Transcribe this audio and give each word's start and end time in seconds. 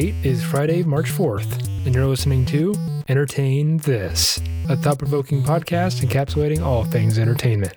date 0.00 0.26
is 0.26 0.44
Friday, 0.44 0.82
March 0.82 1.10
4th, 1.10 1.66
and 1.86 1.94
you're 1.94 2.04
listening 2.04 2.44
to 2.44 2.74
Entertain 3.08 3.78
This, 3.78 4.38
a 4.68 4.76
thought 4.76 4.98
provoking 4.98 5.42
podcast 5.42 6.04
encapsulating 6.04 6.60
all 6.60 6.84
things 6.84 7.18
entertainment. 7.18 7.72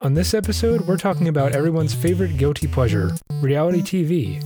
On 0.00 0.14
this 0.14 0.32
episode, 0.32 0.82
we're 0.82 0.96
talking 0.96 1.26
about 1.26 1.56
everyone's 1.56 1.92
favorite 1.92 2.36
guilty 2.36 2.68
pleasure 2.68 3.10
reality 3.42 3.82
TV. 3.82 4.44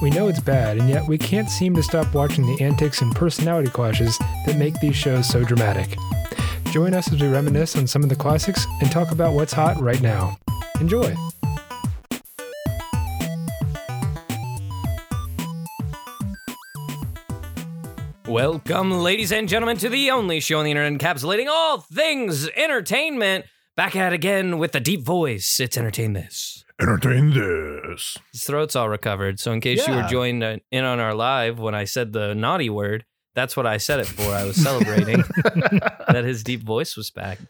We 0.00 0.10
know 0.10 0.28
it's 0.28 0.38
bad, 0.38 0.78
and 0.78 0.88
yet 0.88 1.08
we 1.08 1.18
can't 1.18 1.50
seem 1.50 1.74
to 1.74 1.82
stop 1.82 2.14
watching 2.14 2.46
the 2.46 2.62
antics 2.62 3.02
and 3.02 3.16
personality 3.16 3.70
clashes 3.70 4.16
that 4.46 4.56
make 4.56 4.78
these 4.78 4.94
shows 4.94 5.26
so 5.26 5.42
dramatic. 5.42 5.96
Join 6.66 6.94
us 6.94 7.12
as 7.12 7.20
we 7.20 7.26
reminisce 7.26 7.74
on 7.74 7.88
some 7.88 8.04
of 8.04 8.10
the 8.10 8.14
classics 8.14 8.64
and 8.80 8.92
talk 8.92 9.10
about 9.10 9.34
what's 9.34 9.52
hot 9.52 9.80
right 9.80 10.00
now. 10.00 10.38
Enjoy! 10.78 11.16
Welcome, 18.44 18.90
ladies 19.02 19.32
and 19.32 19.46
gentlemen, 19.46 19.76
to 19.76 19.90
the 19.90 20.10
only 20.10 20.40
show 20.40 20.60
on 20.60 20.64
the 20.64 20.70
internet 20.70 20.98
encapsulating 20.98 21.46
all 21.46 21.76
things 21.82 22.48
entertainment. 22.56 23.44
Back 23.76 23.94
at 23.94 24.14
it 24.14 24.14
again 24.14 24.56
with 24.56 24.72
the 24.72 24.80
deep 24.80 25.02
voice. 25.02 25.60
It's 25.60 25.76
Entertain 25.76 26.14
This. 26.14 26.64
Entertain 26.80 27.34
this. 27.34 28.16
His 28.32 28.44
throat's 28.44 28.74
all 28.74 28.88
recovered. 28.88 29.38
So, 29.38 29.52
in 29.52 29.60
case 29.60 29.86
you 29.86 29.92
were 29.92 30.00
Yeah. 30.00 30.08
joined 30.08 30.42
uh, 30.42 30.56
in 30.70 30.84
on 30.84 31.00
our 31.00 31.12
live 31.12 31.58
when 31.58 31.74
I 31.74 31.84
said 31.84 32.14
the 32.14 32.34
naughty 32.34 32.70
word, 32.70 33.04
that's 33.34 33.58
what 33.58 33.66
I 33.66 33.76
said 33.76 34.00
it 34.00 34.06
for. 34.06 34.32
I 34.32 34.44
was 34.44 34.56
celebrating 34.56 35.22
that 36.08 36.22
his 36.24 36.42
deep 36.42 36.62
voice 36.62 36.96
was 36.96 37.10
back. 37.10 37.40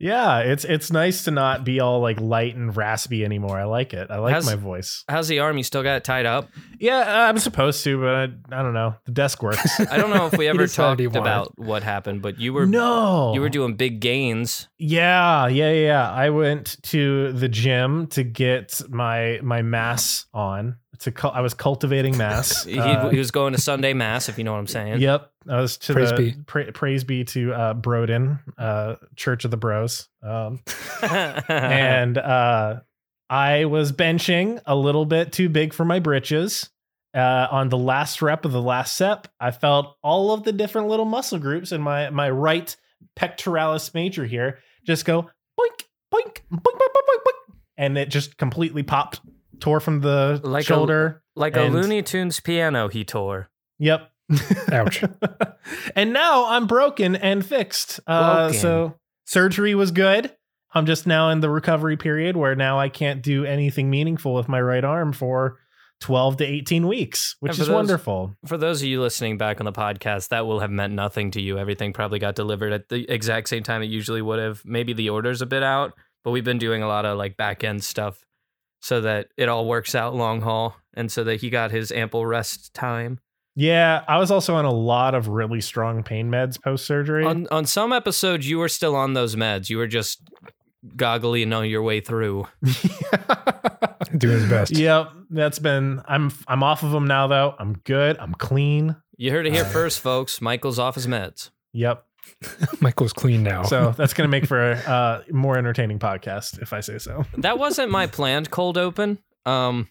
Yeah, 0.00 0.38
it's 0.38 0.64
it's 0.64 0.90
nice 0.90 1.24
to 1.24 1.30
not 1.30 1.62
be 1.62 1.78
all 1.78 2.00
like 2.00 2.18
light 2.20 2.56
and 2.56 2.74
raspy 2.74 3.22
anymore. 3.22 3.58
I 3.58 3.64
like 3.64 3.92
it. 3.92 4.10
I 4.10 4.16
like 4.18 4.32
How's- 4.32 4.46
my 4.46 4.54
voice. 4.54 5.04
How's 5.08 5.28
the 5.28 5.40
arm? 5.40 5.58
You 5.58 5.62
still 5.62 5.82
got 5.82 5.96
it 5.96 6.04
tied 6.04 6.24
up? 6.24 6.48
Yeah, 6.78 7.00
uh, 7.00 7.28
I'm 7.28 7.38
supposed 7.38 7.84
to, 7.84 8.00
but 8.00 8.14
I, 8.14 8.22
I 8.58 8.62
don't 8.62 8.72
know. 8.72 8.94
The 9.04 9.12
desk 9.12 9.42
works. 9.42 9.78
I 9.90 9.98
don't 9.98 10.08
know 10.08 10.26
if 10.26 10.38
we 10.38 10.48
ever 10.48 10.66
talked 10.66 11.02
about 11.02 11.52
what 11.58 11.82
happened, 11.82 12.22
but 12.22 12.40
you 12.40 12.54
were 12.54 12.64
no, 12.64 13.34
you 13.34 13.42
were 13.42 13.50
doing 13.50 13.76
big 13.76 14.00
gains. 14.00 14.68
Yeah, 14.78 15.46
yeah, 15.48 15.70
yeah, 15.70 15.86
yeah. 15.86 16.10
I 16.10 16.30
went 16.30 16.82
to 16.84 17.32
the 17.32 17.48
gym 17.48 18.06
to 18.08 18.24
get 18.24 18.80
my 18.88 19.38
my 19.42 19.60
mass 19.60 20.24
on. 20.32 20.76
To 21.00 21.10
cul- 21.12 21.32
I 21.32 21.40
was 21.40 21.54
cultivating 21.54 22.16
mass. 22.18 22.64
He, 22.66 22.78
Uh, 22.78 23.08
he 23.08 23.18
was 23.18 23.30
going 23.30 23.54
to 23.54 23.60
Sunday 23.60 23.94
mass, 23.94 24.28
if 24.28 24.36
you 24.36 24.44
know 24.44 24.52
what 24.52 24.58
I'm 24.58 24.66
saying. 24.66 25.00
Yep, 25.00 25.30
I 25.48 25.60
was 25.60 25.78
to 25.78 25.94
Praise 25.94 26.10
the 26.10 26.16
be. 26.16 26.34
pra- 26.46 26.72
praise 26.72 27.04
be 27.04 27.24
to 27.24 27.52
uh, 27.54 27.74
Broden, 27.74 28.38
uh, 28.58 28.96
Church 29.16 29.44
of 29.46 29.50
the 29.50 29.56
Bros. 29.56 30.08
Um, 30.22 30.60
and 31.48 32.18
uh, 32.18 32.80
I 33.30 33.64
was 33.64 33.92
benching 33.92 34.60
a 34.66 34.76
little 34.76 35.06
bit 35.06 35.32
too 35.32 35.48
big 35.48 35.72
for 35.72 35.84
my 35.84 36.00
britches. 36.00 36.68
Uh, 37.14 37.48
on 37.50 37.70
the 37.70 37.78
last 37.78 38.22
rep 38.22 38.44
of 38.44 38.52
the 38.52 38.62
last 38.62 38.94
set, 38.96 39.26
I 39.40 39.50
felt 39.50 39.96
all 40.02 40.32
of 40.32 40.44
the 40.44 40.52
different 40.52 40.88
little 40.88 41.06
muscle 41.06 41.38
groups 41.40 41.72
in 41.72 41.80
my 41.80 42.10
my 42.10 42.30
right 42.30 42.76
pectoralis 43.18 43.92
major 43.94 44.24
here 44.26 44.58
just 44.86 45.04
go 45.04 45.22
boink 45.58 45.84
boink 46.14 46.40
boink 46.52 46.60
boink 46.60 46.78
boink 46.78 47.06
boink, 47.08 47.24
boink 47.26 47.54
and 47.78 47.98
it 47.98 48.10
just 48.10 48.36
completely 48.36 48.82
popped, 48.84 49.20
tore 49.60 49.80
from 49.80 50.00
the 50.00 50.40
Like 50.42 50.62
a- 50.62 50.66
shoulder. 50.66 51.22
like 51.36 51.56
and- 51.56 51.74
a 51.74 51.78
Looney 51.78 52.02
Tunes 52.02 52.40
piano 52.40 52.88
he 52.88 53.04
tore. 53.04 53.50
Yep. 53.78 54.10
Ouch. 54.72 55.02
and 55.96 56.12
now 56.12 56.46
I'm 56.46 56.66
broken 56.66 57.16
and 57.16 57.44
fixed. 57.44 58.00
Uh, 58.06 58.44
Broken. 58.48 58.60
so 58.60 58.94
surgery 59.26 59.74
was 59.74 59.90
good. 59.90 60.32
I'm 60.72 60.86
just 60.86 61.06
now 61.06 61.30
in 61.30 61.40
the 61.40 61.50
recovery 61.50 61.96
period 61.96 62.36
where 62.36 62.54
now 62.54 62.78
I 62.78 62.88
can't 62.88 63.22
do 63.22 63.44
anything 63.44 63.90
meaningful 63.90 64.34
with 64.34 64.48
my 64.48 64.60
right 64.60 64.84
arm 64.84 65.12
for 65.12 65.58
12 66.02 66.36
to 66.38 66.44
18 66.46 66.86
weeks, 66.86 67.34
which 67.40 67.52
is 67.52 67.58
those- 67.66 67.70
wonderful. 67.70 68.36
For 68.46 68.56
those 68.56 68.80
of 68.80 68.86
you 68.88 69.00
listening 69.00 69.36
back 69.36 69.60
on 69.60 69.64
the 69.64 69.72
podcast, 69.72 70.28
that 70.28 70.46
will 70.46 70.60
have 70.60 70.70
meant 70.70 70.92
nothing 70.94 71.32
to 71.32 71.40
you. 71.40 71.58
Everything 71.58 71.92
probably 71.92 72.20
got 72.20 72.36
delivered 72.36 72.72
at 72.72 72.88
the 72.88 73.10
exact 73.12 73.48
same 73.48 73.62
time 73.64 73.82
it 73.82 73.86
usually 73.86 74.22
would 74.22 74.38
have. 74.38 74.62
Maybe 74.64 74.92
the 74.92 75.10
order's 75.10 75.42
a 75.42 75.46
bit 75.46 75.62
out, 75.64 75.92
but 76.22 76.30
we've 76.30 76.44
been 76.44 76.58
doing 76.58 76.82
a 76.84 76.88
lot 76.88 77.04
of 77.04 77.18
like 77.18 77.36
back 77.36 77.64
end 77.64 77.82
stuff 77.82 78.24
so 78.80 79.00
that 79.02 79.28
it 79.36 79.48
all 79.48 79.66
works 79.66 79.94
out 79.94 80.14
long 80.14 80.40
haul 80.40 80.76
and 80.94 81.10
so 81.12 81.22
that 81.24 81.40
he 81.40 81.50
got 81.50 81.70
his 81.70 81.92
ample 81.92 82.26
rest 82.26 82.72
time. 82.74 83.20
Yeah, 83.56 84.04
I 84.08 84.18
was 84.18 84.30
also 84.30 84.54
on 84.54 84.64
a 84.64 84.72
lot 84.72 85.14
of 85.14 85.28
really 85.28 85.60
strong 85.60 86.02
pain 86.02 86.30
meds 86.30 86.60
post 86.62 86.86
surgery. 86.86 87.24
On 87.24 87.46
on 87.50 87.66
some 87.66 87.92
episodes 87.92 88.48
you 88.48 88.58
were 88.58 88.68
still 88.68 88.94
on 88.96 89.12
those 89.14 89.36
meds. 89.36 89.68
You 89.68 89.78
were 89.78 89.86
just 89.88 90.22
goggly 90.96 91.42
and 91.42 91.52
on 91.52 91.68
your 91.68 91.82
way 91.82 92.00
through. 92.00 92.46
Doing 94.16 94.40
his 94.40 94.48
best. 94.48 94.72
yep, 94.76 95.10
that's 95.30 95.58
been 95.58 96.00
I'm 96.06 96.32
I'm 96.48 96.62
off 96.62 96.82
of 96.82 96.90
them 96.90 97.06
now 97.06 97.26
though. 97.26 97.54
I'm 97.58 97.74
good. 97.84 98.16
I'm 98.18 98.34
clean. 98.34 98.96
You 99.16 99.30
heard 99.30 99.46
it 99.46 99.52
here 99.52 99.64
Uh, 99.64 99.68
first, 99.68 100.00
folks. 100.00 100.40
Michael's 100.40 100.78
off 100.78 100.94
his 100.94 101.06
meds. 101.06 101.50
Yep. 101.72 102.04
Michael's 102.80 103.12
clean 103.12 103.42
now. 103.42 103.62
So 103.64 103.92
that's 103.96 104.14
going 104.14 104.26
to 104.28 104.30
make 104.30 104.46
for 104.46 104.72
a 104.72 104.76
uh, 104.76 105.22
more 105.30 105.56
entertaining 105.58 105.98
podcast 105.98 106.60
if 106.62 106.72
I 106.72 106.80
say 106.80 106.98
so. 106.98 107.24
That 107.38 107.58
wasn't 107.58 107.90
my 107.90 108.06
planned 108.06 108.50
cold 108.50 108.78
open. 108.78 109.18
Um 109.46 109.88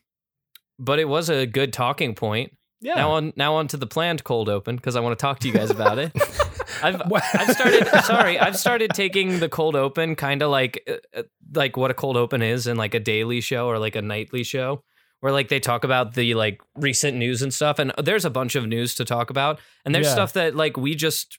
but 0.82 0.98
it 1.00 1.06
was 1.10 1.30
a 1.30 1.46
good 1.46 1.74
talking 1.74 2.16
point. 2.16 2.54
Yeah. 2.82 2.96
Now 2.96 3.12
on 3.12 3.34
now 3.36 3.56
on 3.56 3.68
to 3.70 3.78
the 3.78 3.88
planned 3.88 4.24
cold 4.24 4.48
open 4.48 4.76
because 4.78 4.96
I 4.96 5.02
want 5.02 5.18
to 5.18 5.22
talk 5.22 5.40
to 5.40 5.48
you 5.48 5.54
guys 5.54 5.70
about 5.70 6.00
it. 6.00 6.12
I've 6.84 7.02
I've 7.34 7.50
started 7.56 7.88
sorry, 8.06 8.40
I've 8.40 8.56
started 8.58 8.92
taking 8.94 9.40
the 9.40 9.50
cold 9.50 9.76
open 9.76 10.16
kind 10.16 10.42
of 10.42 10.50
like 10.50 10.82
uh, 10.90 11.20
uh, 11.20 11.24
like 11.54 11.76
what 11.76 11.92
a 11.92 11.94
cold 11.94 12.16
open 12.16 12.42
is 12.42 12.68
in 12.68 12.78
like 12.78 12.94
a 12.94 13.00
daily 13.00 13.42
show 13.42 13.68
or 13.68 13.80
like 13.80 13.96
a 13.98 14.02
nightly 14.02 14.44
show 14.44 14.84
where 15.20 15.34
like 15.34 15.50
they 15.50 15.60
talk 15.60 15.84
about 15.84 16.14
the 16.14 16.36
like 16.36 16.62
recent 16.78 17.18
news 17.18 17.42
and 17.42 17.54
stuff 17.54 17.80
and 17.80 17.92
there's 18.02 18.24
a 18.24 18.30
bunch 18.30 18.56
of 18.56 18.66
news 18.66 18.96
to 18.96 19.04
talk 19.04 19.30
about 19.30 19.60
and 19.84 19.94
there's 19.94 20.06
Yeah. 20.08 20.14
stuff 20.14 20.32
that 20.34 20.56
like 20.56 20.78
we 20.78 20.96
just 20.96 21.38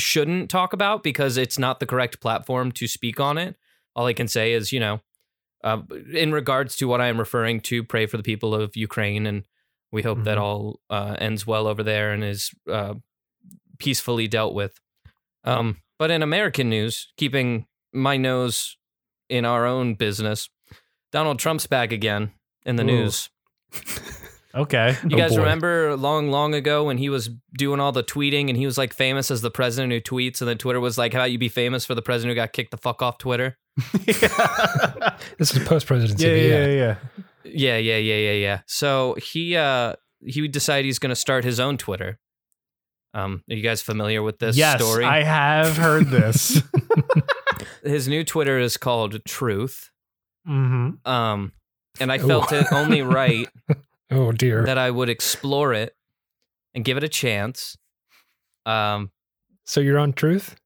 shouldn't 0.00 0.50
talk 0.50 0.72
about 0.72 1.02
because 1.02 1.36
it's 1.36 1.58
not 1.58 1.80
the 1.80 1.86
correct 1.86 2.20
platform 2.20 2.72
to 2.72 2.86
speak 2.86 3.20
on 3.20 3.38
it. 3.38 3.56
All 3.94 4.06
I 4.06 4.12
can 4.12 4.28
say 4.28 4.52
is, 4.52 4.72
you 4.72 4.80
know, 4.80 5.00
uh, 5.64 5.82
in 6.12 6.32
regards 6.32 6.76
to 6.76 6.86
what 6.88 7.00
I 7.00 7.08
am 7.08 7.18
referring 7.18 7.60
to, 7.62 7.82
pray 7.82 8.06
for 8.06 8.16
the 8.16 8.22
people 8.22 8.54
of 8.54 8.76
Ukraine 8.76 9.26
and 9.26 9.44
we 9.92 10.02
hope 10.02 10.24
that 10.24 10.36
Mhm. 10.38 10.42
all 10.42 10.80
uh, 10.90 11.16
ends 11.18 11.46
well 11.46 11.66
over 11.66 11.82
there 11.82 12.12
and 12.12 12.22
is 12.24 12.50
uh, 12.70 12.94
peacefully 13.78 14.28
dealt 14.28 14.54
with. 14.54 14.78
Um, 15.44 15.80
but 15.98 16.10
in 16.10 16.22
American 16.22 16.68
news, 16.68 17.12
keeping 17.16 17.66
my 17.92 18.16
nose 18.16 18.76
in 19.28 19.44
our 19.44 19.64
own 19.66 19.94
business, 19.94 20.50
Donald 21.12 21.38
Trump's 21.38 21.66
back 21.66 21.92
again 21.92 22.32
in 22.64 22.76
the 22.76 22.82
Ooh. 22.82 22.86
news. 22.86 23.30
Okay. 24.56 24.96
You 25.04 25.10
Oh, 25.16 25.18
guys 25.18 25.32
boy. 25.32 25.38
remember 25.40 25.96
long, 25.96 26.30
long 26.30 26.54
ago 26.54 26.84
when 26.84 26.96
he 26.98 27.08
was 27.10 27.28
doing 27.58 27.78
all 27.78 27.92
the 27.92 28.02
tweeting 28.02 28.48
and 28.48 28.56
he 28.56 28.64
was 28.64 28.78
like 28.78 28.94
famous 28.94 29.30
as 29.30 29.42
the 29.42 29.50
president 29.50 29.92
who 29.92 30.00
tweets, 30.00 30.40
and 30.40 30.48
then 30.48 30.56
Twitter 30.58 30.80
was 30.80 30.96
like, 30.96 31.12
"How 31.12 31.20
about 31.20 31.30
you 31.32 31.38
be 31.38 31.48
famous 31.50 31.84
for 31.84 31.94
the 31.94 32.02
president 32.02 32.30
who 32.30 32.34
got 32.42 32.52
kicked 32.52 32.70
the 32.70 32.78
fuck 32.78 33.02
off 33.02 33.18
Twitter?" 33.18 33.56
yeah, 34.06 35.16
this 35.38 35.54
is 35.54 35.62
post 35.68 35.86
presidency. 35.86 36.26
yeah, 36.26 36.34
yeah, 36.34 36.66
yeah. 36.66 36.96
Yeah, 37.44 37.76
yeah, 37.76 37.96
yeah, 37.98 38.16
yeah, 38.16 38.32
yeah. 38.32 38.60
So 38.66 39.14
he 39.22 39.56
uh 39.56 39.94
he 40.24 40.48
decided 40.48 40.86
he's 40.86 40.98
going 40.98 41.10
to 41.10 41.16
start 41.16 41.44
his 41.44 41.60
own 41.60 41.76
Twitter. 41.76 42.18
Um, 43.14 43.42
are 43.50 43.54
you 43.54 43.62
guys 43.62 43.80
familiar 43.82 44.22
with 44.22 44.38
this 44.38 44.56
yes, 44.56 44.80
story? 44.82 45.04
I 45.04 45.22
have 45.22 45.76
heard 45.76 46.06
this. 46.08 46.60
His 47.82 48.08
new 48.08 48.24
Twitter 48.24 48.58
is 48.58 48.76
called 48.76 49.24
Truth. 49.24 49.90
hmm 50.44 50.90
Um, 51.04 51.52
and 52.00 52.12
I 52.12 52.18
Ooh. 52.18 52.26
felt 52.26 52.52
it 52.52 52.66
only 52.72 53.00
right 53.02 53.48
Oh 54.10 54.32
dear. 54.32 54.64
that 54.64 54.78
I 54.78 54.90
would 54.90 55.08
explore 55.08 55.72
it 55.74 55.94
and 56.74 56.84
give 56.84 56.96
it 56.96 57.04
a 57.04 57.08
chance. 57.08 57.76
Um, 58.64 59.10
so 59.64 59.80
you're 59.80 59.98
on 59.98 60.12
truth? 60.12 60.56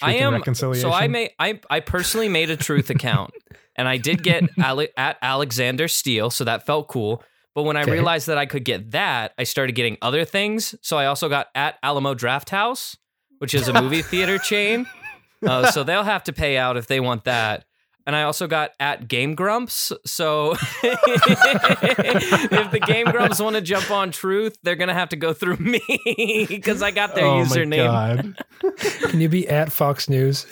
I 0.00 0.14
am 0.14 0.34
reconciliation. 0.34 0.90
so 0.90 0.94
I 0.94 1.06
made 1.08 1.30
I 1.38 1.60
I 1.70 1.80
personally 1.80 2.28
made 2.28 2.50
a 2.50 2.56
Truth 2.56 2.90
account, 2.90 3.32
and 3.76 3.86
I 3.88 3.96
did 3.98 4.22
get 4.22 4.42
Ale- 4.62 4.88
at 4.96 5.16
Alexander 5.22 5.86
Steele, 5.88 6.30
so 6.30 6.44
that 6.44 6.66
felt 6.66 6.88
cool. 6.88 7.22
But 7.54 7.62
when 7.64 7.76
I 7.76 7.82
Okay. 7.82 7.92
realized 7.92 8.26
that 8.28 8.38
I 8.38 8.46
could 8.46 8.64
get 8.64 8.92
that, 8.92 9.32
I 9.38 9.44
started 9.44 9.72
getting 9.74 9.98
other 10.02 10.24
things. 10.24 10.74
So 10.82 10.96
I 10.96 11.06
also 11.06 11.28
got 11.28 11.48
at 11.54 11.78
Alamo 11.82 12.14
Draft 12.14 12.48
House, 12.50 12.96
which 13.38 13.54
is 13.54 13.68
a 13.68 13.72
movie 13.74 14.02
theater 14.02 14.38
chain. 14.38 14.86
Uh, 15.44 15.68
so 15.72 15.82
they'll 15.82 16.04
have 16.04 16.22
to 16.22 16.32
pay 16.32 16.56
out 16.56 16.76
if 16.76 16.86
they 16.86 17.00
want 17.00 17.24
that. 17.24 17.64
And 18.06 18.16
I 18.16 18.22
also 18.24 18.46
got 18.48 18.72
at 18.80 19.06
Game 19.06 19.34
Grumps. 19.36 19.92
So 20.04 20.52
if 20.82 22.70
the 22.70 22.80
Game 22.80 23.06
Grumps 23.06 23.40
want 23.40 23.56
to 23.56 23.62
jump 23.62 23.90
on 23.90 24.10
Truth, 24.10 24.58
they're 24.62 24.76
gonna 24.76 24.94
have 24.94 25.10
to 25.10 25.16
go 25.16 25.32
through 25.32 25.56
me 25.56 25.80
because 26.48 26.82
I 26.82 26.90
got 26.90 27.14
their 27.14 27.26
oh 27.26 27.42
username. 27.44 27.86
My 27.86 28.16
God. 28.16 28.36
Can 29.10 29.20
you 29.20 29.28
be 29.28 29.48
at 29.48 29.70
Fox 29.72 30.08
News? 30.08 30.46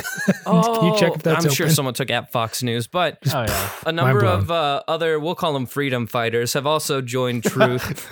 Oh, 0.46 0.78
Can 0.80 0.92
you 0.92 0.96
check 0.98 1.14
if 1.16 1.22
that's 1.22 1.44
I'm 1.44 1.50
sure 1.52 1.68
someone 1.68 1.94
took 1.94 2.10
at 2.10 2.32
Fox 2.32 2.62
News, 2.62 2.86
but 2.86 3.18
Oh 3.34 3.42
yeah. 3.42 3.70
a 3.86 3.92
number 3.92 4.24
of 4.24 4.50
uh, 4.50 4.82
other, 4.88 5.18
we'll 5.18 5.34
call 5.34 5.52
them 5.52 5.66
freedom 5.66 6.06
fighters, 6.06 6.52
have 6.54 6.66
also 6.66 7.00
joined 7.00 7.44
Truth, 7.44 8.08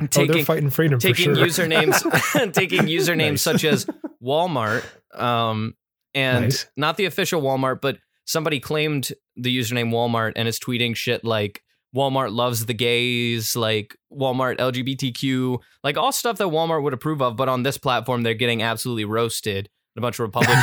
oh, 0.00 0.06
taking 0.06 0.32
they're 0.36 0.44
fighting 0.44 0.70
freedom 0.70 0.98
for 1.00 1.06
taking 1.08 1.34
sure. 1.34 1.46
usernames, 1.46 2.52
taking 2.52 2.82
usernames 2.82 3.30
Nice. 3.30 3.42
such 3.42 3.64
as 3.64 3.86
Walmart, 4.22 4.84
um, 5.14 5.74
and 6.14 6.44
Nice. 6.46 6.66
not 6.76 6.96
the 6.96 7.04
official 7.04 7.42
Walmart, 7.42 7.80
but 7.80 7.98
somebody 8.28 8.60
claimed 8.60 9.10
the 9.36 9.56
username 9.56 9.90
Walmart 9.90 10.34
and 10.36 10.46
is 10.46 10.60
tweeting 10.60 10.94
shit 10.94 11.24
like 11.24 11.62
Walmart 11.96 12.32
loves 12.32 12.66
the 12.66 12.74
gays, 12.74 13.56
like 13.56 13.96
Walmart 14.12 14.58
LGBTQ, 14.58 15.58
like 15.82 15.96
all 15.96 16.12
stuff 16.12 16.36
that 16.36 16.48
Walmart 16.48 16.82
would 16.82 16.92
approve 16.92 17.22
of. 17.22 17.36
But 17.36 17.48
on 17.48 17.62
this 17.62 17.78
platform, 17.78 18.22
they're 18.22 18.34
getting 18.34 18.62
absolutely 18.62 19.06
roasted. 19.06 19.68
A 19.96 20.00
bunch 20.00 20.20
of 20.20 20.26
Republicans 20.26 20.62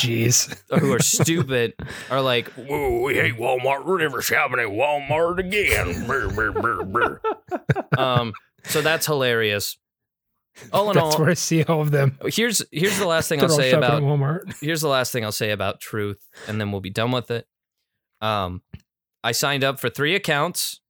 Jeez. 0.00 0.56
who 0.80 0.90
are 0.90 1.00
stupid 1.00 1.74
are 2.10 2.22
like, 2.22 2.48
"Whoa, 2.52 3.02
we 3.02 3.16
hate 3.16 3.34
Walmart. 3.34 3.84
We're 3.84 3.98
never 3.98 4.22
shopping 4.22 4.60
at 4.60 4.68
Walmart 4.68 5.38
again." 5.38 6.06
Brr, 6.06 6.30
brr, 6.30 6.52
brr, 6.52 6.84
brr. 6.84 7.20
um, 7.98 8.32
so 8.64 8.80
that's 8.80 9.04
hilarious. 9.04 9.76
All 10.72 10.90
in 10.90 10.94
That's 10.94 11.14
all, 11.14 11.20
where 11.20 11.30
I 11.30 11.34
see 11.34 11.62
all 11.64 11.82
of 11.82 11.90
them. 11.90 12.18
here's 12.26 12.62
here's 12.72 12.98
the 12.98 13.06
last 13.06 13.28
thing 13.28 13.40
I'll 13.42 13.48
say 13.48 13.72
about 13.72 14.02
Walmart. 14.02 14.58
here's 14.60 14.80
the 14.80 14.88
last 14.88 15.12
thing 15.12 15.24
I'll 15.24 15.32
say 15.32 15.50
about 15.50 15.80
Truth, 15.80 16.26
and 16.48 16.60
then 16.60 16.72
we'll 16.72 16.80
be 16.80 16.90
done 16.90 17.12
with 17.12 17.30
it. 17.30 17.46
Um, 18.20 18.62
I 19.22 19.32
signed 19.32 19.64
up 19.64 19.78
for 19.78 19.90
three 19.90 20.14
accounts, 20.14 20.80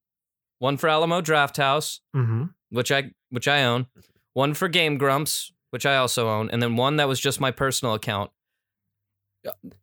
one 0.60 0.76
for 0.76 0.88
Alamo 0.88 1.20
Draft 1.20 1.56
House, 1.56 2.00
hmm 2.14 2.44
which 2.70 2.92
I 2.92 3.10
which 3.30 3.48
I 3.48 3.64
own, 3.64 3.86
one 4.34 4.54
for 4.54 4.68
Game 4.68 4.98
Grumps, 4.98 5.52
which 5.70 5.84
I 5.86 5.96
also 5.96 6.28
own, 6.28 6.48
and 6.50 6.62
then 6.62 6.76
one 6.76 6.96
that 6.96 7.08
was 7.08 7.18
just 7.20 7.40
my 7.40 7.50
personal 7.50 7.94
account. 7.94 8.30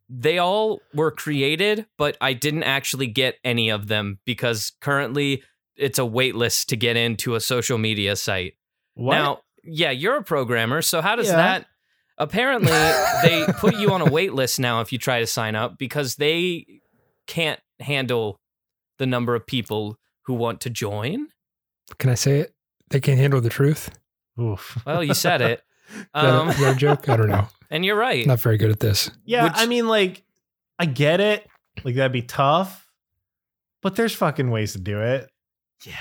They 0.10 0.38
all 0.38 0.82
were 0.94 1.12
created, 1.12 1.86
but 1.98 2.18
I 2.20 2.34
didn't 2.34 2.64
actually 2.64 3.08
get 3.08 3.36
any 3.44 3.70
of 3.70 3.88
them 3.88 4.20
because 4.26 4.74
currently 4.82 5.44
it's 5.76 5.98
a 6.00 6.06
wait 6.06 6.36
list 6.36 6.70
to 6.70 6.76
get 6.76 6.98
into 6.98 7.36
a 7.36 7.40
social 7.40 7.78
media 7.78 8.16
site. 8.16 8.54
What? 8.96 9.16
Now, 9.16 9.40
yeah, 9.64 9.92
you're 9.92 10.18
a 10.18 10.24
programmer, 10.24 10.82
so 10.82 11.02
how 11.02 11.16
does 11.16 11.28
Yeah. 11.28 11.36
that? 11.38 11.66
Apparently, 12.18 12.72
they 13.24 13.46
put 13.58 13.76
you 13.76 13.92
on 13.92 14.02
a 14.02 14.10
wait 14.12 14.34
list 14.34 14.60
now 14.60 14.82
if 14.82 14.92
you 14.92 14.98
try 15.00 15.20
to 15.20 15.28
sign 15.28 15.56
up 15.56 15.78
because 15.78 16.16
they 16.16 16.66
can't 17.28 17.60
handle 17.80 18.40
the 19.00 19.06
number 19.06 19.36
of 19.36 19.46
people 19.48 19.98
who 20.26 20.34
want 20.34 20.62
to 20.62 20.70
join. 20.70 21.28
Can 21.98 22.10
I 22.10 22.16
say 22.16 22.40
it? 22.40 22.54
They 22.90 23.00
can't 23.00 23.20
handle 23.20 23.42
the 23.42 23.50
truth. 23.50 23.90
Oof. 24.40 24.78
Well, 24.86 25.04
you 25.04 25.14
said 25.14 25.42
it. 25.42 25.62
Is 25.94 26.06
that, 26.14 26.26
a, 26.26 26.40
Um, 26.42 26.50
is 26.50 26.58
that 26.60 26.76
a 26.76 26.80
joke? 26.80 27.10
I 27.10 27.18
don't 27.18 27.30
know. 27.30 27.48
and 27.70 27.86
you're 27.86 27.96
right. 27.98 28.26
Not 28.26 28.40
very 28.40 28.58
good 28.58 28.72
at 28.72 28.80
this. 28.80 29.12
Yeah, 29.26 29.44
Which- 29.44 29.54
I 29.56 29.66
mean, 29.68 29.88
like, 29.88 30.24
I 30.80 30.86
get 30.86 31.20
it. 31.20 31.46
Like, 31.84 31.96
that'd 31.96 32.12
be 32.12 32.22
tough, 32.24 32.88
but 33.82 33.96
there's 33.96 34.16
fucking 34.16 34.50
ways 34.50 34.74
to 34.74 34.80
do 34.80 35.02
it. 35.02 35.30
Yeah. 35.86 35.94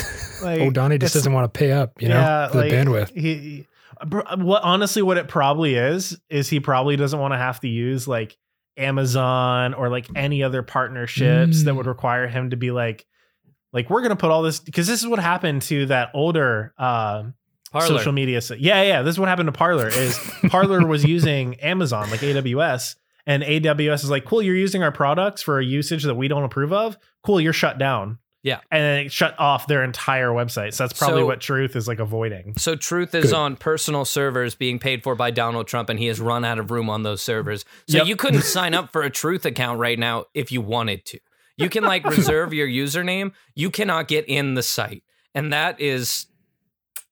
Like, 0.42 0.60
oh, 0.62 0.70
Donnie 0.70 0.96
just 0.96 1.12
doesn't 1.12 1.34
want 1.34 1.52
to 1.52 1.58
pay 1.58 1.70
up, 1.70 2.00
you 2.00 2.08
know, 2.08 2.14
yeah, 2.14 2.48
for 2.48 2.56
the 2.56 2.62
like, 2.62 2.72
bandwidth. 2.72 3.10
He, 3.14 3.34
he- 3.34 3.66
what 4.38 4.62
honestly, 4.62 5.02
what 5.02 5.18
it 5.18 5.28
probably 5.28 5.74
is, 5.74 6.18
is 6.30 6.48
he 6.48 6.60
probably 6.60 6.96
doesn't 6.96 7.18
want 7.20 7.34
to 7.34 7.36
have 7.38 7.60
to 7.60 7.68
use 7.68 8.08
like 8.08 8.38
Amazon 8.78 9.74
or 9.74 9.90
like 9.90 10.06
any 10.16 10.42
other 10.42 10.62
partnerships 10.62 11.64
that 11.64 11.72
Mm. 11.72 11.76
would 11.76 11.86
require 11.86 12.26
him 12.26 12.48
to 12.50 12.56
be 12.56 12.70
like, 12.70 13.06
like 13.74 13.90
we're 13.90 14.00
gonna 14.00 14.16
put 14.16 14.30
all 14.30 14.42
this 14.42 14.60
because 14.60 14.86
this 14.86 15.00
is 15.02 15.06
what 15.06 15.18
happened 15.18 15.60
to 15.62 15.84
that 15.86 16.10
older 16.14 16.72
uh, 16.78 17.24
Parler. 17.70 17.86
social 17.86 18.12
media. 18.12 18.40
So, 18.40 18.54
yeah, 18.54 18.82
yeah, 18.82 19.02
this 19.02 19.16
is 19.16 19.18
what 19.20 19.28
happened 19.28 19.48
to 19.48 19.52
Parler. 19.52 19.88
Is 19.88 20.18
Parler 20.48 20.86
was 20.86 21.04
using 21.04 21.56
Amazon 21.60 22.10
like 22.10 22.20
AWS, 22.20 22.96
and 23.26 23.42
AWS 23.42 24.04
is 24.04 24.10
like, 24.10 24.24
cool, 24.24 24.40
you're 24.40 24.56
using 24.56 24.82
our 24.82 24.92
products 24.92 25.42
for 25.42 25.58
a 25.58 25.64
usage 25.64 26.04
that 26.04 26.14
we 26.14 26.28
don't 26.28 26.44
approve 26.44 26.72
of. 26.72 26.96
Cool, 27.22 27.40
you're 27.42 27.52
shut 27.52 27.76
down. 27.78 28.18
Yeah. 28.42 28.60
and 28.70 28.82
then 28.82 29.06
it 29.06 29.12
shut 29.12 29.34
off 29.38 29.66
their 29.66 29.84
entire 29.84 30.30
website. 30.30 30.72
So 30.74 30.84
that's 30.84 30.98
probably 30.98 31.22
So- 31.22 31.26
what 31.26 31.40
Truth 31.40 31.76
is 31.76 31.86
like 31.86 31.98
avoiding. 31.98 32.54
So 32.56 32.74
Truth 32.74 33.14
is 33.14 33.26
Good. 33.26 33.34
on 33.34 33.56
personal 33.56 34.04
servers 34.04 34.54
being 34.54 34.78
paid 34.78 35.02
for 35.02 35.14
by 35.14 35.30
Donald 35.30 35.66
Trump, 35.68 35.88
and 35.90 35.98
he 35.98 36.06
has 36.06 36.20
run 36.20 36.44
out 36.44 36.58
of 36.58 36.70
room 36.70 36.88
on 36.88 37.02
those 37.02 37.20
servers. 37.20 37.64
So 37.86 37.98
Yep. 37.98 38.06
you 38.06 38.16
couldn't 38.16 38.42
sign 38.42 38.72
up 38.74 38.92
for 38.92 39.02
a 39.02 39.10
Truth 39.10 39.44
account 39.44 39.78
right 39.78 39.98
now 39.98 40.24
if 40.32 40.50
you 40.50 40.60
wanted 40.62 41.04
to. 41.06 41.18
You 41.58 41.68
can 41.68 41.84
like 41.84 42.04
reserve 42.16 42.54
your 42.54 42.66
username. 42.66 43.32
You 43.54 43.70
cannot 43.70 44.08
get 44.08 44.24
in 44.26 44.54
the 44.54 44.62
site, 44.62 45.02
and 45.34 45.52
that 45.52 45.78
is 45.80 46.26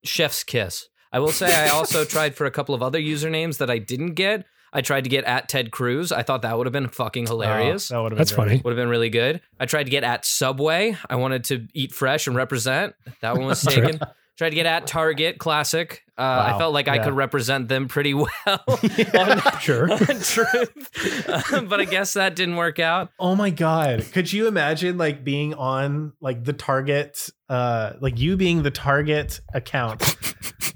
chef's 0.05 0.45
kiss. 0.45 0.89
I 1.13 1.19
will 1.19 1.33
say 1.33 1.55
I 1.55 1.69
also 1.69 2.05
tried 2.07 2.35
for 2.35 2.47
a 2.47 2.51
couple 2.51 2.75
of 2.75 2.83
other 2.83 2.99
usernames 3.01 3.59
that 3.59 3.71
I 3.71 3.79
didn't 3.79 4.15
get. 4.15 4.47
I 4.73 4.81
tried 4.81 5.05
to 5.05 5.11
get 5.11 5.25
at 5.25 5.49
Ted 5.49 5.71
Cruz. 5.71 6.13
I 6.13 6.23
thought 6.23 6.43
that 6.43 6.57
would 6.57 6.67
have 6.67 6.73
been 6.73 6.89
fucking 6.89 7.27
hilarious. 7.27 7.91
Oh, 7.91 7.95
that 7.97 8.03
would 8.03 8.13
have 8.13 8.19
That's 8.19 8.33
funny. 8.33 8.61
Would 8.65 8.71
have 8.71 8.77
been 8.77 8.89
really 8.89 9.11
good. 9.11 9.41
I 9.59 9.67
tried 9.67 9.85
to 9.85 9.91
get 9.91 10.05
at 10.05 10.25
Subway. 10.25 10.97
I 11.09 11.17
wanted 11.17 11.45
to 11.45 11.67
eat 11.75 11.93
fresh 11.93 12.27
and 12.27 12.37
represent. 12.37 12.95
That 13.23 13.37
one 13.37 13.47
was 13.47 13.63
That's 13.63 13.77
right. 13.79 13.93
taken. 13.93 14.09
Tried 14.37 14.51
to 14.51 14.55
get 14.55 14.67
at 14.67 14.87
Target 14.87 15.39
Classic. 15.39 16.01
Uh, 16.17 16.53
I 16.55 16.59
felt 16.59 16.73
like 16.73 16.87
I 16.87 16.99
could 17.01 17.13
represent 17.15 17.69
them 17.69 17.89
pretty 17.89 18.15
well 18.15 18.29
Yeah. 18.97 19.41
on, 19.43 19.61
Sure. 19.61 19.91
on 19.91 19.99
Truth, 19.99 21.29
Uh, 21.53 21.61
but 21.63 21.81
I 21.81 21.85
guess 21.85 22.13
that 22.13 22.37
didn't 22.37 22.55
work 22.57 22.79
out. 22.79 23.11
Oh 23.19 23.35
my 23.35 23.51
god. 23.51 24.05
Could 24.13 24.33
you 24.33 24.47
imagine 24.47 24.97
like 24.97 25.25
being 25.25 25.55
on 25.55 26.13
like 26.21 26.45
the 26.45 26.53
Target 26.53 27.31
uh 27.49 27.95
like 28.01 28.19
you 28.21 28.37
being 28.37 28.63
the 28.63 28.71
Target 28.71 29.41
account 29.55 30.03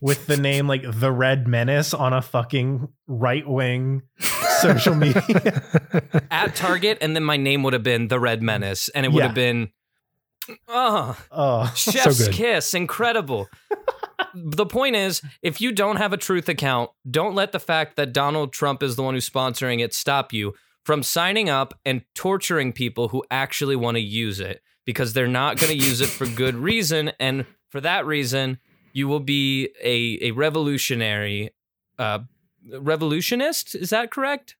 with 0.02 0.26
the 0.26 0.36
name 0.48 0.66
like 0.68 0.82
the 0.86 1.10
Red 1.10 1.48
Menace 1.48 1.94
on 1.94 2.12
a 2.12 2.20
fucking 2.20 2.88
right-wing 3.06 4.02
social 4.60 4.94
media? 4.94 5.62
At 6.30 6.54
Target, 6.54 6.98
and 7.00 7.16
then 7.16 7.24
my 7.24 7.38
name 7.38 7.62
would 7.62 7.72
have 7.72 7.82
been 7.82 8.08
the 8.08 8.20
Red 8.20 8.42
Menace, 8.42 8.90
and 8.90 9.06
it 9.06 9.12
would 9.12 9.20
Yeah. 9.20 9.26
have 9.28 9.34
been, 9.34 9.70
uh, 10.48 10.52
oh, 10.68 11.16
Oh. 11.30 11.72
Chef's 11.76 12.26
good. 12.26 12.34
kiss, 12.34 12.74
incredible. 12.74 13.48
the 14.34 14.66
point 14.66 14.96
is, 14.96 15.22
if 15.42 15.60
you 15.60 15.72
don't 15.72 15.96
have 15.96 16.12
a 16.12 16.16
truth 16.16 16.48
account, 16.48 16.90
don't 17.10 17.34
let 17.34 17.52
the 17.52 17.60
fact 17.60 17.96
that 17.96 18.12
Donald 18.12 18.52
Trump 18.52 18.82
is 18.82 18.96
the 18.96 19.02
one 19.02 19.14
who's 19.14 19.28
sponsoring 19.28 19.80
it 19.80 19.94
stop 19.94 20.32
you 20.32 20.54
from 20.84 21.02
signing 21.02 21.48
up 21.48 21.74
and 21.84 22.02
torturing 22.14 22.72
people 22.72 23.08
who 23.08 23.22
actually 23.30 23.76
want 23.76 23.96
to 23.96 24.00
use 24.02 24.40
it 24.40 24.62
because 24.84 25.12
they're 25.12 25.28
not 25.28 25.58
going 25.58 25.70
to 25.78 25.84
use 25.84 26.00
it 26.00 26.08
for 26.08 26.26
good 26.26 26.56
reason. 26.56 27.12
And 27.20 27.46
for 27.70 27.80
that 27.82 28.04
reason, 28.04 28.58
you 28.92 29.08
will 29.08 29.20
be 29.20 29.70
a, 29.82 30.18
a 30.28 30.30
revolutionary, 30.32 31.50
uh, 31.98 32.20
revolutionist. 32.70 33.74
Is 33.74 33.90
that 33.90 34.10
correct? 34.10 34.56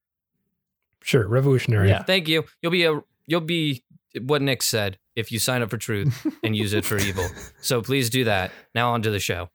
Sure, 1.02 1.26
revolutionary. 1.26 1.88
Yeah. 1.88 2.02
Thank 2.02 2.28
you. 2.28 2.44
You'll 2.60 2.72
be 2.72 2.84
a 2.84 3.00
you'll 3.26 3.40
be 3.40 3.84
what 4.20 4.42
Nick 4.42 4.62
said 4.62 4.98
if 5.16 5.32
you 5.32 5.38
sign 5.38 5.62
up 5.62 5.70
for 5.70 5.76
truth 5.76 6.26
and 6.42 6.56
use 6.56 6.72
it 6.72 6.84
for 6.84 6.98
evil. 6.98 7.26
So 7.60 7.82
please 7.82 8.10
do 8.10 8.24
that. 8.24 8.52
Now 8.74 8.92
on 8.92 9.02
to 9.02 9.10
the 9.10 9.20
show. 9.20 9.48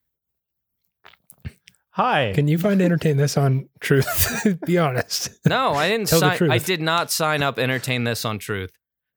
Hi. 1.91 2.31
Can 2.35 2.47
you 2.47 2.59
find 2.59 2.79
entertain 2.79 3.17
this 3.17 3.37
on 3.37 3.69
Truth? 3.79 4.59
Be 4.67 4.77
honest. 4.77 5.31
No, 5.47 5.73
I 5.73 5.89
didn't 5.89 6.07
Tell 6.07 6.19
sign 6.19 6.51
I 6.51 6.59
did 6.59 6.79
not 6.79 7.09
sign 7.09 7.41
up 7.41 7.57
entertain 7.57 8.03
this 8.03 8.23
on 8.23 8.37
truth. 8.37 8.69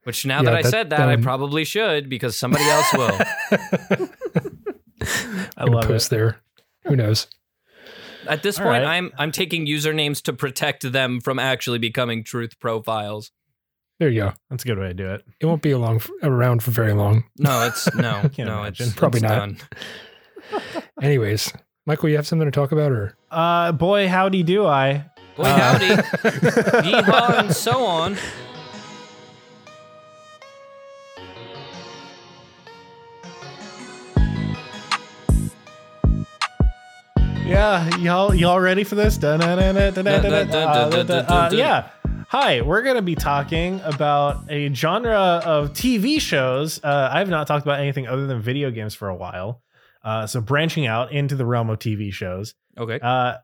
Which 0.04 0.24
now 0.24 0.38
Yeah, 0.38 0.44
that 0.44 0.54
I 0.54 0.62
said 0.62 0.88
that, 0.90 1.06
I 1.06 1.14
um, 1.14 1.22
probably 1.22 1.64
should 1.64 2.08
because 2.08 2.38
somebody 2.38 2.64
else 2.64 2.90
will. 2.94 3.18
I 5.02 5.64
Gonna 5.64 5.70
love 5.76 5.84
post 5.86 6.06
it. 6.12 6.16
there. 6.16 6.40
Who 6.86 6.96
knows? 6.96 7.26
At 8.26 8.42
this 8.42 8.58
All 8.58 8.64
point, 8.64 8.84
right. 8.84 8.96
I'm 8.96 9.12
I'm 9.18 9.32
taking 9.32 9.66
usernames 9.66 10.22
to 10.22 10.32
protect 10.32 10.90
them 10.92 11.20
from 11.20 11.38
actually 11.38 11.78
becoming 11.78 12.22
truth 12.24 12.58
profiles. 12.60 13.32
There 13.98 14.08
you 14.08 14.20
go. 14.22 14.32
That's 14.48 14.64
a 14.64 14.68
good 14.68 14.78
way 14.78 14.88
to 14.88 14.94
do 14.94 15.10
it. 15.10 15.24
It 15.40 15.46
won't 15.46 15.62
be 15.62 15.72
along 15.72 16.00
around 16.22 16.62
for 16.62 16.70
very 16.70 16.92
long. 16.94 17.24
No, 17.38 17.66
it's 17.66 17.92
no, 17.94 18.28
Can't 18.32 18.48
no, 18.48 18.60
imagine. 18.60 18.86
it's 18.88 18.96
Probably 18.96 19.18
it's 19.18 19.22
not. 19.28 19.38
done. 19.38 19.58
Anyways, 21.02 21.52
Michael, 21.86 22.08
you 22.08 22.16
have 22.16 22.26
something 22.26 22.46
to 22.46 22.52
talk 22.52 22.72
about, 22.72 22.92
or 22.92 23.16
Uh 23.30 23.72
boy, 23.72 24.08
howdy 24.08 24.42
do 24.42 24.66
I. 24.66 25.06
Boy, 25.36 25.44
Uh, 25.44 25.58
howdy, 25.58 25.86
yeehaw, 25.86 27.38
and 27.40 27.54
so 27.54 27.84
on. 27.84 28.16
Yeah, 37.50 37.96
y'all 37.96 38.32
y'all 38.32 38.60
ready 38.60 38.84
for 38.84 38.94
this? 38.94 39.18
Yeah. 41.52 41.90
Hi, 42.28 42.60
we're 42.60 42.82
going 42.82 42.94
to 42.94 43.02
be 43.02 43.16
talking 43.16 43.80
about 43.80 44.48
a 44.48 44.72
genre 44.72 45.42
of 45.44 45.72
TV 45.72 46.20
shows. 46.20 46.78
Uh, 46.84 47.10
I 47.12 47.18
have 47.18 47.28
not 47.28 47.48
talked 47.48 47.66
about 47.66 47.80
anything 47.80 48.06
other 48.06 48.28
than 48.28 48.40
video 48.40 48.70
games 48.70 48.94
for 48.94 49.08
a 49.08 49.16
while. 49.16 49.64
Uh, 50.04 50.28
so 50.28 50.40
branching 50.40 50.86
out 50.86 51.10
into 51.10 51.34
the 51.34 51.44
realm 51.44 51.70
of 51.70 51.80
TV 51.80 52.12
shows. 52.12 52.54
Okay. 52.78 53.00
Uh, 53.02 53.38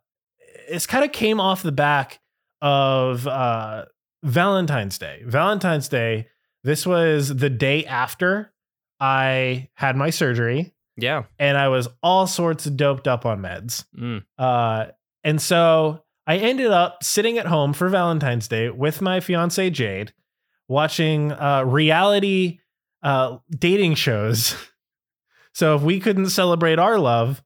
it's 0.69 0.87
kind 0.87 1.05
of 1.05 1.11
came 1.11 1.41
off 1.41 1.65
the 1.65 1.73
back 1.73 2.21
of 2.63 3.27
uh, 3.27 3.87
Valentine's 4.23 4.99
Day. 4.99 5.23
Valentine's 5.27 5.89
Day. 5.89 6.29
This 6.63 6.87
was 6.87 7.35
the 7.35 7.51
day 7.51 7.85
after 7.87 8.53
I 9.01 9.69
had 9.75 9.97
my 9.97 10.11
surgery, 10.11 10.76
Yeah. 10.97 11.25
and 11.39 11.59
I 11.59 11.69
was 11.69 11.89
all 12.03 12.27
sorts 12.27 12.67
of 12.67 12.77
doped 12.77 13.07
up 13.07 13.27
on 13.27 13.41
meds. 13.41 13.85
Mm. 13.99 14.25
Uh, 14.39 14.87
and 15.25 15.41
so 15.41 16.03
I 16.27 16.39
ended 16.39 16.71
up 16.71 17.05
sitting 17.05 17.39
at 17.39 17.47
home 17.47 17.73
for 17.73 17.89
Valentine's 17.89 18.49
Day 18.49 18.71
with 18.71 19.01
my 19.01 19.21
fiance 19.21 19.71
Jade, 19.71 20.13
watching 20.69 21.33
uh, 21.33 21.65
reality 21.65 22.59
uh, 23.03 23.39
dating 23.51 23.95
shows. 23.95 24.55
so 25.53 25.77
if 25.77 25.83
we 25.83 26.01
couldn't 26.01 26.31
celebrate 26.31 26.79
our 26.79 26.99
love, 26.99 27.43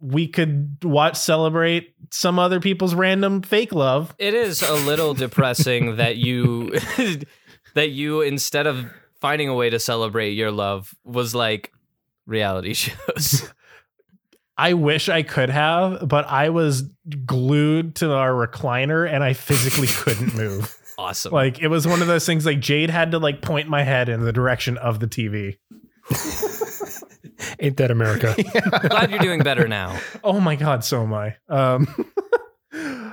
we 0.00 0.28
could 0.28 0.78
watch 0.82 1.16
celebrate 1.16 1.94
some 2.10 2.38
other 2.38 2.60
people's 2.60 2.94
random 2.94 3.42
fake 3.42 3.72
love. 3.72 4.14
It 4.18 4.34
is 4.34 4.62
a 4.62 4.74
little 4.74 5.14
depressing 5.14 5.96
that 5.96 6.16
you 6.16 6.78
that 7.74 7.90
you 7.90 8.22
instead 8.22 8.66
of 8.66 8.86
finding 9.20 9.48
a 9.48 9.54
way 9.54 9.70
to 9.70 9.78
celebrate 9.78 10.30
your 10.32 10.50
love 10.50 10.94
was 11.04 11.34
like 11.34 11.72
reality 12.28 12.74
shows. 12.74 13.50
I 14.60 14.74
wish 14.74 15.08
I 15.08 15.22
could 15.22 15.50
have, 15.50 16.08
but 16.08 16.26
I 16.26 16.48
was 16.48 16.82
glued 17.24 17.94
to 17.96 18.12
our 18.12 18.32
recliner 18.32 19.08
and 19.08 19.22
I 19.22 19.32
physically 19.32 19.86
couldn't 19.90 20.34
move. 20.34 20.76
awesome. 20.98 21.32
Like 21.32 21.60
it 21.60 21.68
was 21.68 21.86
one 21.86 22.02
of 22.02 22.08
those 22.08 22.26
things 22.26 22.44
like 22.44 22.58
Jade 22.60 22.90
had 22.90 23.12
to 23.12 23.18
like 23.18 23.40
point 23.40 23.68
my 23.68 23.84
head 23.84 24.08
in 24.08 24.22
the 24.22 24.32
direction 24.32 24.76
of 24.78 24.98
the 24.98 25.06
TV. 25.06 25.58
Ain't 27.60 27.76
that 27.76 27.92
America? 27.92 28.34
Glad 28.88 29.10
you're 29.10 29.20
doing 29.20 29.42
better 29.42 29.68
now. 29.68 29.96
Oh 30.24 30.40
my 30.40 30.56
god, 30.56 30.84
so 30.84 31.02
am 31.04 31.14
I. 31.14 31.36
Um 31.48 31.86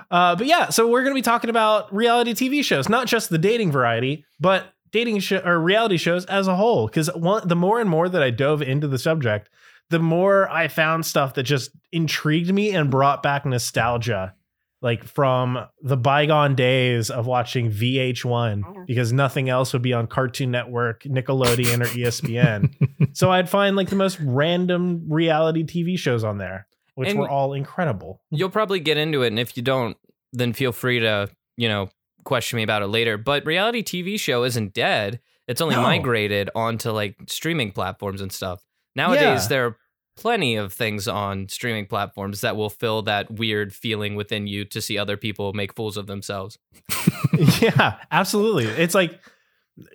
uh 0.10 0.36
but 0.36 0.48
yeah, 0.48 0.69
so 0.69 0.88
we're 0.88 1.03
going 1.03 1.13
to 1.13 1.17
be 1.17 1.22
talking 1.22 1.51
about 1.51 1.93
reality 1.93 2.34
TV 2.34 2.63
shows, 2.63 2.89
not 2.89 3.05
just 3.05 3.29
the 3.29 3.38
dating 3.38 3.72
variety, 3.72 4.25
but 4.39 4.65
dating 4.95 5.19
show 5.19 5.39
or 5.43 5.59
reality 5.59 5.97
shows 5.97 6.25
as 6.25 6.47
a 6.47 6.55
whole 6.55 6.87
cuz 6.89 7.07
one 7.15 7.47
the 7.47 7.55
more 7.55 7.79
and 7.81 7.89
more 7.89 8.07
that 8.09 8.23
I 8.23 8.29
dove 8.29 8.61
into 8.61 8.87
the 8.87 8.97
subject, 8.97 9.49
the 9.89 9.99
more 9.99 10.49
I 10.49 10.67
found 10.67 11.05
stuff 11.05 11.33
that 11.35 11.43
just 11.43 11.71
intrigued 11.91 12.51
me 12.53 12.65
and 12.75 12.89
brought 12.89 13.21
back 13.21 13.45
nostalgia 13.45 14.33
like 14.81 15.03
from 15.03 15.57
the 15.81 15.97
bygone 15.97 16.53
days 16.55 17.09
of 17.09 17.25
watching 17.25 17.71
VH1 17.71 18.85
because 18.85 19.11
nothing 19.11 19.49
else 19.49 19.73
would 19.73 19.81
be 19.81 19.93
on 19.93 20.05
Cartoon 20.07 20.51
Network, 20.51 21.03
Nickelodeon, 21.03 21.81
or 21.81 21.85
ESPN. 21.99 22.69
so 23.17 23.31
I'd 23.31 23.49
find 23.49 23.75
like 23.75 23.89
the 23.89 23.95
most 23.95 24.19
random 24.21 25.05
reality 25.09 25.63
TV 25.63 25.97
shows 25.97 26.23
on 26.23 26.37
there, 26.37 26.67
which 26.95 27.09
And- 27.09 27.19
were 27.19 27.29
all 27.29 27.53
incredible. 27.53 28.21
You'll 28.29 28.49
probably 28.51 28.79
get 28.79 28.97
into 28.97 29.23
it, 29.23 29.27
and 29.27 29.39
if 29.39 29.57
you 29.57 29.63
don't, 29.63 29.97
then 30.33 30.53
feel 30.53 30.71
free 30.71 30.99
to, 30.99 31.29
you 31.57 31.67
know, 31.67 31.89
question 32.25 32.58
me 32.58 32.63
about 32.63 32.82
it 32.82 32.88
later. 32.88 33.17
But 33.17 33.46
reality 33.46 33.82
TV 33.84 34.20
show 34.20 34.44
isn't 34.44 34.74
dead. 34.74 35.20
It's 35.48 35.62
only 35.62 35.75
No. 35.75 35.84
migrated 35.84 36.50
onto 36.55 36.91
like 36.91 37.15
streaming 37.27 37.72
platforms 37.72 38.20
and 38.22 38.32
stuff. 38.32 38.63
Nowadays, 38.96 39.44
Yeah. 39.44 39.48
there 39.48 39.65
are 39.67 39.77
plenty 40.17 40.55
of 40.55 40.72
things 40.74 41.08
on 41.08 41.48
streaming 41.50 41.86
platforms 41.86 42.41
that 42.41 42.55
will 42.55 42.70
fill 42.70 43.01
that 43.03 43.29
weird 43.32 43.74
feeling 43.74 44.15
within 44.15 44.48
you 44.48 44.63
to 44.65 44.82
see 44.82 44.98
other 44.98 45.17
people 45.17 45.53
make 45.53 45.74
fools 45.74 45.98
of 45.98 46.08
themselves. 46.08 46.58
yeah, 47.62 47.98
absolutely. 48.12 48.65
It's 48.65 48.96
like 48.96 49.20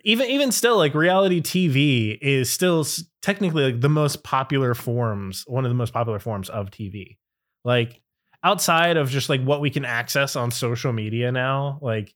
even 0.05 0.29
even 0.29 0.53
still 0.53 0.77
like 0.77 0.95
reality 0.95 1.41
TV 1.41 2.19
is 2.21 2.51
still 2.51 2.87
technically 3.23 3.65
like 3.65 3.81
the 3.81 3.89
most 3.89 4.23
popular 4.23 4.75
forms, 4.75 5.45
one 5.47 5.65
of 5.65 5.71
the 5.71 5.75
most 5.75 5.93
popular 5.95 6.19
forms 6.19 6.51
of 6.51 6.71
TV. 6.71 7.17
Like 7.65 8.01
outside 8.45 8.97
of 8.99 9.09
just 9.11 9.29
like 9.31 9.43
what 9.43 9.61
we 9.63 9.71
can 9.71 9.85
access 9.87 10.37
on 10.37 10.51
social 10.51 10.93
media 10.93 11.33
now, 11.33 11.79
like 11.81 12.15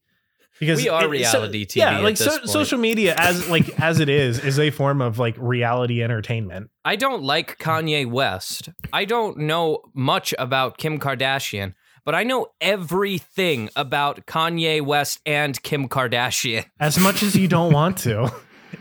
because 0.59 0.81
We 0.81 0.89
are 0.89 1.01
it- 1.01 1.05
so- 1.05 1.09
reality 1.41 1.65
TV 1.65 1.75
Yeah, 1.77 1.97
at 1.97 2.03
like 2.03 2.17
this 2.17 2.27
so, 2.33 2.37
point. 2.39 2.49
social 2.49 2.77
media 2.79 3.15
as 3.17 3.47
like 3.49 3.79
as 3.79 3.99
it 3.99 4.09
is 4.09 4.39
is 4.43 4.59
a 4.59 4.71
form 4.71 5.01
of 5.01 5.19
like 5.19 5.35
reality 5.37 6.01
entertainment. 6.03 6.69
I 6.83 6.95
don't 6.95 7.23
like 7.23 7.57
Kanye 7.59 8.09
West. 8.09 8.69
I 8.93 9.05
don't 9.05 9.37
know 9.39 9.79
much 9.93 10.33
about 10.39 10.77
Kim 10.77 10.99
Kardashian, 10.99 11.73
but 12.05 12.15
I 12.15 12.23
know 12.23 12.47
everything 12.61 13.69
about 13.75 14.25
Kanye 14.25 14.81
West 14.81 15.19
and 15.25 15.61
Kim 15.63 15.89
Kardashian. 15.89 16.65
As 16.79 16.99
much 16.99 17.23
as 17.23 17.35
you 17.35 17.47
don't 17.47 17.73
want 17.73 17.97
to, 17.99 18.31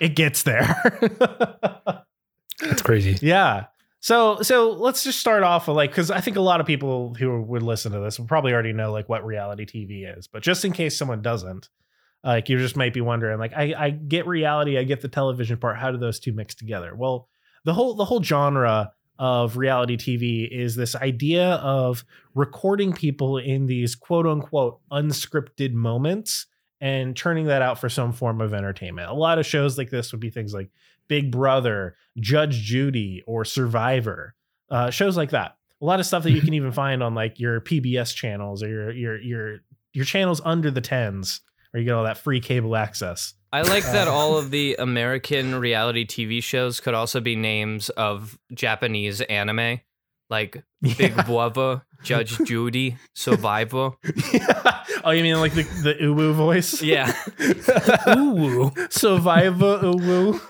it 0.00 0.14
gets 0.16 0.42
there. 0.42 0.74
That's 2.60 2.82
crazy. 2.82 3.18
Yeah. 3.20 3.66
So 4.04 4.42
so 4.42 4.72
let's 4.72 5.02
just 5.02 5.18
start 5.18 5.44
off 5.44 5.66
with 5.66 5.78
like 5.78 5.90
because 5.90 6.10
I 6.10 6.20
think 6.20 6.36
a 6.36 6.42
lot 6.42 6.60
of 6.60 6.66
people 6.66 7.14
who 7.14 7.40
would 7.40 7.62
listen 7.62 7.90
to 7.92 8.00
this 8.00 8.18
will 8.18 8.26
probably 8.26 8.52
already 8.52 8.74
know 8.74 8.92
like 8.92 9.08
what 9.08 9.24
reality 9.24 9.64
TV 9.64 10.18
is, 10.18 10.26
but 10.26 10.42
just 10.42 10.62
in 10.66 10.72
case 10.72 10.94
someone 10.94 11.22
doesn't, 11.22 11.70
like 12.22 12.50
you 12.50 12.58
just 12.58 12.76
might 12.76 12.92
be 12.92 13.00
wondering 13.00 13.38
like 13.38 13.54
I 13.54 13.72
I 13.74 13.88
get 13.88 14.26
reality, 14.26 14.76
I 14.76 14.84
get 14.84 15.00
the 15.00 15.08
television 15.08 15.56
part. 15.56 15.78
How 15.78 15.90
do 15.90 15.96
those 15.96 16.20
two 16.20 16.34
mix 16.34 16.54
together? 16.54 16.94
Well, 16.94 17.30
the 17.64 17.72
whole 17.72 17.94
the 17.94 18.04
whole 18.04 18.22
genre 18.22 18.92
of 19.18 19.56
reality 19.56 19.96
TV 19.96 20.50
is 20.52 20.76
this 20.76 20.94
idea 20.94 21.52
of 21.54 22.04
recording 22.34 22.92
people 22.92 23.38
in 23.38 23.64
these 23.64 23.94
quote 23.94 24.26
unquote 24.26 24.80
unscripted 24.92 25.72
moments 25.72 26.44
and 26.78 27.16
turning 27.16 27.46
that 27.46 27.62
out 27.62 27.78
for 27.78 27.88
some 27.88 28.12
form 28.12 28.42
of 28.42 28.52
entertainment. 28.52 29.08
A 29.08 29.14
lot 29.14 29.38
of 29.38 29.46
shows 29.46 29.78
like 29.78 29.88
this 29.88 30.12
would 30.12 30.20
be 30.20 30.28
things 30.28 30.52
like 30.52 30.68
Big 31.08 31.30
Brother, 31.30 31.96
Judge 32.18 32.62
Judy, 32.62 33.22
or 33.26 33.44
Survivor. 33.44 34.34
Uh, 34.70 34.90
shows 34.90 35.16
like 35.16 35.30
that. 35.30 35.56
A 35.80 35.84
lot 35.84 36.00
of 36.00 36.06
stuff 36.06 36.22
that 36.22 36.32
you 36.32 36.40
can 36.40 36.54
even 36.54 36.72
find 36.72 37.02
on 37.02 37.14
like 37.14 37.38
your 37.38 37.60
PBS 37.60 38.14
channels 38.14 38.62
or 38.62 38.68
your 38.68 38.90
your 38.92 39.20
your 39.20 39.58
your 39.92 40.04
channels 40.04 40.40
under 40.44 40.70
the 40.70 40.80
tens, 40.80 41.40
where 41.70 41.80
you 41.80 41.86
get 41.86 41.94
all 41.94 42.04
that 42.04 42.18
free 42.18 42.40
cable 42.40 42.76
access. 42.76 43.34
I 43.52 43.62
like 43.62 43.84
that 43.84 44.08
all 44.08 44.36
of 44.36 44.50
the 44.52 44.74
American 44.78 45.54
reality 45.54 46.04
TV 46.04 46.42
shows 46.42 46.80
could 46.80 46.94
also 46.94 47.20
be 47.20 47.36
names 47.36 47.88
of 47.90 48.38
Japanese 48.52 49.20
anime, 49.20 49.80
like 50.30 50.62
Big 50.82 50.98
Yeah. 50.98 51.22
Brother, 51.22 51.82
Judge 52.02 52.38
Judy, 52.44 52.96
Survivor. 53.14 53.92
oh, 55.04 55.10
you 55.10 55.22
mean 55.22 55.40
like 55.40 55.54
the 55.54 55.62
the 55.82 55.94
uwu 55.94 56.32
voice? 56.34 56.82
Yeah, 56.82 57.12
Ooh. 58.16 58.72
Survivor 58.90 59.78
uwu. 59.78 60.40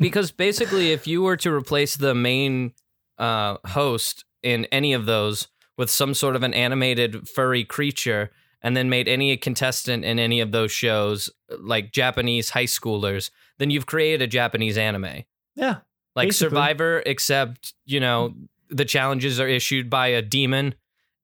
because 0.00 0.30
basically, 0.30 0.92
if 0.92 1.06
you 1.06 1.22
were 1.22 1.36
to 1.38 1.52
replace 1.52 1.96
the 1.96 2.14
main 2.14 2.72
uh, 3.18 3.56
host 3.66 4.24
in 4.42 4.64
any 4.66 4.92
of 4.92 5.06
those 5.06 5.48
with 5.76 5.90
some 5.90 6.14
sort 6.14 6.36
of 6.36 6.42
an 6.42 6.54
animated 6.54 7.28
furry 7.28 7.64
creature, 7.64 8.30
and 8.62 8.76
then 8.76 8.88
made 8.88 9.06
any 9.08 9.36
contestant 9.36 10.04
in 10.04 10.18
any 10.18 10.40
of 10.40 10.50
those 10.52 10.72
shows 10.72 11.30
like 11.60 11.92
Japanese 11.92 12.50
high 12.50 12.64
schoolers, 12.64 13.30
then 13.58 13.70
you've 13.70 13.86
created 13.86 14.20
a 14.22 14.26
Japanese 14.26 14.76
anime. 14.76 15.22
Yeah. 15.54 15.78
Like 16.18 16.28
Basically. 16.28 16.50
Survivor, 16.50 17.02
except 17.06 17.74
you 17.86 18.00
know 18.00 18.34
the 18.68 18.84
challenges 18.84 19.40
are 19.40 19.48
issued 19.48 19.88
by 19.88 20.08
a 20.08 20.20
demon, 20.20 20.74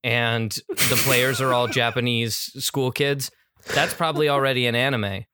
and 0.03 0.51
the 0.67 0.99
players 1.03 1.41
are 1.41 1.53
all 1.53 1.67
Japanese 1.83 2.35
school 2.63 2.91
kids. 2.91 3.29
That's 3.73 3.93
probably 3.93 4.29
already 4.29 4.65
an 4.67 4.75
anime. 4.75 5.25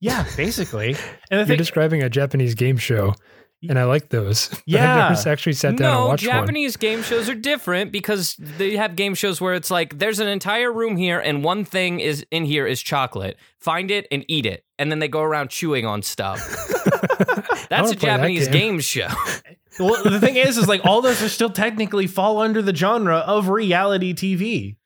Yeah, 0.00 0.26
basically. 0.36 0.96
And 1.30 1.38
You're 1.38 1.46
thing, 1.46 1.58
describing 1.58 2.02
a 2.02 2.10
Japanese 2.10 2.54
game 2.54 2.76
show, 2.76 3.14
and 3.68 3.78
I 3.78 3.84
like 3.84 4.08
those. 4.08 4.50
Yeah. 4.66 5.06
I've 5.06 5.16
never 5.16 5.30
actually 5.30 5.54
sat 5.54 5.76
down 5.76 5.90
and 5.90 5.94
no, 6.00 6.06
watched 6.08 6.26
one. 6.26 6.36
Japanese 6.36 6.76
game 6.76 7.02
shows 7.02 7.28
are 7.28 7.34
different 7.34 7.90
because 7.90 8.36
they 8.38 8.76
have 8.76 8.96
game 8.96 9.14
shows 9.14 9.40
where 9.40 9.54
it's 9.54 9.70
like 9.70 9.98
there's 9.98 10.20
an 10.20 10.28
entire 10.28 10.70
room 10.70 10.96
here 10.96 11.18
and 11.18 11.42
one 11.42 11.64
thing 11.64 12.00
is 12.00 12.24
in 12.30 12.44
here 12.44 12.66
is 12.66 12.82
chocolate. 12.82 13.38
Find 13.58 13.90
it 13.90 14.06
and 14.10 14.24
eat 14.28 14.46
it, 14.46 14.64
and 14.78 14.90
then 14.90 14.98
they 14.98 15.08
go 15.08 15.22
around 15.22 15.48
chewing 15.50 15.86
on 15.86 16.02
stuff. 16.02 16.38
That's 17.68 17.92
a 17.92 17.96
play 17.96 18.10
that 18.10 18.16
Japanese 18.18 18.48
game. 18.48 18.72
game 18.72 18.80
show. 18.80 19.08
well, 19.80 20.02
the 20.04 20.20
thing 20.20 20.36
is, 20.36 20.58
is 20.58 20.68
like 20.68 20.84
all 20.84 21.00
those 21.00 21.22
are 21.22 21.28
still 21.28 21.50
technically 21.50 22.06
fall 22.06 22.38
under 22.38 22.62
the 22.62 22.74
genre 22.74 23.18
of 23.18 23.48
reality 23.48 24.14
TV. 24.14 24.76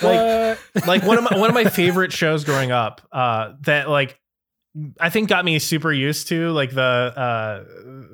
Like, 0.00 0.58
What? 0.74 0.86
like 0.86 1.02
one 1.04 1.18
of 1.18 1.24
my 1.24 1.38
one 1.38 1.48
of 1.48 1.54
my 1.54 1.64
favorite 1.70 2.12
shows 2.12 2.44
growing 2.44 2.70
up, 2.70 3.00
uh, 3.12 3.52
that 3.62 3.88
like 3.88 4.18
I 4.98 5.10
think 5.10 5.28
got 5.28 5.44
me 5.44 5.58
super 5.58 5.92
used 5.92 6.28
to 6.28 6.50
like 6.50 6.70
the 6.70 6.82
uh 6.82 7.64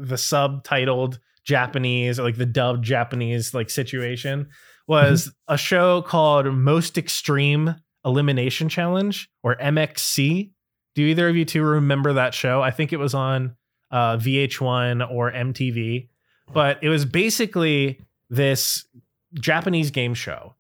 the 0.00 0.16
subtitled 0.16 1.18
Japanese 1.44 2.18
or 2.18 2.24
like 2.24 2.36
the 2.36 2.46
dubbed 2.46 2.84
Japanese 2.84 3.54
like 3.54 3.70
situation 3.70 4.48
was 4.88 5.30
a 5.46 5.56
show 5.56 6.02
called 6.02 6.46
Most 6.46 6.98
Extreme 6.98 7.74
Elimination 8.04 8.68
Challenge 8.68 9.28
or 9.42 9.56
MXC. 9.56 10.50
Do 10.98 11.04
either 11.04 11.28
of 11.28 11.36
you 11.36 11.44
two 11.44 11.62
remember 11.62 12.14
that 12.14 12.34
show? 12.34 12.60
I 12.60 12.72
think 12.72 12.92
it 12.92 12.96
was 12.96 13.14
on 13.14 13.54
uh, 13.92 14.16
VH1 14.16 15.08
or 15.08 15.30
MTV, 15.30 16.08
but 16.52 16.82
it 16.82 16.88
was 16.88 17.04
basically 17.04 18.00
this 18.30 18.84
Japanese 19.34 19.92
game 19.92 20.12
show 20.12 20.56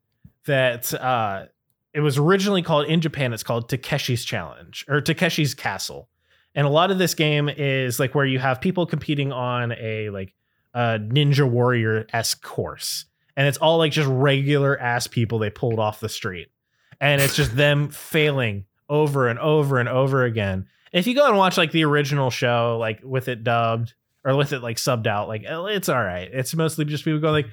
that 0.46 0.94
uh, 0.94 1.46
it 1.92 1.98
was 2.02 2.18
originally 2.18 2.62
called 2.62 2.86
in 2.86 3.00
Japan. 3.00 3.32
It's 3.32 3.42
called 3.42 3.68
Takeshi's 3.68 4.24
Challenge 4.24 4.84
or 4.86 5.00
Takeshi's 5.00 5.54
Castle, 5.54 6.08
and 6.54 6.68
a 6.68 6.70
lot 6.70 6.92
of 6.92 6.98
this 6.98 7.16
game 7.16 7.48
is 7.48 7.98
like 7.98 8.14
where 8.14 8.24
you 8.24 8.38
have 8.38 8.60
people 8.60 8.86
competing 8.86 9.32
on 9.32 9.72
a 9.72 10.08
like 10.10 10.36
a 10.72 11.00
Ninja 11.00 11.50
Warrior 11.50 12.06
esque 12.12 12.42
course, 12.42 13.06
and 13.36 13.48
it's 13.48 13.58
all 13.58 13.78
like 13.78 13.90
just 13.90 14.08
regular 14.08 14.78
ass 14.78 15.08
people 15.08 15.40
they 15.40 15.50
pulled 15.50 15.80
off 15.80 15.98
the 15.98 16.08
street, 16.08 16.52
and 17.00 17.20
it's 17.20 17.34
just 17.34 17.56
them 17.56 17.88
failing 17.88 18.66
over 18.88 19.28
and 19.28 19.38
over 19.38 19.78
and 19.78 19.88
over 19.88 20.24
again. 20.24 20.66
If 20.92 21.06
you 21.06 21.14
go 21.14 21.26
and 21.26 21.36
watch 21.36 21.56
like 21.58 21.72
the 21.72 21.84
original 21.84 22.30
show, 22.30 22.78
like 22.80 23.00
with 23.02 23.28
it 23.28 23.44
dubbed 23.44 23.94
or 24.24 24.36
with 24.36 24.52
it 24.52 24.62
like 24.62 24.76
subbed 24.76 25.06
out, 25.06 25.28
like 25.28 25.42
it's 25.44 25.88
all 25.88 26.02
right. 26.02 26.28
It's 26.32 26.54
mostly 26.54 26.84
just 26.84 27.04
people 27.04 27.20
going 27.20 27.44
like, 27.44 27.52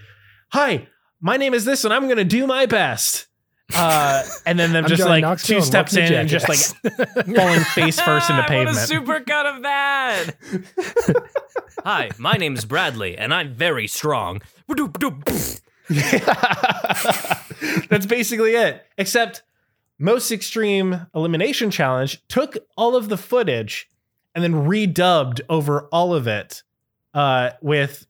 "Hi, 0.49 0.87
my 1.21 1.37
name 1.37 1.53
is 1.53 1.65
this, 1.65 1.83
and 1.83 1.93
I'm 1.93 2.07
gonna 2.07 2.23
do 2.23 2.47
my 2.47 2.65
best." 2.65 3.27
Uh, 3.73 4.23
and 4.45 4.59
then 4.59 4.73
them 4.73 4.85
just 4.85 5.03
like 5.03 5.21
Knoxville 5.21 5.59
two 5.59 5.65
steps 5.65 5.95
in 5.95 6.13
and 6.13 6.29
just 6.29 6.47
like 6.47 6.59
falling 7.35 7.61
face 7.61 7.99
first 7.99 8.29
into 8.29 8.41
what 8.41 8.47
pavement. 8.47 8.77
a 8.77 8.81
super 8.81 9.19
cut 9.21 9.45
of 9.45 9.63
that. 9.63 10.31
Hi, 11.83 12.09
my 12.17 12.33
name's 12.33 12.63
Bradley, 12.65 13.17
and 13.17 13.33
I'm 13.33 13.53
very 13.53 13.87
strong. 13.87 14.41
That's 17.89 18.05
basically 18.07 18.55
it. 18.55 18.85
Except 18.97 19.43
most 19.97 20.31
extreme 20.31 21.07
elimination 21.15 21.71
challenge 21.71 22.21
took 22.27 22.57
all 22.75 22.95
of 22.95 23.09
the 23.09 23.17
footage 23.17 23.89
and 24.33 24.43
then 24.43 24.53
redubbed 24.53 25.41
over 25.49 25.87
all 25.91 26.13
of 26.13 26.27
it 26.27 26.63
uh, 27.13 27.51
with 27.61 28.05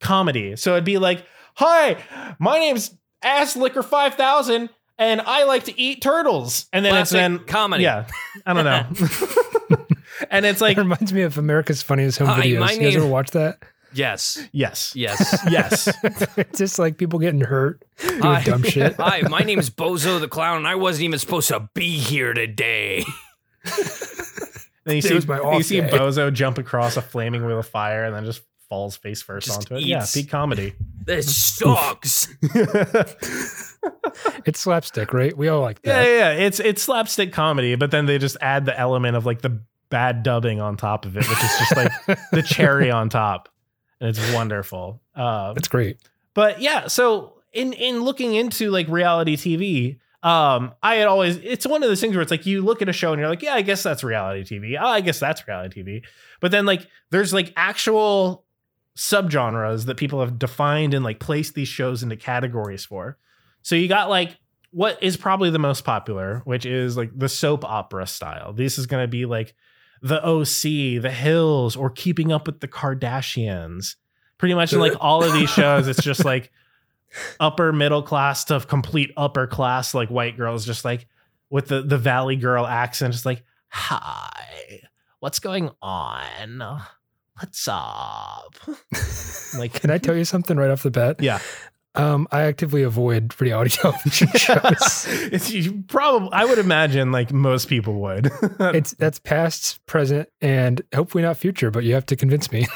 comedy. 0.00 0.56
So 0.56 0.72
it'd 0.72 0.84
be 0.84 0.98
like, 0.98 1.24
"Hi, 1.54 1.98
my 2.38 2.58
name's 2.58 2.94
Ass 3.22 3.56
Liquor 3.56 3.82
Five 3.82 4.14
Thousand, 4.14 4.70
and 4.96 5.20
I 5.20 5.44
like 5.44 5.64
to 5.64 5.78
eat 5.78 6.00
turtles." 6.00 6.66
And 6.72 6.84
then 6.84 6.96
it's 6.96 7.10
Classic 7.10 7.38
then 7.38 7.46
comedy. 7.46 7.84
yeah, 7.84 8.06
I 8.46 8.54
don't 8.54 8.64
know. 8.64 9.76
and 10.30 10.46
it's 10.46 10.60
like 10.60 10.76
it 10.76 10.80
reminds 10.80 11.12
me 11.12 11.22
of 11.22 11.36
America's 11.38 11.82
Funniest 11.82 12.18
Home 12.18 12.28
Hi, 12.28 12.40
Videos. 12.42 12.48
You 12.48 12.58
guys 12.60 12.78
name- 12.78 12.96
ever 12.96 13.06
watch 13.06 13.32
that? 13.32 13.58
Yes. 13.92 14.46
yes, 14.52 14.92
Yes. 14.94 15.38
yes. 15.50 15.88
just 16.56 16.78
like 16.78 16.98
people 16.98 17.18
getting 17.18 17.40
hurt 17.40 17.82
doing 17.98 18.20
Hi. 18.22 18.42
dumb 18.44 18.62
shit. 18.62 18.94
Hi, 18.98 19.22
my 19.28 19.40
name's 19.40 19.70
Bozo 19.70 20.20
the 20.20 20.28
Clown, 20.28 20.58
and 20.58 20.68
I 20.68 20.74
wasn't 20.74 21.04
even 21.04 21.18
supposed 21.18 21.48
to 21.48 21.68
be 21.74 21.98
here 21.98 22.34
today. 22.34 23.04
Then 24.84 24.96
you 24.96 24.98
It 24.98 25.02
see, 25.04 25.26
my 25.26 25.36
you 25.36 25.42
off 25.42 25.62
see. 25.64 25.80
Bozo 25.80 26.32
jump 26.32 26.58
across 26.58 26.96
a 26.96 27.02
flaming 27.02 27.44
wheel 27.46 27.58
of 27.58 27.66
fire 27.66 28.04
and 28.04 28.14
then 28.14 28.24
just 28.24 28.42
falls 28.70 28.96
face 28.96 29.22
first 29.22 29.46
Just 29.46 29.58
onto 29.60 29.76
it. 29.76 29.82
Yeah, 29.82 30.02
eats. 30.02 30.12
peak 30.14 30.30
comedy. 30.30 30.74
This 31.04 31.34
sucks. 31.36 32.28
It's 34.44 34.60
slapstick, 34.60 35.12
right? 35.12 35.36
We 35.36 35.48
all 35.48 35.60
like 35.60 35.80
Yeah, 35.84 36.02
that. 36.02 36.08
yeah, 36.08 36.16
yeah. 36.32 36.46
It's 36.46 36.60
it's 36.60 36.82
slapstick 36.82 37.32
comedy, 37.32 37.74
but 37.76 37.90
then 37.90 38.06
they 38.06 38.18
just 38.18 38.36
add 38.40 38.64
the 38.66 38.78
element 38.78 39.16
of 39.16 39.24
like 39.26 39.42
the 39.42 39.60
bad 39.90 40.22
dubbing 40.22 40.60
on 40.60 40.76
top 40.76 41.04
of 41.06 41.16
it, 41.16 41.26
which 41.28 41.38
is 41.42 41.58
just 41.58 41.76
like 41.76 41.92
the 42.32 42.42
cherry 42.42 42.90
on 42.90 43.08
top, 43.08 43.48
and 44.00 44.10
it's 44.10 44.32
wonderful. 44.32 45.00
Um, 45.14 45.54
That's 45.54 45.68
great. 45.68 45.98
but 46.34 46.60
yeah, 46.60 46.86
so 46.86 47.34
in 47.52 47.72
in 47.72 48.02
looking 48.02 48.34
into 48.34 48.70
like 48.70 48.88
reality 48.88 49.36
TV, 49.36 49.98
um, 50.22 50.72
I 50.82 50.96
had 50.96 51.08
always 51.08 51.36
it's 51.36 51.66
one 51.66 51.82
of 51.82 51.88
those 51.88 52.00
things 52.00 52.14
where 52.14 52.22
it's 52.22 52.30
like 52.30 52.46
you 52.46 52.62
look 52.62 52.82
at 52.82 52.88
a 52.88 52.92
show 52.92 53.12
and 53.12 53.20
you're 53.20 53.28
like, 53.28 53.42
yeah, 53.42 53.54
I 53.54 53.62
guess 53.62 53.82
that's 53.82 54.02
reality 54.02 54.42
TV. 54.58 54.78
Oh, 54.80 54.86
I 54.86 55.00
guess 55.00 55.20
that's 55.20 55.46
reality 55.46 55.82
TV. 55.82 56.02
But 56.40 56.50
then 56.50 56.66
like 56.66 56.86
there's 57.10 57.32
like 57.32 57.52
actual 57.56 58.44
subgenres 58.96 59.86
that 59.86 59.96
people 59.96 60.20
have 60.20 60.38
defined 60.38 60.92
and 60.92 61.04
like 61.04 61.20
placed 61.20 61.54
these 61.54 61.68
shows 61.68 62.02
into 62.02 62.16
categories 62.16 62.84
for. 62.84 63.16
So 63.62 63.76
you 63.76 63.88
got 63.88 64.08
like 64.08 64.36
what 64.70 65.02
is 65.02 65.16
probably 65.16 65.50
the 65.50 65.58
most 65.58 65.84
popular, 65.84 66.42
which 66.44 66.66
is 66.66 66.96
like 66.96 67.10
the 67.16 67.28
soap 67.28 67.64
opera 67.64 68.06
style. 68.06 68.52
This 68.52 68.76
is 68.76 68.86
going 68.86 69.02
to 69.04 69.08
be 69.08 69.24
like 69.24 69.54
the 70.02 70.24
OC, 70.24 71.02
The 71.02 71.10
Hills, 71.10 71.76
or 71.76 71.90
Keeping 71.90 72.32
Up 72.32 72.46
with 72.46 72.60
the 72.60 72.68
Kardashians. 72.68 73.96
Pretty 74.38 74.54
much 74.54 74.72
in 74.72 74.78
like 74.78 74.94
all 75.00 75.24
of 75.24 75.32
these 75.32 75.50
shows, 75.50 75.88
it's 75.88 76.02
just 76.02 76.24
like 76.24 76.50
upper 77.40 77.72
middle 77.72 78.02
class 78.02 78.44
to 78.44 78.60
complete 78.60 79.12
upper 79.16 79.46
class, 79.46 79.94
like 79.94 80.08
white 80.10 80.36
girls, 80.36 80.64
just 80.64 80.84
like 80.84 81.06
with 81.50 81.68
the 81.68 81.82
the 81.82 81.98
Valley 81.98 82.36
Girl 82.36 82.66
accent, 82.66 83.12
just 83.12 83.26
like, 83.26 83.42
"Hi, 83.68 84.82
what's 85.20 85.38
going 85.40 85.70
on? 85.82 86.80
What's 87.40 87.66
up?" 87.68 88.54
like, 89.58 89.72
Can 89.72 89.90
I 89.90 89.98
tell 89.98 90.16
you 90.16 90.24
something 90.24 90.56
right 90.56 90.70
off 90.70 90.82
the 90.82 90.90
bat? 90.90 91.16
yeah, 91.20 91.40
Um, 91.98 92.28
I 92.30 92.42
actively 92.42 92.84
avoid 92.84 93.38
reality 93.40 93.70
television 93.76 94.28
shows. 94.28 95.06
it's 95.32 95.50
you 95.50 95.82
probably. 95.88 96.30
I 96.32 96.44
would 96.44 96.58
imagine 96.58 97.10
like 97.10 97.32
most 97.32 97.68
people 97.68 97.94
would. 97.94 98.30
it's 98.60 98.92
that's 98.92 99.18
past, 99.18 99.84
present, 99.86 100.28
and 100.40 100.80
hopefully 100.94 101.22
not 101.22 101.36
future. 101.36 101.70
But 101.72 101.82
you 101.82 101.94
have 101.94 102.06
to 102.06 102.16
convince 102.16 102.52
me. 102.52 102.66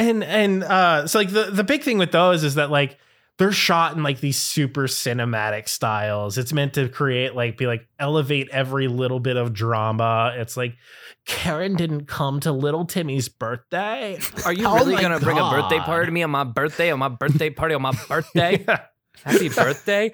and 0.00 0.24
and 0.24 0.64
uh 0.64 1.06
so 1.06 1.18
like 1.18 1.30
the 1.30 1.50
the 1.50 1.62
big 1.62 1.82
thing 1.82 1.98
with 1.98 2.10
those 2.10 2.42
is 2.42 2.54
that 2.54 2.70
like 2.70 2.98
they're 3.38 3.52
shot 3.52 3.94
in 3.96 4.02
like 4.02 4.20
these 4.20 4.38
super 4.38 4.84
cinematic 4.84 5.68
styles 5.68 6.38
it's 6.38 6.52
meant 6.52 6.74
to 6.74 6.88
create 6.88 7.34
like 7.34 7.56
be 7.56 7.66
like 7.66 7.86
elevate 7.98 8.48
every 8.50 8.88
little 8.88 9.20
bit 9.20 9.36
of 9.36 9.52
drama 9.52 10.32
it's 10.36 10.56
like 10.56 10.76
karen 11.24 11.76
didn't 11.76 12.06
come 12.06 12.40
to 12.40 12.52
little 12.52 12.84
timmy's 12.84 13.28
birthday 13.28 14.18
Are 14.44 14.52
you 14.52 14.66
Oh 14.66 14.76
really 14.76 14.94
my 14.94 15.02
gonna 15.02 15.20
bring 15.20 15.38
a 15.38 15.50
birthday 15.50 15.78
party 15.78 16.06
to 16.06 16.12
me 16.12 16.22
on 16.22 16.30
my 16.30 16.44
birthday? 16.44 16.90
On 16.90 16.98
my 16.98 17.08
birthday 17.08 17.50
party 17.50 17.74
on 17.74 17.82
my 17.82 17.92
birthday? 18.08 18.64
Happy 19.24 19.48
birthday! 19.48 20.12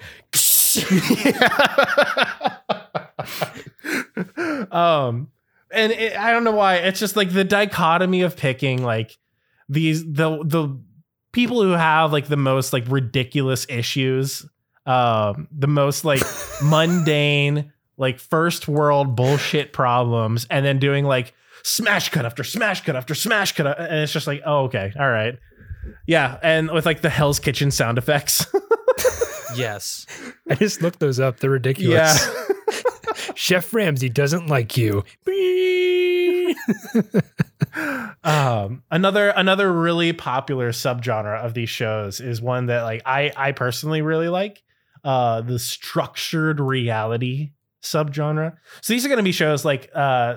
um 4.71 5.29
and 5.71 5.91
it, 5.91 6.15
i 6.17 6.31
don't 6.31 6.43
know 6.43 6.51
why 6.51 6.75
it's 6.75 6.99
just 6.99 7.15
like 7.15 7.31
the 7.31 7.43
dichotomy 7.43 8.21
of 8.21 8.37
picking 8.37 8.83
like 8.83 9.17
these 9.67 10.03
the 10.03 10.43
the 10.43 10.79
people 11.31 11.63
who 11.63 11.71
have 11.71 12.11
like 12.11 12.27
the 12.27 12.37
most 12.37 12.73
like 12.73 12.83
ridiculous 12.87 13.65
issues 13.69 14.45
um 14.85 15.47
the 15.51 15.67
most 15.67 16.05
like 16.05 16.21
mundane 16.63 17.71
like 17.99 18.19
first 18.19 18.67
world 18.67 19.15
bullshit 19.15 19.73
problems 19.73 20.47
and 20.49 20.65
then 20.65 20.79
doing 20.79 21.05
like 21.05 21.33
smash 21.63 22.09
cut 22.09 22.25
after 22.25 22.43
smash 22.43 22.83
cut 22.83 22.95
after 22.95 23.13
smash 23.13 23.51
cut 23.53 23.79
and 23.79 23.99
it's 23.99 24.13
just 24.13 24.27
like 24.27 24.41
oh 24.45 24.63
okay 24.63 24.93
all 24.99 25.09
right 25.09 25.37
yeah 26.07 26.39
and 26.41 26.71
with 26.71 26.85
like 26.85 27.01
the 27.01 27.09
hell's 27.09 27.39
kitchen 27.39 27.69
sound 27.69 27.97
effects 27.97 28.45
Yes. 29.55 30.05
I 30.49 30.55
just 30.55 30.81
looked 30.81 30.99
those 30.99 31.19
up. 31.19 31.39
They're 31.39 31.49
ridiculous. 31.49 32.29
Chef 33.35 33.73
Ramsay 33.73 34.09
doesn't 34.09 34.47
like 34.47 34.77
you. 34.77 35.03
um 38.23 38.83
another 38.91 39.29
another 39.29 39.71
really 39.71 40.11
popular 40.11 40.71
subgenre 40.71 41.39
of 41.39 41.53
these 41.53 41.69
shows 41.69 42.19
is 42.19 42.41
one 42.41 42.65
that 42.65 42.81
like 42.81 43.01
i 43.05 43.31
i 43.37 43.51
personally 43.51 44.01
really 44.01 44.27
like 44.27 44.63
uh 45.03 45.41
the 45.41 45.59
structured 45.59 46.59
reality 46.59 47.51
subgenre 47.81 48.55
so 48.81 48.93
these 48.93 49.05
are 49.05 49.09
going 49.09 49.17
to 49.17 49.23
be 49.23 49.31
shows 49.31 49.63
like 49.65 49.89
uh 49.95 50.35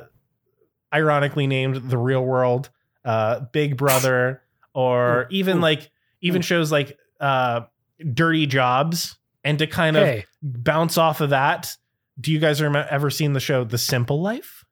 ironically 0.94 1.46
named 1.46 1.76
the 1.90 1.98
real 1.98 2.24
world 2.24 2.70
uh 3.04 3.40
big 3.52 3.76
brother 3.76 4.42
or 4.74 5.26
even 5.30 5.58
ooh. 5.58 5.60
like 5.60 5.90
even 6.20 6.42
shows 6.42 6.70
like 6.70 6.96
uh 7.20 7.62
dirty 8.14 8.46
jobs 8.46 9.16
and 9.44 9.58
to 9.58 9.66
kind 9.66 9.96
of 9.96 10.04
hey, 10.04 10.24
bounce 10.42 10.98
off 10.98 11.20
of 11.20 11.30
that 11.30 11.76
do 12.20 12.30
you 12.30 12.38
guys 12.38 12.60
remember 12.62 12.86
ever 12.90 13.10
seen 13.10 13.32
the 13.32 13.40
show 13.40 13.64
the 13.64 13.78
simple 13.78 14.20
life 14.22 14.64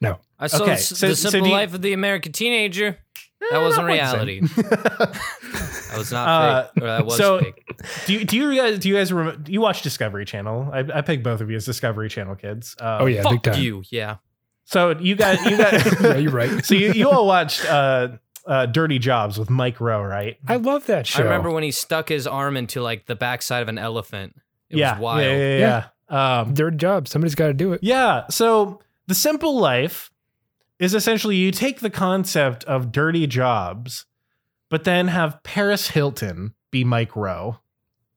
No, 0.00 0.18
I 0.38 0.46
saw 0.46 0.62
Okay, 0.62 0.72
s- 0.72 0.88
so- 0.98 1.08
the 1.08 1.16
simple 1.16 1.40
do 1.42 1.48
you- 1.48 1.52
life 1.54 1.74
of 1.74 1.82
the 1.82 1.92
American 1.92 2.32
teenager. 2.32 2.96
That 3.40 3.52
Eh, 3.52 3.58
wasn't 3.58 3.86
not 3.88 3.96
quite 3.96 4.00
the 4.00 4.10
same. 4.10 4.26
reality. 4.26 5.20
That 5.90 5.98
was 5.98 6.12
not 6.12 6.28
Uh, 6.28 6.62
fake. 6.74 6.82
Or 6.82 6.86
that 6.86 7.04
was 7.06 7.16
so- 7.16 7.40
fake. 7.40 7.64
Do 8.06 8.12
you 8.12 8.24
do 8.24 8.36
you 8.36 8.54
guys 8.56 8.78
do 8.78 8.88
you 8.88 8.94
guys 8.94 9.12
rem- 9.12 9.42
do 9.42 9.52
you 9.52 9.60
watch 9.60 9.82
Discovery 9.82 10.24
Channel? 10.24 10.70
I, 10.72 10.80
I 10.94 11.00
pick 11.00 11.22
both 11.22 11.40
of 11.40 11.50
you 11.50 11.56
as 11.56 11.64
Discovery 11.64 12.08
Channel 12.08 12.36
kids. 12.36 12.76
Um, 12.78 13.02
oh 13.02 13.06
yeah, 13.06 13.22
big 13.22 13.32
Fuck 13.32 13.54
time. 13.54 13.62
you. 13.62 13.82
Yeah. 13.90 14.16
So 14.66 14.90
you 14.98 15.16
guys 15.16 15.44
you 15.44 15.56
guys 15.56 16.00
yeah, 16.00 16.16
you're 16.16 16.30
right. 16.32 16.64
so 16.64 16.74
you, 16.74 16.92
you 16.92 17.10
all 17.10 17.26
watched 17.26 17.64
uh, 17.64 18.08
uh, 18.46 18.66
Dirty 18.66 18.98
Jobs 19.00 19.36
with 19.38 19.50
Mike 19.50 19.80
Rowe, 19.80 20.02
right? 20.02 20.38
I 20.46 20.56
love 20.56 20.86
that 20.86 21.06
show. 21.08 21.20
I 21.20 21.24
remember 21.24 21.50
when 21.50 21.62
he 21.64 21.72
stuck 21.72 22.08
his 22.08 22.26
arm 22.26 22.56
into 22.56 22.80
like 22.82 23.06
the 23.06 23.16
backside 23.16 23.62
of 23.62 23.68
an 23.68 23.78
elephant. 23.78 24.36
It 24.68 24.76
yeah, 24.78 24.92
was 24.92 25.00
wild. 25.00 25.22
yeah, 25.22 25.36
yeah, 25.36 25.58
yeah. 25.58 25.84
yeah. 26.10 26.40
Um, 26.40 26.54
their 26.54 26.70
job. 26.70 27.08
Somebody's 27.08 27.34
got 27.34 27.48
to 27.48 27.54
do 27.54 27.72
it. 27.72 27.80
yeah. 27.82 28.26
So 28.30 28.80
the 29.08 29.14
simple 29.14 29.58
life 29.58 30.10
is 30.80 30.94
essentially 30.94 31.36
you 31.36 31.52
take 31.52 31.78
the 31.78 31.90
concept 31.90 32.64
of 32.64 32.90
dirty 32.90 33.28
jobs, 33.28 34.06
but 34.68 34.82
then 34.82 35.06
have 35.08 35.42
Paris 35.44 35.90
Hilton 35.90 36.54
be 36.72 36.82
Mike 36.82 37.14
Rowe. 37.14 37.58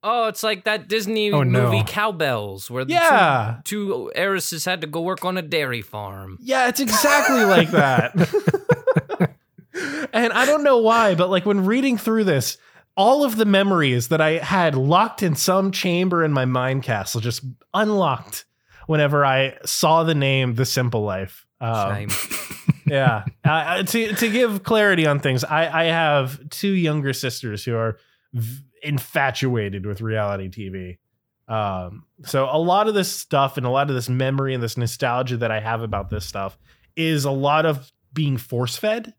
Oh, 0.05 0.27
it's 0.27 0.43
like 0.43 0.63
that 0.65 0.87
Disney 0.89 1.31
Oh, 1.31 1.43
no. 1.43 1.63
movie 1.71 1.83
Cow 1.85 2.11
Belles 2.11 2.69
where 2.71 2.83
the 2.83 2.93
Yeah. 2.93 3.57
two, 3.63 3.87
two 3.87 4.11
heiresses 4.15 4.65
had 4.65 4.81
to 4.81 4.87
go 4.87 5.01
work 5.01 5.23
on 5.23 5.37
a 5.37 5.41
dairy 5.41 5.81
farm. 5.81 6.37
Yeah, 6.41 6.67
it's 6.67 6.79
exactly 6.81 7.43
like 7.45 7.69
that. 7.71 8.13
and 10.13 10.33
I 10.33 10.45
don't 10.45 10.63
know 10.63 10.77
why, 10.79 11.15
but 11.15 11.29
like 11.29 11.45
when 11.45 11.65
reading 11.65 11.97
through 11.97 12.25
this, 12.25 12.57
all 12.95 13.23
of 13.23 13.37
the 13.37 13.45
memories 13.45 14.09
that 14.09 14.21
I 14.21 14.31
had 14.37 14.75
locked 14.75 15.23
in 15.23 15.35
some 15.35 15.71
chamber 15.71 16.23
in 16.23 16.31
my 16.31 16.45
mind 16.45 16.83
castle 16.83 17.21
just 17.21 17.43
unlocked 17.73 18.45
whenever 18.87 19.25
I 19.25 19.57
saw 19.65 20.03
the 20.03 20.13
name 20.15 20.55
The 20.55 20.65
Simple 20.65 21.01
Life. 21.03 21.45
Um, 21.63 22.09
Shame. 22.09 22.09
yeah. 22.85 23.23
Uh, 23.43 23.83
to 23.83 24.13
to 24.15 24.29
give 24.29 24.63
clarity 24.63 25.07
on 25.07 25.19
things, 25.19 25.43
I 25.43 25.83
I 25.83 25.83
have 25.85 26.49
two 26.49 26.71
younger 26.71 27.13
sisters 27.13 27.63
who 27.63 27.75
are 27.75 27.97
v- 28.33 28.63
infatuated 28.83 29.85
with 29.85 30.01
reality 30.01 30.49
TV. 30.49 30.97
Um, 31.47 32.03
so 32.25 32.49
a 32.51 32.59
lot 32.59 32.87
of 32.87 32.93
this 32.93 33.09
stuff 33.09 33.57
and 33.57 33.65
a 33.65 33.69
lot 33.69 33.89
of 33.89 33.95
this 33.95 34.09
memory 34.09 34.53
and 34.53 34.61
this 34.61 34.77
nostalgia 34.77 35.37
that 35.37 35.51
I 35.51 35.61
have 35.61 35.81
about 35.81 36.09
this 36.09 36.25
stuff 36.25 36.57
is 36.95 37.25
a 37.25 37.31
lot 37.31 37.65
of 37.65 37.91
being 38.13 38.37
force 38.37 38.75
fed. 38.75 39.13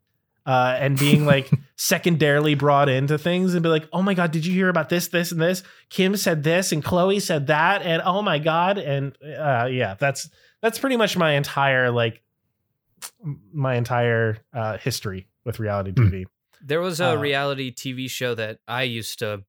Uh, 0.47 0.77
and 0.79 0.99
being 0.99 1.25
like 1.35 1.51
secondarily 1.77 2.55
brought 2.55 2.91
into 2.91 3.17
things 3.17 3.55
and 3.55 3.63
be 3.63 3.69
like, 3.71 3.89
oh 3.95 4.03
my 4.03 4.13
God, 4.13 4.31
did 4.31 4.45
you 4.45 4.53
hear 4.53 4.69
about 4.69 4.91
this, 4.91 5.09
this, 5.09 5.33
and 5.33 5.41
this? 5.41 5.63
Kim 5.89 6.19
said 6.19 6.43
this 6.43 6.71
and 6.71 6.85
Chloe 6.85 7.19
said 7.19 7.47
that. 7.47 7.81
And 7.81 8.03
oh 8.05 8.21
my 8.21 8.39
God. 8.39 8.77
And 8.77 9.17
uh, 9.23 9.71
yeah, 9.73 9.95
that's 9.99 10.29
that's 10.61 10.79
pretty 10.79 10.99
much 10.99 11.17
my 11.17 11.33
entire 11.33 11.91
like 11.91 12.21
my 13.53 13.75
entire 13.77 14.39
uh, 14.53 14.79
history 14.79 15.27
with 15.45 15.59
reality 15.59 15.93
Hmm. 15.93 16.09
TV. 16.09 16.25
There 16.63 16.81
was 16.81 17.01
a 17.01 17.11
Uh, 17.11 17.17
reality 17.17 17.71
TV 17.73 18.09
show 18.09 18.35
that 18.35 18.59
I 18.67 18.83
used 18.85 19.19
to 19.19 19.45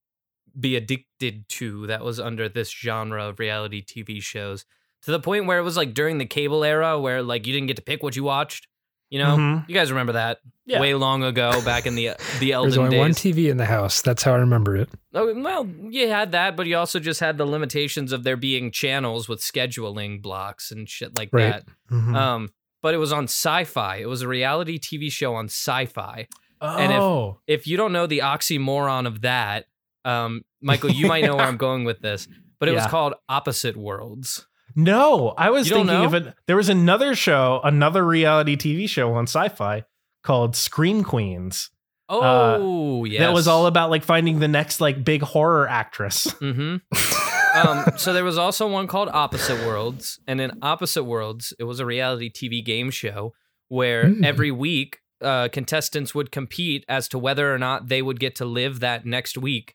be 0.60 0.76
addicted 0.76 1.48
to 1.50 1.88
that 1.88 2.04
was 2.04 2.20
under 2.20 2.48
this 2.50 2.70
genre 2.72 3.26
of 3.26 3.40
reality 3.40 3.82
TV 3.84 4.22
shows. 4.22 4.66
to 5.02 5.12
the 5.12 5.20
point 5.20 5.46
where 5.46 5.60
it 5.60 5.62
was 5.62 5.78
like 5.78 5.94
during 5.94 6.18
the 6.18 6.26
cable 6.26 6.64
era 6.64 7.00
where 7.00 7.22
like 7.22 7.46
you 7.46 7.54
didn't 7.54 7.68
get 7.68 7.76
to 7.76 7.82
pick 7.84 8.02
what 8.02 8.16
you 8.16 8.24
watched. 8.24 8.68
You 9.12 9.20
know, 9.20 9.38
Mhm. 9.38 9.70
you 9.70 9.76
guys 9.76 9.92
remember 9.92 10.14
that 10.14 10.40
Yeah. 10.66 10.80
way 10.82 10.96
long 10.96 11.24
ago, 11.24 11.62
back 11.64 11.86
in 11.86 11.94
the 11.94 12.08
the 12.40 12.48
There's 12.50 12.52
elden 12.54 12.80
only 12.80 12.98
one. 12.98 13.12
TV 13.12 13.50
in 13.52 13.58
the 13.58 13.68
house. 13.68 14.02
That's 14.02 14.24
how 14.24 14.34
I 14.34 14.38
remember 14.38 14.76
it. 14.76 14.90
Oh, 15.14 15.32
well, 15.40 15.70
you 15.92 16.08
had 16.10 16.32
that, 16.32 16.56
but 16.56 16.66
you 16.66 16.76
also 16.76 17.00
just 17.00 17.20
had 17.20 17.38
the 17.38 17.46
limitations 17.46 18.12
of 18.12 18.24
there 18.24 18.36
being 18.36 18.72
channels 18.72 19.30
with 19.30 19.42
scheduling 19.42 20.24
blocks 20.24 20.72
and 20.72 20.90
shit 20.90 21.16
like 21.16 21.30
Right. 21.32 21.52
that. 21.52 21.66
Mhm. 21.92 22.16
Um, 22.16 22.50
but 22.86 22.94
it 22.94 22.98
was 22.98 23.12
on 23.12 23.24
Sci-Fi. 23.24 23.96
It 23.96 24.06
was 24.08 24.22
a 24.22 24.28
reality 24.28 24.78
TV 24.78 25.12
show 25.12 25.34
on 25.34 25.46
Sci-Fi. 25.46 26.28
and 26.62 26.94
if- 26.94 27.00
oh, 27.02 27.40
If 27.48 27.66
you 27.66 27.78
don't 27.78 27.92
know 27.92 28.06
the 28.06 28.20
oxymoron 28.20 29.08
of 29.08 29.22
that, 29.22 29.66
um, 30.06 30.44
Michael, 30.62 30.92
you 30.92 31.08
might 31.08 31.24
know 31.26 31.36
where 31.36 31.48
I'm 31.48 31.58
going 31.68 31.84
with 31.84 32.02
this. 32.02 32.28
But 32.60 32.70
it 32.70 32.76
was 32.76 32.86
called 32.86 33.16
Opposite 33.28 33.76
Worlds. 33.76 34.46
no, 34.76 35.34
I 35.36 35.50
was 35.50 35.68
thinking 35.68 35.88
know? 35.88 36.06
of 36.06 36.14
it. 36.14 36.32
There 36.46 36.58
was 36.58 36.70
another 36.70 37.16
show, 37.16 37.60
another 37.64 38.06
reality 38.06 38.56
TV 38.56 38.88
show 38.88 39.16
on 39.16 39.24
Sci-Fi 39.24 39.84
called 40.24 40.56
Scream 40.56 41.04
Queens. 41.04 41.72
Oh, 42.08 43.04
yes. 43.06 43.20
That 43.22 43.34
was 43.34 43.48
all 43.48 43.66
about 43.66 43.90
like 43.90 44.04
finding 44.04 44.38
the 44.38 44.48
next 44.48 44.80
like 44.80 45.04
big 45.04 45.24
horror 45.24 45.68
actress. 45.68 46.28
Mm-hmm. 46.34 46.76
um, 47.56 47.86
so 47.98 48.14
there 48.14 48.24
was 48.24 48.38
also 48.38 48.68
one 48.68 48.88
called 48.88 49.10
Opposite 49.14 49.66
Worlds, 49.66 50.20
and 50.28 50.40
in 50.42 50.52
Opposite 50.62 51.04
Worlds, 51.06 51.54
it 51.60 51.64
was 51.64 51.80
a 51.80 51.86
reality 51.86 52.30
TV 52.32 52.64
game 52.64 52.92
show 52.92 53.34
where 53.68 54.08
Hmm. 54.08 54.24
every 54.24 54.52
week 54.52 55.00
uh, 55.22 55.48
contestants 55.52 56.14
would 56.14 56.32
compete 56.32 56.84
as 56.90 57.08
to 57.08 57.18
whether 57.18 57.54
or 57.54 57.58
not 57.58 57.88
they 57.88 58.02
would 58.02 58.20
get 58.20 58.36
to 58.36 58.46
live 58.46 58.80
that 58.82 59.06
next 59.06 59.38
week 59.38 59.74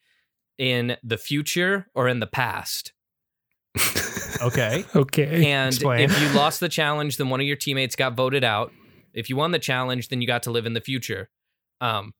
in 0.58 0.96
the 1.02 1.16
future 1.16 1.86
or 1.94 2.06
in 2.08 2.20
the 2.20 2.26
past. 2.26 2.92
Okay. 4.42 4.84
Okay. 4.94 5.50
And 5.50 5.74
Explain. 5.74 6.00
if 6.10 6.20
you 6.20 6.28
lost 6.30 6.60
the 6.60 6.68
challenge, 6.68 7.16
then 7.16 7.28
one 7.30 7.40
of 7.40 7.46
your 7.46 7.56
teammates 7.56 7.96
got 7.96 8.14
voted 8.14 8.44
out. 8.44 8.72
If 9.12 9.28
you 9.28 9.36
won 9.36 9.50
the 9.50 9.58
challenge, 9.58 10.08
then 10.08 10.20
you 10.20 10.26
got 10.26 10.42
to 10.44 10.50
live 10.50 10.66
in 10.66 10.72
the 10.74 10.80
future. 10.80 11.28
Um, 11.80 12.12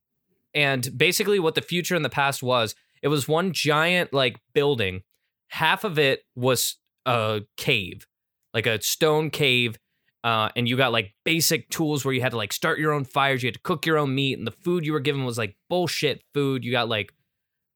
and 0.55 0.89
basically, 0.97 1.39
what 1.39 1.55
the 1.55 1.63
future 1.63 1.95
and 1.95 2.05
the 2.05 2.11
past 2.11 2.43
was, 2.43 2.75
it 3.03 3.09
was 3.09 3.29
one 3.29 3.53
giant 3.53 4.13
like 4.13 4.39
building. 4.55 5.03
Half 5.51 5.85
of 5.85 5.99
it 5.99 6.23
was 6.35 6.77
a 7.07 7.43
cave, 7.57 8.07
like 8.55 8.67
a 8.67 8.81
stone 8.83 9.31
cave. 9.31 9.79
Uh, 10.23 10.51
and 10.55 10.69
you 10.69 10.77
got 10.77 10.93
like 10.93 11.15
basic 11.25 11.71
tools 11.71 12.05
where 12.05 12.13
you 12.13 12.21
had 12.21 12.33
to 12.33 12.37
like 12.37 12.53
start 12.53 12.79
your 12.79 12.93
own 12.93 13.05
fires, 13.05 13.43
you 13.43 13.47
had 13.47 13.55
to 13.55 13.61
cook 13.61 13.87
your 13.87 13.97
own 13.97 14.15
meat, 14.15 14.37
and 14.37 14.47
the 14.47 14.53
food 14.53 14.85
you 14.85 14.93
were 14.93 15.01
given 15.01 15.25
was 15.25 15.39
like 15.39 15.57
bullshit 15.71 16.23
food. 16.35 16.63
You 16.63 16.73
got 16.73 16.89
like 16.89 17.13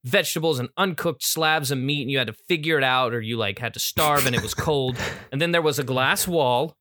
vegetables 0.04 0.58
and 0.58 0.68
uncooked 0.76 1.24
slabs 1.24 1.70
of 1.70 1.78
meat 1.78 2.02
and 2.02 2.10
you 2.10 2.18
had 2.18 2.26
to 2.26 2.34
figure 2.34 2.76
it 2.76 2.84
out 2.84 3.14
or 3.14 3.20
you 3.20 3.36
like 3.38 3.58
had 3.58 3.72
to 3.72 3.80
starve 3.80 4.26
and 4.26 4.36
it 4.36 4.42
was 4.42 4.54
cold 4.54 4.96
and 5.32 5.40
then 5.40 5.50
there 5.50 5.62
was 5.62 5.78
a 5.78 5.84
glass 5.84 6.28
wall 6.28 6.76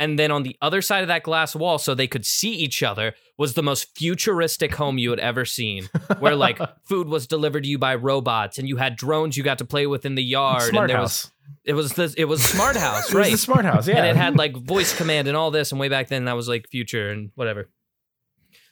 and 0.00 0.18
then 0.18 0.32
on 0.32 0.42
the 0.42 0.56
other 0.60 0.82
side 0.82 1.02
of 1.02 1.08
that 1.08 1.22
glass 1.22 1.54
wall 1.54 1.78
so 1.78 1.94
they 1.94 2.08
could 2.08 2.26
see 2.26 2.50
each 2.50 2.82
other 2.82 3.14
was 3.38 3.54
the 3.54 3.62
most 3.62 3.96
futuristic 3.96 4.74
home 4.74 4.98
you 4.98 5.10
had 5.10 5.20
ever 5.20 5.44
seen 5.44 5.88
where 6.18 6.34
like 6.34 6.58
food 6.84 7.06
was 7.06 7.28
delivered 7.28 7.62
to 7.62 7.68
you 7.68 7.78
by 7.78 7.94
robots 7.94 8.58
and 8.58 8.68
you 8.68 8.76
had 8.78 8.96
drones 8.96 9.36
you 9.36 9.44
got 9.44 9.58
to 9.58 9.64
play 9.64 9.86
with 9.86 10.04
in 10.04 10.16
the 10.16 10.24
yard 10.24 10.62
smart 10.62 10.84
and 10.84 10.90
there 10.90 10.96
house. 10.96 11.24
was 11.26 11.30
it 11.64 11.72
was 11.74 11.92
the 11.92 12.12
it 12.16 12.24
was 12.24 12.42
smart 12.42 12.74
house 12.86 13.10
It 13.10 13.14
was 13.14 13.22
right 13.22 13.30
the 13.32 13.38
smart 13.38 13.64
house. 13.64 13.86
Yeah. 13.86 13.98
and 13.98 14.06
it 14.06 14.16
had 14.16 14.36
like 14.36 14.56
voice 14.66 14.96
command 14.96 15.28
and 15.28 15.36
all 15.36 15.50
this 15.52 15.70
and 15.70 15.80
way 15.80 15.88
back 15.88 16.08
then 16.08 16.24
that 16.24 16.34
was 16.34 16.48
like 16.48 16.68
future 16.68 17.10
and 17.10 17.30
whatever 17.36 17.68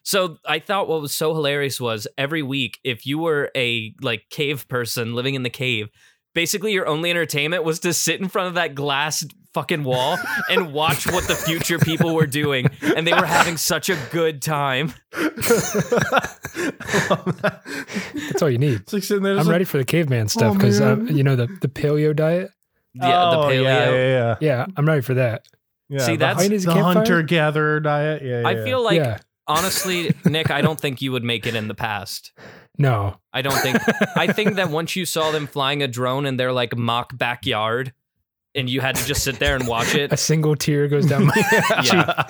so 0.03 0.39
i 0.47 0.59
thought 0.59 0.89
what 0.89 1.01
was 1.01 1.15
so 1.15 1.35
hilarious 1.35 1.81
was 1.81 2.07
every 2.17 2.43
week 2.43 2.79
if 2.85 3.07
you 3.07 3.19
were 3.19 3.51
a 3.55 3.95
like 4.01 4.25
cave 4.31 4.67
person 4.69 5.15
living 5.15 5.35
in 5.35 5.43
the 5.43 5.51
cave 5.51 5.89
basically 6.35 6.73
your 6.73 6.87
only 6.87 7.11
entertainment 7.11 7.65
was 7.65 7.81
to 7.81 7.93
sit 7.93 8.21
in 8.21 8.29
front 8.29 8.49
of 8.49 8.55
that 8.55 8.75
glass 8.75 9.25
fucking 9.59 9.83
wall 9.83 10.17
and 10.51 10.73
watch 10.73 11.05
what 11.11 11.27
the 11.27 11.35
future 11.35 11.79
people 11.81 12.15
were 12.15 12.27
doing 12.27 12.69
and 12.97 13.05
they 13.07 13.13
were 13.13 13.27
having 13.27 13.57
such 13.57 13.89
a 13.91 13.97
good 14.13 14.41
time 14.41 14.93
That's 18.29 18.43
all 18.43 18.51
you 18.51 18.59
need. 18.59 18.81
It's 18.83 18.93
like 18.93 19.03
sitting 19.03 19.23
there. 19.23 19.33
I'm 19.33 19.39
just 19.41 19.51
ready 19.51 19.65
for 19.65 19.79
the 19.79 19.85
caveman 19.85 20.29
stuff 20.29 20.53
Oh, 20.53 20.55
because 20.55 20.81
uh, 20.81 20.97
man. 20.97 21.17
you 21.17 21.23
know 21.25 21.35
the 21.37 21.47
the 21.61 21.69
paleo 21.69 22.15
diet. 22.15 22.51
yeah 22.95 23.07
the 23.09 23.39
Oh, 23.39 23.43
paleo 23.49 23.63
Yeah, 23.65 23.91
yeah, 23.91 24.07
yeah. 24.07 24.37
Yeah, 24.41 24.67
I'm 24.77 24.87
ready 24.87 25.03
for 25.03 25.15
that. 25.15 25.47
yeah 25.89 25.99
See, 26.01 26.17
that's- 26.17 26.37
hun- 26.37 26.37
Behind 26.37 26.53
his 26.53 26.65
the 26.65 26.73
campfire? 26.73 26.95
hunter 26.95 27.23
gatherer 27.23 27.81
diet. 27.81 28.23
Yeah, 28.23 28.41
yeah, 28.43 28.49
i 28.49 28.55
feel 28.65 28.83
like 28.83 28.97
yeah, 28.99 29.19
honestly 29.47 30.15
nick 30.25 30.51
i 30.51 30.61
don't 30.61 30.79
think 30.79 31.01
you 31.03 31.11
would 31.13 31.25
make 31.25 31.47
it 31.47 31.55
in 31.55 31.67
the 31.69 31.75
past 31.75 32.33
no. 32.81 33.17
I 33.33 33.43
don't 33.43 33.59
think. 33.59 33.77
I 34.17 34.29
think 34.33 34.55
that 34.55 34.71
once 34.71 34.95
you 34.95 35.05
saw 35.05 35.33
them 35.33 35.49
flying 35.49 35.83
a 35.83 35.89
drone 35.89 36.27
in 36.27 36.37
their 36.37 36.53
like 36.53 36.77
mock 36.77 37.19
backyard, 37.19 37.93
and 38.55 38.69
you 38.71 38.81
had 38.81 38.95
to 38.97 39.05
just 39.07 39.23
sit 39.25 39.39
there 39.39 39.55
and 39.57 39.67
watch 39.67 39.95
it. 39.95 40.13
a 40.13 40.17
single 40.17 40.57
tear 40.57 40.89
goes 40.89 41.07
down 41.07 41.27
my 41.27 41.35
Yeah. 41.85 42.25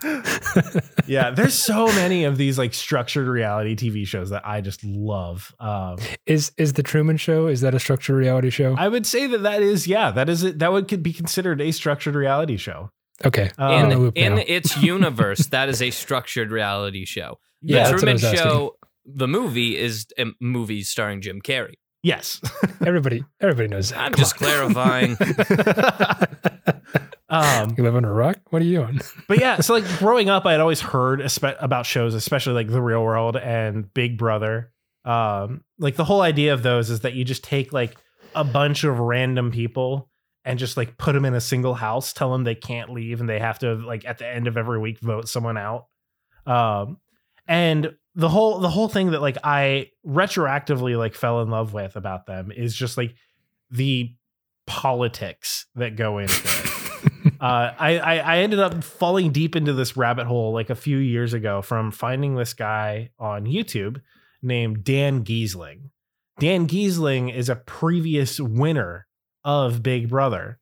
yeah, 1.06 1.30
there's 1.30 1.54
so 1.54 1.86
many 1.86 2.24
of 2.24 2.36
these 2.36 2.56
like 2.58 2.72
structured 2.72 3.26
reality 3.26 3.74
TV 3.74 4.06
shows 4.06 4.30
that 4.30 4.46
I 4.46 4.60
just 4.60 4.84
love. 4.84 5.52
Um, 5.58 5.96
Is 6.26 6.52
is 6.56 6.74
the 6.74 6.82
Truman 6.84 7.16
Show? 7.16 7.48
Is 7.48 7.62
that 7.62 7.74
a 7.74 7.80
structured 7.80 8.16
reality 8.16 8.50
show? 8.50 8.76
I 8.78 8.88
would 8.88 9.06
say 9.06 9.26
that 9.26 9.42
that 9.42 9.60
is 9.62 9.86
yeah, 9.88 10.10
that 10.12 10.28
is 10.28 10.44
it. 10.44 10.60
That 10.60 10.70
would 10.72 10.86
could 10.88 11.02
be 11.02 11.12
considered 11.12 11.60
a 11.60 11.72
structured 11.72 12.14
reality 12.14 12.56
show. 12.56 12.90
okay, 13.24 13.50
Um, 13.58 13.72
in 13.86 13.90
In 13.92 13.98
loop 13.98 14.16
in 14.16 14.34
now. 14.36 14.42
its 14.46 14.76
universe, 14.80 15.46
that 15.48 15.68
is 15.68 15.82
a 15.82 15.90
structured 15.90 16.52
reality 16.52 17.04
show. 17.04 17.38
The 17.62 17.74
Yeah, 17.74 17.90
that's 17.90 18.00
Truman. 18.02 18.18
Show, 18.18 18.76
the 19.04 19.26
movie, 19.26 19.76
is 19.76 20.06
a 20.16 20.26
movie 20.40 20.82
starring 20.82 21.20
Jim 21.22 21.40
Carrey. 21.42 21.74
Yes. 22.08 22.40
Everybody 22.86 23.22
everybody 23.38 23.68
knows 23.68 23.90
that. 23.90 23.98
I'm 23.98 24.12
Come 24.12 24.18
just 24.18 24.40
on. 24.40 24.48
clarifying. 24.72 25.14
um, 27.28 27.74
You 27.76 27.84
live 27.84 27.96
under 27.96 28.08
a 28.08 28.14
rock? 28.14 28.38
What 28.48 28.62
are 28.62 28.64
you 28.64 28.82
on? 28.82 29.00
but 29.28 29.40
yeah, 29.40 29.60
so 29.60 29.74
like 29.74 29.84
growing 29.98 30.30
up, 30.30 30.46
I 30.46 30.52
had 30.52 30.60
always 30.62 30.80
heard 30.80 31.20
espe- 31.20 31.58
about 31.60 31.84
shows, 31.84 32.14
especially 32.14 32.54
like 32.54 32.68
The 32.68 32.80
Real 32.80 33.04
World 33.04 33.36
and 33.36 33.92
Big 33.92 34.16
Brother. 34.16 34.72
Um, 35.04 35.64
like 35.78 35.96
the 35.96 36.04
whole 36.04 36.22
idea 36.22 36.54
of 36.54 36.62
those 36.62 36.88
is 36.88 37.00
that 37.00 37.12
you 37.12 37.26
just 37.26 37.44
take 37.44 37.74
like 37.74 37.94
a 38.34 38.42
bunch 38.42 38.84
of 38.84 38.98
random 38.98 39.50
people 39.50 40.08
and 40.46 40.58
just 40.58 40.78
like 40.78 40.96
put 40.96 41.12
them 41.12 41.26
in 41.26 41.34
a 41.34 41.42
single 41.42 41.74
house, 41.74 42.14
tell 42.14 42.32
them 42.32 42.44
they 42.44 42.54
can't 42.54 42.88
leave, 42.90 43.20
and 43.20 43.28
they 43.28 43.38
have 43.38 43.58
to 43.58 43.74
like 43.74 44.06
at 44.06 44.16
the 44.16 44.26
end 44.26 44.46
of 44.46 44.56
every 44.56 44.78
week 44.78 44.98
vote 45.00 45.28
someone 45.28 45.58
out. 45.58 45.88
Um, 46.46 46.96
and 47.46 47.94
the 48.18 48.28
whole 48.28 48.58
the 48.58 48.68
whole 48.68 48.88
thing 48.88 49.12
that 49.12 49.22
like 49.22 49.38
I 49.44 49.90
retroactively 50.04 50.98
like 50.98 51.14
fell 51.14 51.40
in 51.40 51.50
love 51.50 51.72
with 51.72 51.94
about 51.94 52.26
them 52.26 52.50
is 52.50 52.74
just 52.74 52.98
like 52.98 53.14
the 53.70 54.12
politics 54.66 55.66
that 55.76 55.96
go 55.96 56.18
into 56.18 56.34
it 56.34 57.32
uh, 57.40 57.70
I, 57.78 57.98
I 57.98 58.16
I 58.16 58.38
ended 58.38 58.58
up 58.58 58.82
falling 58.82 59.30
deep 59.30 59.54
into 59.54 59.72
this 59.72 59.96
rabbit 59.96 60.26
hole 60.26 60.52
like 60.52 60.68
a 60.68 60.74
few 60.74 60.98
years 60.98 61.32
ago 61.32 61.62
from 61.62 61.92
finding 61.92 62.34
this 62.34 62.54
guy 62.54 63.10
on 63.20 63.46
YouTube 63.46 64.00
named 64.42 64.82
Dan 64.82 65.24
Gheesling. 65.24 65.90
Dan 66.40 66.66
Gheesling 66.66 67.32
is 67.32 67.48
a 67.48 67.56
previous 67.56 68.40
winner 68.40 69.06
of 69.44 69.82
Big 69.82 70.08
Brother, 70.08 70.58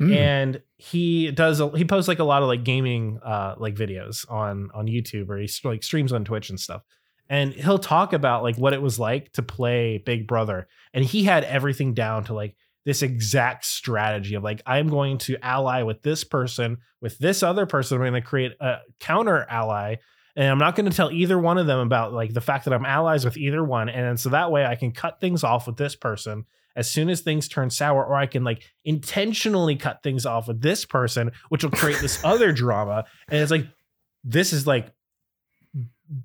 Mm. 0.00 0.16
and 0.16 0.62
he 0.78 1.30
does 1.30 1.60
he 1.76 1.84
posts 1.84 2.08
like 2.08 2.20
a 2.20 2.24
lot 2.24 2.42
of 2.42 2.48
like 2.48 2.64
gaming 2.64 3.20
uh 3.22 3.54
like 3.58 3.74
videos 3.74 4.28
on 4.30 4.70
on 4.72 4.86
YouTube 4.86 5.28
or 5.28 5.36
he 5.36 5.48
like 5.62 5.82
streams 5.82 6.10
on 6.12 6.24
Twitch 6.24 6.48
and 6.48 6.58
stuff. 6.58 6.82
And 7.28 7.52
he'll 7.52 7.78
talk 7.78 8.12
about 8.12 8.42
like 8.42 8.56
what 8.56 8.72
it 8.72 8.80
was 8.80 8.98
like 8.98 9.32
to 9.34 9.42
play 9.42 9.98
Big 9.98 10.26
Brother, 10.26 10.68
and 10.94 11.04
he 11.04 11.22
had 11.24 11.44
everything 11.44 11.94
down 11.94 12.24
to 12.24 12.34
like 12.34 12.56
this 12.84 13.02
exact 13.02 13.66
strategy 13.66 14.34
of 14.34 14.42
like 14.42 14.62
I'm 14.66 14.88
going 14.88 15.18
to 15.18 15.36
ally 15.44 15.82
with 15.82 16.02
this 16.02 16.24
person 16.24 16.78
with 17.00 17.18
this 17.18 17.42
other 17.42 17.66
person. 17.66 17.96
I'm 17.98 18.02
going 18.02 18.14
to 18.14 18.26
create 18.26 18.52
a 18.58 18.78
counter 19.00 19.46
ally, 19.50 19.96
and 20.34 20.48
I'm 20.48 20.58
not 20.58 20.76
going 20.76 20.90
to 20.90 20.96
tell 20.96 21.10
either 21.10 21.38
one 21.38 21.58
of 21.58 21.66
them 21.66 21.78
about 21.78 22.12
like 22.14 22.32
the 22.32 22.40
fact 22.40 22.64
that 22.64 22.74
I'm 22.74 22.86
allies 22.86 23.24
with 23.24 23.36
either 23.36 23.62
one, 23.62 23.88
and 23.90 24.18
so 24.18 24.30
that 24.30 24.50
way 24.50 24.64
I 24.64 24.76
can 24.76 24.92
cut 24.92 25.20
things 25.20 25.44
off 25.44 25.66
with 25.66 25.76
this 25.76 25.94
person 25.94 26.46
as 26.76 26.90
soon 26.90 27.08
as 27.08 27.20
things 27.20 27.48
turn 27.48 27.70
sour, 27.70 28.04
or 28.04 28.14
I 28.14 28.26
can 28.26 28.44
like 28.44 28.62
intentionally 28.84 29.76
cut 29.76 30.02
things 30.02 30.26
off 30.26 30.48
with 30.48 30.60
this 30.60 30.84
person, 30.84 31.32
which 31.48 31.64
will 31.64 31.70
create 31.70 32.00
this 32.00 32.18
other 32.24 32.52
drama. 32.52 33.04
And 33.28 33.40
it's 33.40 33.50
like 33.50 33.66
this 34.24 34.52
is 34.52 34.66
like 34.66 34.92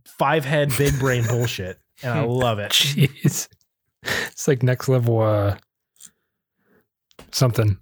five 0.05 0.45
head 0.45 0.71
big 0.77 0.97
brain 0.99 1.23
bullshit, 1.29 1.79
and 2.03 2.13
I 2.13 2.23
love 2.23 2.59
it. 2.59 2.71
Jeez. 2.71 3.47
It's 4.03 4.47
like 4.47 4.63
next 4.63 4.87
level 4.87 5.21
uh 5.21 5.57
something. 7.31 7.77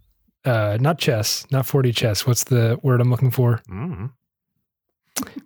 Uh 0.45 0.77
not 0.79 0.99
chess, 0.99 1.45
not 1.51 1.65
4D 1.65 1.95
chess. 1.95 2.25
What's 2.25 2.45
the 2.45 2.79
word 2.83 3.01
I'm 3.01 3.11
looking 3.11 3.31
for? 3.31 3.61
Mm. 3.69 4.11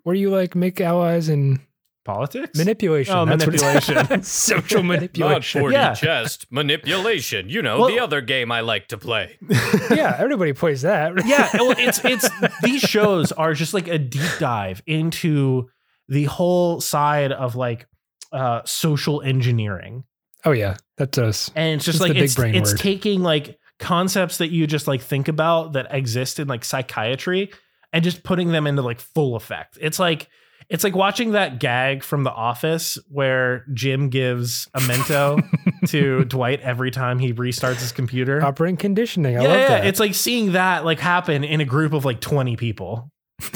Where 0.04 0.16
you 0.16 0.30
like 0.30 0.56
make 0.56 0.80
allies 0.80 1.30
and 1.30 1.60
Politics, 2.08 2.58
manipulation. 2.58 3.14
Oh, 3.16 3.26
That's 3.26 3.46
manipulation. 3.46 4.24
Social 4.24 4.82
manipulation. 4.94 5.62
4D 5.62 5.72
Yeah. 5.74 5.94
chess, 5.94 6.40
manipulation. 6.50 7.50
You 7.50 7.62
know, 7.62 7.80
Well- 7.82 7.90
the 7.90 8.00
other 8.00 8.22
game 8.22 8.52
I 8.52 8.62
like 8.62 8.88
to 8.88 8.98
play. 8.98 9.38
yeah, 9.92 10.16
everybody 10.18 10.54
plays 10.54 10.82
that. 10.84 11.14
yeah, 11.26 11.50
well, 11.54 11.76
it's 11.78 12.04
it's 12.06 12.30
these 12.64 12.82
shows 12.82 13.32
are 13.34 13.54
just 13.54 13.74
like 13.74 13.88
a 13.88 14.00
deep 14.00 14.32
dive 14.40 14.82
into 14.88 15.68
the 16.08 16.24
whole 16.24 16.80
side 16.82 17.32
of 17.34 17.56
like 17.56 17.86
uh 18.32 18.62
social 18.66 19.22
engineering 19.22 20.04
Oh 20.46 20.52
yeah, 20.52 20.78
that 20.98 21.12
does. 21.12 21.52
and 21.56 21.76
it's 21.76 21.86
just 21.86 21.98
It's 21.98 22.02
like 22.02 22.10
the 22.10 22.14
big 22.16 22.24
it's, 22.24 22.36
brain 22.36 22.56
it's 22.56 22.72
word. 22.72 22.80
taking 22.80 23.22
like 23.22 23.58
concepts 23.80 24.38
that 24.38 24.50
you 24.50 24.66
just 24.66 24.88
like 24.88 25.02
think 25.02 25.28
about 25.28 25.74
that 25.74 25.88
exist 25.92 26.40
in 26.40 26.48
like 26.48 26.64
psychiatry 26.64 27.52
and 27.94 28.04
just 28.04 28.24
putting 28.24 28.52
them 28.52 28.66
into 28.68 28.82
like 28.82 29.00
full 29.02 29.36
effect. 29.36 29.78
It's 29.82 30.00
like 30.00 30.30
it's 30.70 30.84
like 30.84 30.96
watching 30.96 31.32
that 31.32 31.60
gag 31.60 32.04
from 32.04 32.24
The 32.24 32.32
Office 32.32 32.98
where 33.10 33.66
Jim 33.74 34.10
gives 34.10 34.68
a 34.74 34.80
mento 34.82 35.42
to 35.90 36.26
Dwight 36.26 36.60
every 36.62 36.92
time 36.92 37.20
he 37.20 37.34
restarts 37.34 37.80
his 37.80 37.92
computer. 37.92 38.44
Operant 38.44 38.80
conditioning. 38.80 39.38
I 39.38 39.42
yeah, 39.44 39.48
love 39.48 39.58
yeah, 39.60 39.68
that. 39.70 39.86
it's 39.88 40.00
like 40.00 40.14
seeing 40.14 40.52
that 40.54 40.84
like 40.86 41.00
happen 41.00 41.44
in 41.44 41.62
a 41.62 41.66
group 41.66 41.94
of 41.94 42.04
like 42.06 42.20
20 42.22 42.56
people. 42.58 43.12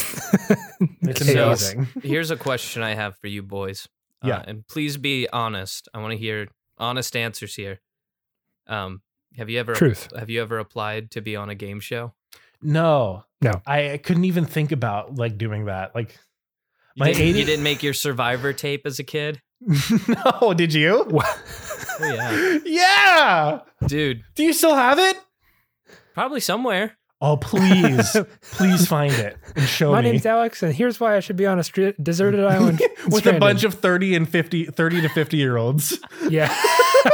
It's 1.04 1.24
Chaos. 1.24 1.74
amazing. 1.74 1.88
Here's 2.02 2.32
a 2.32 2.38
question 2.38 2.82
I 2.84 2.93
have 2.95 3.17
for 3.17 3.28
you 3.28 3.43
boys. 3.43 3.88
Uh, 4.24 4.28
Yeah. 4.30 4.43
and 4.47 4.65
please 4.67 4.97
be 4.97 5.28
honest. 5.32 5.89
I 5.93 6.00
want 6.00 6.12
to 6.12 6.17
hear 6.17 6.47
honest 6.78 7.15
answers 7.15 7.54
here. 7.56 7.80
Um, 8.67 9.02
have 9.38 9.50
you 9.50 9.60
ever 9.60 9.74
Truth. 9.74 10.10
have 10.17 10.30
you 10.30 10.41
ever 10.41 10.60
applied 10.60 11.12
to 11.12 11.21
be 11.21 11.36
on 11.36 11.50
a 11.50 11.56
game 11.56 11.80
show? 11.80 12.13
No. 12.62 13.26
No. 13.41 13.62
I, 13.65 13.93
I 13.93 13.97
couldn't 13.97 14.26
even 14.26 14.45
think 14.45 14.71
about 14.71 15.15
like 15.15 15.38
doing 15.38 15.65
that. 15.65 15.93
Like 15.95 16.17
You, 16.95 16.99
My 17.01 17.08
didn't, 17.08 17.21
80 17.21 17.39
you 17.39 17.45
didn't 17.45 17.63
make 17.63 17.84
your 17.84 17.93
survivor 17.93 18.54
tape 18.54 18.82
as 18.86 18.99
a 18.99 19.04
kid? 19.04 19.41
no, 20.41 20.54
did 20.54 20.73
you? 20.73 21.08
Oh, 22.04 22.13
yeah. 22.15 22.58
yeah. 22.65 23.60
Dude, 23.86 24.23
Do 24.34 24.43
you 24.43 24.54
still 24.54 24.73
have 24.73 24.97
it? 24.97 25.17
probably 26.15 26.39
somewhere. 26.39 26.97
Oh, 27.19 27.38
please. 27.38 28.17
please 28.41 28.88
find 28.88 29.13
it 29.13 29.38
and 29.56 29.67
show 29.67 29.91
My 29.91 30.01
me. 30.01 30.08
My 30.08 30.12
name's 30.13 30.25
Alex, 30.25 30.63
and 30.63 30.73
here's 30.73 30.99
why 30.99 31.15
I 31.15 31.19
should 31.19 31.36
be 31.36 31.45
on 31.45 31.60
a 31.60 31.62
stri- 31.62 31.93
deserted 32.01 32.43
island 32.43 32.82
With 33.08 33.27
a 33.27 33.38
bunch 33.38 33.63
of 33.63 33.75
30 33.75 34.15
and 34.15 34.27
50, 34.27 34.65
30 34.65 35.01
to 35.01 35.10
50 35.10 35.38
year 35.38 35.58
olds. 35.58 35.99
yeah. 36.27 36.51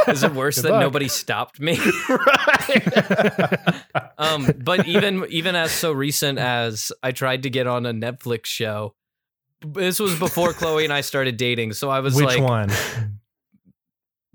Is 0.06 0.22
it 0.22 0.32
worse 0.32 0.56
Good 0.56 0.66
that 0.66 0.70
luck. 0.72 0.80
nobody 0.80 1.08
stopped 1.08 1.60
me? 1.60 1.78
right. 2.08 3.82
um, 4.18 4.50
but 4.64 4.86
even 4.86 5.26
even 5.28 5.54
as 5.56 5.70
so 5.70 5.92
recent 5.92 6.38
as 6.38 6.92
I 7.02 7.12
tried 7.12 7.42
to 7.42 7.50
get 7.50 7.66
on 7.66 7.84
a 7.84 7.92
Netflix 7.92 8.46
show. 8.46 8.94
This 9.60 9.98
was 9.98 10.18
before 10.18 10.52
Chloe 10.52 10.84
and 10.84 10.92
I 10.92 11.00
started 11.00 11.36
dating, 11.36 11.72
so 11.72 11.90
I 11.90 12.00
was 12.00 12.14
Which 12.14 12.24
like, 12.24 12.40
one? 12.40 12.70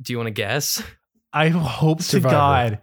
"Do 0.01 0.13
you 0.13 0.17
want 0.17 0.27
to 0.27 0.31
guess?" 0.31 0.83
I 1.31 1.49
hope 1.49 2.01
Survivor. 2.01 2.29
to 2.29 2.75
God 2.75 2.81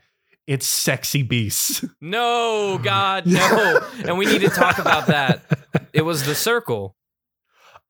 it's 0.51 0.67
Sexy 0.67 1.23
Beasts. 1.23 1.85
No, 2.01 2.77
God, 2.83 3.25
no. 3.25 3.81
and 4.05 4.19
we 4.19 4.27
need 4.27 4.41
to 4.41 4.49
talk 4.49 4.79
about 4.79 5.07
that. 5.07 5.43
It 5.93 6.03
was 6.03 6.27
The 6.27 6.35
Circle. 6.35 6.97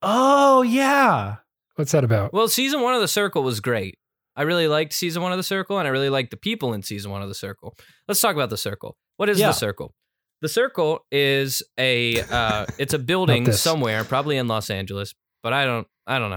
Oh, 0.03 0.61
yeah. 0.61 1.37
What's 1.75 1.91
that 1.93 2.03
about? 2.03 2.33
Well, 2.33 2.47
season 2.47 2.81
one 2.81 2.93
of 2.93 3.01
The 3.01 3.07
Circle 3.07 3.41
was 3.41 3.61
great. 3.61 3.97
I 4.35 4.43
really 4.43 4.67
liked 4.67 4.93
season 4.93 5.23
one 5.23 5.31
of 5.31 5.39
The 5.39 5.43
Circle, 5.43 5.79
and 5.79 5.87
I 5.87 5.91
really 5.91 6.09
liked 6.09 6.29
the 6.29 6.37
people 6.37 6.73
in 6.75 6.83
season 6.83 7.09
one 7.09 7.23
of 7.23 7.29
The 7.29 7.33
Circle. 7.33 7.75
Let's 8.07 8.21
talk 8.21 8.35
about 8.35 8.51
The 8.51 8.57
Circle. 8.57 8.95
What 9.17 9.27
is 9.27 9.39
Yeah. 9.39 9.47
The 9.47 9.53
Circle? 9.53 9.95
The 10.41 10.49
Circle 10.49 11.05
is 11.11 11.63
a 11.77 12.19
uh, 12.21 12.65
it's 12.77 12.93
a 12.93 12.99
building 12.99 13.51
somewhere, 13.51 14.03
probably 14.03 14.37
in 14.37 14.47
Los 14.47 14.69
Angeles, 14.69 15.13
but 15.43 15.53
I 15.53 15.65
don't 15.65 15.87
I 16.07 16.19
don't 16.19 16.31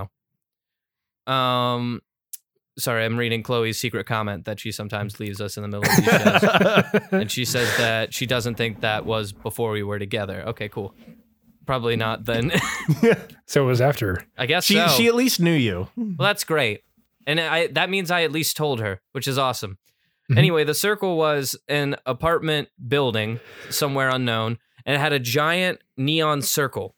know. 1.27 1.33
Um, 1.33 2.03
sorry, 2.79 3.05
I'm 3.05 3.17
reading 3.17 3.43
Chloe's 3.43 3.79
secret 3.79 4.07
comment 4.07 4.45
that 4.45 4.61
she 4.61 4.73
sometimes 4.73 5.21
leaves 5.21 5.41
us 5.41 5.57
in 5.57 5.63
the 5.63 5.69
middle 5.69 5.91
of 5.91 5.97
these 5.97 6.05
shows. 6.05 7.03
and 7.13 7.31
she 7.31 7.45
says 7.45 7.75
that 7.79 8.13
she 8.13 8.27
doesn't 8.27 8.57
think 8.57 8.81
that 8.81 9.07
was 9.07 9.33
before 9.33 9.71
we 9.71 9.83
were 9.83 9.99
together. 9.99 10.43
Okay, 10.49 10.69
cool. 10.69 10.95
Probably 11.67 11.97
not 11.97 12.25
then. 12.25 12.53
So 13.47 13.63
it 13.63 13.67
was 13.67 13.83
after. 13.83 14.25
I 14.39 14.47
guess 14.47 14.65
she 14.65 14.75
so. 14.75 14.89
she 14.89 15.07
at 15.07 15.15
least 15.15 15.39
knew 15.39 15.53
you. 15.53 15.89
well, 15.97 16.17
that's 16.19 16.45
great. 16.45 16.81
And 17.27 17.39
I 17.39 17.67
that 17.69 17.91
means 17.91 18.11
I 18.11 18.23
at 18.23 18.33
least 18.33 18.57
told 18.57 18.81
her, 18.81 19.03
which 19.13 19.29
is 19.29 19.37
awesome. 19.37 19.77
Mhm. 20.31 20.39
Anyway, 20.39 20.65
the 20.65 20.75
circle 20.75 21.17
was 21.17 21.57
an 21.69 21.97
apartment 22.07 22.69
building 22.89 23.41
somewhere 23.71 24.09
unknown, 24.09 24.59
and 24.87 24.97
it 24.97 25.01
had 25.01 25.13
a 25.13 25.19
giant 25.19 25.81
neon 25.97 26.41
circle. 26.43 26.97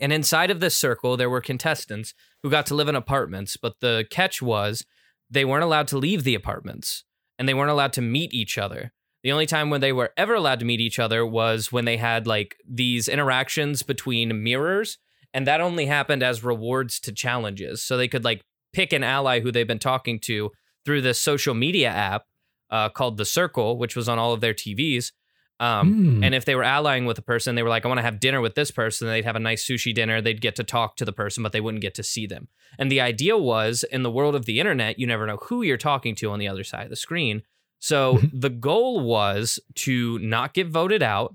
And 0.00 0.12
inside 0.12 0.50
of 0.50 0.60
this 0.60 0.76
circle, 0.76 1.16
there 1.16 1.30
were 1.30 1.40
contestants 1.40 2.12
who 2.42 2.50
got 2.50 2.66
to 2.66 2.74
live 2.74 2.88
in 2.88 2.94
apartments, 2.94 3.56
but 3.56 3.80
the 3.80 4.04
catch 4.10 4.42
was 4.42 4.84
they 5.30 5.44
weren't 5.44 5.64
allowed 5.64 5.88
to 5.88 5.98
leave 5.98 6.24
the 6.24 6.34
apartments 6.34 7.04
and 7.38 7.48
they 7.48 7.54
weren't 7.54 7.70
allowed 7.70 7.92
to 7.94 8.02
meet 8.02 8.32
each 8.32 8.58
other. 8.58 8.92
The 9.22 9.32
only 9.32 9.46
time 9.46 9.70
when 9.70 9.80
they 9.80 9.92
were 9.92 10.12
ever 10.16 10.34
allowed 10.34 10.60
to 10.60 10.66
meet 10.66 10.80
each 10.80 10.98
other 10.98 11.26
was 11.26 11.72
when 11.72 11.84
they 11.84 11.96
had 11.96 12.26
like 12.26 12.56
these 12.68 13.08
interactions 13.08 13.82
between 13.82 14.42
mirrors, 14.42 14.98
and 15.34 15.46
that 15.46 15.60
only 15.60 15.86
happened 15.86 16.22
as 16.22 16.44
rewards 16.44 17.00
to 17.00 17.12
challenges. 17.12 17.82
So 17.82 17.96
they 17.96 18.08
could 18.08 18.24
like 18.24 18.42
pick 18.72 18.92
an 18.92 19.02
ally 19.02 19.40
who 19.40 19.50
they've 19.50 19.66
been 19.66 19.78
talking 19.78 20.20
to 20.20 20.50
through 20.86 21.02
this 21.02 21.20
social 21.20 21.52
media 21.54 21.90
app 21.90 22.24
uh, 22.70 22.88
called 22.88 23.18
The 23.18 23.26
Circle, 23.26 23.76
which 23.76 23.94
was 23.94 24.08
on 24.08 24.18
all 24.18 24.32
of 24.32 24.40
their 24.40 24.54
TVs. 24.54 25.12
Um, 25.58 26.16
Hmm. 26.18 26.24
and 26.24 26.34
if 26.34 26.44
they 26.44 26.54
were 26.54 26.64
allying 26.64 27.06
with 27.06 27.18
a 27.18 27.22
person, 27.22 27.54
they 27.54 27.62
were 27.62 27.68
like, 27.70 27.84
I 27.84 27.88
want 27.88 27.96
to 27.98 28.02
have 28.02 28.20
dinner 28.20 28.40
with 28.42 28.54
this 28.54 28.70
person. 28.70 29.08
They'd 29.08 29.24
have 29.24 29.36
a 29.36 29.40
nice 29.40 29.64
sushi 29.66 29.94
dinner. 29.94 30.20
They'd 30.20 30.40
get 30.42 30.54
to 30.56 30.64
talk 30.64 30.96
to 30.96 31.04
the 31.06 31.12
person, 31.14 31.42
but 31.42 31.52
they 31.52 31.60
wouldn't 31.62 31.80
get 31.80 31.94
to 31.94 32.02
see 32.02 32.26
them. 32.26 32.48
And 32.78 32.90
the 32.92 33.00
idea 33.00 33.38
was 33.38 33.82
in 33.82 34.02
the 34.02 34.10
world 34.10 34.34
of 34.34 34.44
the 34.44 34.60
internet, 34.60 34.98
you 34.98 35.06
never 35.06 35.26
know 35.26 35.38
who 35.44 35.62
you're 35.62 35.78
talking 35.78 36.14
to 36.16 36.30
on 36.30 36.38
the 36.38 36.48
other 36.48 36.62
side 36.64 36.84
of 36.84 36.90
the 36.90 36.96
screen. 36.96 37.42
So 37.78 38.18
the 38.34 38.50
goal 38.50 39.00
was 39.00 39.58
to 39.76 40.18
not 40.18 40.52
get 40.52 40.68
voted 40.68 41.02
out 41.02 41.34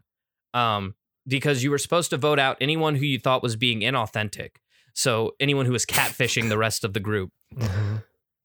um, 0.53 0.93
because 1.27 1.63
you 1.63 1.71
were 1.71 1.79
supposed 1.79 2.09
to 2.11 2.17
vote 2.17 2.37
out 2.39 2.57
anyone 2.61 2.95
who 2.95 3.05
you 3.05 3.17
thought 3.19 3.41
was 3.41 3.55
being 3.55 3.79
inauthentic. 3.81 4.57
So 4.93 5.33
anyone 5.39 5.65
who 5.65 5.71
was 5.71 5.85
catfishing 5.85 6.49
the 6.49 6.57
rest 6.59 6.83
of 6.83 6.93
the 6.93 6.99
group. 6.99 7.31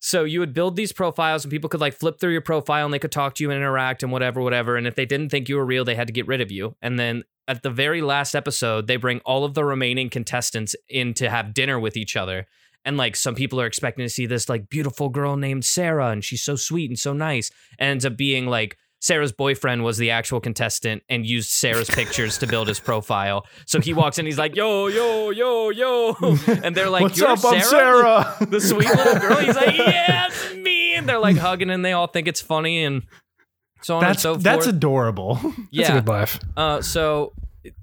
So 0.07 0.23
you 0.23 0.39
would 0.39 0.55
build 0.55 0.77
these 0.77 0.93
profiles 0.93 1.45
and 1.45 1.51
people 1.51 1.69
could 1.69 1.81
like 1.81 1.93
flip 1.93 2.21
through 2.21 2.31
your 2.31 2.41
profile 2.41 2.85
and 2.85 2.95
they 2.95 2.99
could 3.01 3.11
talk 3.11 3.35
to 3.35 3.43
you 3.43 3.51
and 3.51 3.57
interact 3.57 4.05
and 4.05 4.13
whatever, 4.13 4.41
whatever. 4.41 4.77
And 4.77 4.87
if 4.87 4.95
they 4.95 5.05
didn't 5.05 5.31
think 5.31 5.49
you 5.49 5.57
were 5.57 5.67
real, 5.67 5.85
they 5.85 5.97
had 5.97 6.07
to 6.07 6.13
get 6.13 6.29
rid 6.29 6.41
of 6.41 6.53
you. 6.53 6.77
And 6.81 6.97
then 6.97 7.25
at 7.49 7.65
the 7.65 7.71
very 7.71 8.01
last 8.03 8.37
episode, 8.37 8.87
they 8.87 8.99
bring 8.99 9.19
all 9.25 9.43
of 9.43 9.55
the 9.55 9.65
remaining 9.65 10.09
contestants 10.09 10.77
in 10.89 11.13
to 11.15 11.29
have 11.29 11.53
dinner 11.53 11.81
with 11.81 11.97
each 11.97 12.15
other. 12.15 12.47
And 12.85 12.97
like 12.97 13.17
some 13.17 13.35
people 13.35 13.61
are 13.61 13.67
expecting 13.67 14.05
to 14.05 14.09
see 14.09 14.27
this 14.27 14.49
like 14.49 14.69
beautiful 14.69 15.09
girl 15.09 15.35
named 15.35 15.65
Sarah 15.65 16.11
and 16.11 16.25
she's 16.25 16.45
so 16.45 16.55
sweet 16.55 16.89
and 16.89 16.97
so 16.97 17.13
nice. 17.13 17.51
And 17.77 17.91
ends 17.91 18.07
up 18.07 18.17
being 18.17 18.47
like 18.47 18.79
Sarah's 19.07 19.31
boyfriend 19.31 19.85
was 19.85 19.99
the 19.99 20.11
actual 20.11 20.41
contestant 20.41 21.05
and 21.09 21.25
used 21.25 21.49
Sarah's 21.49 21.89
pictures 21.89 22.39
to 22.39 22.47
build 22.49 22.67
his 22.67 22.81
profile. 22.81 23.47
So 23.65 23.81
he 23.81 23.95
walks 23.95 24.19
in, 24.19 24.27
he's 24.27 24.37
like, 24.37 24.57
yo, 24.57 24.89
yo, 24.89 25.31
yo, 25.31 25.71
yo. 25.71 26.17
And 26.65 26.75
they're 26.75 26.91
like, 26.91 27.03
What's 27.03 27.23
up? 27.23 27.45
I'm 27.45 27.61
Sarah? 27.61 28.35
Sarah. 28.41 28.47
the 28.51 28.61
sweet 28.61 28.89
little 28.89 29.15
girl. 29.21 29.37
He's 29.37 29.55
like, 29.55 29.77
yeah, 29.77 30.27
it's 30.27 30.55
me. 30.57 30.97
And 30.97 31.09
they're 31.09 31.21
like 31.21 31.37
hugging 31.37 31.71
and 31.71 31.85
they 31.85 31.93
all 31.93 32.09
think 32.09 32.27
it's 32.27 32.41
funny 32.41 32.83
and 32.83 33.05
so 33.81 33.95
on 33.95 34.01
That's 34.01 34.25
and 34.25 34.35
so 34.35 34.43
that's 34.43 34.65
forth. 34.65 34.75
adorable. 34.75 35.35
That's 35.45 35.49
a 35.57 35.63
yeah. 35.71 35.93
good 36.01 36.09
laugh. 36.09 36.41
Uh, 36.57 36.83
so 36.83 37.33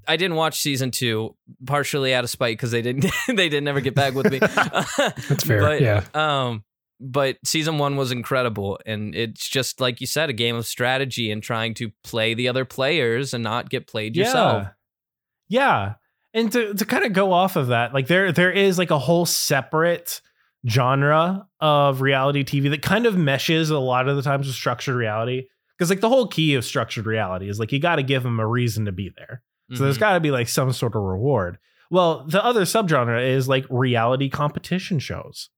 I 0.05 0.17
didn't 0.17 0.35
watch 0.35 0.59
season 0.59 0.91
two, 0.91 1.37
partially 1.65 2.13
out 2.13 2.25
of 2.25 2.31
spite 2.31 2.57
because 2.57 2.71
they 2.71 2.81
didn't 2.81 3.05
they 3.27 3.47
didn't 3.47 3.69
ever 3.69 3.79
get 3.79 3.95
back 3.95 4.13
with 4.13 4.29
me. 4.29 4.39
That's 4.39 5.45
fair. 5.45 5.61
But, 5.61 5.79
yeah. 5.81 6.03
Um, 6.13 6.65
but 6.99 7.37
season 7.45 7.77
one 7.77 7.95
was 7.97 8.11
incredible, 8.11 8.79
and 8.85 9.13
it's 9.15 9.47
just 9.47 9.81
like 9.81 9.99
you 10.01 10.07
said, 10.07 10.29
a 10.29 10.33
game 10.33 10.55
of 10.55 10.65
strategy 10.67 11.31
and 11.31 11.41
trying 11.43 11.73
to 11.75 11.91
play 12.03 12.33
the 12.33 12.47
other 12.47 12.65
players 12.65 13.33
and 13.33 13.43
not 13.43 13.69
get 13.69 13.87
played 13.87 14.15
yourself. 14.15 14.67
Yeah. 15.49 15.93
And 16.33 16.51
to, 16.51 16.73
to 16.73 16.85
kind 16.85 17.03
of 17.05 17.13
go 17.13 17.31
off 17.31 17.55
of 17.55 17.67
that, 17.67 17.93
like 17.93 18.07
there 18.07 18.31
there 18.31 18.51
is 18.51 18.77
like 18.77 18.89
a 18.91 18.97
whole 18.99 19.25
separate 19.25 20.21
genre 20.67 21.47
of 21.59 22.01
reality 22.01 22.43
TV 22.43 22.69
that 22.71 22.81
kind 22.81 23.05
of 23.05 23.17
meshes 23.17 23.69
a 23.69 23.77
lot 23.79 24.07
of 24.07 24.15
the 24.15 24.21
times 24.21 24.47
with 24.47 24.55
structured 24.55 24.95
reality. 24.95 25.47
Because 25.77 25.89
like 25.89 25.99
the 26.01 26.09
whole 26.09 26.27
key 26.27 26.55
of 26.55 26.63
structured 26.65 27.05
reality 27.05 27.49
is 27.49 27.59
like 27.59 27.71
you 27.71 27.79
got 27.79 27.97
to 27.97 28.03
give 28.03 28.23
them 28.23 28.39
a 28.39 28.47
reason 28.47 28.85
to 28.85 28.91
be 28.91 29.11
there. 29.15 29.41
So 29.73 29.83
there's 29.83 29.97
Mhm. 29.97 30.01
got 30.01 30.13
to 30.13 30.19
be 30.19 30.31
like 30.31 30.47
some 30.47 30.71
sort 30.71 30.95
of 30.95 31.01
reward. 31.01 31.57
Well, 31.91 32.25
the 32.27 32.43
other 32.43 32.61
subgenre 32.61 33.27
is 33.35 33.47
like 33.47 33.65
reality 33.69 34.29
competition 34.29 34.99
shows. 34.99 35.49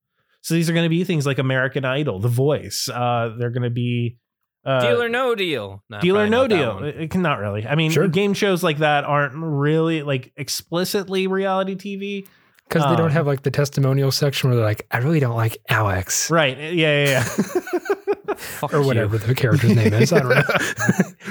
So 0.45 0.53
these 0.53 0.69
are 0.69 0.73
going 0.73 0.85
to 0.85 0.89
be 0.89 1.03
things 1.03 1.25
like 1.25 1.39
American 1.39 1.85
Idol, 1.85 2.19
The 2.19 2.27
Voice. 2.27 2.87
Uh, 2.87 3.33
they're 3.35 3.49
going 3.49 3.63
to 3.63 3.71
be 3.71 4.19
uh, 4.63 4.79
deal 4.79 5.01
or 5.01 5.09
no 5.09 5.33
deal. 5.33 5.83
Nah, 5.89 6.01
deal 6.01 6.19
or 6.19 6.29
no 6.29 6.47
deal. 6.47 6.83
It, 6.83 6.95
it 7.01 7.15
not 7.15 7.39
really. 7.39 7.65
I 7.65 7.73
mean, 7.73 7.89
Sure. 7.89 8.07
game 8.07 8.35
shows 8.35 8.61
like 8.61 8.77
that 8.77 9.05
aren't 9.05 9.33
really 9.35 10.03
like 10.03 10.33
explicitly 10.37 11.25
reality 11.25 11.73
TV. 11.73 12.27
Because 12.67 12.83
they 12.83 12.89
um, 12.89 12.97
don't 12.97 13.09
have 13.09 13.25
like 13.25 13.41
the 13.41 13.49
testimonial 13.49 14.11
section 14.11 14.51
where 14.51 14.57
they're 14.57 14.65
like, 14.67 14.85
I 14.91 14.99
really 14.99 15.19
don't 15.19 15.35
like 15.35 15.57
Alex 15.67 16.29
Right. 16.29 16.55
Yeah, 16.55 16.69
yeah, 16.69 17.05
yeah. 17.05 17.23
Fuck 18.37 18.71
or 18.71 18.81
you. 18.81 18.85
whatever 18.85 19.17
the 19.17 19.33
character's 19.33 19.75
name 19.75 19.93
is. 19.93 20.13
I 20.13 20.19
don't 20.19 20.29
know. 20.29 20.43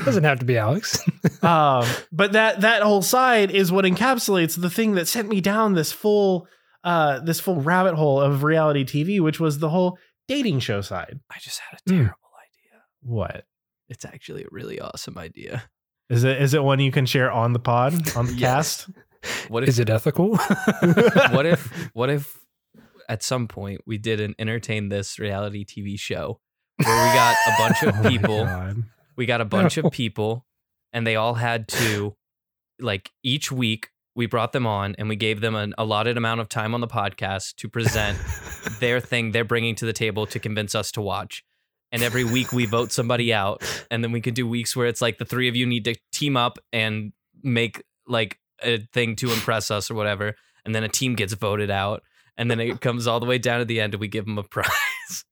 Doesn't 0.05 0.24
have 0.24 0.40
to 0.40 0.44
be 0.44 0.59
Alex. 0.59 0.98
um, 1.44 1.87
but 2.11 2.33
that 2.33 2.62
that 2.62 2.83
whole 2.83 3.03
side 3.03 3.53
is 3.53 3.70
what 3.70 3.85
encapsulates 3.85 4.61
the 4.61 4.70
thing 4.70 4.96
that 4.96 5.07
sent 5.07 5.29
me 5.29 5.40
down 5.40 5.74
this 5.74 5.92
full 5.92 6.48
uh 6.85 7.18
this 7.20 7.40
full 7.40 7.61
rabbit 7.61 7.94
hole 7.97 8.20
of 8.20 8.42
reality 8.44 8.85
TV, 8.85 9.20
which 9.20 9.40
was 9.40 9.59
the 9.59 9.70
whole 9.70 9.99
dating 10.29 10.61
show 10.61 10.81
side. 10.81 11.18
I 11.31 11.38
just 11.40 11.61
had 11.61 11.79
a 11.79 11.90
Hmm. 11.90 11.97
terrible 11.97 12.18
idea. 12.38 12.83
What? 13.03 13.44
It's 13.88 14.05
actually 14.05 14.44
a 14.44 14.49
really 14.51 14.81
awesome 14.81 15.18
idea. 15.18 15.64
Is 16.11 16.23
it 16.25 16.40
is 16.40 16.55
it 16.55 16.62
one 16.62 16.81
you 16.81 16.92
can 16.92 17.07
share 17.07 17.31
on 17.33 17.53
the 17.55 17.59
pod, 17.59 17.94
on 18.16 18.27
the 18.27 18.33
Yes. 18.37 18.87
cast? 18.87 19.51
What 19.51 19.62
if 19.62 19.70
Is 19.70 19.79
it 19.79 19.88
ethical? 19.90 20.37
what 21.33 21.47
if 21.47 21.90
what 21.94 22.11
if 22.11 22.38
at 23.09 23.23
some 23.23 23.49
point 23.49 23.81
we 23.87 23.99
did 23.99 24.20
an 24.20 24.35
entertain 24.38 24.88
this 24.88 25.18
reality 25.18 25.64
TV 25.64 25.99
show 25.99 26.40
where 26.83 27.09
we 27.09 27.14
got 27.14 27.37
a 27.47 27.53
bunch 27.59 27.77
Oh 27.83 27.88
of 27.88 27.97
my 28.03 28.09
people 28.11 28.44
God. 28.44 28.77
we 29.16 29.27
got 29.27 29.40
a 29.40 29.44
bunch 29.44 29.77
of 29.77 29.90
people 29.92 30.47
and 30.92 31.07
they 31.07 31.16
all 31.16 31.35
had 31.35 31.68
to 31.68 32.16
like 32.81 33.11
each 33.23 33.53
week 33.53 33.88
we 34.14 34.27
brought 34.27 34.53
them 34.53 34.66
on 34.66 34.94
and 34.98 35.09
we 35.09 35.16
gave 35.16 35.40
them 35.40 35.55
an 35.55 35.74
allotted 35.79 36.16
amount 36.16 36.40
of 36.40 36.48
time 36.48 36.74
on 36.74 36.81
the 36.81 36.87
podcast 36.87 37.55
to 37.57 37.68
present 37.68 38.18
their 38.81 39.00
thing 39.00 39.33
they're 39.33 39.44
bringing 39.44 39.74
to 39.74 39.87
the 39.87 39.92
table 39.92 40.27
to 40.27 40.38
convince 40.38 40.74
us 40.74 40.92
to 40.92 41.00
watch 41.00 41.44
and 41.92 42.03
every 42.03 42.24
week 42.24 42.53
we 42.53 42.66
vote 42.66 42.92
somebody 42.92 43.33
out 43.33 43.62
and 43.90 44.03
then 44.03 44.12
we 44.12 44.20
could 44.20 44.35
do 44.35 44.46
weeks 44.46 44.74
where 44.74 44.87
it's 44.87 45.00
like 45.00 45.18
the 45.18 45.24
three 45.24 45.48
of 45.48 45.57
you 45.57 45.66
need 45.66 45.85
to 45.85 45.94
team 46.12 46.37
up 46.37 46.59
and 46.72 47.12
make 47.42 47.83
like 48.07 48.38
a 48.62 48.79
thing 48.92 49.16
to 49.16 49.33
impress 49.33 49.70
us 49.70 49.90
or 49.90 49.94
whatever 49.94 50.35
and 50.64 50.74
then 50.74 50.85
a 50.85 50.88
team 50.88 51.14
gets 51.14 51.35
voted 51.35 51.70
out 51.70 52.03
and 52.37 52.50
then 52.50 52.61
it 52.61 52.81
comes 52.81 53.07
all 53.07 53.20
the 53.20 53.27
way 53.27 53.38
down 53.38 53.59
to 53.59 53.64
the 53.64 53.81
end 53.81 53.94
and 53.94 54.00
we 54.00 54.09
give 54.09 54.24
them 54.24 54.38
a 54.38 54.42
prize 54.42 55.24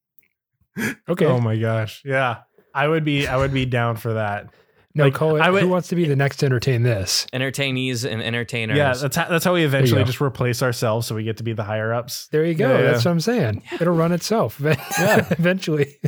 Okay. 1.07 1.25
Oh 1.25 1.39
my 1.39 1.57
gosh. 1.57 2.01
Yeah. 2.05 2.39
I 2.73 2.87
would 2.87 3.03
be 3.03 3.27
I 3.27 3.37
would 3.37 3.53
be 3.53 3.65
down 3.65 3.97
for 3.97 4.13
that. 4.13 4.47
No, 4.95 5.05
like, 5.05 5.13
call 5.13 5.35
it. 5.35 5.41
I 5.41 5.49
would- 5.49 5.63
Who 5.63 5.69
wants 5.69 5.87
to 5.89 5.95
be 5.95 6.05
the 6.05 6.15
next 6.15 6.37
to 6.37 6.45
entertain 6.45 6.83
this? 6.83 7.25
entertainees 7.33 8.05
and 8.09 8.21
entertainers 8.21 8.77
Yeah, 8.77 8.93
that's 8.93 9.15
how, 9.15 9.27
that's 9.27 9.43
how 9.45 9.53
we 9.53 9.63
eventually 9.63 10.03
just 10.03 10.21
replace 10.21 10.61
ourselves 10.61 11.07
so 11.07 11.15
we 11.15 11.23
get 11.23 11.37
to 11.37 11.43
be 11.43 11.53
the 11.53 11.63
higher 11.63 11.93
ups. 11.93 12.27
There 12.31 12.45
you 12.45 12.53
go. 12.53 12.69
Yeah, 12.69 12.81
That's 12.91 13.03
yeah. 13.03 13.09
what 13.09 13.13
I'm 13.13 13.19
saying. 13.21 13.63
It'll 13.79 13.95
run 13.95 14.11
itself. 14.11 14.59
Yeah. 14.61 15.27
Eventually. 15.31 15.97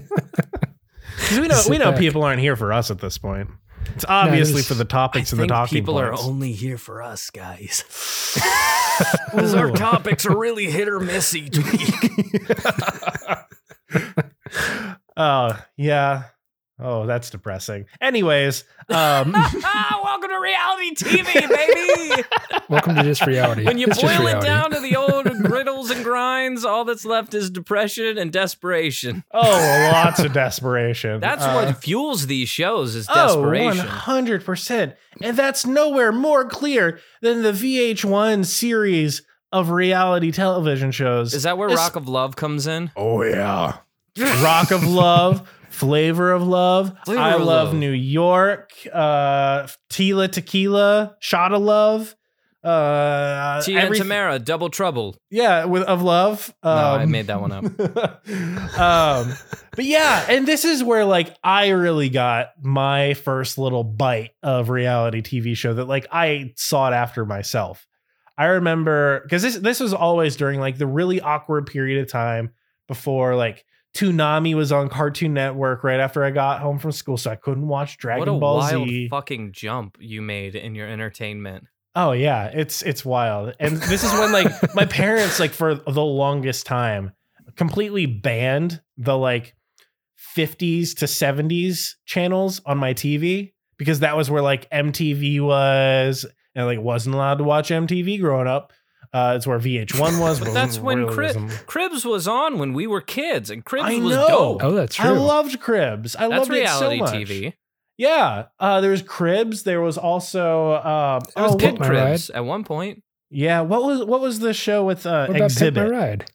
Because 1.17 1.39
we 1.39 1.47
know 1.47 1.61
we 1.69 1.77
know 1.77 1.91
back. 1.91 1.99
people 1.99 2.23
aren't 2.23 2.41
here 2.41 2.57
for 2.57 2.73
us 2.73 2.91
at 2.91 2.99
this 2.99 3.17
point. 3.17 3.49
It's 3.95 4.03
obviously 4.07 4.55
there's- 4.55 4.67
for 4.67 4.73
the 4.73 4.83
topics 4.83 5.31
and 5.31 5.39
the 5.39 5.43
think 5.43 5.51
talking 5.53 5.77
people 5.79 5.93
points. 5.93 6.21
are 6.21 6.27
only 6.27 6.51
here 6.51 6.77
for 6.77 7.01
us 7.01 7.29
guys 7.29 7.83
because 9.31 9.53
our 9.55 9.71
topics 9.71 10.25
are 10.25 10.37
really 10.37 10.65
hit 10.69 10.89
or 10.89 10.99
miss 10.99 11.33
each 11.33 11.57
week 11.57 11.93
Oh 15.17 15.57
yeah. 15.77 16.23
Oh, 16.77 17.05
that's 17.05 17.29
depressing. 17.29 17.85
Anyways, 18.01 18.65
um, 18.89 19.31
welcome 19.33 20.29
to 20.29 20.39
reality 20.41 20.93
tv 20.93 21.33
baby 21.49 22.23
Welcome 22.69 22.95
to 22.95 23.03
just 23.03 23.25
reality. 23.25 23.63
when 23.63 23.77
you 23.77 23.87
It's 23.87 24.01
boil 24.01 24.27
it 24.27 24.41
down 24.41 24.71
to 24.71 24.79
the 24.81 24.95
old 24.97 25.25
griddles 25.43 25.89
and 25.89 26.03
grinds 26.03 26.65
all 26.65 26.83
that's 26.83 27.05
left 27.05 27.33
is 27.33 27.49
depression 27.49 28.17
and 28.17 28.31
desperation 28.31 29.23
oh, 29.33 29.89
lots 29.93 30.19
of 30.19 30.33
desperation. 30.33 31.21
that's 31.21 31.43
Uh, 31.43 31.53
what 31.53 31.77
fuels 31.81 32.27
these 32.27 32.49
shows 32.49 32.93
is 32.95 33.07
Oh, 33.09 33.13
desperation 33.27 33.85
100%. 33.87 34.95
And 35.21 35.37
that's 35.37 35.65
nowhere 35.65 36.11
more 36.11 36.43
clear 36.45 36.99
than 37.21 37.41
the 37.41 37.53
VH1 37.53 38.45
series 38.45 39.21
of 39.53 39.69
reality 39.69 40.31
television 40.31 40.91
shows. 40.91 41.33
is 41.33 41.43
that 41.43 41.57
where 41.57 41.69
Es- 41.69 41.77
rock 41.77 41.95
of 41.95 42.09
love 42.09 42.35
comes 42.35 42.67
in 42.67 42.91
Oh, 42.97 43.23
yeah. 43.23 43.77
Rock 44.17 44.71
of 44.71 44.83
Love, 44.85 45.49
Flavor 45.75 46.31
of 46.31 46.47
Love, 46.47 46.95
Flavor 47.05 47.21
I 47.21 47.33
of 47.33 47.41
Love 47.41 47.67
Love. 47.69 47.73
New 47.75 47.91
York, 47.91 48.71
uh, 48.93 49.67
Tila 49.91 50.31
Tequila, 50.31 51.15
Shot 51.19 51.53
of 51.53 51.61
Love. 51.61 52.15
Uh, 52.63 53.61
tia 53.61 53.77
and 53.85 53.93
tamara 53.95 54.39
double 54.39 54.69
trouble 54.69 55.15
Yeah, 55.29 55.65
with 55.65 55.83
of 55.83 56.01
love. 56.01 56.51
no 56.63 56.71
i 56.71 57.03
Um, 57.03 57.11
made 57.11 57.27
that 57.27 57.39
one 57.39 57.51
up 57.51 57.63
um, 58.79 59.33
but 59.75 59.85
yeah, 59.85 60.25
and 60.27 60.47
this 60.47 60.65
is 60.65 60.83
where 60.83 61.05
like 61.05 61.35
I 61.43 61.67
really 61.69 62.09
got 62.09 62.53
my 62.63 63.13
first 63.13 63.59
little 63.59 63.83
bite 63.83 64.31
of 64.41 64.69
reality 64.69 65.21
TV 65.21 65.55
show 65.55 65.75
that 65.75 65.85
like 65.85 66.07
I 66.11 66.53
sought 66.55 66.93
after 66.93 67.23
myself. 67.23 67.85
I 68.35 68.45
remember 68.45 69.19
because 69.21 69.43
this 69.43 69.55
this 69.57 69.79
was 69.79 69.93
always 69.93 70.35
during 70.35 70.59
like 70.59 70.79
the 70.79 70.87
really 70.87 71.21
awkward 71.21 71.67
period 71.67 72.01
of 72.01 72.09
time 72.11 72.49
before 72.87 73.35
like 73.35 73.63
Toonami 73.95 74.55
was 74.55 74.71
on 74.71 74.89
Cartoon 74.89 75.33
Network 75.33 75.83
right 75.83 75.99
after 75.99 76.23
I 76.23 76.31
got 76.31 76.59
home 76.59 76.79
from 76.79 76.91
school, 76.91 77.17
so 77.17 77.31
I 77.31 77.35
couldn't 77.35 77.67
watch 77.67 77.97
Dragon 77.97 78.19
what 78.19 78.27
a 78.27 78.39
Ball 78.39 78.57
wild 78.57 78.89
Z. 78.89 79.07
fucking 79.09 79.53
jump 79.53 79.97
you 79.99 80.21
made 80.21 80.55
in 80.55 80.75
your 80.75 80.87
entertainment 80.87 81.65
Oh 81.95 82.11
yeah, 82.11 82.45
it's 82.53 82.81
it's 82.81 83.05
wild. 83.05 83.55
And 83.59 83.77
this 83.77 84.03
is 84.03 84.11
when 84.19 84.31
like 84.33 84.47
my 84.75 84.85
parents 84.85 85.39
like 85.39 85.51
for 85.51 85.75
the 85.75 86.03
longest 86.03 86.65
time 86.65 87.13
completely 87.55 88.05
banned 88.05 88.81
the 88.97 89.17
like 89.17 89.55
50s 90.35 90.97
to 90.97 91.05
70s 91.05 91.93
channels 92.05 92.61
on 92.65 92.77
my 92.77 92.93
TV 92.93 93.53
because 93.77 94.01
that 94.01 94.17
was 94.17 94.29
where 94.29 94.41
like 94.41 94.69
MTV 94.71 95.39
was 95.41 96.25
and 96.53 96.65
like 96.65 96.79
wasn't 96.81 97.15
allowed 97.15 97.37
to 97.37 97.45
watch 97.45 97.69
MTV 97.69 98.19
growing 98.19 98.47
up. 98.47 98.73
Uh, 99.15 99.33
it's 99.37 99.47
where 99.47 99.57
VH1 99.59 100.19
was. 100.19 100.39
But 100.41 100.53
that's 100.53 100.77
when 100.77 101.07
Crib, 101.07 101.49
Cribs 101.67 102.03
was 102.03 102.27
on 102.27 102.59
when 102.59 102.73
we 102.73 102.85
were 102.85 102.99
kids, 102.99 103.49
and 103.49 103.63
Cribs 103.63 103.85
I 103.85 103.95
was 103.99 104.13
know. 104.15 104.27
dope. 104.27 104.63
Oh, 104.63 104.71
that's 104.73 104.95
true. 104.95 105.05
I 105.09 105.11
loved 105.13 105.59
Cribs. 105.61 106.17
I 106.17 106.27
That's 106.27 106.49
loved 106.49 106.51
it 106.53 106.67
so 106.67 106.89
reality 106.89 106.99
much. 106.99 107.13
TV. 107.29 107.53
Yeah, 107.97 108.47
uh, 108.59 108.81
there 108.81 108.91
was 108.91 109.01
Cribs. 109.01 109.63
There 109.63 109.79
was 109.79 109.97
also 109.97 110.71
uh, 110.71 111.21
There 111.33 111.43
was 111.45 111.53
oh, 111.53 111.57
Pit 111.57 111.67
Pimp 111.69 111.79
My 111.79 111.87
Cribs 111.87 112.29
at 112.29 112.43
one 112.43 112.65
point. 112.65 113.03
yeah. 113.29 113.61
What 113.61 113.83
was 113.83 114.03
what 114.03 114.19
was 114.19 114.39
the 114.39 114.53
show 114.53 114.83
with 114.83 115.05
uh, 115.05 115.27
what 115.27 115.37
about 115.37 115.45
Exhibit? 115.45 115.75
Pimp 115.83 115.91
My 115.93 115.97
Ride? 115.97 116.25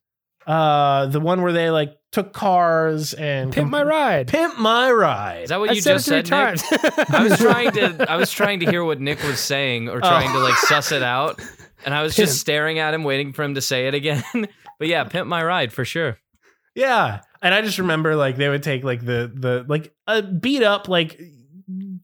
Uh, 0.46 1.06
the 1.06 1.20
one 1.20 1.42
where 1.42 1.52
they 1.52 1.68
like 1.70 1.94
took 2.12 2.32
cars 2.32 3.12
and 3.12 3.52
Pimp 3.52 3.70
My 3.70 3.82
Ride. 3.82 4.26
Pimp 4.28 4.58
my 4.58 4.90
ride. 4.90 5.42
Is 5.42 5.48
that 5.50 5.60
what 5.60 5.68
I 5.68 5.74
you 5.74 5.82
said 5.82 5.92
just 5.98 6.08
it 6.08 6.26
three 6.26 6.30
said, 6.30 6.56
Nick? 6.80 6.98
times. 6.98 7.10
I 7.14 7.22
was 7.28 7.38
trying 7.38 7.72
to 7.72 8.10
I 8.10 8.16
was 8.16 8.30
trying 8.40 8.60
to 8.60 8.66
hear 8.70 8.82
what 8.82 8.98
Nick 9.02 9.22
was 9.22 9.38
saying 9.38 9.90
or 9.90 9.96
Oh. 9.98 10.00
trying 10.00 10.32
to 10.32 10.38
like 10.38 10.54
suss 10.56 10.92
it 10.92 11.02
out. 11.02 11.40
And 11.84 11.94
I 11.94 12.02
was 12.02 12.14
Pimp. 12.14 12.28
just 12.28 12.40
staring 12.40 12.78
at 12.78 12.94
him 12.94 13.04
waiting 13.04 13.32
for 13.32 13.42
him 13.42 13.54
to 13.54 13.60
say 13.60 13.86
it 13.88 13.94
again. 13.94 14.22
but 14.78 14.88
yeah, 14.88 15.04
pimp 15.04 15.26
my 15.28 15.42
ride 15.42 15.72
for 15.72 15.84
sure. 15.84 16.18
yeah, 16.74 17.20
and 17.42 17.54
I 17.54 17.62
just 17.62 17.78
remember 17.78 18.16
like 18.16 18.36
they 18.36 18.48
would 18.48 18.62
take 18.62 18.84
like 18.84 19.00
the 19.04 19.30
the 19.34 19.64
like 19.68 19.92
a 20.06 20.22
beat 20.22 20.62
up 20.62 20.88
like 20.88 21.20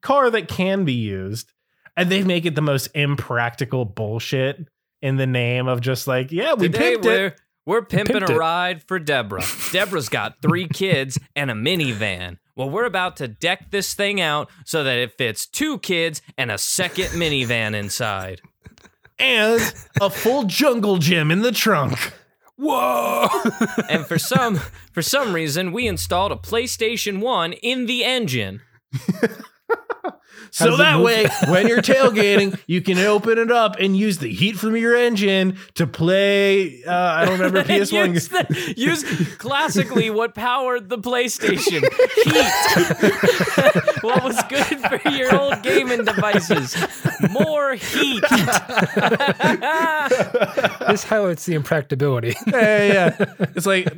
car 0.02 0.30
that 0.30 0.48
can 0.48 0.84
be 0.84 0.94
used, 0.94 1.52
and 1.96 2.10
they 2.10 2.22
make 2.22 2.46
it 2.46 2.54
the 2.54 2.62
most 2.62 2.86
impractical 2.94 3.84
bullshit 3.84 4.66
in 5.02 5.16
the 5.16 5.26
name 5.26 5.68
of 5.68 5.80
just 5.80 6.06
like 6.06 6.32
yeah 6.32 6.54
we 6.54 6.68
Today 6.68 6.96
pimped 6.96 7.04
we're 7.04 7.26
it. 7.26 7.40
we're 7.66 7.82
pimping 7.84 8.16
pimped 8.16 8.30
a 8.30 8.32
it. 8.32 8.38
ride 8.38 8.82
for 8.84 8.98
Deborah. 8.98 9.44
Deborah's 9.72 10.08
got 10.08 10.40
three 10.40 10.66
kids 10.68 11.18
and 11.34 11.50
a 11.50 11.54
minivan. 11.54 12.38
Well, 12.56 12.70
we're 12.70 12.86
about 12.86 13.16
to 13.18 13.28
deck 13.28 13.70
this 13.70 13.92
thing 13.92 14.18
out 14.22 14.48
so 14.64 14.82
that 14.84 14.96
it 14.96 15.18
fits 15.18 15.46
two 15.46 15.78
kids 15.80 16.22
and 16.38 16.50
a 16.50 16.56
second 16.56 17.08
minivan 17.08 17.74
inside. 17.74 18.40
And 19.18 19.74
a 20.00 20.10
full 20.10 20.44
jungle 20.44 20.98
gym 20.98 21.30
in 21.30 21.42
the 21.42 21.52
trunk. 21.52 22.12
Whoa! 22.56 23.28
And 23.88 24.06
for 24.06 24.18
some 24.18 24.60
for 24.92 25.02
some 25.02 25.34
reason, 25.34 25.72
we 25.72 25.86
installed 25.86 26.32
a 26.32 26.36
PlayStation 26.36 27.20
1 27.20 27.52
in 27.54 27.86
the 27.86 28.04
engine. 28.04 28.62
So 30.50 30.76
that 30.76 31.00
way, 31.00 31.26
when 31.48 31.66
you're 31.66 31.82
tailgating, 31.82 32.58
you 32.66 32.80
can 32.80 32.98
open 32.98 33.38
it 33.38 33.50
up 33.50 33.76
and 33.80 33.96
use 33.96 34.18
the 34.18 34.28
heat 34.32 34.56
from 34.56 34.76
your 34.76 34.94
engine 34.96 35.56
to 35.74 35.86
play. 35.86 36.84
Uh, 36.84 36.92
I 36.92 37.24
don't 37.24 37.38
remember 37.38 37.62
PS1. 37.68 38.14
use, 38.14 38.28
the- 38.28 38.74
use 38.76 39.36
classically 39.38 40.10
what 40.10 40.34
powered 40.34 40.88
the 40.88 40.98
PlayStation 40.98 41.82
heat. 42.24 42.52
what 44.02 44.22
was 44.24 44.40
good 44.48 44.80
for 44.80 45.00
your 45.10 45.34
old 45.38 45.62
gaming 45.62 46.04
devices? 46.04 46.76
More 47.30 47.74
heat. 47.74 48.22
this 50.88 51.04
highlights 51.04 51.44
the 51.46 51.54
impracticability. 51.54 52.34
yeah, 52.46 52.52
yeah, 52.86 53.16
yeah. 53.18 53.34
It's 53.54 53.66
like 53.66 53.88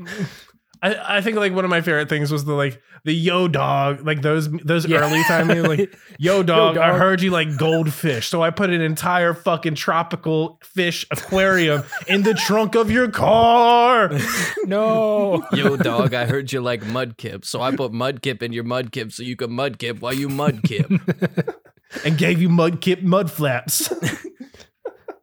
I, 0.83 1.17
I 1.19 1.21
think 1.21 1.37
like 1.37 1.53
one 1.53 1.65
of 1.65 1.71
my 1.71 1.81
favorite 1.81 2.09
things 2.09 2.31
was 2.31 2.45
the 2.45 2.53
like 2.55 2.81
the 3.05 3.13
yo 3.13 3.49
dog 3.49 4.05
like 4.07 4.23
those 4.23 4.49
those 4.65 4.87
Yeah. 4.87 4.99
early 4.99 5.23
time 5.25 5.49
like 5.65 5.97
yo 6.19 6.43
dog, 6.43 6.77
I 6.77 6.89
dog. 6.89 6.99
heard 7.01 7.23
you 7.23 7.31
like 7.31 7.57
goldfish 7.57 8.29
so 8.29 8.43
I 8.43 8.51
put 8.51 8.71
an 8.71 8.81
entire 8.81 9.35
fucking 9.35 9.75
tropical 9.77 10.59
fish 10.63 11.05
aquarium 11.11 11.83
in 12.07 12.23
the 12.23 12.35
trunk 12.35 12.75
of 12.77 12.91
your 12.91 13.11
car 13.11 14.11
no. 14.65 15.45
Yo, 15.53 15.77
dog, 15.77 16.15
I 16.15 16.27
heard 16.27 16.53
you 16.53 16.61
like 16.61 16.83
mudkip, 16.83 17.45
so 17.45 17.61
I 17.63 17.75
put 17.75 17.93
mudkip 17.93 18.43
in 18.43 18.53
your 18.53 18.65
mudkip 18.65 19.13
so 19.13 19.23
you 19.23 19.37
can 19.37 19.51
mudkip 19.51 20.01
while 20.01 20.13
you 20.13 20.29
mudkip. 20.29 21.55
and 22.05 22.19
gave 22.19 22.41
you 22.41 22.49
mudkip 22.49 23.03
mud 23.03 23.31
flaps. 23.31 23.93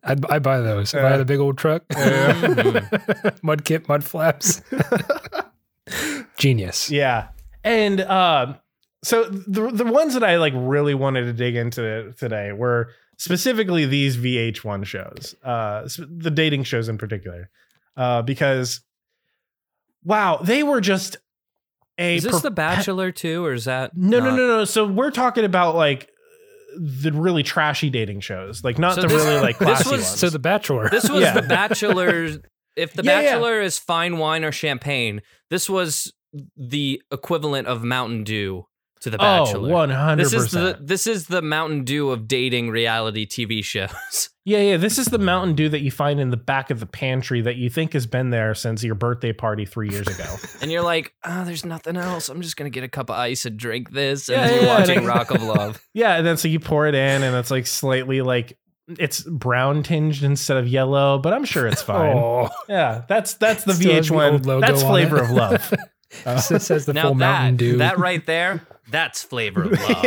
I'd, 0.04 0.24
I'd 0.32 0.44
buy 0.44 0.60
those. 0.60 0.94
If 0.94 1.04
I 1.04 1.10
had 1.10 1.20
a 1.20 1.26
big 1.26 1.40
old 1.40 1.58
truck. 1.58 1.84
mud 3.44 3.66
kit, 3.66 3.88
mud 3.88 4.04
flaps. 4.04 4.62
Genius. 6.38 6.90
Yeah. 6.92 7.28
And 7.64 8.02
um 8.02 8.56
so 9.04 9.24
the 9.26 9.70
the 9.72 9.86
ones 9.86 10.14
that 10.16 10.24
I 10.24 10.38
like 10.38 10.54
really 10.56 10.94
wanted 10.96 11.24
to 11.26 11.34
dig 11.34 11.56
into 11.56 12.14
today 12.18 12.52
were 12.52 12.90
specifically 13.18 13.86
these 13.86 14.18
VH1 14.18 14.86
shows. 14.86 15.36
Uh 15.44 15.88
the 15.98 16.32
dating 16.32 16.64
shows 16.64 16.90
in 16.90 16.98
particular. 16.98 17.50
Uh 17.98 18.22
because 18.22 18.82
wow, 20.04 20.38
they 20.44 20.64
were 20.64 20.82
just 20.82 21.18
a 21.98 22.18
Is 22.18 22.24
this 22.24 22.34
per- 22.34 22.40
The 22.40 22.52
Bachelor 22.52 23.12
too, 23.12 23.46
or 23.46 23.54
is 23.54 23.66
that 23.66 23.96
No, 23.96 24.20
no, 24.20 24.26
not? 24.32 24.36
no, 24.36 24.48
no. 24.48 24.66
So 24.66 24.86
we're 24.86 25.12
talking 25.12 25.46
about 25.46 25.76
like 25.76 26.10
the 26.78 27.12
really 27.14 27.42
trashy 27.44 27.90
dating 27.90 28.20
shows, 28.20 28.64
like 28.64 28.78
not 28.78 28.96
So 28.96 29.02
the 29.04 29.08
this- 29.08 29.26
really 29.26 29.40
like 29.40 29.58
this 29.60 29.68
classy 29.68 29.90
was- 29.92 30.00
ones. 30.02 30.20
So 30.20 30.30
The 30.30 30.40
Bachelor. 30.40 30.90
This 30.90 31.10
was 31.10 31.22
Yeah. 31.22 31.34
The 31.34 31.44
Bachelor. 31.48 32.28
If 32.76 32.94
The 32.94 33.04
Yeah, 33.06 33.22
yeah. 33.22 33.34
Bachelor 33.36 33.62
is 33.62 33.80
fine 33.80 34.18
wine 34.18 34.44
or 34.44 34.52
champagne, 34.52 35.22
this 35.50 35.70
was 35.70 36.12
the 36.58 37.02
equivalent 37.12 37.68
of 37.68 37.84
Mountain 37.84 38.24
Dew 38.24 38.66
to 39.02 39.10
The 39.10 39.18
Oh, 39.18 39.46
Bachelor. 39.46 39.70
100%. 39.70 40.18
This 40.18 40.34
is 40.34 40.52
the 40.52 40.78
this 40.82 41.06
is 41.08 41.28
the 41.28 41.42
Mountain 41.42 41.84
Dew 41.84 42.12
of 42.12 42.28
dating 42.28 42.70
reality 42.70 43.28
TV 43.28 43.64
shows. 43.64 44.30
yeah, 44.46 44.60
yeah. 44.60 44.78
This 44.78 44.98
is 44.98 45.08
the 45.08 45.20
Mountain 45.20 45.56
Dew 45.56 45.70
that 45.70 45.82
you 45.82 45.92
find 45.92 46.20
in 46.20 46.30
the 46.32 46.38
back 46.38 46.72
of 46.72 46.80
the 46.80 46.86
pantry 46.86 47.42
that 47.42 47.56
you 47.58 47.70
think 47.70 47.94
has 47.94 48.08
been 48.08 48.30
there 48.32 48.56
since 48.56 48.84
your 48.84 48.96
birthday 48.96 49.34
party 49.34 49.66
three 49.66 49.90
years 49.90 50.08
ago. 50.08 50.26
and 50.62 50.72
you're 50.72 50.82
like, 50.82 51.14
oh, 51.24 51.44
there's 51.46 51.66
nothing 51.66 51.98
else. 51.98 52.30
I'm 52.30 52.42
just 52.42 52.56
gonna 52.58 52.70
get 52.70 52.84
a 52.84 52.88
cup 52.90 53.10
of 53.10 53.18
ice 53.18 53.46
and 53.46 53.58
drink 53.58 53.92
this. 53.92 54.30
And 54.30 54.38
Yeah, 54.56 54.62
yeah, 54.62 54.80
watching. 54.80 55.06
Rock 55.06 55.30
of 55.32 55.44
Love. 55.56 55.86
yeah, 55.94 56.16
and 56.18 56.26
then 56.26 56.38
so 56.38 56.48
you 56.48 56.60
pour 56.60 56.88
it 56.88 56.96
in, 56.96 57.22
and 57.24 57.36
it's 57.36 57.52
like 57.52 57.68
slightly 57.68 58.22
like 58.22 58.58
it's 59.00 59.22
brown 59.24 59.82
tinged 59.84 60.22
instead 60.24 60.58
of 60.58 60.68
yellow, 60.68 61.18
but 61.20 61.34
I'm 61.34 61.44
sure 61.44 61.68
it's 61.68 61.82
fine. 61.82 62.16
Oh, 62.16 62.50
Yeah, 62.70 63.04
that's 63.10 63.34
that's 63.36 63.64
the 63.66 63.74
Still 63.74 63.94
has 63.96 64.08
the 64.10 64.16
old 64.16 64.42
VH1. 64.42 64.46
logo 64.46 64.68
That's 64.68 64.84
flavor 64.84 65.18
of 65.22 65.32
love. 65.32 65.74
Uh, 66.26 66.42
it 66.52 66.60
says 66.62 66.86
the 66.86 66.94
now 66.94 67.04
full 67.04 67.16
Mountain 67.16 67.58
that 67.58 67.64
Dew. 67.64 67.78
that 67.78 67.98
right 68.00 68.26
there, 68.26 68.66
that's 68.90 69.24
flavor 69.24 69.64
of 69.64 69.72
love. 69.80 70.06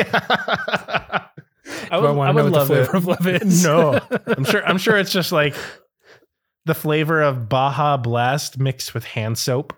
I 1.90 1.96
Do 1.96 2.00
would, 2.00 2.08
I 2.08 2.10
want 2.12 2.30
I 2.30 2.32
to 2.32 2.38
know 2.38 2.44
would 2.44 2.52
what 2.52 2.52
the 2.52 2.58
love 2.58 2.66
flavor 2.68 2.90
it. 2.90 2.94
of 2.96 3.06
love 3.06 3.26
is. 3.42 3.64
No, 3.64 4.00
I'm 4.26 4.44
sure. 4.44 4.64
I'm 4.66 4.78
sure 4.78 4.96
it's 4.96 5.12
just 5.12 5.32
like 5.32 5.54
the 6.64 6.74
flavor 6.74 7.22
of 7.22 7.48
Baja 7.48 7.96
Blast 7.96 8.58
mixed 8.58 8.94
with 8.94 9.04
hand 9.04 9.38
soap. 9.38 9.74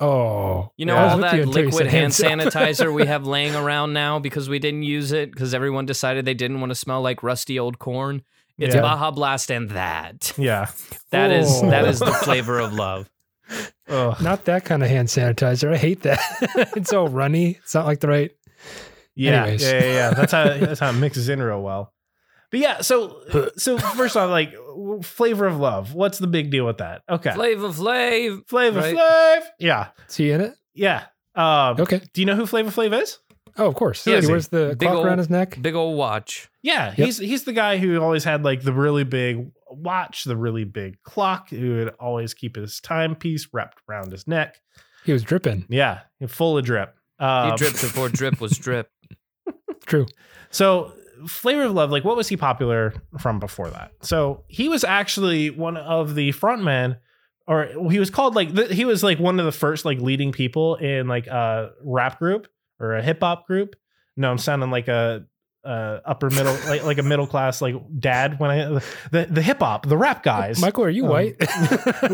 Oh, 0.00 0.72
You 0.76 0.84
know 0.86 0.96
I 0.96 1.04
was 1.04 1.12
all 1.12 1.18
with 1.20 1.30
that 1.30 1.36
you 1.36 1.44
liquid 1.46 1.74
said 1.74 1.86
hand 1.86 2.12
sanitizer 2.12 2.92
we 2.92 3.06
have 3.06 3.24
laying 3.24 3.54
around 3.54 3.92
now 3.92 4.18
because 4.18 4.48
we 4.48 4.58
didn't 4.58 4.82
use 4.82 5.12
it 5.12 5.30
because 5.30 5.54
everyone 5.54 5.86
decided 5.86 6.24
they 6.24 6.34
didn't 6.34 6.58
want 6.58 6.70
to 6.70 6.74
smell 6.74 7.02
like 7.02 7.22
rusty 7.22 7.56
old 7.56 7.78
corn. 7.78 8.22
It's 8.58 8.74
Yeah. 8.74 8.80
Baja 8.80 9.12
Blast 9.12 9.50
and 9.52 9.70
that. 9.70 10.32
Yeah. 10.36 10.70
That 11.10 11.30
is 11.30 11.48
Oh. 11.62 11.70
that 11.70 11.84
is 11.84 12.00
the 12.00 12.06
flavor 12.12 12.58
of 12.58 12.72
love. 12.72 13.08
Ugh. 13.88 14.20
Not 14.22 14.44
that 14.46 14.64
kind 14.64 14.82
of 14.82 14.88
hand 14.88 15.08
sanitizer. 15.08 15.72
I 15.72 15.76
hate 15.76 16.02
that. 16.02 16.20
it's 16.76 16.92
all 16.92 17.08
runny. 17.08 17.58
It's 17.62 17.74
not 17.74 17.86
like 17.86 18.00
the 18.00 18.08
right. 18.08 18.30
Yeah, 19.14 19.42
Anyways. 19.42 19.62
yeah, 19.62 19.72
yeah, 19.72 19.84
yeah. 19.92 20.10
That's 20.14 20.32
how 20.32 20.44
that's 20.58 20.80
how 20.80 20.90
it 20.90 20.94
mixes 20.94 21.28
in 21.28 21.42
real 21.42 21.62
well. 21.62 21.92
But 22.50 22.60
yeah, 22.60 22.80
so 22.82 23.50
so 23.56 23.78
first 23.78 24.16
off, 24.16 24.30
like 24.30 24.54
flavor 25.02 25.46
of 25.46 25.58
love. 25.58 25.94
What's 25.94 26.18
the 26.18 26.26
big 26.26 26.50
deal 26.50 26.64
with 26.66 26.78
that? 26.78 27.02
Okay, 27.08 27.32
Flavor 27.32 27.68
Flav. 27.68 28.46
Flavor 28.48 28.80
right? 28.80 28.96
Flav. 28.96 29.42
Yeah, 29.58 29.88
Is 30.08 30.16
he 30.16 30.30
in 30.30 30.40
it? 30.40 30.54
yeah. 30.74 31.04
Um, 31.34 31.80
Okay. 31.80 32.00
Do 32.12 32.20
you 32.20 32.26
know 32.26 32.34
who 32.36 32.44
Flavor 32.46 32.70
Flav 32.70 33.02
is? 33.02 33.18
Oh, 33.58 33.66
of 33.68 33.74
course. 33.74 34.04
Who 34.04 34.12
is 34.12 34.24
he 34.24 34.26
he? 34.28 34.32
wears 34.32 34.48
the 34.48 34.76
Big 34.78 34.88
clock 34.88 34.98
ol' 34.98 35.04
around 35.06 35.18
his 35.18 35.28
neck. 35.30 35.58
Big 35.60 35.74
old 35.74 35.96
watch. 35.98 36.50
Yeah, 36.62 36.88
Yep. 36.96 36.96
he's 36.96 37.18
he's 37.18 37.44
the 37.44 37.52
guy 37.52 37.76
who 37.78 38.00
always 38.00 38.24
had 38.24 38.44
like 38.44 38.62
the 38.62 38.72
really 38.72 39.04
big 39.04 39.50
watch, 39.72 40.24
the 40.24 40.36
really 40.36 40.64
big 40.64 41.02
clock, 41.02 41.50
who 41.50 41.76
would 41.76 41.88
always 42.00 42.34
keep 42.34 42.56
his 42.56 42.80
timepiece 42.80 43.48
wrapped 43.52 43.80
around 43.88 44.12
his 44.12 44.26
neck. 44.26 44.56
He 45.04 45.12
was 45.12 45.22
dripping. 45.22 45.66
Yeah, 45.68 46.00
full 46.28 46.58
of 46.58 46.64
drip. 46.64 46.94
Uh 47.18 47.44
he 47.46 47.50
Um, 47.52 47.56
dripped 47.56 47.80
before 47.80 48.08
drip 48.10 48.40
was 48.40 48.56
drip. 48.58 48.88
True. 49.86 50.06
So, 50.50 50.92
Flavor 51.26 51.64
of 51.64 51.72
Love, 51.72 51.90
like, 51.90 52.04
what 52.04 52.16
was 52.16 52.28
he 52.28 52.36
popular 52.36 52.94
from 53.18 53.38
before 53.38 53.70
that? 53.70 53.92
So, 54.02 54.44
he 54.48 54.68
was 54.68 54.84
actually 54.84 55.50
one 55.50 55.76
of 55.76 56.14
the 56.14 56.30
frontmen, 56.32 56.98
or 57.46 57.66
he 57.90 57.98
was 57.98 58.10
called 58.10 58.34
like 58.36 58.54
th- 58.54 58.70
he 58.70 58.84
was 58.84 59.02
like 59.02 59.18
one 59.18 59.38
of 59.40 59.46
the 59.46 59.52
first 59.52 59.84
like 59.84 59.98
leading 59.98 60.30
people 60.32 60.76
in 60.76 61.08
like 61.08 61.26
a 61.26 61.70
rap 61.84 62.18
group 62.18 62.46
or 62.78 62.94
a 62.94 63.02
hip 63.02 63.18
hop 63.20 63.46
group. 63.46 63.74
No, 64.16 64.30
I'm 64.30 64.38
sounding 64.38 64.70
like 64.70 64.88
a. 64.88 65.24
Uh, 65.64 66.00
upper 66.04 66.28
middle, 66.28 66.54
like 66.66 66.82
like 66.82 66.98
a 66.98 67.02
middle 67.04 67.26
class, 67.26 67.62
like 67.62 67.76
dad. 68.00 68.40
When 68.40 68.50
I 68.50 68.64
the 69.12 69.26
the 69.30 69.42
hip 69.42 69.60
hop, 69.60 69.86
the 69.86 69.96
rap 69.96 70.24
guys. 70.24 70.60
Michael, 70.60 70.82
are 70.84 70.90
you 70.90 71.04
Um, 71.04 71.10
white? 71.10 71.36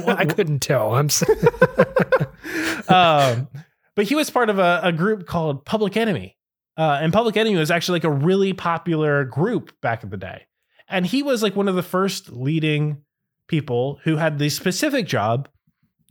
I 0.07 0.26
couldn't 0.26 0.61
tell. 0.61 0.94
I'm. 0.94 1.07
s- 1.07 1.22
um, 2.88 3.49
but 3.94 4.05
he 4.07 4.14
was 4.14 4.30
part 4.30 4.51
of 4.51 4.59
a, 4.59 4.80
a 4.82 4.92
group 4.92 5.26
called 5.26 5.64
Public 5.64 5.96
Enemy. 5.96 6.36
Uh, 6.76 6.99
and 7.03 7.12
Public 7.12 7.36
Enemy 7.36 7.57
was 7.57 7.70
actually 7.70 7.96
like 7.96 8.05
a 8.05 8.11
really 8.11 8.53
popular 8.53 9.24
group 9.24 9.72
back 9.80 10.05
in 10.05 10.11
the 10.11 10.16
day. 10.16 10.46
And 10.88 11.05
he 11.07 11.22
was 11.22 11.42
like 11.42 11.57
one 11.57 11.68
of 11.68 11.74
the 11.74 11.82
first 11.82 12.30
leading 12.30 13.03
people 13.49 13.99
who 14.05 14.16
had 14.16 14.38
the 14.38 14.49
specific 14.51 15.07
job 15.07 15.49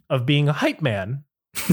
of 0.10 0.26
being 0.26 0.50
a 0.50 0.54
hype 0.54 0.82
man. 0.82 1.24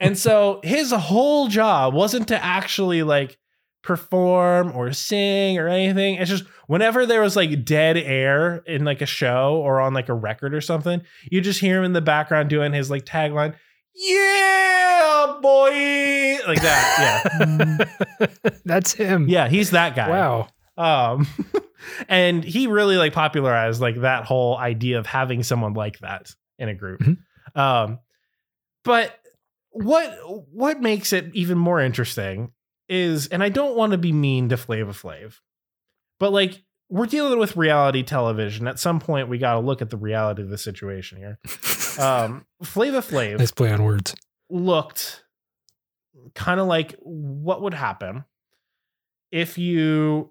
and 0.00 0.16
so 0.18 0.60
his 0.62 0.90
whole 0.92 1.48
job 1.48 1.94
wasn't 1.94 2.28
to 2.28 2.42
actually 2.44 3.02
like 3.02 3.36
perform 3.82 4.72
or 4.74 4.92
sing 4.92 5.58
or 5.58 5.68
anything. 5.68 6.16
It's 6.16 6.30
just 6.30 6.44
whenever 6.66 7.06
there 7.06 7.22
was 7.22 7.36
like 7.36 7.64
dead 7.64 7.96
air 7.96 8.56
in 8.66 8.84
like 8.84 9.00
a 9.00 9.06
show 9.06 9.56
or 9.64 9.80
on 9.80 9.94
like 9.94 10.08
a 10.08 10.14
record 10.14 10.54
or 10.54 10.60
something, 10.60 11.02
you 11.30 11.40
just 11.40 11.60
hear 11.60 11.78
him 11.78 11.84
in 11.84 11.92
the 11.92 12.00
background 12.00 12.50
doing 12.50 12.72
his 12.72 12.90
like 12.90 13.04
tagline, 13.06 13.54
"Yeah, 13.94 15.38
boy," 15.40 16.38
like 16.46 16.60
that. 16.62 17.88
Yeah, 18.20 18.50
That's 18.64 18.92
him. 18.92 19.28
yeah, 19.28 19.48
he's 19.48 19.70
that 19.70 19.94
guy. 19.96 20.08
Wow. 20.10 20.48
Um, 20.76 21.26
and 22.08 22.44
he 22.44 22.66
really 22.66 22.96
like 22.96 23.12
popularized 23.12 23.80
like 23.80 24.00
that 24.02 24.24
whole 24.24 24.56
idea 24.58 24.98
of 24.98 25.06
having 25.06 25.42
someone 25.42 25.74
like 25.74 25.98
that 26.00 26.34
in 26.58 26.68
a 26.68 26.74
group. 26.74 27.00
Mhm. 27.00 27.16
Um, 27.54 27.98
but 28.84 29.18
what 29.70 30.16
what 30.52 30.80
makes 30.80 31.12
it 31.12 31.30
even 31.34 31.56
more 31.58 31.80
interesting 31.80 32.52
is, 32.90 33.28
and 33.28 33.42
I 33.42 33.48
don't 33.48 33.76
want 33.76 33.92
to 33.92 33.98
be 33.98 34.12
mean 34.12 34.50
to 34.50 34.58
Flavor 34.58 34.92
Flav, 34.92 35.38
but 36.18 36.32
like 36.32 36.62
we're 36.90 37.06
dealing 37.06 37.38
with 37.38 37.56
reality 37.56 38.02
television. 38.02 38.66
At 38.66 38.80
some 38.80 38.98
point, 38.98 39.28
we 39.28 39.38
got 39.38 39.54
to 39.54 39.60
look 39.60 39.80
at 39.80 39.90
the 39.90 39.96
reality 39.96 40.42
of 40.42 40.50
the 40.50 40.58
situation 40.58 41.18
here. 41.18 41.38
Um, 41.98 42.46
Flavor 42.62 43.00
Flav 43.00 43.38
Nice 43.38 43.50
play 43.50 43.70
on 43.72 43.82
words. 43.82 44.14
looked 44.48 45.24
kind 46.36 46.60
of 46.60 46.68
like 46.68 46.94
what 47.00 47.60
would 47.62 47.74
happen 47.74 48.24
if 49.32 49.58
you 49.58 50.30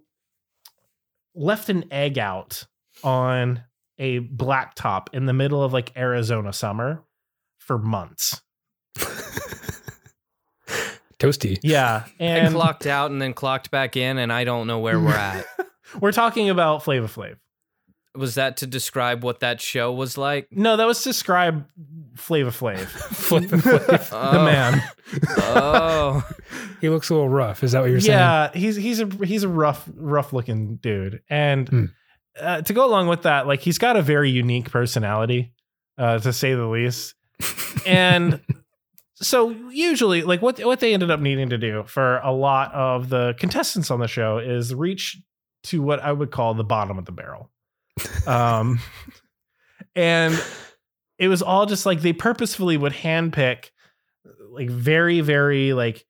left 1.36 1.70
an 1.70 1.84
egg 1.92 2.18
out 2.18 2.66
on 3.04 3.62
a 4.00 4.22
blacktop 4.22 5.08
in 5.14 5.26
the 5.26 5.34
middle 5.34 5.62
of 5.62 5.74
like 5.74 5.92
Arizona 5.98 6.54
summer 6.54 7.04
for 7.58 7.78
months. 7.78 8.42
Toasty. 11.20 11.58
Yeah, 11.64 12.04
I 12.20 12.24
and 12.24 12.54
clocked 12.54 12.86
out 12.88 13.12
and 13.12 13.22
then 13.22 13.34
clocked 13.34 13.72
back 13.72 13.96
in, 13.98 14.18
and 14.18 14.32
I 14.32 14.44
don't 14.44 14.68
know 14.68 14.80
where 14.80 15.00
we're 15.00 15.10
at. 15.16 15.46
we're 16.00 16.12
talking 16.12 16.50
about 16.50 16.84
Flavor 16.84 17.08
Flav. 17.08 17.36
Was 18.16 18.36
that 18.36 18.58
to 18.58 18.68
describe 18.68 19.24
what 19.24 19.42
that 19.42 19.62
show 19.62 19.94
was 19.94 20.18
like? 20.18 20.48
No, 20.52 20.76
that 20.78 20.88
was 20.88 21.04
to 21.04 21.10
describe 21.10 21.66
Flava 22.16 22.50
Flav, 22.50 22.80
Flavor 22.88 23.58
Flav. 23.58 24.10
the 24.10 24.40
Oh. 24.40 24.44
man. 24.46 24.82
Oh, 25.38 26.28
He 26.82 26.90
looks 26.90 27.10
a 27.10 27.14
little 27.14 27.30
rough. 27.30 27.64
Is 27.64 27.74
that 27.74 27.82
what 27.82 27.90
you're 27.92 28.00
saying? 28.00 28.18
yeah, 28.18 28.52
he's 28.54 28.76
he's 28.76 29.00
a 29.00 29.06
he's 29.24 29.44
a 29.44 29.48
rough 29.50 29.88
rough 29.96 30.34
looking 30.34 30.78
dude, 30.78 31.22
and 31.30 31.70
Hmm. 31.70 31.86
uh, 32.40 32.62
to 32.64 32.74
go 32.74 32.86
along 32.86 33.08
with 33.08 33.24
that, 33.24 33.46
like 33.48 33.60
he's 33.62 33.78
got 33.78 33.96
a 33.96 34.02
very 34.02 34.30
unique 34.32 34.72
personality, 34.72 35.54
uh, 35.98 36.18
to 36.20 36.34
say 36.34 36.54
the 36.56 36.66
least. 36.66 37.14
And 37.86 38.42
so 39.22 39.50
usually, 39.72 40.22
like 40.24 40.42
what 40.42 40.60
what 40.66 40.80
they 40.80 40.94
ended 40.94 41.12
up 41.12 41.20
needing 41.20 41.50
to 41.50 41.58
do 41.58 41.84
for 41.86 42.20
a 42.20 42.32
lot 42.32 42.74
of 42.74 43.10
the 43.10 43.36
contestants 43.40 43.92
on 43.92 44.00
the 44.00 44.08
show 44.08 44.38
is 44.38 44.74
reach 44.74 45.18
to 45.64 45.82
what 45.82 46.00
I 46.00 46.12
would 46.12 46.32
call 46.32 46.54
the 46.54 46.64
bottom 46.64 46.98
of 46.98 47.06
the 47.06 47.12
barrel. 47.12 47.50
Um, 48.26 48.80
and 49.96 50.42
it 51.18 51.28
was 51.28 51.42
all 51.42 51.66
just 51.66 51.86
like 51.86 52.02
they 52.02 52.14
purposefully 52.14 52.78
would 52.78 52.94
handpick 52.94 53.72
like 54.52 54.70
very 54.70 55.20
very 55.22 55.74
like 55.74 56.06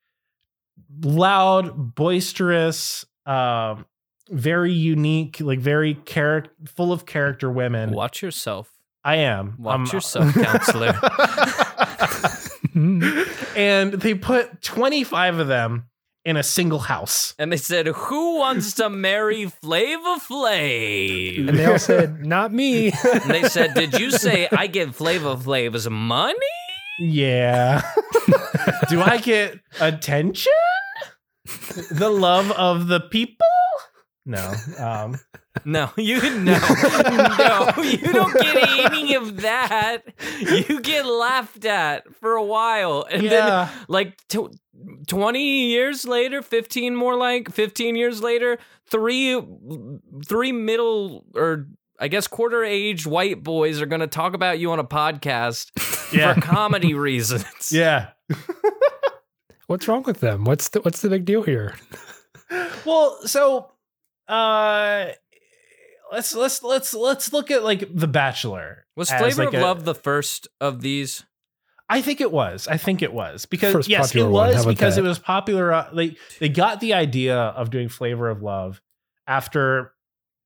loud 1.04 1.96
boisterous 1.96 3.06
um 3.26 3.86
very 4.30 4.72
unique 4.74 5.40
like 5.42 5.60
very 5.60 5.94
character 5.96 6.52
full 6.68 6.92
of 6.94 7.06
character 7.06 7.50
women 7.52 7.92
watch 7.92 8.22
yourself. 8.22 8.72
i 9.04 9.16
am 9.18 9.56
Watch 9.58 9.74
I'm- 9.78 9.88
yourself, 9.92 10.34
counselor. 10.34 10.94
Mm-hmm. 12.80 13.58
and 13.58 13.94
they 13.94 14.14
put 14.14 14.62
25 14.62 15.40
of 15.40 15.48
them 15.48 15.86
in 16.24 16.38
a 16.38 16.44
single 16.44 16.80
house 16.80 17.34
And 17.38 17.52
they 17.52 17.58
said, 17.58 17.88
"Who 17.88 18.38
wants 18.38 18.74
to 18.76 18.90
marry 18.90 19.46
Flavor 19.48 20.16
Flav?" 20.30 21.50
And 21.50 21.58
they 21.58 21.66
all 21.66 21.80
said, 21.80 22.26
"Not 22.26 22.54
me." 22.54 22.92
And 22.92 23.30
they 23.32 23.44
said, 23.50 23.74
"Did 23.74 24.00
you 24.00 24.12
say 24.12 24.48
I 24.52 24.68
give 24.68 24.96
Flavor 24.96 25.36
Flav's 25.36 25.90
money?" 25.90 26.36
yeah 27.02 27.82
do 28.90 29.00
i 29.02 29.16
get 29.18 29.58
attention 29.80 30.52
the 31.92 32.10
love 32.10 32.52
of 32.52 32.88
the 32.88 33.00
people 33.00 33.48
no 34.26 34.54
um 34.80 35.20
No, 35.66 35.90
you 35.98 36.22
no, 36.40 36.58
no, 36.58 37.74
you 37.84 38.14
don't 38.14 38.34
get 38.34 38.92
any 38.92 39.16
of 39.16 39.42
that. 39.42 40.04
You 40.40 40.80
get 40.80 41.06
laughed 41.06 41.66
at 41.66 42.16
for 42.16 42.34
a 42.34 42.44
while, 42.44 43.06
and 43.12 43.30
then 43.30 43.70
like 43.90 44.16
tw 44.30 44.56
20 45.08 45.66
years 45.68 46.06
later 46.06 46.42
15 46.42 46.96
more 46.96 47.18
like 47.18 47.52
15 47.52 47.98
years 47.98 48.24
later 48.24 48.58
three 48.86 49.42
three 50.26 50.54
middle 50.54 51.26
or 51.36 51.68
i 52.00 52.08
guess 52.08 52.28
quarter 52.28 52.64
age 52.64 53.06
white 53.06 53.44
boys 53.44 53.82
are 53.82 53.86
going 53.86 54.00
to 54.00 54.08
talk 54.08 54.34
about 54.34 54.58
you 54.58 54.72
on 54.72 54.80
a 54.80 54.86
podcast 54.86 55.72
yeah 56.14 56.34
for 56.34 56.40
comedy 56.40 56.94
reasons 56.94 57.74
yeah 57.74 58.12
What's 59.70 59.88
wrong 59.88 60.02
with 60.02 60.20
them? 60.20 60.46
What's 60.46 60.70
the 60.70 60.82
what's 60.82 61.02
the 61.02 61.10
big 61.10 61.26
deal 61.26 61.44
here? 61.44 61.76
well, 62.86 63.20
so 63.26 63.70
uh 64.30 65.08
let's 66.12 66.36
let's 66.36 66.64
let's 66.64 66.94
let's 66.94 67.34
look 67.34 67.52
at 67.52 67.64
like 67.64 67.84
The 67.94 68.08
Bachelor. 68.08 68.86
Was 68.96 69.12
Flavor 69.12 69.46
like, 69.46 69.54
of 69.54 69.62
a- 69.62 69.64
Love 69.64 69.86
the 69.86 69.96
first 69.96 70.48
of 70.62 70.82
these? 70.82 71.26
I 71.92 72.02
think 72.02 72.22
it 72.22 72.32
was. 72.32 72.68
I 72.68 72.78
think 72.78 73.02
it 73.02 73.12
was 73.12 73.48
because 73.48 73.74
First 73.74 73.90
yes, 73.90 74.12
it 74.12 74.20
popular 74.20 74.30
one. 74.30 74.50
How 74.52 74.58
was 74.58 74.66
because 74.68 74.96
that? 74.96 75.04
it 75.04 75.08
was 75.08 75.18
popular. 75.18 75.74
Uh, 75.74 75.90
they 75.94 76.16
they 76.40 76.50
got 76.50 76.80
the 76.82 76.94
idea 76.94 77.36
of 77.36 77.72
doing 77.72 77.90
Flavor 77.90 78.30
of 78.30 78.44
Love 78.44 78.80
after 79.26 79.94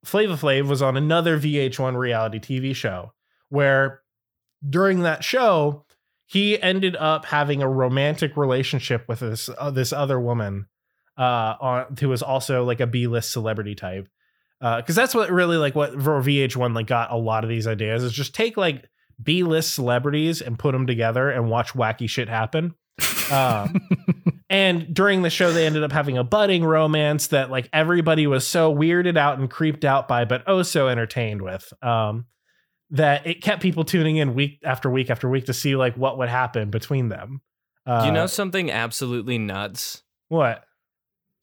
Flavor 0.05 0.35
Flav 0.35 0.67
was 0.67 0.81
on 0.81 0.95
another 0.95 1.37
VH1 1.37 1.97
reality 1.97 2.39
TV 2.39 2.73
show 2.75 3.13
where 3.49 4.01
during 4.67 5.01
that 5.01 5.23
show 5.23 5.85
he 6.25 6.61
ended 6.61 6.95
up 6.95 7.25
having 7.25 7.61
a 7.61 7.67
romantic 7.67 8.37
relationship 8.37 9.05
with 9.07 9.19
this 9.19 9.49
uh, 9.57 9.69
this 9.69 9.91
other 9.91 10.19
woman 10.19 10.67
uh 11.17 11.55
on 11.59 11.95
who 11.99 12.09
was 12.09 12.21
also 12.21 12.63
like 12.63 12.79
a 12.79 12.87
B-list 12.87 13.31
celebrity 13.31 13.75
type. 13.75 14.07
Uh 14.61 14.81
cuz 14.81 14.95
that's 14.95 15.13
what 15.13 15.29
really 15.31 15.57
like 15.57 15.75
what 15.75 15.91
for 16.01 16.21
VH1 16.21 16.75
like 16.75 16.87
got 16.87 17.11
a 17.11 17.17
lot 17.17 17.43
of 17.43 17.49
these 17.49 17.67
ideas 17.67 18.03
is 18.03 18.13
just 18.13 18.33
take 18.33 18.57
like 18.57 18.89
B-list 19.21 19.73
celebrities 19.73 20.41
and 20.41 20.57
put 20.57 20.71
them 20.71 20.87
together 20.87 21.29
and 21.29 21.49
watch 21.49 21.73
wacky 21.73 22.09
shit 22.09 22.29
happen. 22.29 22.75
Um, 23.31 23.87
and 24.49 24.93
during 24.93 25.21
the 25.21 25.29
show, 25.29 25.51
they 25.51 25.65
ended 25.65 25.83
up 25.83 25.91
having 25.91 26.17
a 26.17 26.23
budding 26.23 26.63
romance 26.63 27.27
that 27.27 27.49
like 27.49 27.69
everybody 27.73 28.27
was 28.27 28.45
so 28.45 28.73
weirded 28.73 29.17
out 29.17 29.39
and 29.39 29.49
creeped 29.49 29.85
out 29.85 30.07
by, 30.07 30.25
but 30.25 30.43
oh 30.47 30.61
so 30.63 30.87
entertained 30.87 31.41
with. 31.41 31.71
Um, 31.81 32.25
that 32.91 33.25
it 33.25 33.41
kept 33.41 33.61
people 33.61 33.83
tuning 33.83 34.17
in 34.17 34.35
week 34.35 34.59
after 34.63 34.89
week 34.89 35.09
after 35.09 35.27
week 35.27 35.45
to 35.45 35.53
see 35.53 35.75
like 35.75 35.95
what 35.97 36.17
would 36.17 36.29
happen 36.29 36.69
between 36.69 37.09
them. 37.09 37.41
Uh, 37.85 38.01
Do 38.01 38.07
you 38.07 38.11
know 38.11 38.27
something 38.27 38.71
absolutely 38.71 39.37
nuts? 39.37 40.03
what? 40.29 40.63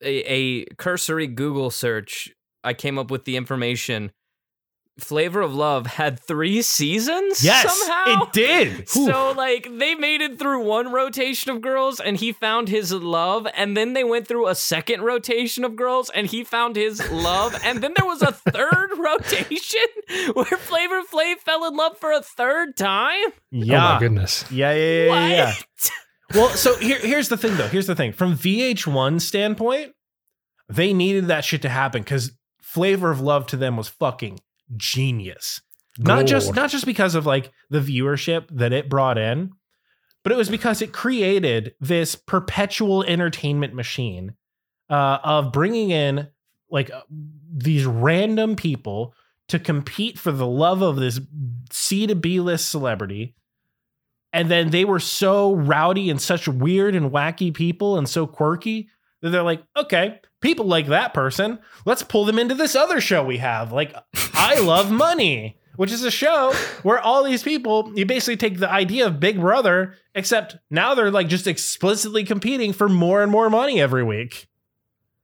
A, 0.02 0.32
a 0.32 0.64
cursory 0.76 1.26
Google 1.26 1.70
search, 1.70 2.32
I 2.64 2.74
came 2.74 2.98
up 2.98 3.10
with 3.10 3.24
the 3.24 3.36
information. 3.36 4.12
Flavor 4.98 5.40
of 5.40 5.54
Love 5.54 5.86
had 5.86 6.20
three 6.20 6.60
seasons. 6.60 7.42
Yes, 7.42 7.74
somehow 7.78 8.24
it 8.24 8.32
did. 8.34 8.88
So 8.88 9.32
like 9.34 9.66
they 9.78 9.94
made 9.94 10.20
it 10.20 10.38
through 10.38 10.62
one 10.66 10.92
rotation 10.92 11.50
of 11.50 11.62
girls 11.62 12.00
and 12.00 12.18
he 12.18 12.32
found 12.32 12.68
his 12.68 12.92
love 12.92 13.46
and 13.54 13.74
then 13.74 13.94
they 13.94 14.04
went 14.04 14.28
through 14.28 14.48
a 14.48 14.54
second 14.54 15.00
rotation 15.02 15.64
of 15.64 15.74
girls 15.74 16.10
and 16.10 16.26
he 16.26 16.44
found 16.44 16.76
his 16.76 17.00
love 17.10 17.58
and 17.64 17.82
then 17.82 17.94
there 17.96 18.04
was 18.06 18.20
a 18.20 18.32
third 18.32 18.90
rotation 18.98 19.86
where 20.34 20.44
Flavor 20.44 21.00
Flav 21.10 21.38
fell 21.38 21.64
in 21.66 21.74
love 21.76 21.96
for 21.96 22.12
a 22.12 22.20
third 22.20 22.76
time. 22.76 23.24
Oh 23.28 23.32
Yeah. 23.52 23.94
my 23.94 23.98
goodness. 24.00 24.44
yeah, 24.50 24.72
yeah, 24.74 24.82
yeah, 24.82 25.06
yeah, 25.14 25.28
yeah. 25.28 25.54
Well, 26.34 26.50
so 26.50 26.76
here, 26.76 26.98
here's 26.98 27.28
the 27.28 27.36
thing, 27.36 27.56
though. 27.56 27.66
Here's 27.68 27.86
the 27.86 27.96
thing. 27.96 28.12
From 28.12 28.36
VH1 28.36 29.20
standpoint, 29.20 29.92
they 30.68 30.92
needed 30.92 31.26
that 31.26 31.44
shit 31.44 31.62
to 31.62 31.68
happen 31.68 32.02
because 32.02 32.32
Flavor 32.60 33.10
of 33.10 33.20
Love 33.20 33.46
to 33.48 33.56
them 33.56 33.76
was 33.76 33.88
fucking 33.88 34.40
genius. 34.76 35.60
Not 35.98 36.26
just 36.26 36.54
not 36.54 36.70
just 36.70 36.86
because 36.86 37.14
of 37.14 37.26
like 37.26 37.52
the 37.68 37.80
viewership 37.80 38.46
that 38.52 38.72
it 38.72 38.88
brought 38.88 39.18
in, 39.18 39.50
but 40.22 40.32
it 40.32 40.36
was 40.36 40.48
because 40.48 40.80
it 40.80 40.92
created 40.92 41.74
this 41.80 42.14
perpetual 42.14 43.02
entertainment 43.02 43.74
machine 43.74 44.34
uh, 44.88 45.18
of 45.22 45.52
bringing 45.52 45.90
in 45.90 46.28
like 46.70 46.90
uh, 46.90 47.02
these 47.52 47.84
random 47.84 48.56
people 48.56 49.14
to 49.48 49.58
compete 49.58 50.18
for 50.18 50.30
the 50.30 50.46
love 50.46 50.80
of 50.80 50.96
this 50.96 51.20
C 51.72 52.06
to 52.06 52.14
B 52.14 52.40
list 52.40 52.70
celebrity. 52.70 53.34
And 54.32 54.50
then 54.50 54.70
they 54.70 54.84
were 54.84 55.00
so 55.00 55.54
rowdy 55.54 56.10
and 56.10 56.20
such 56.20 56.46
weird 56.46 56.94
and 56.94 57.10
wacky 57.10 57.52
people 57.52 57.98
and 57.98 58.08
so 58.08 58.26
quirky 58.26 58.88
that 59.22 59.30
they're 59.30 59.42
like, 59.42 59.62
okay, 59.76 60.20
people 60.40 60.66
like 60.66 60.86
that 60.86 61.12
person. 61.12 61.58
Let's 61.84 62.02
pull 62.02 62.24
them 62.24 62.38
into 62.38 62.54
this 62.54 62.74
other 62.74 63.00
show 63.00 63.24
we 63.24 63.38
have. 63.38 63.72
Like, 63.72 63.94
I 64.34 64.60
Love 64.60 64.90
Money, 64.90 65.58
which 65.76 65.90
is 65.90 66.04
a 66.04 66.10
show 66.10 66.52
where 66.82 67.00
all 67.00 67.24
these 67.24 67.42
people, 67.42 67.92
you 67.96 68.06
basically 68.06 68.36
take 68.36 68.58
the 68.58 68.70
idea 68.70 69.06
of 69.06 69.18
Big 69.20 69.40
Brother, 69.40 69.96
except 70.14 70.56
now 70.70 70.94
they're 70.94 71.10
like 71.10 71.28
just 71.28 71.46
explicitly 71.46 72.24
competing 72.24 72.72
for 72.72 72.88
more 72.88 73.22
and 73.22 73.32
more 73.32 73.50
money 73.50 73.80
every 73.80 74.04
week 74.04 74.46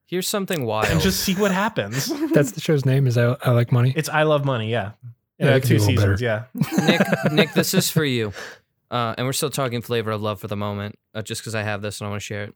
Here's 0.08 0.28
something 0.28 0.64
wild. 0.64 0.86
and 0.88 1.00
just 1.00 1.20
see 1.20 1.34
what 1.34 1.50
happens. 1.50 2.06
That's 2.32 2.52
the 2.52 2.60
show's 2.60 2.84
name. 2.84 3.08
Is 3.08 3.18
I, 3.18 3.36
I 3.42 3.50
like 3.50 3.72
money. 3.72 3.92
it's 3.96 4.08
I 4.08 4.22
Love 4.22 4.44
Money, 4.44 4.70
yeah. 4.70 4.92
Yeah, 5.38 5.46
Yeah, 5.46 5.56
it 5.56 5.60
could 5.62 5.70
be 5.70 5.78
two 5.78 5.82
a 5.82 5.86
little 5.86 6.16
seasons, 6.16 6.20
yeah. 6.22 6.44
Nick, 6.86 7.32
Nick, 7.32 7.52
this 7.54 7.74
is 7.74 7.90
for 7.90 8.04
you. 8.04 8.32
Uh, 8.90 9.14
and 9.18 9.26
we're 9.26 9.32
still 9.32 9.50
talking 9.50 9.82
flavor 9.82 10.10
of 10.12 10.22
love 10.22 10.40
for 10.40 10.48
the 10.48 10.56
moment, 10.56 10.98
uh, 11.14 11.22
just 11.22 11.40
because 11.42 11.54
I 11.54 11.62
have 11.62 11.82
this 11.82 12.00
and 12.00 12.06
I 12.06 12.10
want 12.10 12.20
to 12.22 12.24
share 12.26 12.44
it. 12.44 12.54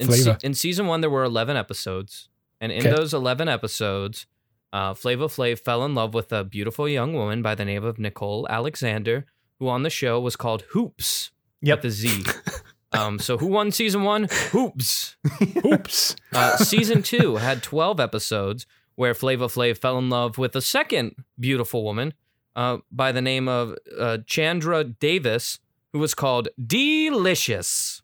In, 0.00 0.10
se- 0.12 0.36
in 0.42 0.54
season 0.54 0.86
one, 0.86 1.00
there 1.00 1.10
were 1.10 1.24
11 1.24 1.56
episodes. 1.56 2.28
And 2.60 2.72
in 2.72 2.80
Okay. 2.86 2.90
those 2.96 3.14
11 3.14 3.48
episodes, 3.48 4.26
uh, 4.72 4.94
Flavor 4.94 5.26
Flav 5.26 5.60
fell 5.60 5.84
in 5.84 5.94
love 5.94 6.14
with 6.14 6.32
a 6.32 6.42
beautiful 6.44 6.88
young 6.88 7.14
woman 7.14 7.42
by 7.42 7.54
the 7.54 7.64
name 7.64 7.84
of 7.84 7.98
Nicole 7.98 8.46
Alexander, 8.50 9.24
who 9.60 9.68
on 9.68 9.82
the 9.82 9.90
show 9.90 10.18
was 10.20 10.34
called 10.36 10.62
Hoops 10.70 11.30
Yep. 11.62 11.78
with 11.78 11.84
a 11.84 11.90
Z. 11.90 12.22
um, 12.92 13.18
so 13.18 13.38
who 13.38 13.46
won 13.46 13.70
season 13.70 14.02
one? 14.02 14.28
Hoops. 14.50 15.16
Oops. 15.64 16.16
Uh, 16.32 16.56
season 16.56 17.02
two 17.02 17.36
had 17.36 17.62
12 17.62 18.00
episodes 18.00 18.66
where 18.96 19.14
Flavor 19.14 19.46
Flav 19.46 19.78
fell 19.78 19.98
in 19.98 20.10
love 20.10 20.38
with 20.38 20.54
a 20.56 20.60
second 20.62 21.14
beautiful 21.38 21.84
woman 21.84 22.14
uh, 22.56 22.78
by 22.90 23.12
the 23.12 23.22
name 23.22 23.46
of 23.48 23.74
uh, 23.98 24.18
Chandra 24.26 24.82
Davis, 24.84 25.60
who 25.92 25.98
was 25.98 26.14
called 26.14 26.48
Delicious 26.64 28.02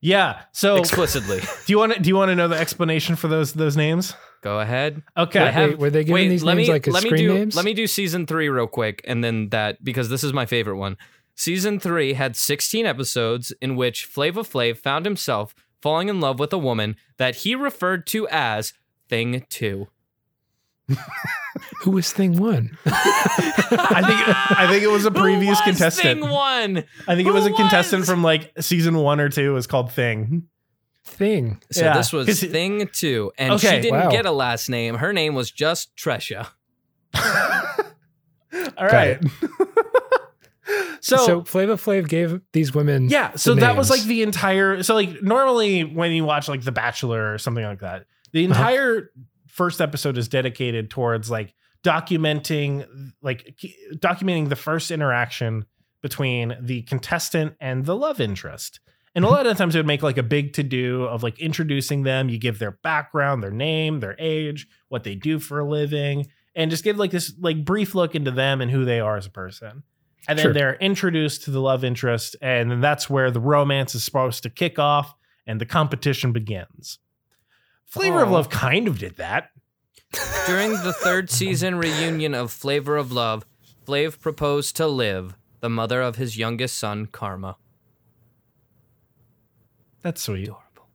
Yeah. 0.00 0.42
So 0.52 0.76
explicitly. 0.76 1.40
do 1.66 1.72
you 1.72 1.78
want 1.78 1.94
to 1.94 2.00
do 2.00 2.08
you 2.08 2.16
want 2.16 2.30
to 2.30 2.34
know 2.34 2.48
the 2.48 2.56
explanation 2.58 3.16
for 3.16 3.28
those 3.28 3.52
those 3.52 3.76
names? 3.76 4.14
Go 4.42 4.60
ahead. 4.60 5.02
Okay. 5.16 5.40
I 5.40 5.50
have- 5.50 5.70
Wait, 5.70 5.78
were 5.78 5.90
they 5.90 6.04
giving 6.04 6.14
Wait, 6.14 6.28
these 6.28 6.44
let 6.44 6.54
names 6.56 6.68
me 6.68 6.72
like 6.74 6.86
as 6.88 6.92
let 6.94 7.02
me 7.02 7.08
screen 7.08 7.28
do 7.28 7.34
names? 7.34 7.56
let 7.56 7.64
me 7.64 7.72
do 7.72 7.86
season 7.86 8.26
three 8.26 8.48
real 8.50 8.66
quick, 8.66 9.00
and 9.06 9.24
then 9.24 9.48
that 9.50 9.82
because 9.82 10.08
this 10.10 10.22
is 10.22 10.32
my 10.32 10.44
favorite 10.46 10.76
one. 10.76 10.96
Season 11.34 11.80
three 11.80 12.12
had 12.12 12.36
16 12.36 12.86
episodes 12.86 13.52
in 13.60 13.74
which 13.74 14.04
Flavor 14.04 14.42
Flav 14.42 14.76
found 14.76 15.04
himself 15.04 15.54
falling 15.82 16.08
in 16.08 16.20
love 16.20 16.38
with 16.38 16.52
a 16.52 16.58
woman 16.58 16.94
that 17.16 17.36
he 17.36 17.54
referred 17.54 18.06
to 18.08 18.28
as 18.28 18.72
Thing 19.08 19.44
Two. 19.48 19.88
Who 21.82 21.92
was 21.92 22.12
thing 22.12 22.36
one? 22.38 22.76
I 22.86 24.02
think 24.02 24.58
I 24.58 24.66
think 24.68 24.82
it 24.82 24.88
was 24.90 25.06
a 25.06 25.10
Who 25.12 25.20
previous 25.20 25.50
was 25.58 25.60
contestant. 25.62 26.20
Thing 26.20 26.28
One. 26.30 26.84
I 27.08 27.14
think 27.14 27.28
it 27.28 27.32
was 27.32 27.46
a 27.46 27.52
contestant 27.52 28.00
was? 28.00 28.08
from 28.10 28.22
like 28.22 28.52
season 28.60 28.96
one 28.98 29.20
or 29.20 29.28
two. 29.28 29.50
It 29.50 29.54
was 29.54 29.66
called 29.66 29.92
Thing. 29.92 30.44
Thing. 31.06 31.62
So 31.70 31.84
Yeah, 31.84 31.96
this 31.96 32.12
was 32.12 32.26
'cause- 32.26 32.40
Thing 32.40 32.88
Two, 32.92 33.32
and 33.38 33.52
Okay. 33.54 33.76
she 33.76 33.82
didn't 33.82 33.98
Wow. 34.00 34.10
get 34.10 34.26
a 34.26 34.30
last 34.30 34.68
name. 34.68 34.96
Her 34.96 35.12
name 35.12 35.34
was 35.34 35.50
just 35.50 35.94
Tresha. 35.96 36.48
All 38.76 38.86
right. 38.86 39.18
so, 41.00 41.16
So, 41.18 41.44
Flavor 41.44 41.74
Flav 41.76 42.08
gave 42.08 42.40
these 42.52 42.74
women. 42.74 43.08
yeah, 43.08 43.34
so 43.36 43.54
the 43.54 43.60
that 43.62 43.76
was 43.76 43.90
names. 43.90 44.00
like 44.00 44.08
the 44.08 44.22
entire. 44.22 44.82
So 44.82 44.94
like 44.94 45.22
normally 45.22 45.82
when 45.84 46.12
you 46.12 46.24
watch 46.24 46.48
like 46.48 46.62
The 46.62 46.72
Bachelor 46.72 47.34
or 47.34 47.38
something 47.38 47.64
like 47.64 47.80
that, 47.80 48.06
the 48.32 48.44
Uh-huh. 48.46 48.54
entire 48.54 49.10
first 49.54 49.80
episode 49.80 50.18
is 50.18 50.28
dedicated 50.28 50.90
towards 50.90 51.30
like 51.30 51.54
documenting 51.84 53.12
like 53.22 53.56
documenting 53.94 54.48
the 54.48 54.56
first 54.56 54.90
interaction 54.90 55.64
between 56.02 56.56
the 56.60 56.82
contestant 56.82 57.54
and 57.60 57.86
the 57.86 57.94
love 57.94 58.20
interest. 58.20 58.80
And 59.14 59.24
a 59.24 59.28
mm-hmm. 59.28 59.36
lot 59.36 59.46
of 59.46 59.56
times 59.56 59.76
it 59.76 59.78
would 59.78 59.86
make 59.86 60.02
like 60.02 60.18
a 60.18 60.24
big 60.24 60.54
to 60.54 60.64
do 60.64 61.04
of 61.04 61.22
like 61.22 61.38
introducing 61.38 62.02
them. 62.02 62.28
You 62.28 62.38
give 62.38 62.58
their 62.58 62.72
background, 62.72 63.44
their 63.44 63.52
name, 63.52 64.00
their 64.00 64.16
age, 64.18 64.66
what 64.88 65.04
they 65.04 65.14
do 65.14 65.38
for 65.38 65.60
a 65.60 65.64
living, 65.68 66.26
and 66.56 66.70
just 66.70 66.82
give 66.82 66.98
like 66.98 67.12
this 67.12 67.32
like 67.38 67.64
brief 67.64 67.94
look 67.94 68.16
into 68.16 68.32
them 68.32 68.60
and 68.60 68.72
who 68.72 68.84
they 68.84 68.98
are 68.98 69.16
as 69.16 69.26
a 69.26 69.30
person. 69.30 69.84
And 70.26 70.38
then 70.38 70.46
Sure. 70.46 70.52
they're 70.52 70.74
introduced 70.76 71.44
to 71.44 71.52
the 71.52 71.60
love 71.60 71.84
interest, 71.84 72.34
and 72.40 72.70
then 72.70 72.80
that's 72.80 73.08
where 73.08 73.30
the 73.30 73.40
romance 73.40 73.94
is 73.94 74.02
supposed 74.02 74.42
to 74.42 74.50
kick 74.50 74.78
off 74.78 75.14
and 75.46 75.60
the 75.60 75.66
competition 75.66 76.32
begins. 76.32 76.98
Flavor 77.94 78.22
of 78.22 78.30
Love 78.30 78.50
kind 78.50 78.88
of 78.88 78.98
did 78.98 79.16
that. 79.16 79.50
During 80.46 80.72
the 80.72 80.92
third 80.92 81.30
season 81.30 81.76
reunion 81.76 82.34
of 82.34 82.52
Flavor 82.52 82.96
of 82.96 83.12
Love, 83.12 83.44
Flav 83.86 84.20
proposed 84.20 84.76
to 84.76 84.86
Liv, 84.86 85.36
the 85.60 85.68
mother 85.70 86.00
of 86.02 86.16
his 86.16 86.36
youngest 86.36 86.76
son, 86.78 87.06
Karma. 87.06 87.56
That's 90.02 90.22
sweet. 90.22 90.44
Adorable. 90.44 90.88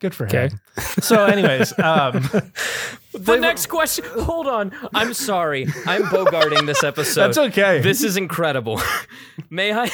Good 0.00 0.14
for 0.14 0.24
him. 0.24 0.28
Okay. 0.28 0.48
him. 0.48 0.60
So, 1.02 1.24
anyways, 1.24 1.78
um, 1.78 2.22
The 3.12 3.36
next 3.36 3.66
question. 3.66 4.04
Hold 4.20 4.46
on. 4.46 4.72
I'm 4.94 5.12
sorry. 5.12 5.66
I'm 5.86 6.02
bogarting 6.04 6.66
this 6.66 6.82
episode. 6.82 7.20
that's 7.20 7.38
okay. 7.38 7.80
This 7.80 8.02
is 8.02 8.16
incredible. 8.16 8.80
may 9.50 9.72
I? 9.72 9.90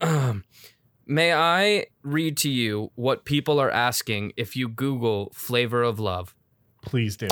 um, 0.00 0.44
may 1.06 1.32
I 1.32 1.86
read 2.02 2.36
to 2.38 2.50
you 2.50 2.90
what 2.94 3.24
people 3.24 3.58
are 3.60 3.70
asking 3.70 4.32
if 4.36 4.56
you 4.56 4.68
Google 4.68 5.30
"flavor 5.34 5.82
of 5.82 5.98
love"? 6.00 6.34
Please 6.82 7.16
do. 7.16 7.28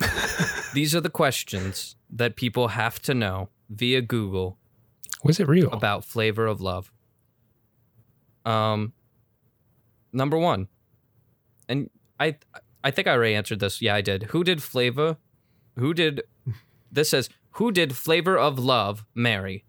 These 0.74 0.94
are 0.94 1.00
the 1.00 1.10
questions 1.10 1.96
that 2.10 2.36
people 2.36 2.68
have 2.68 3.00
to 3.02 3.14
know 3.14 3.48
via 3.70 4.00
Google 4.02 4.58
Was 5.22 5.38
it 5.40 5.48
real? 5.48 5.70
about 5.72 6.04
flavor 6.04 6.46
of 6.46 6.60
love. 6.60 6.90
Um, 8.44 8.92
number 10.12 10.36
one, 10.38 10.68
and 11.68 11.90
I 12.20 12.36
I 12.82 12.90
think 12.90 13.08
I 13.08 13.12
already 13.12 13.34
answered 13.34 13.60
this. 13.60 13.80
Yeah, 13.80 13.94
I 13.94 14.00
did. 14.02 14.24
Who 14.24 14.44
did 14.44 14.62
Flavor? 14.62 15.16
Who 15.78 15.94
did? 15.94 16.22
This 16.92 17.10
says 17.10 17.30
who 17.52 17.72
did 17.72 17.96
Flavor 17.96 18.36
of 18.38 18.58
Love 18.58 19.04
marry? 19.14 19.64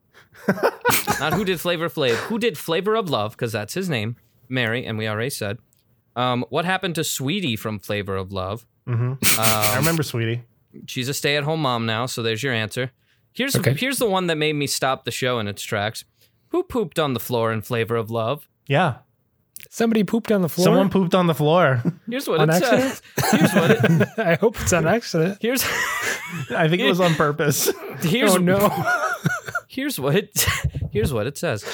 Not 1.19 1.33
who 1.33 1.45
did 1.45 1.59
Flavor 1.59 1.89
Flav. 1.89 2.15
Who 2.27 2.37
did 2.39 2.57
Flavor 2.57 2.95
of 2.95 3.09
Love? 3.09 3.31
Because 3.31 3.51
that's 3.51 3.73
his 3.73 3.89
name, 3.89 4.15
Mary, 4.49 4.85
and 4.85 4.97
we 4.97 5.07
already 5.07 5.29
said. 5.29 5.57
Um, 6.15 6.45
what 6.49 6.65
happened 6.65 6.95
to 6.95 7.03
Sweetie 7.03 7.55
from 7.55 7.79
Flavor 7.79 8.15
of 8.15 8.31
Love? 8.31 8.65
hmm 8.87 9.13
I 9.37 9.71
Um, 9.73 9.79
remember, 9.79 10.03
sweetie. 10.03 10.43
she's 10.87 11.09
a 11.09 11.13
stay-at-home 11.13 11.61
mom 11.61 11.85
now, 11.85 12.05
so 12.05 12.21
there's 12.23 12.43
your 12.43 12.53
answer. 12.53 12.91
Here's 13.33 13.55
Okay. 13.55 13.73
here's 13.73 13.97
the 13.97 14.05
one 14.09 14.27
that 14.27 14.37
made 14.37 14.53
me 14.53 14.67
stop 14.67 15.03
the 15.05 15.11
show 15.11 15.39
in 15.39 15.47
its 15.47 15.61
tracks. 15.63 16.05
Who 16.49 16.63
pooped 16.63 16.99
on 16.99 17.13
the 17.13 17.19
floor 17.19 17.51
in 17.51 17.61
Flavor 17.61 17.95
of 17.97 18.09
Love? 18.09 18.47
Yeah, 18.67 18.97
Somebody 19.69 20.03
pooped 20.03 20.31
on 20.31 20.41
the 20.41 20.47
floor. 20.49 20.65
someone 20.65 20.89
pooped 20.89 21.15
on 21.15 21.27
the 21.27 21.33
floor. 21.33 21.81
Here's 22.09 22.27
what 22.29 22.39
On 22.39 22.49
it 22.49 22.59
says. 22.63 23.01
Here's 23.31 23.51
what 23.53 23.71
it. 23.71 24.07
I 24.17 24.35
hope 24.35 24.59
it's 24.61 24.71
on 24.71 24.85
accident. 24.87 25.39
Here's 25.41 25.63
I 26.51 26.67
think 26.69 26.81
it 26.81 26.87
was 26.87 26.99
on 27.01 27.15
purpose. 27.15 27.71
here's 28.01 28.35
oh 28.35 28.37
no. 28.37 28.69
Here's 29.67 29.99
what 29.99 30.15
it 30.15 30.45
here's 30.95 31.13
what 31.13 31.27
it 31.27 31.37
says. 31.37 31.65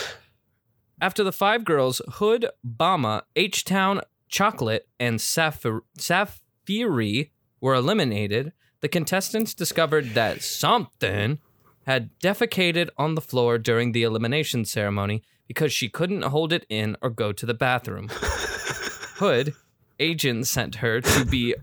After 0.99 1.23
the 1.23 1.31
five 1.31 1.63
girls, 1.63 2.01
Hood, 2.13 2.47
Bama, 2.67 3.21
H 3.35 3.63
Town, 3.63 4.01
Chocolate, 4.27 4.87
and 4.99 5.19
Safir- 5.19 5.81
Safiri 5.97 7.29
were 7.61 7.75
eliminated, 7.75 8.51
the 8.81 8.87
contestants 8.87 9.53
discovered 9.53 10.15
that 10.15 10.41
something 10.41 11.37
had 11.85 12.09
defecated 12.19 12.89
on 12.97 13.13
the 13.13 13.21
floor 13.21 13.59
during 13.59 13.91
the 13.91 14.03
elimination 14.03 14.65
ceremony 14.65 15.21
because 15.47 15.71
she 15.71 15.87
couldn't 15.87 16.23
hold 16.23 16.51
it 16.51 16.65
in 16.67 16.97
or 17.01 17.11
go 17.11 17.31
to 17.31 17.45
the 17.45 17.53
bathroom. 17.53 18.09
Hood, 18.11 19.53
agent 19.99 20.47
sent 20.47 20.75
her 20.75 20.99
to 20.99 21.25
be 21.25 21.53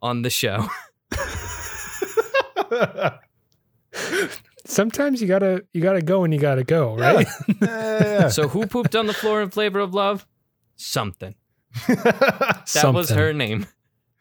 on 0.00 0.22
the 0.22 0.30
show. 0.30 0.68
Sometimes 4.68 5.22
you 5.22 5.26
gotta 5.28 5.64
you 5.72 5.80
gotta 5.80 6.02
go 6.02 6.24
and 6.24 6.32
you 6.34 6.38
gotta 6.38 6.62
go, 6.62 6.94
right? 6.94 7.26
Yeah. 7.62 8.28
So 8.28 8.48
who 8.48 8.66
pooped 8.66 8.94
on 8.94 9.06
the 9.06 9.14
floor 9.14 9.40
in 9.42 9.48
Flavor 9.50 9.80
of 9.80 9.94
Love? 9.94 10.26
Something. 10.76 11.34
That 11.86 12.90
was 12.92 13.08
her 13.10 13.32
name. 13.32 13.66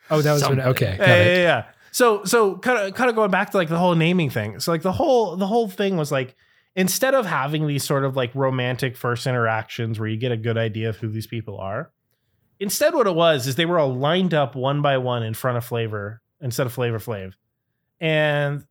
Oh, 0.10 0.22
that 0.22 0.32
was 0.32 0.42
her, 0.42 0.48
Something. 0.48 0.66
okay. 0.68 0.96
yeah, 1.00 1.16
yeah, 1.24 1.36
yeah. 1.42 1.66
So 1.92 2.24
so 2.24 2.58
kind 2.60 2.80
of 2.80 2.94
kind 2.94 3.10
of 3.10 3.16
going 3.16 3.30
back 3.30 3.52
to 3.52 3.58
like 3.58 3.68
the 3.70 3.78
whole 3.78 3.96
naming 3.96 4.30
thing. 4.30 4.60
So 4.62 4.72
like 4.72 4.84
the 4.84 4.92
whole 4.94 5.36
the 5.36 5.48
whole 5.48 5.68
thing 5.68 5.98
was 5.98 6.12
like 6.14 6.36
instead 6.76 7.14
of 7.14 7.26
having 7.26 7.68
these 7.68 7.84
sort 7.84 8.06
of 8.06 8.16
like 8.16 8.34
romantic 8.34 8.96
first 8.96 9.28
interactions 9.28 10.00
where 10.00 10.08
you 10.08 10.16
get 10.16 10.32
a 10.32 10.38
good 10.38 10.58
idea 10.58 10.88
of 10.90 10.96
who 10.98 11.10
these 11.10 11.28
people 11.28 11.58
are, 11.60 11.92
instead 12.60 12.94
what 12.94 13.06
it 13.08 13.16
was 13.16 13.48
is 13.48 13.56
they 13.56 13.66
were 13.66 13.80
all 13.80 13.94
lined 13.94 14.34
up 14.34 14.56
one 14.56 14.82
by 14.82 14.98
one 14.98 15.24
in 15.24 15.34
front 15.34 15.58
of 15.58 15.66
Flavor 15.66 16.22
instead 16.40 16.66
of 16.68 16.72
Flavor 16.74 17.00
Flav, 17.00 17.34
and 18.00 18.66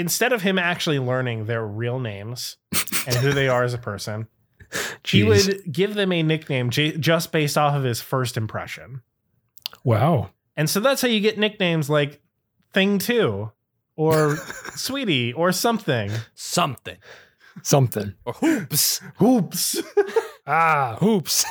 instead 0.00 0.32
of 0.32 0.42
him 0.42 0.58
actually 0.58 0.98
learning 0.98 1.46
their 1.46 1.64
real 1.64 2.00
names 2.00 2.56
and 3.06 3.14
who 3.16 3.32
they 3.32 3.48
are 3.48 3.62
as 3.62 3.74
a 3.74 3.78
person, 3.78 4.26
he 5.06 5.22
would 5.22 5.70
give 5.70 5.94
them 5.94 6.12
a 6.12 6.22
nickname 6.22 6.70
j- 6.70 6.96
just 6.96 7.32
based 7.32 7.56
off 7.56 7.74
of 7.74 7.84
his 7.84 8.00
first 8.00 8.36
impression. 8.36 9.02
Wow. 9.84 10.30
And 10.56 10.68
so 10.68 10.80
that's 10.80 11.02
how 11.02 11.08
you 11.08 11.20
get 11.20 11.38
nicknames 11.38 11.88
like 11.88 12.20
Thing 12.72 12.98
Two 12.98 13.52
or 13.96 14.36
Sweetie 14.74 15.32
or 15.32 15.52
something. 15.52 16.10
Something. 16.34 16.96
Something. 17.62 18.14
Or 18.24 18.32
hoops. 18.34 19.00
Hoops. 19.16 19.82
Ah, 20.46 20.96
hoops. 20.98 21.44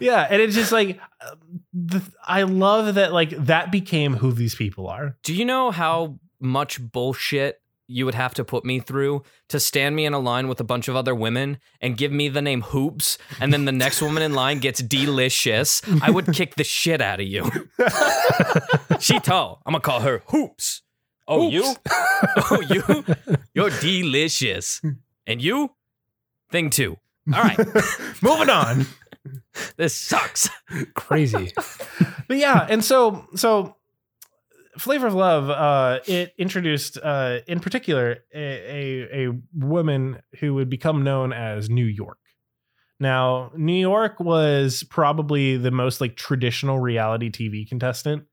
yeah. 0.00 0.26
And 0.28 0.42
it's 0.42 0.54
just 0.54 0.72
like, 0.72 0.98
uh, 1.20 2.00
I 2.24 2.42
love 2.42 2.96
that, 2.96 3.12
like, 3.12 3.30
that 3.44 3.70
became 3.70 4.14
who 4.14 4.32
these 4.32 4.56
people 4.56 4.88
are. 4.88 5.16
Do 5.22 5.32
you 5.32 5.44
know 5.44 5.70
how 5.70 6.18
much 6.42 6.80
bullshit 6.80 7.62
you 7.86 8.04
would 8.04 8.14
have 8.14 8.34
to 8.34 8.44
put 8.44 8.64
me 8.64 8.80
through 8.80 9.22
to 9.48 9.60
stand 9.60 9.94
me 9.94 10.06
in 10.06 10.14
a 10.14 10.18
line 10.18 10.48
with 10.48 10.60
a 10.60 10.64
bunch 10.64 10.88
of 10.88 10.96
other 10.96 11.14
women 11.14 11.58
and 11.80 11.96
give 11.96 12.10
me 12.12 12.28
the 12.28 12.40
name 12.42 12.62
Hoops, 12.62 13.18
and 13.40 13.52
then 13.52 13.64
the 13.64 13.72
next 13.72 14.00
woman 14.00 14.22
in 14.22 14.32
line 14.32 14.60
gets 14.60 14.80
delicious? 14.80 15.82
I 16.00 16.10
would 16.10 16.32
kick 16.32 16.54
the 16.54 16.64
shit 16.64 17.00
out 17.00 17.20
of 17.20 17.26
you. 17.26 17.50
she 19.00 19.20
tall. 19.20 19.62
I'm 19.66 19.72
gonna 19.72 19.82
call 19.82 20.00
her 20.00 20.22
Hoops. 20.28 20.82
Oh, 21.28 21.50
you? 21.50 21.74
Oh, 22.50 22.60
you? 22.60 23.04
You're 23.52 23.70
delicious. 23.70 24.80
And 25.26 25.42
you? 25.42 25.70
Thing 26.50 26.70
two. 26.70 26.96
All 27.34 27.42
right. 27.42 27.58
Moving 28.22 28.48
on. 28.48 28.86
This 29.76 29.94
sucks. 29.94 30.48
Crazy. 30.94 31.52
but 32.28 32.36
yeah, 32.36 32.66
and 32.68 32.84
so 32.84 33.26
so 33.34 33.76
Flavor 34.78 35.06
of 35.06 35.14
Love, 35.14 35.50
uh, 35.50 36.00
it 36.06 36.32
introduced 36.38 36.98
uh, 37.02 37.40
in 37.46 37.60
particular 37.60 38.18
a, 38.34 38.40
a 38.40 39.26
a 39.28 39.32
woman 39.54 40.20
who 40.40 40.54
would 40.54 40.70
become 40.70 41.04
known 41.04 41.32
as 41.32 41.68
New 41.68 41.84
York. 41.84 42.18
Now, 43.00 43.50
New 43.56 43.78
York 43.78 44.20
was 44.20 44.84
probably 44.88 45.56
the 45.56 45.70
most 45.72 46.00
like 46.00 46.16
traditional 46.16 46.78
reality 46.78 47.30
TV 47.30 47.68
contestant 47.68 48.24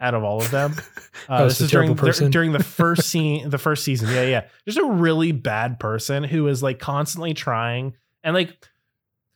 out 0.00 0.14
of 0.14 0.22
all 0.22 0.40
of 0.40 0.50
them. 0.50 0.74
Uh, 1.28 1.40
Oh, 1.40 1.44
this 1.46 1.58
so 1.58 1.64
is 1.64 1.70
during 1.70 1.96
terrible 1.96 2.30
during 2.30 2.52
the 2.52 2.62
first 2.62 3.02
scene, 3.10 3.50
the 3.50 3.58
first 3.58 3.84
season. 3.84 4.08
Yeah, 4.08 4.22
yeah. 4.22 4.44
Just 4.66 4.78
a 4.78 4.84
really 4.86 5.32
bad 5.32 5.78
person 5.80 6.22
who 6.24 6.46
is 6.46 6.62
like 6.62 6.78
constantly 6.78 7.34
trying 7.34 7.94
and 8.24 8.34
like 8.34 8.56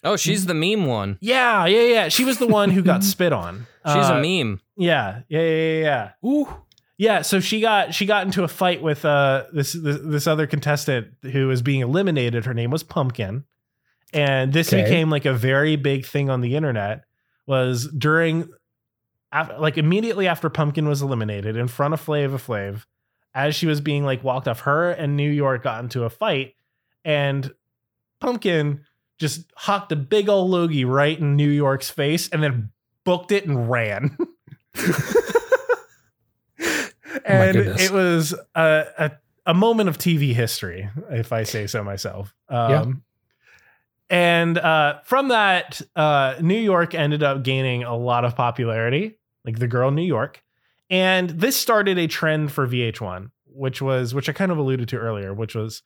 Oh, 0.04 0.16
she's 0.16 0.46
the 0.46 0.54
meme 0.54 0.86
one. 0.86 1.18
yeah, 1.20 1.66
yeah, 1.66 1.82
yeah. 1.82 2.08
She 2.08 2.24
was 2.24 2.38
the 2.38 2.46
one 2.46 2.70
who 2.70 2.82
got 2.82 3.02
spit 3.14 3.32
on. 3.32 3.66
She's 3.86 3.96
Uh, 4.08 4.14
a 4.14 4.22
meme. 4.22 4.60
Yeah, 4.82 5.22
yeah, 5.28 5.40
yeah, 5.40 5.46
yeah, 5.80 6.10
yeah. 6.22 6.28
Ooh. 6.28 6.48
Yeah, 6.98 7.22
so 7.22 7.40
she 7.40 7.60
got 7.60 7.94
she 7.94 8.06
got 8.06 8.26
into 8.26 8.44
a 8.44 8.48
fight 8.48 8.82
with 8.82 9.04
uh 9.04 9.44
this 9.52 9.72
this, 9.72 9.98
this 10.02 10.26
other 10.26 10.46
contestant 10.46 11.08
who 11.22 11.48
was 11.48 11.62
being 11.62 11.80
eliminated. 11.80 12.44
Her 12.44 12.54
name 12.54 12.70
was 12.70 12.82
Pumpkin, 12.82 13.44
and 14.12 14.52
this 14.52 14.72
Okay. 14.72 14.84
became 14.84 15.10
like 15.10 15.24
a 15.24 15.32
very 15.32 15.76
big 15.76 16.06
thing 16.06 16.30
on 16.30 16.40
the 16.42 16.54
internet. 16.54 17.04
Was 17.46 17.88
during, 17.88 18.48
af- 19.32 19.50
like 19.58 19.78
immediately 19.78 20.28
after 20.28 20.48
Pumpkin 20.48 20.86
was 20.86 21.02
eliminated 21.02 21.56
in 21.56 21.66
front 21.66 21.92
of 21.94 22.00
Flavor 22.00 22.38
Flav, 22.38 22.84
as 23.34 23.56
she 23.56 23.66
was 23.66 23.80
being 23.80 24.04
like 24.04 24.22
walked 24.22 24.46
off, 24.46 24.60
her 24.60 24.90
and 24.92 25.16
New 25.16 25.30
York 25.30 25.64
got 25.64 25.82
into 25.82 26.04
a 26.04 26.10
fight, 26.10 26.54
and 27.04 27.52
Pumpkin 28.20 28.84
just 29.18 29.50
hocked 29.56 29.90
a 29.90 29.96
big 29.96 30.28
old 30.28 30.52
loogie 30.52 30.86
right 30.88 31.18
in 31.18 31.34
New 31.34 31.48
York's 31.50 31.90
face, 31.90 32.28
and 32.28 32.42
then 32.44 32.70
booked 33.04 33.32
it 33.32 33.44
and 33.46 33.68
ran. 33.68 34.16
and 37.24 37.56
it 37.56 37.90
was 37.90 38.34
a, 38.54 38.84
a 38.98 39.10
a 39.46 39.54
moment 39.54 39.88
of 39.88 39.98
TV 39.98 40.32
history, 40.32 40.88
if 41.10 41.32
I 41.32 41.42
say 41.42 41.66
so 41.66 41.82
myself. 41.82 42.34
Um, 42.48 42.70
Yeah. 42.70 42.92
And 44.10 44.58
uh, 44.58 45.00
from 45.04 45.28
that, 45.28 45.80
uh, 45.96 46.34
New 46.40 46.58
York 46.58 46.94
ended 46.94 47.22
up 47.22 47.42
gaining 47.42 47.82
a 47.82 47.96
lot 47.96 48.26
of 48.26 48.36
popularity, 48.36 49.18
like 49.44 49.58
the 49.58 49.66
girl 49.66 49.90
New 49.90 50.02
York. 50.02 50.42
And 50.90 51.30
this 51.30 51.56
started 51.56 51.96
a 51.96 52.06
trend 52.06 52.52
for 52.52 52.68
VH1, 52.68 53.30
which 53.46 53.80
was, 53.80 54.12
which 54.12 54.28
I 54.28 54.32
kind 54.32 54.52
of 54.52 54.58
alluded 54.58 54.88
to 54.90 54.98
earlier, 54.98 55.32
which 55.32 55.54
was 55.54 55.82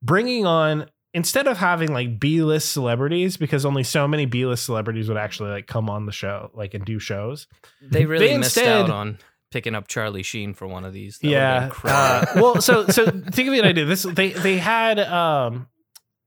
bringing 0.00 0.46
on, 0.46 0.88
instead 1.14 1.46
of 1.46 1.56
having 1.58 1.92
like 1.92 2.18
B 2.20 2.42
list 2.42 2.72
celebrities, 2.72 3.36
because 3.36 3.64
only 3.64 3.82
so 3.82 4.06
many 4.08 4.26
B 4.26 4.44
list 4.46 4.64
celebrities 4.64 5.08
would 5.08 5.16
actually 5.18 5.50
like 5.50 5.66
come 5.66 5.88
on 5.90 6.06
the 6.06 6.12
show, 6.12 6.50
like 6.54 6.74
and 6.74 6.84
do 6.84 6.98
shows. 6.98 7.46
They 7.82 8.04
really 8.06 8.28
They 8.28 8.38
missed 8.38 8.56
instead- 8.56 8.84
out 8.84 8.90
on 8.90 9.18
picking 9.52 9.74
up 9.74 9.88
Charlie 9.88 10.22
Sheen 10.24 10.54
for 10.54 10.66
one 10.66 10.84
of 10.84 10.92
these. 10.92 11.18
That 11.18 11.28
yeah. 11.28 11.72
Uh, 11.84 12.26
well, 12.36 12.60
so 12.60 12.86
so 12.88 13.06
to 13.06 13.20
give 13.30 13.46
you 13.54 13.60
an 13.60 13.64
idea, 13.68 13.84
this 13.84 14.02
they 14.02 14.30
they 14.32 14.58
had 14.58 14.98
um, 14.98 15.68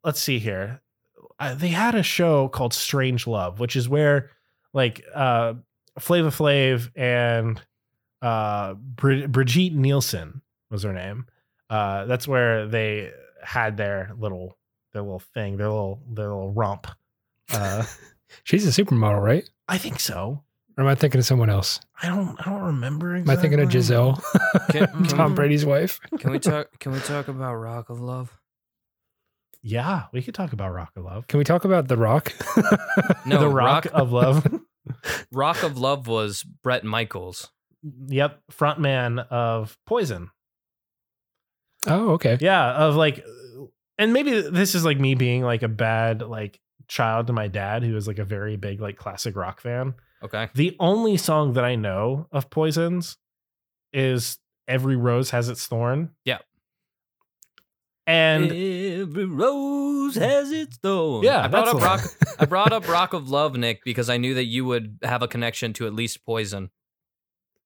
let's 0.04 0.22
see 0.22 0.40
here, 0.40 0.82
uh, 1.40 1.54
they 1.54 1.68
had 1.70 1.96
a 1.96 2.04
show 2.04 2.48
called 2.48 2.74
Strange 2.74 3.28
Love, 3.28 3.60
which 3.60 3.76
is 3.76 3.88
where 3.90 4.32
like 4.74 5.04
uh, 5.14 5.54
Flavor 6.00 6.30
Flav 6.30 6.90
and 6.96 7.62
uh, 8.22 8.74
Bri- 8.76 9.28
Brigitte 9.28 9.74
Nielsen 9.76 10.42
was 10.72 10.84
her 10.84 10.94
name. 10.94 11.26
Uh, 11.70 12.06
that's 12.06 12.28
where 12.28 12.68
they 12.68 13.12
had 13.44 13.78
their 13.78 14.12
little 14.18 14.58
their 14.94 15.02
little 15.02 15.20
thing, 15.20 15.58
their 15.58 15.68
little 15.70 16.02
their 16.10 16.30
little 16.30 16.52
romp. 16.52 16.88
Uh, 17.52 17.86
She's 18.44 18.66
a 18.66 18.84
supermodel, 18.84 19.22
right? 19.22 19.50
I 19.68 19.78
think 19.78 20.00
so. 20.00 20.44
Or 20.78 20.84
am 20.84 20.88
I 20.88 20.96
thinking 20.96 21.20
of 21.20 21.26
someone 21.26 21.50
else? 21.50 21.80
I 22.02 22.08
don't 22.08 22.40
I 22.40 22.50
don't 22.52 22.62
remember. 22.64 23.16
Am 23.16 23.30
I 23.30 23.36
thinking 23.36 23.60
of 23.60 23.74
exactly. 23.74 24.14
Gisele, 24.14 24.24
Can- 24.70 24.88
can 24.88 25.04
Tom 25.18 25.36
Brady's 25.36 25.66
wife? 25.66 26.00
Can 26.20 26.32
we 26.32 26.40
talk? 26.40 26.80
Can 26.80 26.92
we 26.94 27.00
talk 27.00 27.28
about 27.28 27.56
Rock 27.56 27.90
of 27.90 28.00
Love? 28.00 28.38
Yeah, 29.62 30.04
we 30.14 30.22
could 30.22 30.34
talk 30.36 30.54
about 30.54 30.72
Rock 30.74 30.92
of 30.96 31.04
Love. 31.04 31.28
Can 31.28 31.38
we 31.38 31.44
talk 31.44 31.66
about 31.66 31.90
The 31.90 31.98
Rock? 31.98 32.32
No, 33.26 33.40
the 33.42 33.50
Rock, 33.50 33.88
of 33.92 34.14
Love. 34.14 34.48
Rock 35.34 35.64
of 35.64 35.78
Love 35.78 36.08
was 36.08 36.44
Bret 36.44 36.86
Michaels. 36.86 37.50
yep, 38.08 38.40
frontman 38.50 39.28
of 39.30 39.78
Poison. 39.86 40.30
oh, 41.88 42.12
okay. 42.12 42.38
Yeah, 42.40 42.72
of 42.72 42.96
like, 42.96 43.26
and 44.00 44.12
maybe 44.14 44.41
this 44.41 44.74
is 44.74 44.84
like 44.84 45.00
me 45.00 45.14
being 45.14 45.43
like 45.43 45.62
a 45.62 45.68
bad 45.68 46.24
like 46.24 46.60
child 46.88 47.28
to 47.28 47.34
my 47.34 47.47
dad, 47.47 47.84
who 47.84 47.95
is 47.95 48.08
like 48.08 48.18
a 48.18 48.24
very 48.26 48.56
big 48.58 48.82
like 48.82 48.97
classic 48.97 49.36
rock 49.36 49.62
fan. 49.62 49.93
Okay. 50.24 50.50
The 50.56 50.76
only 50.80 51.18
song 51.18 51.54
that 51.54 51.64
I 51.64 51.76
know 51.76 52.26
of 52.32 52.50
Poison's 52.50 53.18
is 53.93 54.39
"Every 54.68 54.95
Rose 54.95 55.30
Has 55.30 55.50
Its 55.50 55.68
Thorn." 55.68 56.10
Yeah. 56.26 56.39
and 58.08 58.45
Every 58.45 59.26
rose 59.26 60.16
has 60.16 60.52
its 60.52 60.78
thorn. 60.78 61.24
Yeah, 61.24 61.43
I 61.43 61.47
brought 61.47 61.68
up 61.68 61.82
rock. 61.82 62.02
I 62.39 62.45
brought 62.45 62.74
up 62.74 62.88
Rock 62.97 63.14
of 63.14 63.30
Love, 63.30 63.56
Nick, 63.56 63.84
because 63.84 64.10
I 64.10 64.18
knew 64.18 64.34
that 64.34 64.45
you 64.45 64.66
would 64.66 64.97
have 65.04 65.22
a 65.22 65.28
connection 65.28 65.74
to 65.74 65.86
at 65.86 65.93
least 65.93 66.26
Poison. 66.26 66.72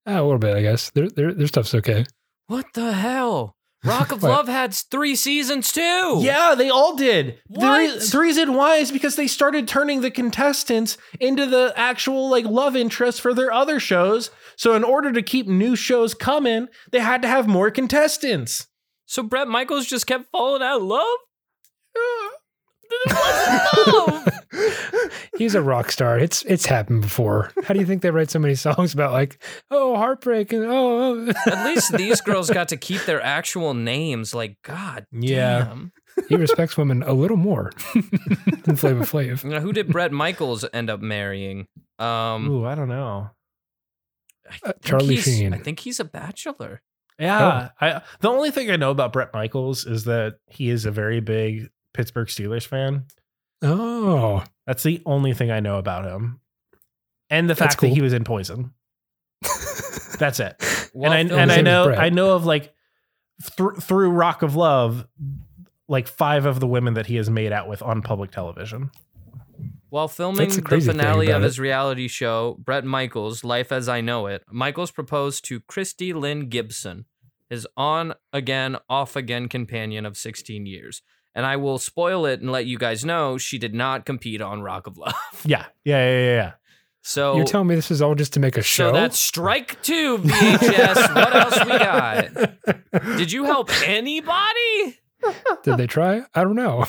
Ah, 0.06 0.20
a 0.20 0.24
little 0.24 0.38
bit, 0.38 0.56
I 0.56 0.62
guess. 0.62 0.90
Their 0.92 1.10
their 1.10 1.34
their 1.34 1.48
stuff's 1.48 1.74
okay. 1.76 2.06
What 2.48 2.66
the 2.74 2.92
hell? 2.92 3.56
Rock 3.84 4.12
of 4.12 4.22
What? 4.24 4.30
Love 4.30 4.48
had 4.48 4.74
three 4.74 5.16
seasons 5.16 5.72
too. 5.72 6.20
Yeah, 6.22 6.56
they 6.56 6.70
all 6.70 6.96
did. 6.96 7.40
The, 7.50 7.68
re- 7.68 7.98
the 8.12 8.18
reason 8.20 8.54
why 8.54 8.78
is 8.78 8.92
because 8.92 9.16
they 9.16 9.28
started 9.28 9.68
turning 9.68 10.02
the 10.02 10.12
contestants 10.12 10.98
into 11.20 11.46
the 11.46 11.74
actual 11.76 12.30
like 12.30 12.46
love 12.46 12.76
interest 12.76 13.22
for 13.22 13.34
their 13.34 13.52
other 13.52 13.80
shows. 13.80 14.30
So 14.56 14.74
in 14.76 14.84
order 14.84 15.12
to 15.12 15.22
keep 15.22 15.48
new 15.48 15.76
shows 15.76 16.14
coming, 16.14 16.68
they 16.92 17.00
had 17.00 17.22
to 17.24 17.28
have 17.28 17.48
more 17.48 17.72
contestants. 17.72 18.68
So 19.06 19.22
Bret 19.24 19.48
Michaels 19.48 19.86
just 19.86 20.08
kept 20.08 20.32
falling 20.32 20.62
out 20.64 20.78
of 20.78 20.84
love. 20.84 21.18
It 22.92 23.14
wasn't 23.14 23.98
love. 24.08 24.40
He's 25.38 25.56
a 25.56 25.62
rock 25.62 25.92
star. 25.92 26.18
It's 26.20 26.44
it's 26.44 26.66
happened 26.66 27.02
before. 27.02 27.52
How 27.64 27.74
do 27.74 27.80
you 27.80 27.86
think 27.86 28.02
they 28.02 28.12
write 28.12 28.30
so 28.30 28.40
many 28.40 28.56
songs 28.56 28.94
about 28.94 29.12
like 29.12 29.42
oh 29.72 29.96
heartbreak 29.96 30.54
and 30.54 30.64
oh, 30.66 31.26
oh. 31.28 31.34
At 31.52 31.66
least 31.66 31.94
these 31.98 32.22
girls 32.22 32.50
got 32.50 32.68
to 32.70 32.78
keep 32.78 33.04
their 33.06 33.22
actual 33.22 33.74
names. 33.74 34.34
Like 34.36 34.58
God, 34.64 35.06
Yeah. 35.12 35.60
damn. 35.66 35.92
he 36.30 36.36
respects 36.36 36.78
women 36.78 37.02
a 37.04 37.14
little 37.14 37.38
more 37.38 37.72
than 38.64 38.76
Flavor 38.76 39.04
Flav. 39.06 39.44
Now, 39.44 39.60
who 39.60 39.74
did 39.74 39.88
Bret 39.88 40.12
Michaels 40.12 40.66
end 40.74 40.90
up 40.90 41.00
marrying? 41.02 41.66
Um, 42.00 42.48
Ooh, 42.50 42.66
I 42.66 42.76
don't 42.76 42.90
know. 42.90 43.32
I 44.50 44.56
Uh, 44.64 44.72
think 44.74 44.82
Charlie 44.84 45.16
he's- 45.16 45.26
Sheen. 45.26 45.54
I 45.54 45.58
think 45.58 45.80
he's 45.80 46.00
a 46.00 46.06
bachelor. 46.06 46.82
Yeah, 47.20 47.70
I 47.80 48.02
the 48.22 48.30
only 48.30 48.50
thing 48.52 48.72
I 48.72 48.76
know 48.76 48.90
about 48.92 49.14
Bret 49.14 49.32
Michaels 49.34 49.86
is 49.86 50.04
that 50.06 50.38
he 50.48 50.70
is 50.70 50.86
a 50.86 50.92
very 50.92 51.20
big 51.20 51.70
Pittsburgh 51.94 52.28
Steelers 52.28 52.66
fan. 52.66 53.06
Oh, 53.64 54.44
That's 54.68 54.84
the 54.84 55.02
only 55.06 55.34
thing 55.34 55.50
I 55.52 55.60
know 55.60 55.78
about 55.78 56.06
him, 56.06 56.40
and 57.30 57.50
the 57.50 57.54
That's 57.54 57.76
fact 57.76 57.82
that 57.82 57.88
he 57.88 58.02
was 58.02 58.14
in 58.14 58.24
Poison. 58.24 58.74
That's 60.20 60.40
it. 60.40 60.56
While 60.94 61.14
and 61.14 61.32
I 61.32 61.42
and 61.42 61.52
I 61.52 61.56
His 61.56 61.58
name 61.58 61.60
is 61.60 61.64
know 61.64 61.94
I 61.94 62.10
know 62.10 62.36
of 62.36 62.46
like 62.46 62.74
thr- 63.42 63.76
through 63.80 64.10
Rock 64.12 64.42
of 64.42 64.56
Love, 64.56 65.08
like 65.88 66.08
five 66.08 66.46
of 66.46 66.60
the 66.60 66.68
women 66.68 66.94
that 66.96 67.08
he 67.08 67.16
has 67.16 67.30
made 67.30 67.52
out 67.52 67.68
with 67.68 67.82
on 67.82 68.02
public 68.02 68.32
television. 68.32 68.92
While 69.90 70.08
filming 70.08 70.50
the 70.50 70.56
the 70.56 70.62
crazy 70.64 70.88
thing 70.88 70.98
finale 70.98 71.28
about 71.28 71.38
of 71.38 71.44
it. 71.44 71.46
his 71.46 71.60
reality 71.60 72.08
show, 72.08 72.58
Bret 72.60 72.84
Michaels, 72.84 73.44
Life 73.44 73.72
as 73.72 73.88
I 73.88 74.02
Know 74.02 74.26
It, 74.26 74.44
Michaels 74.52 74.90
proposed 74.90 75.46
to 75.46 75.60
Kristi 75.62 76.14
Lynn 76.16 76.50
Gibson, 76.50 77.06
his 77.48 77.68
on 77.78 78.16
again, 78.32 78.78
off 78.90 79.16
again 79.16 79.48
companion 79.48 80.06
of 80.06 80.18
16 80.18 80.66
years. 80.66 81.04
And 81.36 81.46
I 81.46 81.56
will 81.56 81.80
spoil 81.80 82.26
it 82.26 82.42
and 82.42 82.52
let 82.52 82.66
you 82.68 82.78
guys 82.78 83.04
know 83.04 83.38
she 83.38 83.58
did 83.58 83.74
not 83.74 84.06
compete 84.06 84.42
on 84.42 84.62
Rock 84.62 84.88
of 84.88 84.98
Love. 84.98 85.14
Yeah, 85.46 85.66
yeah, 85.84 86.06
yeah, 86.06 86.20
yeah. 86.20 86.36
yeah. 86.36 86.52
So, 87.06 87.36
you're 87.36 87.46
telling 87.46 87.68
me 87.68 87.76
this 87.76 87.92
is 87.92 88.02
all 88.02 88.16
just 88.16 88.32
to 88.34 88.40
make 88.40 88.56
a 88.56 88.62
show? 88.62 88.90
so 88.90 88.94
that's 88.94 89.20
strike 89.20 89.82
two, 89.84 90.20
VHS. 90.20 91.16
what 91.16 91.36
else 91.36 91.66
we 91.66 91.72
got? 91.78 93.18
Did 93.18 93.30
you 93.30 93.44
help 93.44 93.70
anybody? 93.86 95.00
Did 95.64 95.76
they 95.78 95.88
try? 95.88 96.22
I 96.34 96.44
don't 96.44 96.56
know. 96.56 96.86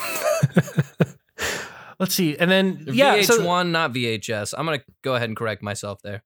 Let's 1.98 2.14
see, 2.14 2.36
and 2.36 2.48
then 2.50 2.84
yeah, 2.86 3.16
VH1, 3.18 3.24
so 3.24 3.62
not 3.64 3.92
VHS. 3.92 4.54
I'm 4.56 4.66
going 4.66 4.78
to 4.78 4.84
go 5.02 5.14
ahead 5.16 5.28
and 5.28 5.36
correct 5.36 5.62
myself 5.62 6.00
there. 6.02 6.22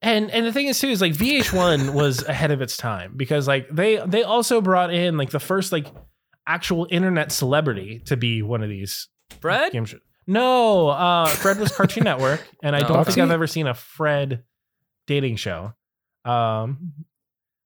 and 0.00 0.30
and 0.30 0.46
the 0.46 0.52
thing 0.52 0.66
is 0.66 0.78
too 0.78 0.88
is 0.88 1.00
like 1.00 1.12
VH1 1.14 1.94
was 1.94 2.22
ahead 2.24 2.50
of 2.52 2.60
its 2.60 2.76
time 2.76 3.14
because 3.16 3.48
like 3.48 3.68
they 3.68 3.96
they 4.06 4.22
also 4.22 4.60
brought 4.60 4.92
in 4.92 5.16
like 5.16 5.30
the 5.30 5.40
first 5.40 5.72
like 5.72 5.86
actual 6.46 6.86
internet 6.90 7.32
celebrity 7.32 8.00
to 8.06 8.16
be 8.16 8.42
one 8.42 8.62
of 8.62 8.68
these 8.68 9.08
Fred? 9.40 9.72
game 9.72 9.84
shows. 9.84 10.00
No, 10.26 10.88
uh, 10.88 11.26
Fred 11.26 11.58
was 11.58 11.72
Cartoon 11.74 12.04
Network, 12.04 12.46
and 12.62 12.76
I 12.76 12.80
No. 12.80 12.88
don't 12.88 13.04
think 13.04 13.18
I've 13.18 13.30
ever 13.30 13.46
seen 13.46 13.66
a 13.66 13.74
Fred 13.74 14.44
dating 15.06 15.36
show. 15.36 15.72
Um, 16.24 16.92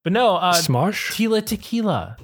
but 0.04 0.12
no, 0.12 0.36
uh, 0.36 0.54
Smosh? 0.54 1.10
Tila 1.12 1.44
Tequila. 1.44 2.16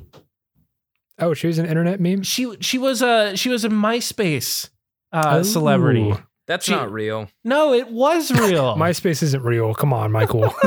Oh, 1.19 1.35
she 1.35 1.47
was 1.47 1.59
an 1.59 1.67
internet 1.67 2.01
meme. 2.01 2.23
She 2.23 2.57
she 2.61 2.79
was 2.79 3.03
a 3.03 3.37
she 3.37 3.51
was 3.51 3.65
a 3.65 3.69
MySpace 3.69 4.71
uh, 5.13 5.43
celebrity. 5.43 6.15
Ooh. 6.43 6.47
That's 6.47 6.67
She- 6.67 6.73
not 6.73 6.91
real. 6.93 7.29
No, 7.45 7.73
it 7.73 7.89
was 7.91 8.31
real. 8.33 8.77
MySpace 8.77 9.23
isn't 9.23 9.43
real. 9.45 9.75
Come 9.75 9.93
on, 9.93 10.11
Michael. 10.13 10.53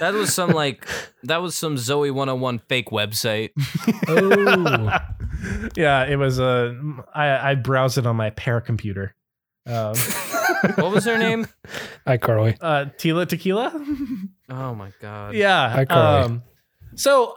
That 0.00 0.12
was 0.14 0.32
some 0.34 0.50
like 0.50 0.86
that 1.24 1.38
was 1.42 1.54
some 1.56 1.76
Zoey 1.76 2.10
101 2.12 2.58
fake 2.68 2.88
website. 2.90 3.50
oh, 4.08 4.90
yeah, 5.76 6.04
it 6.04 6.16
was 6.16 6.38
a. 6.38 6.78
I 7.14 7.50
I 7.50 7.54
browsed 7.54 7.98
it 7.98 8.06
on 8.06 8.16
my 8.16 8.30
pair 8.30 8.60
computer. 8.60 9.14
Um, 9.66 9.94
What 10.76 10.92
was 10.92 11.04
her 11.04 11.16
name? 11.18 11.46
iCarly. 12.06 12.56
uh, 12.60 12.86
Tila 12.98 13.26
Tequila. 13.28 13.72
Oh 14.50 14.74
my 14.74 14.92
god. 15.00 15.34
yeah. 15.34 15.84
iCarly. 15.84 16.24
Um, 16.24 16.42
so 16.94 17.36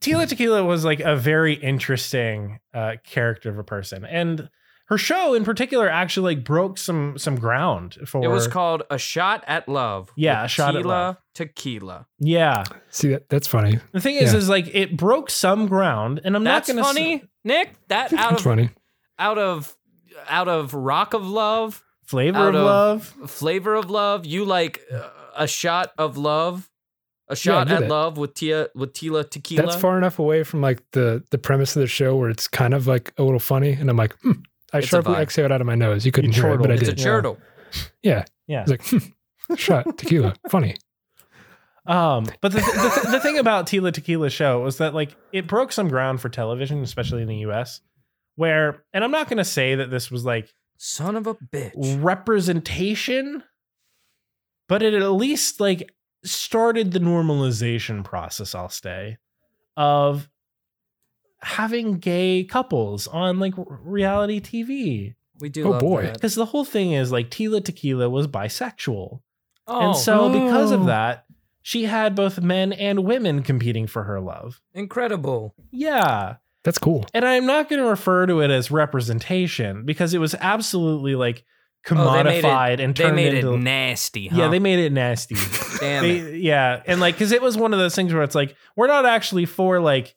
Tila 0.00 0.28
Tequila 0.28 0.64
was 0.64 0.84
like 0.84 1.00
a 1.00 1.16
very 1.16 1.54
interesting 1.54 2.60
uh, 2.72 2.96
character 3.04 3.50
of 3.50 3.58
a 3.58 3.64
person, 3.64 4.04
and 4.04 4.48
her 4.86 4.98
show 4.98 5.34
in 5.34 5.44
particular 5.44 5.88
actually 5.88 6.34
like 6.34 6.44
broke 6.44 6.76
some 6.78 7.16
some 7.18 7.36
ground 7.36 7.96
for. 8.06 8.22
It 8.24 8.28
was 8.28 8.46
called 8.46 8.82
A 8.90 8.98
Shot 8.98 9.42
at 9.46 9.68
Love. 9.68 10.10
Yeah, 10.16 10.44
A 10.44 10.48
Shot 10.48 10.76
at 10.76 10.84
Love. 10.84 11.16
Tequila. 11.34 12.06
yeah. 12.18 12.64
See 12.90 13.08
that? 13.08 13.28
That's 13.28 13.46
funny. 13.48 13.78
The 13.92 14.00
thing 14.00 14.16
is, 14.16 14.32
Yeah. 14.32 14.38
is 14.38 14.48
like 14.48 14.72
it 14.74 14.96
broke 14.96 15.30
some 15.30 15.66
ground, 15.66 16.20
and 16.24 16.36
I'm 16.36 16.44
That's 16.44 16.68
not 16.68 16.76
gonna. 16.76 16.84
Say 16.94 16.94
funny, 16.94 17.18
Say, 17.20 17.28
Nick. 17.44 17.70
That 17.88 18.12
out 18.12 18.30
That's 18.30 18.32
of 18.40 18.44
funny. 18.44 18.70
out 19.18 19.38
of 19.38 19.76
out 20.28 20.48
of 20.48 20.74
Rock 20.74 21.12
of 21.14 21.26
Love, 21.26 21.82
flavor 22.04 22.38
out 22.38 22.48
of 22.54 22.60
of- 22.60 22.64
love. 22.64 23.30
Flavor 23.30 23.74
of 23.74 23.90
Love. 23.90 24.26
You 24.26 24.44
like 24.44 24.80
uh, 24.92 25.08
a 25.36 25.46
shot 25.48 25.92
of 25.98 26.16
love, 26.16 26.70
a 27.28 27.34
shot 27.34 27.66
get 27.68 27.76
at 27.78 27.82
it. 27.84 27.88
love 27.90 28.16
with 28.16 28.34
Tia 28.34 28.68
with 28.76 28.92
Tila 28.92 29.28
Tequila. 29.28 29.62
That's 29.66 29.76
far 29.80 29.98
enough 29.98 30.18
away 30.20 30.44
from 30.44 30.60
like 30.60 30.82
the 30.92 31.24
the 31.30 31.38
premise 31.38 31.74
of 31.74 31.80
the 31.80 31.88
show 31.88 32.14
where 32.16 32.28
it's 32.30 32.46
kind 32.46 32.74
of 32.74 32.86
like 32.86 33.12
a 33.18 33.22
little 33.24 33.40
funny, 33.40 33.72
and 33.72 33.90
I'm 33.90 33.96
like, 33.96 34.14
hmm, 34.20 34.32
I 34.74 34.78
It's 34.78 34.88
sharply 34.88 35.14
exhaled 35.22 35.52
out 35.52 35.60
of 35.60 35.66
my 35.66 35.74
nose. 35.74 36.04
You 36.04 36.12
couldn't 36.12 36.34
You 36.36 36.42
hear 36.42 36.52
it, 36.54 36.58
but 36.58 36.70
I 36.70 36.76
chortled. 36.76 36.82
It's 36.82 36.90
did. 36.90 36.98
a 36.98 37.02
Yeah. 37.02 37.04
yeah, 38.02 38.24
Yeah. 38.46 38.62
it's 38.66 38.70
like 38.70 38.82
hmm, 39.48 39.54
shot 39.54 39.96
tequila, 39.98 40.34
funny. 40.50 40.76
Um, 41.86 42.26
but 42.40 42.52
the, 42.52 42.60
the, 42.60 43.08
the 43.12 43.20
thing 43.20 43.38
about 43.38 43.66
Tila 43.66 43.92
Tequila 43.92 44.30
show 44.30 44.60
was 44.62 44.78
that 44.78 44.94
like 44.94 45.16
it 45.32 45.46
broke 45.46 45.70
some 45.70 45.88
ground 45.88 46.20
for 46.20 46.28
television, 46.30 46.82
especially 46.82 47.22
in 47.22 47.28
the 47.28 47.36
U.S. 47.38 47.80
Where, 48.36 48.82
and 48.92 49.04
I'm 49.04 49.10
not 49.10 49.28
going 49.28 49.36
to 49.38 49.44
say 49.44 49.74
that 49.74 49.90
this 49.90 50.10
was 50.10 50.24
like 50.24 50.52
Son 50.78 51.14
of 51.14 51.26
a 51.26 51.34
bitch. 51.34 51.72
representation, 52.02 53.42
but 54.68 54.82
it 54.82 54.94
at 54.94 55.12
least 55.12 55.60
like 55.60 55.90
started 56.24 56.92
the 56.92 56.98
normalization 57.00 58.02
process. 58.02 58.54
I'll 58.54 58.68
stay 58.70 59.18
of 59.76 60.28
having 61.44 61.98
gay 61.98 62.44
couples 62.44 63.06
on 63.06 63.38
like 63.38 63.54
reality 63.56 64.40
TV 64.40 65.14
We 65.40 65.48
do. 65.48 65.66
Oh, 65.66 65.70
love 65.70 65.80
boy. 65.80 66.10
because 66.12 66.34
the 66.34 66.46
whole 66.46 66.64
thing 66.64 66.92
is 66.92 67.12
like 67.12 67.30
Tila 67.30 67.64
Tequila 67.64 68.08
was 68.10 68.26
bisexual. 68.26 69.20
Oh, 69.66 69.80
And 69.80 69.96
so, 69.96 70.28
because 70.28 70.72
Oh. 70.72 70.76
of 70.80 70.86
that, 70.86 71.24
she 71.62 71.84
had 71.84 72.14
both 72.14 72.40
men 72.40 72.72
and 72.72 73.04
women 73.04 73.42
competing 73.42 73.86
for 73.86 74.04
her 74.04 74.20
love. 74.20 74.60
incredible. 74.74 75.54
Yeah. 75.70 76.36
That's 76.64 76.78
cool. 76.78 77.04
And 77.14 77.24
I'm 77.26 77.44
not 77.46 77.68
going 77.68 77.80
to 77.82 77.88
refer 77.88 78.26
to 78.26 78.40
it 78.40 78.50
as 78.50 78.70
representation 78.70 79.84
because 79.84 80.14
it 80.14 80.18
was 80.18 80.34
absolutely 80.40 81.14
like 81.14 81.44
Oh, 81.90 82.12
they 82.14 82.22
made 82.22 82.38
it- 82.38 82.44
commodified 82.44 82.80
and 82.80 82.94
They 82.94 83.02
turned 83.04 83.16
made 83.16 83.34
into. 83.34 83.52
it 83.52 83.58
nasty. 83.58 84.28
Huh? 84.28 84.36
Yeah, 84.38 84.48
they 84.48 84.58
made 84.58 84.78
it 84.78 84.90
nasty. 84.92 85.34
Damn 85.80 86.02
They- 86.02 86.16
it. 86.18 86.40
yeah. 86.40 86.82
And 86.86 87.00
like, 87.00 87.14
because 87.16 87.32
it 87.32 87.42
was 87.42 87.56
one 87.58 87.74
of 87.74 87.78
those 87.78 87.94
things 87.94 88.12
where 88.14 88.22
it's 88.22 88.34
like, 88.34 88.56
we're 88.76 88.86
not 88.86 89.04
actually 89.04 89.44
for 89.44 89.80
like 89.80 90.14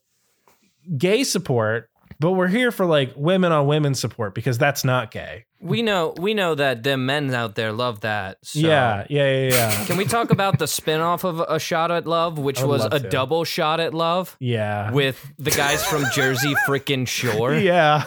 gay 0.98 1.24
support, 1.24 1.90
but 2.20 2.32
we're 2.32 2.48
here 2.48 2.72
for 2.72 2.86
like 2.86 3.14
women 3.16 3.52
on 3.52 3.68
women 3.68 3.94
support 3.96 4.34
because 4.34 4.58
that's 4.58 4.84
not 4.84 5.12
gay. 5.12 5.46
We 5.60 5.82
know. 5.82 6.14
We 6.18 6.34
know 6.34 6.56
that 6.56 6.84
them 6.84 7.06
men 7.06 7.34
out 7.34 7.56
there 7.56 7.72
love 7.72 8.02
that. 8.02 8.38
So. 8.44 8.60
Yeah. 8.60 9.06
Yeah. 9.10 9.32
Yeah. 9.32 9.50
Yeah. 9.50 9.86
Can 9.88 9.98
we 9.98 10.06
talk 10.06 10.30
about 10.32 10.60
the 10.60 10.66
spinoff 10.66 11.24
of 11.24 11.40
A 11.40 11.60
Shot 11.60 11.92
at 11.92 12.06
Love, 12.06 12.38
which 12.38 12.62
was 12.62 12.82
love 12.82 12.94
a 12.94 13.00
to. 13.00 13.10
double 13.10 13.44
shot 13.44 13.80
at 13.80 13.94
love 13.94 14.36
yeah. 14.40 14.92
with 14.92 15.32
the 15.38 15.52
guys 15.52 15.84
from 15.84 16.06
Jersey 16.14 16.54
freaking 16.68 17.08
Shore? 17.08 17.54
Yeah. 17.68 18.04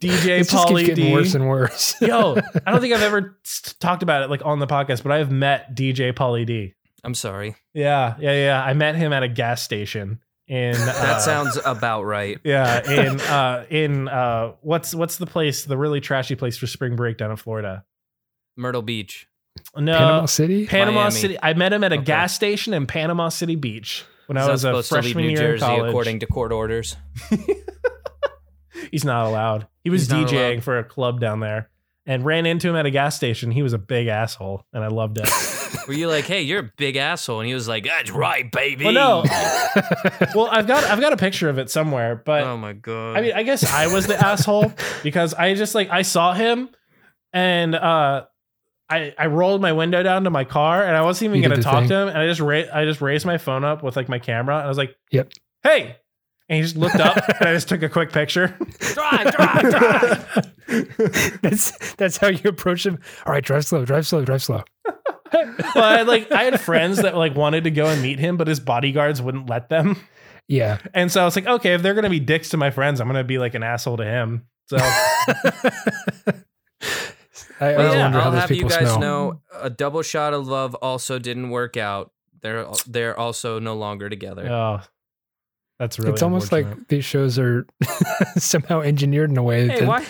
DJ 0.00 0.40
It's 0.40 0.50
just 0.50 0.66
keeps 0.66 0.80
Pauly 0.80 0.86
getting 0.86 1.06
D. 1.06 1.12
worse 1.12 1.34
and 1.34 1.48
worse. 1.48 1.94
Yo, 2.00 2.36
I 2.66 2.72
don't 2.72 2.80
think 2.80 2.92
I've 2.92 3.02
ever 3.02 3.38
s- 3.44 3.74
talked 3.78 4.02
about 4.02 4.22
it 4.22 4.30
like 4.30 4.44
on 4.44 4.58
the 4.58 4.66
podcast, 4.66 5.02
but 5.04 5.12
I 5.12 5.18
have 5.18 5.30
met 5.30 5.76
DJ 5.76 6.12
Pauly 6.12 6.44
D. 6.44 6.74
I'm 7.04 7.14
sorry. 7.14 7.54
Yeah, 7.72 8.16
yeah, 8.18 8.32
yeah. 8.32 8.62
I 8.64 8.74
met 8.74 8.96
him 8.96 9.12
at 9.12 9.22
a 9.22 9.28
gas 9.28 9.62
station 9.62 10.18
in 10.52 10.74
uh, 10.80 10.84
That 10.84 11.22
sounds 11.22 11.58
about 11.64 12.02
right. 12.04 12.38
yeah 12.44 12.88
in 12.90 13.20
uh 13.38 13.64
in 13.70 14.08
uh 14.08 14.52
what's 14.60 14.94
what's 14.94 15.16
the 15.16 15.26
place 15.26 15.64
the 15.64 15.76
really 15.78 16.00
trashy 16.00 16.34
place 16.34 16.58
for 16.58 16.66
spring 16.66 16.94
break 16.96 17.16
down 17.16 17.30
in 17.30 17.36
Florida? 17.36 17.84
Myrtle 18.56 18.82
Beach. 18.82 19.26
No, 19.76 19.96
Panama 19.98 20.26
City? 20.26 20.66
Panama 20.66 20.98
Miami. 21.04 21.10
City. 21.20 21.38
I 21.42 21.54
met 21.54 21.72
him 21.72 21.82
at 21.84 21.92
a 21.92 21.96
Okay. 21.96 22.04
gas 22.04 22.34
station 22.34 22.74
in 22.74 22.86
Panama 22.86 23.28
City 23.30 23.54
Beach 23.56 24.04
when 24.26 24.36
I 24.38 24.42
He's 24.42 24.46
not 24.48 24.52
was 24.52 24.64
a 24.64 24.66
supposed 24.68 24.88
to 24.88 24.94
leave 24.96 25.02
freshman 25.04 25.26
New 25.26 25.30
year 25.32 25.54
in 25.54 25.60
college. 25.60 25.88
according 25.88 26.20
to 26.20 26.26
court 26.26 26.52
orders. 26.52 26.96
He's 28.90 29.04
not 29.04 29.26
allowed. 29.26 29.66
He 29.84 29.90
was 29.90 30.02
He's 30.02 30.10
DJing 30.30 30.62
for 30.62 30.78
a 30.78 30.84
club 30.84 31.20
down 31.20 31.40
there 31.40 31.70
and 32.06 32.24
ran 32.24 32.46
into 32.46 32.68
him 32.68 32.76
at 32.76 32.84
a 32.86 32.90
gas 32.90 33.14
station. 33.16 33.50
He 33.50 33.62
was 33.62 33.72
a 33.72 33.78
big 33.78 34.06
asshole, 34.08 34.64
and 34.72 34.82
I 34.82 34.88
loved 34.88 35.18
it. 35.18 35.28
Were 35.86 35.94
you 35.94 36.08
like, 36.08 36.24
hey, 36.24 36.42
you're 36.42 36.60
a 36.60 36.70
big 36.76 36.96
asshole? 36.96 37.40
And 37.40 37.48
he 37.48 37.54
was 37.54 37.66
like, 37.68 37.84
that's 37.84 38.10
right, 38.10 38.50
baby. 38.50 38.84
well, 38.84 38.92
no. 38.94 39.24
well, 40.34 40.48
I've 40.50 40.66
got 40.66 40.84
I've 40.84 41.00
got 41.00 41.12
a 41.12 41.16
picture 41.16 41.48
of 41.48 41.58
it 41.58 41.70
somewhere, 41.70 42.16
but 42.16 42.44
oh 42.44 42.56
my 42.56 42.72
god. 42.72 43.16
I 43.16 43.20
mean, 43.20 43.32
I 43.34 43.42
guess 43.42 43.64
I 43.64 43.92
was 43.92 44.06
the 44.06 44.16
asshole 44.16 44.72
because 45.02 45.34
I 45.34 45.54
just 45.54 45.74
like 45.74 45.90
I 45.90 46.02
saw 46.02 46.32
him 46.34 46.68
and 47.32 47.74
uh 47.74 48.24
I 48.90 49.14
I 49.18 49.26
rolled 49.26 49.60
my 49.62 49.72
window 49.72 50.02
down 50.02 50.24
to 50.24 50.30
my 50.30 50.44
car 50.44 50.84
and 50.84 50.96
I 50.96 51.02
wasn't 51.02 51.30
even 51.30 51.36
You 51.36 51.42
did 51.42 51.48
gonna 51.48 51.56
the 51.56 51.62
talk 51.62 51.78
thing. 51.80 51.88
to 51.88 51.94
him 51.96 52.08
and 52.08 52.18
I 52.18 52.26
just 52.26 52.40
ra- 52.40 52.64
I 52.72 52.84
just 52.84 53.00
raised 53.00 53.24
my 53.26 53.38
phone 53.38 53.64
up 53.64 53.82
with 53.82 53.96
like 53.96 54.08
my 54.08 54.18
camera 54.18 54.56
and 54.56 54.64
I 54.64 54.68
was 54.68 54.78
like, 54.78 54.96
Yep. 55.10 55.32
hey. 55.62 55.96
And 56.48 56.56
he 56.56 56.62
just 56.62 56.76
looked 56.76 56.96
up 56.96 57.16
and 57.40 57.48
I 57.48 57.54
just 57.54 57.68
took 57.68 57.82
a 57.82 57.88
quick 57.88 58.12
picture. 58.12 58.48
drive, 58.80 59.32
drive, 59.34 59.70
drive. 59.70 60.52
that's 61.40 61.94
that's 61.94 62.16
how 62.18 62.26
you 62.28 62.50
approach 62.50 62.84
him. 62.84 62.98
All 63.24 63.32
right, 63.32 63.42
drive 63.44 63.64
slow, 63.64 63.84
drive 63.86 64.06
slow, 64.06 64.24
drive 64.24 64.42
slow. 64.42 64.62
Well, 65.32 65.84
I 65.84 65.98
had 65.98 66.06
like 66.06 66.30
I 66.32 66.44
had 66.44 66.60
friends 66.60 66.98
that 67.02 67.16
like 67.16 67.34
wanted 67.34 67.64
to 67.64 67.70
go 67.70 67.86
and 67.86 68.00
meet 68.02 68.18
him, 68.18 68.36
but 68.36 68.46
his 68.48 68.60
bodyguards 68.60 69.20
wouldn't 69.22 69.48
let 69.48 69.68
them. 69.68 69.96
Yeah. 70.48 70.78
And 70.92 71.10
so 71.10 71.22
I 71.22 71.24
was 71.24 71.36
like, 71.36 71.46
okay, 71.46 71.74
if 71.74 71.82
they're 71.82 71.94
gonna 71.94 72.10
be 72.10 72.20
dicks 72.20 72.50
to 72.50 72.56
my 72.56 72.70
friends, 72.70 73.00
I'm 73.00 73.06
gonna 73.06 73.24
be 73.24 73.38
like 73.38 73.54
an 73.54 73.62
asshole 73.62 73.96
to 73.98 74.04
him. 74.04 74.46
So 74.66 74.76
I, 74.80 74.84
I 77.60 77.76
Well, 77.76 77.86
always 77.86 77.96
wonder 78.00 78.20
how 78.20 78.24
I'll 78.30 78.32
have 78.32 78.50
you 78.50 78.68
guys 78.68 78.80
smell. 78.80 78.98
know 79.00 79.40
a 79.60 79.70
double 79.70 80.02
shot 80.02 80.34
of 80.34 80.46
love 80.48 80.74
also 80.76 81.18
didn't 81.18 81.50
work 81.50 81.76
out. 81.76 82.10
They're 82.40 82.66
they're 82.86 83.18
also 83.18 83.58
no 83.60 83.74
longer 83.74 84.08
together. 84.08 84.48
oh, 84.48 84.80
that's 85.78 85.98
really 85.98 86.12
it's 86.12 86.22
almost 86.22 86.50
like 86.52 86.88
these 86.88 87.04
shows 87.04 87.38
are 87.38 87.66
somehow 88.36 88.80
engineered 88.80 89.30
in 89.30 89.36
a 89.36 89.42
way 89.42 89.68
Hey, 89.68 89.80
that 89.80 89.88
why? 89.88 90.04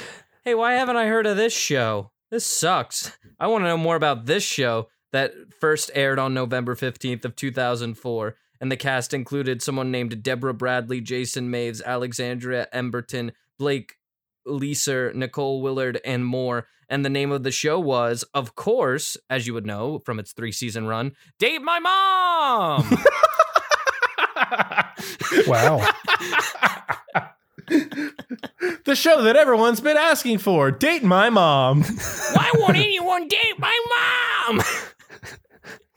Hey, 0.45 0.55
why 0.55 0.73
haven't 0.75 0.97
I 0.97 1.07
heard 1.07 1.27
of 1.27 1.37
this 1.37 1.53
show? 1.55 2.11
This 2.31 2.47
sucks. 2.47 3.13
I 3.39 3.47
want 3.49 3.65
to 3.65 3.69
know 3.69 3.77
more 3.77 3.97
about 3.97 4.25
this 4.25 4.43
show 4.43 4.89
that 5.13 5.33
first 5.61 5.91
aired 5.95 6.19
on 6.19 6.35
November 6.35 6.75
15th 6.75 7.25
of 7.25 7.37
2004 7.37 8.35
and 8.63 8.71
the 8.71 8.77
cast 8.77 9.13
included 9.13 9.61
someone 9.61 9.91
named 9.91 10.23
Deborah 10.23 10.55
Bradley, 10.55 11.01
Jason 11.01 11.51
Maves, 11.51 11.83
Alexandria 11.85 12.69
Emberton, 12.73 13.33
Blake 13.59 13.97
Leeser, 14.47 15.13
Nicole 15.15 15.61
Willard, 15.61 16.01
and 16.05 16.25
more. 16.25 16.69
And 16.89 17.05
the 17.05 17.11
name 17.11 17.33
of 17.33 17.43
the 17.43 17.51
show 17.51 17.81
was, 17.81 18.23
of 18.35 18.55
course, 18.55 19.17
as 19.29 19.49
you 19.49 19.55
would 19.55 19.67
know 19.67 19.99
from 19.99 20.21
its 20.21 20.33
three 20.33 20.53
season 20.53 20.87
run, 20.87 21.17
Date 21.41 21.61
My 21.61 21.81
Mom! 21.81 22.89
wow. 25.49 25.85
the 28.85 28.95
show 28.95 29.23
that 29.23 29.37
everyone's 29.37 29.81
been 29.81 29.97
asking 29.97 30.39
for. 30.39 30.71
Date 30.71 31.03
my 31.03 31.31
mom. 31.31 31.83
Why 31.83 32.51
won't 32.55 32.77
anyone 32.77 33.29
date 33.29 33.59
my 33.59 33.79
mom? 34.49 34.61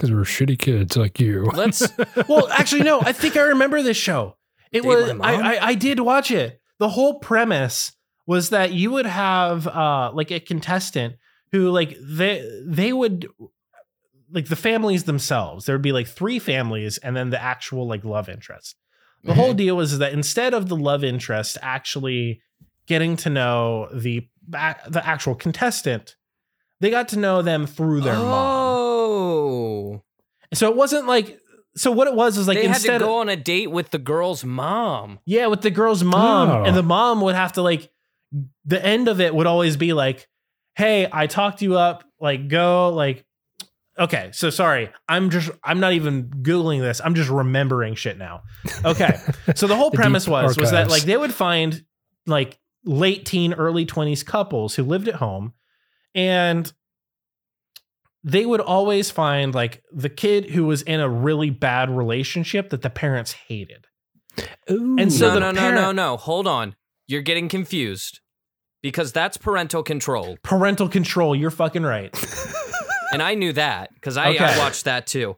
Because 0.06 0.40
we're 0.40 0.46
shitty 0.46 0.60
kids 0.60 0.96
like 0.98 1.20
you. 1.20 1.46
Let's. 1.54 1.88
well, 2.28 2.48
actually, 2.50 2.84
no. 2.84 3.02
I 3.02 3.12
think 3.12 3.38
I 3.38 3.42
remember 3.42 3.82
this 3.82 3.98
show. 3.98 4.38
It 4.72 4.84
Date 4.84 4.88
was. 4.88 5.10
I, 5.22 5.34
I 5.56 5.68
I 5.68 5.74
did 5.76 6.00
watch 6.00 6.32
it. 6.32 6.62
The 6.78 6.90
whole 6.90 7.20
premise 7.20 7.92
was 8.28 8.50
that 8.50 8.74
you 8.74 8.92
would 8.92 9.06
have 9.06 9.68
uh 9.68 10.12
like 10.14 10.32
a 10.32 10.40
contestant 10.40 11.16
who 11.52 11.70
like 11.72 11.96
they 12.02 12.48
they 12.66 12.92
would 12.92 13.28
like 14.32 14.48
the 14.48 14.56
families 14.56 15.06
themselves. 15.06 15.66
There 15.66 15.76
would 15.76 15.82
be 15.82 15.92
like 15.92 16.08
three 16.08 16.40
families 16.40 16.98
and 16.98 17.16
then 17.16 17.30
the 17.30 17.42
actual 17.42 17.88
like 17.88 18.04
love 18.04 18.30
interest. 18.30 18.76
The 19.24 19.34
whole 19.34 19.56
deal 19.56 19.76
was 19.76 19.98
that 19.98 20.14
instead 20.14 20.54
of 20.54 20.70
the 20.70 20.76
love 20.76 21.04
interest 21.04 21.58
actually 21.64 22.42
getting 22.86 23.16
to 23.18 23.30
know 23.30 23.90
the 23.92 24.28
the 24.48 25.02
actual 25.04 25.34
contestant, 25.34 26.16
they 26.80 26.92
got 26.92 27.08
to 27.10 27.18
know 27.18 27.42
them 27.42 27.66
through 27.66 28.02
their 28.02 28.14
mom. 28.14 28.65
So 30.56 30.70
it 30.70 30.76
wasn't 30.76 31.08
like 31.08 31.40
so 31.78 31.92
what 31.92 32.08
it 32.08 32.16
was 32.16 32.38
is 32.38 32.48
like 32.48 32.58
they 32.58 32.68
had 32.68 32.76
instead 32.78 33.00
to 33.00 33.06
go 33.06 33.16
of, 33.16 33.22
on 33.22 33.30
a 33.30 33.36
date 33.36 33.70
with 33.70 33.92
the 33.92 34.00
girl's 34.00 34.44
mom. 34.44 35.20
yeah 35.26 35.48
with 35.48 35.62
the 35.62 35.72
girl's 35.72 36.04
mom. 36.04 36.50
Oh. 36.50 36.64
and 36.64 36.76
the 36.76 36.84
mom 36.84 37.22
would 37.22 37.36
have 37.36 37.54
to 37.54 37.62
like 37.62 37.90
the 38.66 38.84
end 38.84 39.08
of 39.08 39.20
it 39.20 39.34
would 39.36 39.48
always 39.48 39.78
be 39.78 39.94
like 39.94 40.28
hey 40.76 41.08
I 41.12 41.28
talked 41.28 41.62
you 41.62 41.78
up. 41.78 42.04
Like 42.20 42.48
go 42.48 42.90
like 42.90 43.26
okay 44.00 44.30
so 44.32 44.50
sorry. 44.50 44.90
I'm 45.08 45.30
just 45.30 45.52
I'm 45.64 45.80
not 45.80 45.94
even 45.94 46.30
googling 46.30 46.80
this. 46.80 47.02
I'm 47.04 47.16
just 47.16 47.30
remembering 47.30 47.96
shit 47.96 48.18
now. 48.18 48.44
Okay. 48.84 49.20
So 49.56 49.68
the 49.68 49.76
whole 49.76 49.90
The 49.90 49.98
premise 49.98 50.26
deep 50.26 50.32
was 50.32 50.58
was 50.58 50.72
that 50.72 50.90
like 50.90 51.04
they 51.04 51.18
would 51.18 51.34
find 51.34 51.84
like 52.26 52.58
late 52.84 53.26
teen 53.26 53.54
early 53.54 53.86
20s 53.86 54.26
couples 54.26 54.76
who 54.76 54.84
lived 54.84 55.08
at 55.08 55.16
home 55.16 55.54
and 56.14 56.72
they 58.28 58.46
would 58.46 58.60
always 58.60 59.12
find 59.12 59.54
like 59.54 59.84
the 59.94 60.10
kid 60.10 60.50
who 60.50 60.66
was 60.66 60.82
in 60.82 61.00
a 61.00 61.08
really 61.08 61.52
bad 61.52 61.90
relationship 61.90 62.72
that 62.72 62.82
the 62.82 62.90
parents 62.90 63.34
hated 63.48 63.86
Ooh. 64.70 64.98
And 65.00 65.14
so 65.14 65.36
no, 65.36 65.40
no, 65.40 65.52
no, 65.52 65.60
parent- 65.62 65.76
no, 65.76 65.92
no. 65.92 66.18
Hold 66.18 66.48
on. 66.48 66.76
You're 67.08 67.22
getting 67.22 67.48
confused 67.48 68.20
because 68.82 69.14
that's 69.14 69.38
parental 69.38 69.84
control. 69.84 70.38
parental 70.44 70.90
control 70.90 71.36
you're 71.36 71.52
fucking 71.52 71.84
right 71.84 72.14
And 73.14 73.24
I 73.24 73.34
knew 73.36 73.54
that 73.54 73.94
because 73.94 74.18
I, 74.18 74.32
I 74.32 74.58
watched 74.58 74.84
that 74.84 75.08
too. 75.08 75.38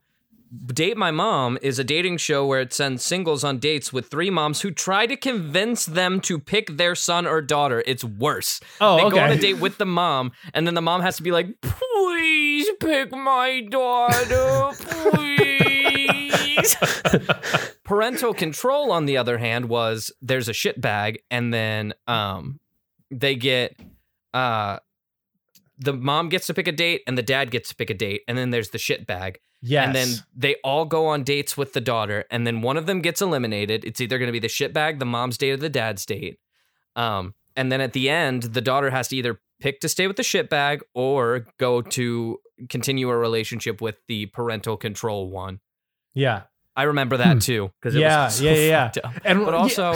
Date 0.68 0.98
My 0.98 1.12
Mom 1.12 1.60
is 1.62 1.78
a 1.78 1.84
dating 1.84 2.18
show 2.18 2.44
where 2.46 2.62
it 2.62 2.74
sends 2.74 3.04
singles 3.04 3.44
on 3.44 3.60
dates 3.60 3.94
with 3.94 4.08
three 4.08 4.30
moms 4.32 4.62
who 4.62 4.72
try 4.72 5.06
to 5.06 5.16
convince 5.16 5.86
them 5.86 6.20
to 6.22 6.40
pick 6.40 6.78
their 6.78 6.96
son 6.96 7.28
or 7.28 7.42
daughter. 7.42 7.84
It's 7.86 8.04
worse. 8.04 8.62
oh 8.80 8.96
they 8.96 9.04
okay 9.04 9.16
go 9.16 9.22
on 9.22 9.32
a 9.32 9.38
date 9.38 9.60
with 9.60 9.78
the 9.78 9.86
mom, 9.86 10.32
and 10.54 10.66
then 10.66 10.74
the 10.74 10.82
mom 10.82 11.02
has 11.02 11.18
to 11.18 11.24
be 11.24 11.32
like, 11.32 11.50
please 11.62 12.47
pick 12.80 13.12
my 13.12 13.62
daughter, 13.62 14.72
please. 14.80 16.76
Parental 17.84 18.34
control, 18.34 18.92
on 18.92 19.06
the 19.06 19.18
other 19.18 19.38
hand, 19.38 19.70
was 19.70 20.12
there's 20.22 20.50
a 20.50 20.54
shit 20.54 20.80
bag, 20.82 21.20
and 21.32 21.54
then 21.54 21.94
um 22.08 22.60
they 23.10 23.36
get 23.36 23.80
uh 24.34 24.80
the 25.78 25.94
mom 25.94 26.30
gets 26.30 26.48
to 26.48 26.54
pick 26.54 26.68
a 26.68 26.72
date 26.72 27.04
and 27.08 27.18
the 27.18 27.24
dad 27.24 27.52
gets 27.52 27.70
to 27.70 27.76
pick 27.76 27.90
a 27.90 27.94
date, 27.94 28.22
and 28.28 28.38
then 28.38 28.50
there's 28.50 28.70
the 28.72 28.78
shit 28.78 29.06
bag. 29.08 29.40
yes 29.62 29.86
And 29.86 29.96
then 29.96 30.08
they 30.36 30.56
all 30.64 30.86
go 30.86 31.08
on 31.08 31.24
dates 31.24 31.56
with 31.56 31.74
the 31.74 31.82
daughter, 31.82 32.26
and 32.32 32.46
then 32.46 32.62
one 32.62 32.78
of 32.78 32.86
them 32.86 33.02
gets 33.02 33.22
eliminated. 33.22 33.86
It's 33.86 34.02
either 34.02 34.18
going 34.18 34.28
to 34.28 34.34
be 34.34 34.40
the 34.40 34.48
shitbag, 34.48 35.00
the 35.00 35.06
mom's 35.06 35.38
date, 35.38 35.52
or 35.52 35.58
the 35.58 35.70
dad's 35.70 36.06
date. 36.06 36.40
Um, 36.96 37.36
and 37.56 37.72
then 37.72 37.80
at 37.80 37.94
the 37.94 38.10
end, 38.10 38.44
the 38.44 38.62
daughter 38.62 38.90
has 38.90 39.08
to 39.10 39.16
either 39.16 39.40
pick 39.60 39.80
to 39.82 39.90
stay 39.90 40.08
with 40.08 40.16
the 40.18 40.24
shitbag 40.24 40.82
or 40.94 41.46
go 41.60 41.82
to 41.82 42.40
continue 42.70 43.10
a 43.10 43.18
relationship 43.18 43.82
with 43.82 43.96
the 44.08 44.26
parental 44.28 44.78
control 44.78 45.30
one. 45.30 45.60
yeah 46.14 46.44
I 46.76 46.84
remember 46.84 47.18
that 47.18 47.34
Hmm. 47.34 47.40
too 47.40 47.72
because 47.82 47.96
Yeah, 47.96 48.26
was 48.26 48.36
so 48.36 48.44
yeah, 48.44 48.52
yeah, 48.54 48.92
yeah. 48.96 49.12
and 49.26 49.44
But 49.46 49.52
yeah- 49.54 49.58
also, 49.58 49.96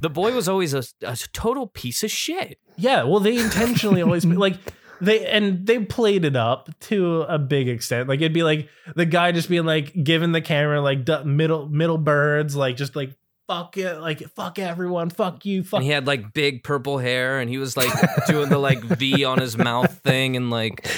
the 0.00 0.08
boy 0.08 0.34
was 0.34 0.48
always 0.48 0.72
a, 0.72 0.82
a 1.02 1.14
total 1.34 1.66
piece 1.66 2.02
of 2.02 2.10
shit. 2.10 2.58
yeah 2.78 3.02
well 3.04 3.20
they 3.20 3.36
intentionally 3.36 4.00
always 4.02 4.24
like 4.46 4.56
they 5.02 5.26
and 5.26 5.66
they 5.66 5.78
played 5.80 6.24
it 6.24 6.36
up 6.36 6.70
to 6.80 7.22
a 7.22 7.38
big 7.38 7.68
extent 7.68 8.08
like 8.08 8.20
it'd 8.20 8.32
be 8.32 8.44
like 8.44 8.68
the 8.94 9.04
guy 9.04 9.32
just 9.32 9.48
being 9.50 9.66
like 9.66 9.92
giving 10.04 10.32
the 10.32 10.40
camera 10.40 10.80
like 10.80 11.04
middle 11.26 11.68
middle 11.68 11.98
birds 11.98 12.54
like 12.56 12.76
just 12.76 12.94
like 12.96 13.12
fuck 13.48 13.76
it 13.76 13.98
like 13.98 14.20
fuck 14.34 14.58
everyone 14.58 15.10
fuck 15.10 15.44
you 15.44 15.62
fuck 15.64 15.78
And 15.78 15.84
he 15.84 15.90
had 15.90 16.06
like 16.06 16.32
big 16.32 16.62
purple 16.62 16.98
hair, 16.98 17.40
and 17.40 17.50
he 17.50 17.58
was 17.58 17.76
like 17.76 17.90
doing 18.26 18.48
the 18.48 18.58
like 18.58 18.80
V 18.82 19.24
on 19.24 19.38
his 19.38 19.56
mouth 19.58 19.98
thing, 20.00 20.36
and 20.36 20.50
like, 20.50 20.88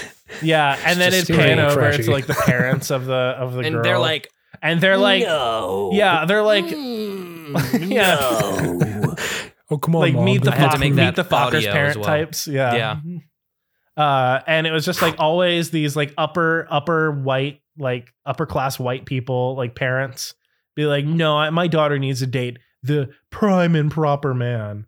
yeah 0.43 0.79
and 0.85 1.01
then 1.01 1.11
just 1.13 1.31
it 1.31 1.37
pan 1.37 1.59
over 1.59 1.75
trashy. 1.81 2.05
to 2.05 2.11
like 2.11 2.27
the 2.27 2.35
parents 2.35 2.91
of 2.91 3.07
the 3.07 3.13
of 3.15 3.55
the 3.55 3.61
and 3.61 3.75
girl 3.75 3.83
they're 3.83 3.99
like, 3.99 4.31
and 4.63 4.81
they're 4.81 4.97
like 4.99 5.23
no. 5.23 5.91
yeah 5.93 6.25
they're 6.27 6.43
like 6.43 6.65
Mm, 6.65 7.91
Yeah. 7.91 8.15
no. 8.15 9.15
oh, 9.71 9.79
come 9.79 9.97
on, 9.97 10.01
like 10.01 10.15
Mom. 10.15 10.25
meet 10.25 10.43
the 10.43 10.51
I 10.53 10.57
had 10.57 10.65
to 10.65 10.71
Fox, 10.71 10.81
make 10.81 10.95
meet 10.95 11.03
that 11.03 11.17
the 11.17 11.25
Fockers 11.25 11.71
parent 11.71 11.97
well. 11.97 12.07
types. 12.07 12.47
Yeah. 12.49 12.75
Yeah. 12.75 13.01
Uh, 13.97 14.41
and 14.49 14.67
it 14.67 14.73
was 14.73 14.85
just 14.85 15.01
like 15.03 15.15
always 15.21 15.71
these 15.71 15.95
like 15.95 16.13
upper 16.19 16.67
upper 16.69 17.13
white 17.13 17.61
like 17.79 18.13
upper 18.27 18.45
class 18.45 18.77
white 18.77 19.05
people 19.07 19.55
like 19.57 19.77
parents 19.77 20.35
be 20.77 20.87
like, 20.87 21.05
no, 21.05 21.37
I, 21.37 21.51
my 21.51 21.67
daughter 21.67 21.99
needs 21.99 22.21
to 22.21 22.27
date 22.27 22.59
the 22.83 23.11
prime 23.31 23.75
and 23.75 23.91
proper 23.91 24.35
man. 24.35 24.87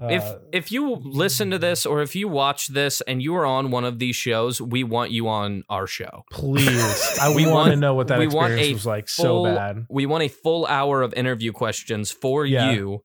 if 0.00 0.22
Uh, 0.22 0.38
if 0.52 0.72
you 0.72 0.96
listen 1.02 1.50
to 1.50 1.58
this 1.58 1.84
or 1.86 2.02
if 2.02 2.14
you 2.16 2.26
watch 2.28 2.68
this 2.68 3.00
and 3.02 3.22
you 3.22 3.34
are 3.36 3.44
on 3.46 3.70
one 3.70 3.84
of 3.84 3.98
these 3.98 4.16
shows, 4.16 4.60
we 4.60 4.82
want 4.84 5.10
you 5.10 5.28
on 5.28 5.62
our 5.68 5.86
show. 5.86 6.24
please, 6.30 7.18
I 7.20 7.34
We 7.34 7.46
want 7.46 7.70
to 7.70 7.76
know 7.76 7.94
what 7.94 8.08
that 8.08 8.18
we 8.18 8.26
want 8.26 8.52
experience 8.54 8.70
a 8.70 8.74
was 8.74 8.86
like. 8.86 9.08
So 9.08 9.44
bad. 9.44 9.86
We 9.88 10.06
want 10.06 10.24
a 10.24 10.28
full 10.28 10.66
hour 10.66 11.02
of 11.02 11.12
interview 11.14 11.52
questions 11.52 12.10
for 12.10 12.44
Yeah. 12.46 12.72
you. 12.72 13.04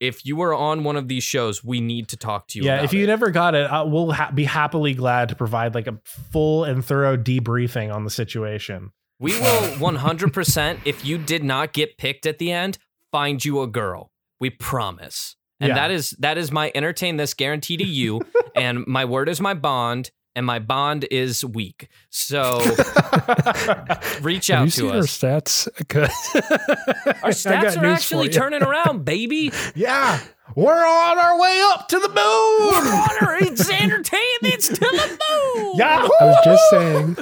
If 0.00 0.24
you 0.24 0.40
are 0.40 0.54
on 0.54 0.82
one 0.82 0.96
of 0.96 1.08
these 1.08 1.22
shows, 1.24 1.62
we 1.62 1.82
need 1.82 2.08
to 2.08 2.16
talk 2.16 2.48
to 2.48 2.58
you. 2.58 2.64
Yeah, 2.64 2.82
if 2.84 2.94
you 2.94 3.04
it. 3.04 3.08
never 3.08 3.30
got 3.30 3.54
it, 3.54 3.70
I, 3.70 3.82
we'll 3.82 4.10
ha- 4.12 4.30
be 4.34 4.44
happily 4.44 4.94
glad 4.94 5.28
to 5.28 5.36
provide 5.36 5.74
like 5.74 5.86
a 5.88 5.98
full 6.04 6.64
and 6.64 6.82
thorough 6.82 7.18
debriefing 7.18 7.94
on 7.94 8.04
the 8.04 8.10
situation. 8.10 8.92
We 9.20 9.32
will 9.38 9.62
100%. 9.78 10.80
if 10.84 11.04
you 11.04 11.18
did 11.18 11.44
not 11.44 11.72
get 11.72 11.96
picked 11.98 12.26
at 12.26 12.38
the 12.38 12.50
end, 12.50 12.78
find 13.12 13.44
you 13.44 13.60
a 13.62 13.66
girl. 13.68 14.10
We 14.40 14.50
promise. 14.50 15.36
And 15.60 15.68
Yeah. 15.68 15.74
that 15.74 15.90
is 15.90 16.10
that 16.20 16.38
is 16.38 16.50
my 16.50 16.72
entertain 16.74 17.16
this 17.18 17.34
guarantee 17.34 17.76
to 17.76 17.84
you. 17.84 18.22
and 18.56 18.86
my 18.86 19.04
word 19.04 19.28
is 19.28 19.40
my 19.40 19.52
bond, 19.54 20.10
and 20.36 20.46
my 20.46 20.58
bond 20.58 21.06
is 21.10 21.44
weak. 21.44 21.88
So 22.10 22.58
reach 24.22 24.48
Have 24.48 24.58
out 24.60 24.64
you 24.64 24.70
to 24.70 24.70
seen 24.70 24.90
our 24.90 25.02
stats, 25.02 25.68
stats? 25.68 25.88
'Cause 25.88 27.14
Our 27.22 27.30
stats 27.30 27.62
got 27.62 27.76
are 27.76 27.82
news 27.82 27.92
actually 27.98 28.28
turning 28.28 28.62
around, 28.62 29.04
baby. 29.04 29.52
yeah, 29.74 30.20
we're 30.54 30.72
on 30.86 31.18
our 31.18 31.38
way 31.40 31.60
up 31.72 31.88
to 31.88 31.98
the 31.98 32.08
moon. 32.08 32.90
Water, 32.92 33.44
it's 33.44 33.68
entertaining. 33.70 34.20
It's 34.42 34.68
to 34.68 34.74
the 34.74 35.18
moon. 35.30 35.76
Yahoo! 35.76 36.08
I 36.20 36.24
was 36.24 36.38
just 36.44 36.70
saying, 36.70 37.16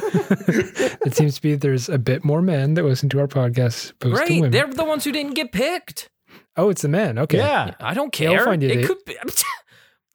it 1.07 1.15
seems 1.15 1.35
to 1.37 1.43
be 1.43 1.55
there's 1.55 1.89
a 1.89 1.99
bit 1.99 2.25
more 2.25 2.43
men 2.43 2.75
that 2.75 2.85
listen 2.85 3.09
to 3.11 3.21
our 3.21 3.29
podcast 3.29 3.67
as 3.67 3.91
opposed 3.91 4.17
to 4.17 4.27
Great. 4.27 4.33
women. 4.41 4.51
They're 4.51 4.67
the 4.67 4.85
ones 4.85 5.05
who 5.05 5.13
didn't 5.13 5.35
get 5.35 5.53
picked. 5.53 6.11
oh, 6.57 6.71
it's 6.71 6.83
the 6.83 6.89
men. 6.89 7.19
Okay. 7.19 7.39
Yeah. 7.39 7.75
I 7.81 7.95
don't 7.95 8.19
Yeah, 8.19 8.29
we'll 8.31 8.37
care. 8.39 8.45
find 8.47 8.63
you 8.63 8.69
a 8.69 8.73
it 8.73 8.77
date. 8.77 8.87
could 8.87 9.05
be. 9.07 9.17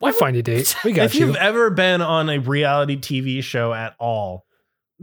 We'll 0.04 0.12
find 0.12 0.36
a 0.36 0.42
date. 0.42 0.76
We 0.84 0.92
got 0.94 1.06
If 1.06 1.14
you. 1.14 1.22
If 1.22 1.26
you've 1.28 1.36
ever 1.36 1.70
been 1.70 2.02
on 2.02 2.28
a 2.28 2.38
reality 2.38 2.96
TV 2.96 3.42
show 3.42 3.72
at 3.72 3.94
all, 3.98 4.46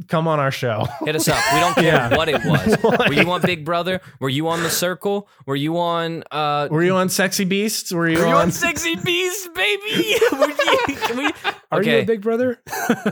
come 0.07 0.27
on 0.27 0.39
our 0.39 0.51
show. 0.51 0.85
Hit 1.05 1.15
us 1.15 1.27
up. 1.27 1.37
We 1.53 1.59
don't 1.59 1.73
care 1.75 1.83
Yeah. 1.85 2.15
what 2.17 2.29
it 2.29 2.43
was. 2.45 2.77
Like- 2.83 3.09
Were 3.09 3.13
you 3.13 3.31
on 3.31 3.41
Big 3.41 3.63
Brother? 3.65 4.01
Were 4.19 4.29
you 4.29 4.47
on 4.47 4.63
The 4.63 4.69
Circle? 4.69 5.27
Were 5.45 5.55
you 5.55 5.77
on? 5.77 6.23
uh 6.31 6.67
Were 6.71 6.83
you 6.83 6.95
on 6.95 7.09
Sexy 7.09 7.45
Beasts? 7.45 7.91
Were 7.91 8.07
you, 8.09 8.17
Were 8.19 8.25
you 8.27 8.31
on? 8.33 8.41
on 8.43 8.51
Sexy 8.51 8.95
Beasts, 8.95 9.47
baby? 9.53 10.15
Were 10.31 10.47
you- 10.49 10.95
Can 10.97 11.17
we? 11.17 11.31
Are 11.73 11.81
you 11.81 11.89
Okay, 11.91 12.01
a 12.01 12.05
big 12.05 12.21
brother? 12.21 12.61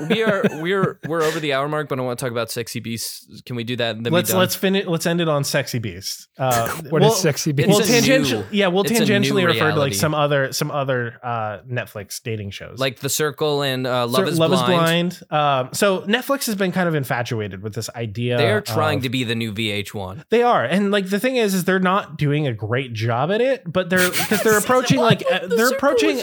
we 0.10 0.22
are. 0.24 0.44
We're 0.56 1.00
we're 1.08 1.22
over 1.24 1.40
the 1.40 1.54
hour 1.54 1.70
mark, 1.70 1.88
but 1.88 1.98
I 1.98 2.02
want 2.02 2.20
to 2.20 2.26
talk 2.26 2.32
about 2.32 2.52
Sexy 2.52 2.80
Beasts. 2.82 3.42
Can 3.46 3.56
we 3.56 3.64
do 3.64 3.78
that? 3.78 3.96
And 3.96 4.06
then 4.06 4.12
let's 4.12 4.32
done? 4.32 4.40
let's 4.40 4.56
finish. 4.56 4.86
Let's 4.86 5.06
end 5.06 5.22
it 5.22 5.30
on 5.30 5.44
Sexy 5.46 5.80
Beasts. 5.80 6.28
Uh, 6.38 6.68
What 6.90 7.02
is 7.02 7.08
well- 7.08 7.12
sexy 7.16 7.52
it's 7.52 7.58
beast? 7.58 7.70
Well, 7.70 7.80
a 7.80 7.82
new- 7.84 7.88
tangentially, 8.02 8.46
yeah, 8.52 8.68
we'll 8.68 8.84
it's 8.84 8.92
a 8.92 9.06
new 9.06 9.06
tangentially 9.06 9.46
refer 9.46 9.72
to 9.72 9.80
like 9.80 9.94
some 9.94 10.14
other 10.14 10.52
some 10.52 10.72
other 10.72 11.20
uh, 11.24 11.60
Netflix 11.72 12.22
dating 12.22 12.52
shows, 12.52 12.80
like 12.80 13.00
The 13.00 13.10
Circle 13.10 13.62
and 13.62 13.88
uh, 13.88 14.06
Love, 14.08 14.26
So, 14.26 14.32
is, 14.32 14.40
Love 14.40 14.52
blind. 14.52 15.14
is 15.14 15.24
Blind. 15.30 15.66
Um, 15.68 15.70
so 15.74 16.02
Netflix 16.02 16.46
has 16.48 16.56
been 16.56 16.72
kind 16.80 16.88
of 16.88 16.96
infatuated 16.96 17.62
with 17.62 17.74
this 17.74 17.90
idea. 17.94 18.38
They're 18.38 18.62
trying 18.62 19.00
of- 19.00 19.04
to 19.04 19.10
be 19.10 19.26
the 19.26 19.36
new 19.36 19.52
VH1. 19.52 20.24
They 20.30 20.42
are, 20.44 20.64
and 20.64 20.92
like 20.92 21.10
the 21.10 21.20
thing 21.20 21.36
is, 21.36 21.54
is 21.54 21.66
they're 21.66 21.78
not 21.80 22.18
doing 22.18 22.48
a 22.48 22.54
great 22.54 22.94
job 22.94 23.32
at 23.32 23.42
it, 23.42 23.64
but 23.70 23.90
they're 23.90 24.10
because 24.10 24.42
they're 24.44 24.58
approaching 24.66 25.00
like 25.00 25.22
uh, 25.30 25.48
they're 25.48 25.70
approaching. 25.72 26.22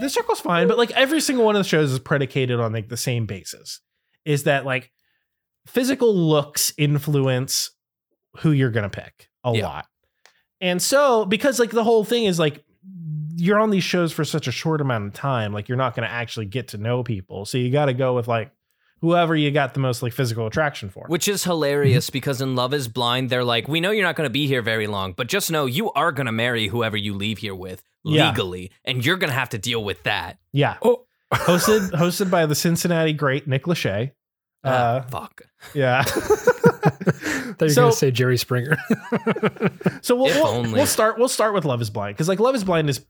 The 0.00 0.08
circle's 0.08 0.40
fine, 0.40 0.68
but 0.68 0.78
like 0.78 0.90
every 0.92 1.20
single 1.20 1.44
one 1.44 1.54
of 1.56 1.60
the 1.60 1.68
shows 1.68 1.92
is 1.92 1.98
predicated 1.98 2.58
on 2.60 2.72
like 2.72 2.88
the 2.88 2.96
same 2.96 3.26
basis. 3.26 3.80
Is 4.24 4.44
that 4.44 4.64
like 4.64 4.90
physical 5.66 6.14
looks 6.16 6.72
influence 6.78 7.70
who 8.38 8.52
you're 8.52 8.70
gonna 8.70 8.88
pick 8.88 9.28
a 9.44 9.52
Yeah. 9.54 9.66
lot, 9.66 9.86
and 10.62 10.80
so 10.80 11.26
because 11.26 11.58
like 11.58 11.70
the 11.72 11.84
whole 11.84 12.04
thing 12.04 12.24
is 12.24 12.38
like 12.38 12.64
you're 13.36 13.58
on 13.60 13.70
these 13.70 13.84
shows 13.84 14.12
for 14.12 14.24
such 14.24 14.46
a 14.48 14.52
short 14.52 14.80
amount 14.80 15.06
of 15.06 15.12
time, 15.14 15.52
like 15.52 15.68
you're 15.68 15.78
not 15.78 15.94
gonna 15.94 16.06
actually 16.06 16.46
get 16.46 16.68
to 16.68 16.78
know 16.78 17.02
people, 17.02 17.44
so 17.44 17.58
you 17.58 17.70
got 17.70 17.86
to 17.86 17.92
go 17.94 18.14
with 18.14 18.28
like 18.28 18.50
whoever 19.00 19.34
you 19.36 19.50
got 19.50 19.74
the 19.74 19.80
most 19.80 20.02
like 20.02 20.12
physical 20.12 20.46
attraction 20.46 20.88
for. 20.90 21.04
Which 21.08 21.26
is 21.28 21.44
hilarious 21.44 22.10
because 22.10 22.40
in 22.40 22.54
Love 22.56 22.74
is 22.74 22.88
Blind, 22.88 23.30
they're 23.30 23.44
like, 23.44 23.66
we 23.68 23.80
know 23.80 23.90
you're 23.90 24.04
not 24.06 24.16
going 24.16 24.26
to 24.28 24.32
be 24.32 24.46
here 24.46 24.62
very 24.62 24.86
long, 24.86 25.12
but 25.12 25.26
just 25.26 25.50
know 25.50 25.66
you 25.66 25.90
are 25.92 26.12
going 26.12 26.26
to 26.26 26.32
marry 26.32 26.68
whoever 26.68 26.96
you 26.96 27.14
leave 27.14 27.38
here 27.38 27.54
with 27.54 27.82
Yeah. 28.04 28.28
legally, 28.30 28.70
and 28.84 29.04
you're 29.04 29.16
going 29.16 29.30
to 29.30 29.38
have 29.38 29.50
to 29.50 29.58
deal 29.58 29.82
with 29.82 30.02
that. 30.04 30.38
yeah. 30.52 30.76
Oh. 30.82 31.06
hosted 31.32 31.90
hosted 32.02 32.30
by 32.30 32.44
the 32.46 32.54
Cincinnati 32.54 33.12
great 33.12 33.46
Nick 33.46 33.64
Lachey. 33.64 34.12
Ah, 34.64 34.68
Uh, 34.96 35.02
fuck. 35.02 35.42
yeah. 35.74 36.02
thought 36.80 37.56
you 37.60 37.66
were 37.66 37.68
so, 37.70 37.80
going 37.82 37.92
to 37.92 37.96
say 37.96 38.10
Jerry 38.10 38.36
Springer. 38.36 38.76
so 40.02 40.16
we'll, 40.16 40.24
we'll, 40.62 40.72
we'll 40.72 40.86
start 40.86 41.18
we'll 41.18 41.28
start 41.28 41.54
with 41.54 41.64
Love 41.64 41.80
is 41.80 41.90
Blind 41.90 42.16
because 42.16 42.28
like 42.28 42.40
Love 42.40 42.54
is 42.54 42.64
Blind 42.64 42.88
is 42.90 43.04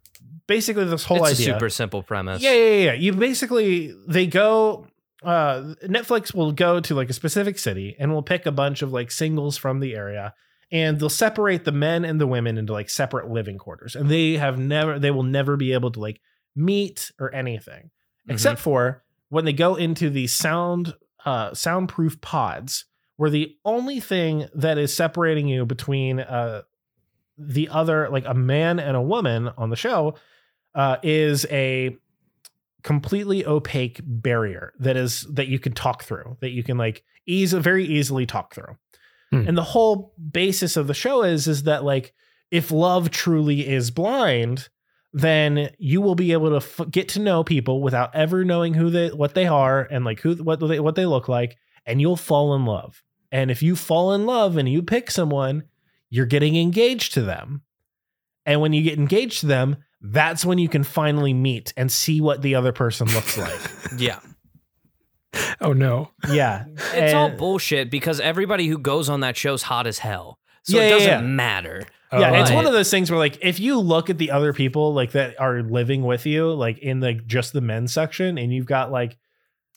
basically 0.47 0.85
this 0.85 1.05
whole 1.05 1.25
it's 1.25 1.41
idea. 1.41 1.53
a 1.53 1.55
super 1.59 1.69
simple 1.71 2.03
premise. 2.03 2.43
yeah, 2.43 2.53
yeah, 2.53 2.85
yeah. 2.85 2.93
You 2.93 3.13
basically 3.13 3.95
they 4.09 4.27
go 4.27 4.87
uh 5.23 5.75
Netflix 5.85 6.35
will 6.35 6.53
go 6.53 6.81
to 6.81 6.95
like 6.95 7.11
a 7.11 7.13
specific 7.15 7.59
city 7.59 7.95
and 7.99 8.13
will 8.13 8.23
pick 8.23 8.47
a 8.47 8.53
bunch 8.53 8.83
of 8.83 8.93
like 8.93 9.11
singles 9.11 9.57
from 9.57 9.81
the 9.81 9.95
area 9.95 10.35
and 10.73 10.99
they'll 10.99 11.09
separate 11.11 11.65
the 11.65 11.73
men 11.73 12.05
and 12.05 12.21
the 12.21 12.27
women 12.27 12.57
into 12.57 12.73
like 12.73 12.89
separate 12.89 13.29
living 13.29 13.59
quarters 13.59 13.95
and 13.97 14.09
they 14.11 14.35
have 14.39 14.59
never 14.59 14.99
they 14.99 15.11
will 15.11 15.23
never 15.23 15.57
be 15.57 15.73
able 15.73 15.91
to 15.91 16.01
like 16.01 16.21
meet 16.57 17.11
or 17.19 17.35
anything 17.35 17.91
Mhm. 18.29 18.35
except 18.35 18.61
for 18.61 19.03
when 19.29 19.45
they 19.45 19.53
go 19.53 19.75
into 19.77 20.11
the 20.11 20.27
sound 20.27 20.95
uh 21.25 21.53
soundproof 21.55 22.21
pods 22.21 22.85
where 23.17 23.31
the 23.31 23.55
only 23.65 24.01
thing 24.01 24.47
that 24.55 24.79
is 24.79 24.95
separating 24.95 25.47
you 25.49 25.67
between 25.67 26.21
uh 26.21 26.63
the 27.37 27.69
other 27.69 28.09
like 28.11 28.25
a 28.27 28.35
man 28.35 28.79
and 28.79 28.97
a 28.97 29.03
woman 29.03 29.49
on 29.59 29.71
the 29.71 29.77
show 29.77 30.15
uh 30.75 30.97
is 31.03 31.45
a 31.51 31.97
completely 32.83 33.45
opaque 33.47 34.01
barrier 34.05 34.73
that 34.79 34.97
is 34.97 35.23
that 35.33 35.49
you 35.49 35.59
can 35.59 35.73
talk 35.73 36.03
through 36.05 36.37
that 36.41 36.51
you 36.51 36.63
can 36.63 36.79
like 36.79 37.03
ease 37.27 37.53
very 37.53 37.85
easily 37.85 38.27
talk 38.27 38.55
through. 38.55 38.77
Hmm. 39.31 39.47
and 39.47 39.57
the 39.57 39.63
whole 39.63 40.13
basis 40.33 40.77
of 40.77 40.87
the 40.87 40.95
show 40.95 41.23
is 41.23 41.47
is 41.47 41.65
that 41.65 41.85
like 41.85 42.13
if 42.51 42.71
love 42.71 43.11
truly 43.11 43.67
is 43.69 43.91
blind 43.91 44.69
then 45.13 45.71
you 45.79 46.01
will 46.01 46.15
be 46.15 46.33
able 46.33 46.51
to 46.51 46.57
f- 46.57 46.91
get 46.91 47.09
to 47.11 47.21
know 47.21 47.43
people 47.43 47.83
without 47.83 48.15
ever 48.15 48.45
knowing 48.45 48.75
who 48.75 48.91
they 48.91 49.09
what 49.09 49.35
they 49.35 49.47
are 49.47 49.87
and 49.91 50.05
like 50.05 50.21
who 50.21 50.35
what 50.37 50.61
they 50.61 50.79
what 50.79 50.95
they 50.95 51.07
look 51.07 51.29
like 51.29 51.57
and 51.87 52.01
you'll 52.01 52.17
fall 52.17 52.55
in 52.55 52.65
love. 52.65 53.03
And 53.33 53.51
if 53.51 53.63
you 53.63 53.75
fall 53.75 54.13
in 54.13 54.27
love 54.27 54.57
and 54.57 54.69
you 54.69 54.83
pick 54.83 55.11
someone 55.11 55.65
you're 56.11 56.27
getting 56.27 56.57
engaged 56.57 57.15
to 57.15 57.23
them. 57.23 57.63
And 58.45 58.61
when 58.61 58.73
you 58.73 58.83
get 58.83 58.99
engaged 58.99 59.41
to 59.41 59.47
them 59.47 59.77
that's 60.01 60.45
when 60.45 60.59
you 60.59 60.69
can 60.69 60.83
finally 60.85 61.35
meet 61.35 61.73
and 61.77 61.91
see 61.93 62.21
what 62.21 62.43
the 62.43 62.55
other 62.55 62.73
person 62.73 63.07
looks 63.09 63.37
like 63.37 63.61
Yeah. 63.99 64.19
oh, 65.61 65.73
no. 65.73 66.11
yeah 66.29 66.65
It's 66.95 67.15
all 67.15 67.31
bullshit 67.31 67.91
because 67.91 68.21
everybody 68.21 68.67
who 68.67 68.79
goes 68.79 69.09
on 69.09 69.21
that 69.21 69.37
show's 69.37 69.63
hot 69.63 69.87
as 69.87 69.99
hell. 69.99 70.39
So 70.63 70.77
Yeah, 70.77 70.83
it 70.85 70.91
doesn't 70.91 71.09
yeah. 71.09 71.21
matter. 71.21 71.83
yeah, 72.13 72.41
it's 72.43 72.51
one 72.51 72.67
of 72.67 72.73
those 72.73 72.91
things 72.91 73.11
where 73.11 73.19
like 73.19 73.39
if 73.41 73.61
you 73.61 73.79
look 73.79 74.11
at 74.11 74.19
the 74.19 74.31
other 74.33 74.53
people 74.53 74.93
like 74.95 75.13
that 75.13 75.39
are 75.41 75.63
living 75.63 76.03
with 76.03 76.27
you, 76.27 76.53
like 76.53 76.79
in 76.79 77.01
the 77.01 77.15
just 77.15 77.53
the 77.53 77.61
men's 77.61 77.93
section, 77.93 78.37
and 78.39 78.53
you've 78.53 78.67
got 78.67 78.91
like 78.91 79.17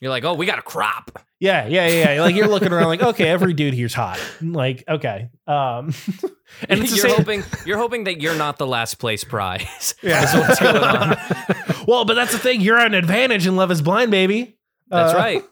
You're 0.04 0.10
like, 0.10 0.24
oh, 0.24 0.34
we 0.34 0.44
got 0.44 0.58
a 0.58 0.62
crop. 0.62 1.18
yeah, 1.40 1.66
yeah, 1.66 1.86
yeah, 1.88 2.12
yeah. 2.12 2.20
like 2.20 2.36
you're 2.36 2.46
looking 2.46 2.72
around 2.74 2.88
like 2.88 3.02
okay, 3.02 3.26
every 3.26 3.54
dude 3.54 3.72
here's 3.72 3.94
hot. 3.94 4.20
Like 4.42 4.84
okay, 4.86 5.30
um, 5.46 5.94
and 6.68 6.80
it's 6.82 6.90
you're 6.96 7.08
same. 7.08 7.16
hoping 7.16 7.42
you're 7.64 7.78
hoping 7.78 8.04
that 8.04 8.20
you're 8.20 8.34
not 8.36 8.58
the 8.58 8.66
last 8.66 8.96
place 8.96 9.24
prize. 9.24 9.94
Yeah. 10.02 10.22
is 10.24 10.34
what's 10.34 10.60
going 10.60 10.76
on. 10.84 11.16
well, 11.88 12.04
but 12.04 12.14
that's 12.14 12.32
the 12.32 12.38
thing. 12.38 12.60
You're 12.60 12.76
at 12.76 12.88
an 12.88 12.94
advantage 12.94 13.46
in 13.46 13.56
Love 13.56 13.70
Is 13.70 13.80
Blind, 13.80 14.10
baby. 14.10 14.58
That's 14.88 15.14
Uh, 15.14 15.16
right. 15.16 15.42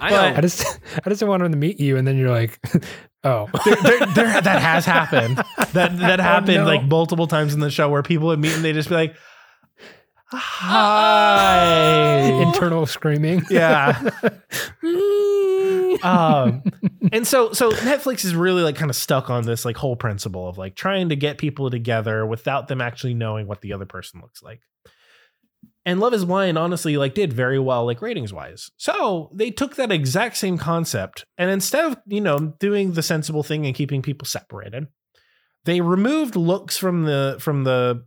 I 0.00 0.10
know. 0.10 0.36
I 0.36 0.40
just, 0.42 0.78
I 1.04 1.08
just 1.08 1.22
want 1.22 1.42
him 1.42 1.50
to 1.52 1.58
meet 1.58 1.80
you, 1.80 1.96
and 1.96 2.06
then 2.06 2.16
you're 2.18 2.30
like, 2.30 2.60
oh, 3.24 3.48
There, 3.64 3.76
there, 3.76 3.98
there- 4.14 4.40
that 4.42 4.62
has 4.62 4.84
happened. 4.84 5.38
That 5.72 5.98
that 5.98 6.20
happened 6.20 6.58
no. 6.58 6.64
like 6.66 6.84
multiple 6.84 7.26
times 7.26 7.52
in 7.54 7.60
the 7.60 7.70
show 7.70 7.88
where 7.90 8.02
people 8.02 8.28
would 8.28 8.38
meet 8.38 8.52
and 8.54 8.62
they 8.62 8.72
just 8.74 8.88
be 8.90 8.94
like, 8.94 9.16
"Hi." 10.28 12.06
internal 12.56 12.86
screaming. 12.86 13.42
yeah. 13.50 13.98
um, 16.02 16.62
and 17.12 17.26
so 17.26 17.52
so 17.52 17.70
Netflix 17.70 18.24
is 18.24 18.34
really 18.34 18.62
like 18.62 18.76
kind 18.76 18.90
of 18.90 18.96
stuck 18.96 19.30
on 19.30 19.44
this 19.44 19.64
like 19.64 19.76
whole 19.76 19.96
principle 19.96 20.48
of 20.48 20.58
like 20.58 20.74
trying 20.74 21.08
to 21.10 21.16
get 21.16 21.38
people 21.38 21.70
together 21.70 22.26
without 22.26 22.68
them 22.68 22.80
actually 22.80 23.14
knowing 23.14 23.46
what 23.46 23.60
the 23.60 23.72
other 23.72 23.86
person 23.86 24.20
looks 24.20 24.42
like. 24.42 24.60
And 25.84 26.00
Love 26.00 26.14
is 26.14 26.24
Blind 26.24 26.58
honestly 26.58 26.96
like 26.96 27.14
did 27.14 27.32
very 27.32 27.58
well 27.58 27.86
like 27.86 28.02
ratings 28.02 28.32
wise. 28.32 28.70
So 28.76 29.30
they 29.32 29.50
took 29.50 29.76
that 29.76 29.92
exact 29.92 30.36
same 30.36 30.58
concept 30.58 31.26
and 31.38 31.50
instead 31.50 31.84
of, 31.84 31.96
you 32.06 32.20
know, 32.20 32.54
doing 32.58 32.92
the 32.92 33.02
sensible 33.02 33.42
thing 33.42 33.66
and 33.66 33.74
keeping 33.74 34.02
people 34.02 34.26
separated, 34.26 34.88
they 35.64 35.80
removed 35.80 36.36
looks 36.36 36.76
from 36.76 37.04
the 37.04 37.36
from 37.38 37.64
the 37.64 38.04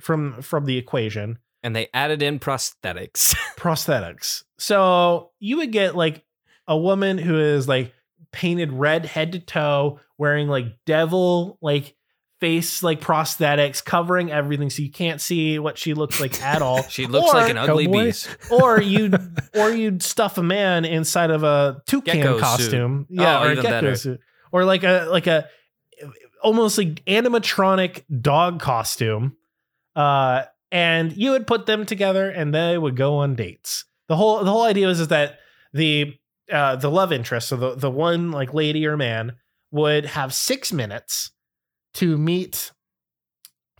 from 0.00 0.42
from 0.42 0.64
the 0.66 0.76
equation 0.78 1.38
and 1.62 1.74
they 1.74 1.88
added 1.94 2.22
in 2.22 2.38
prosthetics. 2.38 3.34
prosthetics. 3.56 4.44
So 4.58 5.30
you 5.38 5.56
would 5.58 5.72
get 5.72 5.96
like 5.96 6.24
a 6.68 6.76
woman 6.76 7.18
who 7.18 7.38
is 7.38 7.66
like 7.68 7.92
painted 8.32 8.72
red 8.72 9.06
head 9.06 9.32
to 9.32 9.38
toe, 9.40 10.00
wearing 10.18 10.48
like 10.48 10.66
devil 10.84 11.58
like 11.60 11.94
face 12.38 12.82
like 12.82 13.00
prosthetics 13.00 13.82
covering 13.82 14.30
everything 14.30 14.68
so 14.68 14.82
you 14.82 14.90
can't 14.90 15.22
see 15.22 15.58
what 15.58 15.78
she 15.78 15.94
looks 15.94 16.20
like 16.20 16.42
at 16.42 16.60
all. 16.60 16.82
She 16.90 17.06
looks 17.06 17.30
Or- 17.30 17.34
like 17.40 17.50
an 17.50 17.56
ugly 17.56 17.86
Cowboy? 17.86 18.04
beast. 18.04 18.28
or 18.50 18.80
you 18.82 19.10
or 19.54 19.70
you'd 19.70 20.02
stuff 20.02 20.36
a 20.36 20.42
man 20.42 20.84
inside 20.84 21.30
of 21.30 21.42
a 21.44 21.80
toucan 21.86 22.16
Gecko 22.18 22.34
suit. 22.34 22.40
costume. 22.42 23.06
Oh, 23.10 23.22
yeah, 23.22 23.38
Oh, 23.40 23.44
or 23.44 23.50
a 23.52 23.54
gecko 23.56 23.68
better. 23.68 23.96
suit. 23.96 24.20
Or 24.52 24.64
like 24.66 24.84
a 24.84 25.06
like 25.10 25.26
a 25.26 25.48
almost 26.42 26.76
like 26.78 27.02
animatronic 27.06 28.02
dog 28.20 28.60
costume. 28.60 29.36
Uh 29.96 30.44
and 30.72 31.16
you 31.16 31.30
would 31.30 31.46
put 31.46 31.66
them 31.66 31.86
together 31.86 32.28
and 32.28 32.54
they 32.54 32.76
would 32.76 32.96
go 32.96 33.16
on 33.18 33.34
dates. 33.34 33.84
The 34.08 34.16
whole 34.16 34.44
the 34.44 34.50
whole 34.50 34.64
idea 34.64 34.86
was 34.86 35.00
is 35.00 35.08
that 35.08 35.38
the 35.72 36.14
uh 36.52 36.76
the 36.76 36.90
love 36.90 37.12
interest, 37.12 37.48
so 37.48 37.56
the, 37.56 37.74
the 37.74 37.90
one 37.90 38.30
like 38.30 38.54
lady 38.54 38.86
or 38.86 38.96
man 38.96 39.36
would 39.70 40.06
have 40.06 40.32
six 40.32 40.72
minutes 40.72 41.32
to 41.94 42.16
meet 42.16 42.72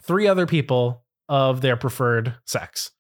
three 0.00 0.26
other 0.26 0.46
people 0.46 1.04
of 1.28 1.60
their 1.60 1.76
preferred 1.76 2.34
sex. 2.46 2.90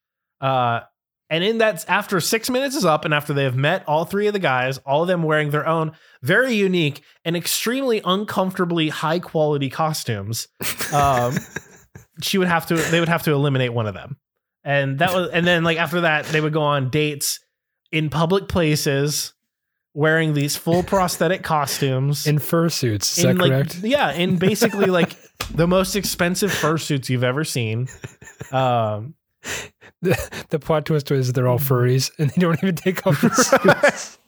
Uh 0.40 0.80
and 1.28 1.42
in 1.42 1.58
that, 1.58 1.84
after 1.88 2.20
six 2.20 2.48
minutes 2.48 2.76
is 2.76 2.84
up, 2.84 3.04
and 3.04 3.12
after 3.12 3.32
they 3.32 3.42
have 3.44 3.56
met 3.56 3.82
all 3.88 4.04
three 4.04 4.28
of 4.28 4.32
the 4.32 4.38
guys, 4.38 4.78
all 4.78 5.02
of 5.02 5.08
them 5.08 5.24
wearing 5.24 5.50
their 5.50 5.66
own 5.66 5.92
very 6.22 6.54
unique 6.54 7.02
and 7.24 7.36
extremely 7.36 8.00
uncomfortably 8.04 8.90
high 8.90 9.18
quality 9.18 9.68
costumes, 9.68 10.46
um, 10.92 11.34
she 12.22 12.38
would 12.38 12.48
have 12.48 12.66
to. 12.66 12.76
They 12.76 13.00
would 13.00 13.08
have 13.08 13.22
to 13.24 13.32
eliminate 13.32 13.72
one 13.72 13.86
of 13.86 13.94
them, 13.94 14.16
and 14.64 14.98
that 14.98 15.12
was. 15.12 15.30
And 15.30 15.46
then, 15.46 15.64
like 15.64 15.78
after 15.78 16.02
that, 16.02 16.26
they 16.26 16.40
would 16.40 16.52
go 16.52 16.62
on 16.62 16.90
dates 16.90 17.40
in 17.92 18.10
public 18.10 18.48
places, 18.48 19.32
wearing 19.94 20.34
these 20.34 20.56
full 20.56 20.82
prosthetic 20.84 21.42
costumes. 21.42 22.26
In 22.26 22.38
fursuits, 22.38 23.18
is 23.18 23.24
in, 23.24 23.36
that 23.36 23.42
like, 23.42 23.50
correct? 23.50 23.78
Yeah, 23.82 24.12
in 24.12 24.36
basically 24.38 24.86
like 24.86 25.16
the 25.50 25.66
most 25.66 25.96
expensive 25.96 26.50
fursuits 26.50 27.08
you've 27.08 27.24
ever 27.24 27.44
seen. 27.44 27.88
Um, 28.52 29.14
The, 30.02 30.44
the 30.50 30.58
plot 30.58 30.84
twist 30.84 31.10
is 31.10 31.32
they're 31.32 31.48
all 31.48 31.58
furries 31.58 32.10
and 32.18 32.30
they 32.30 32.40
don't 32.40 32.62
even 32.62 32.74
take 32.74 33.06
off 33.06 33.20
the 33.22 33.30
suits. 33.90 34.18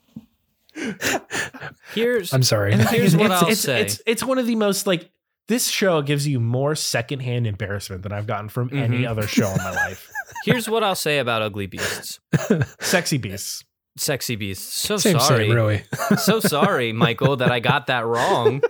Here's 1.93 2.33
I'm 2.33 2.43
sorry. 2.43 2.73
And 2.73 2.83
Here's 2.89 3.17
what 3.17 3.27
it's, 3.31 3.43
I'll 3.43 3.49
it's, 3.49 3.61
say. 3.61 3.81
It's, 3.83 4.01
it's 4.07 4.25
one 4.25 4.39
of 4.39 4.47
the 4.47 4.57
most 4.57 4.87
like 4.87 5.11
this 5.49 5.69
show 5.69 6.03
gives 6.03 6.27
you 6.29 6.39
more 6.41 6.75
secondhand 6.75 7.47
embarrassment 7.47 8.03
than 8.03 8.13
I've 8.13 8.27
gotten 8.27 8.49
from 8.49 8.71
any 8.73 9.01
Mhm. 9.03 9.09
other 9.11 9.27
show 9.27 9.49
in 9.51 9.57
my 9.57 9.71
life. 9.71 10.11
here's 10.45 10.69
what 10.69 10.85
I'll 10.85 10.95
say 10.95 11.19
about 11.19 11.43
ugly 11.43 11.67
beasts. 11.67 12.21
Sexy 12.81 13.17
beasts. 13.19 13.65
Sexy 13.97 14.37
beasts. 14.37 14.81
So 14.81 14.97
same, 14.97 15.19
sorry. 15.19 15.47
same, 15.49 15.55
really. 15.57 15.83
so 16.19 16.39
sorry, 16.41 16.93
Michael, 16.93 17.37
that 17.39 17.51
I 17.51 17.61
got 17.61 17.87
that 17.89 18.05
wrong. 18.07 18.61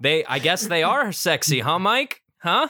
They 0.00 0.24
I 0.24 0.38
guess 0.38 0.66
they 0.66 0.82
are 0.82 1.12
sexy, 1.12 1.60
huh, 1.60 1.78
Mike? 1.78 2.22
Huh? 2.42 2.68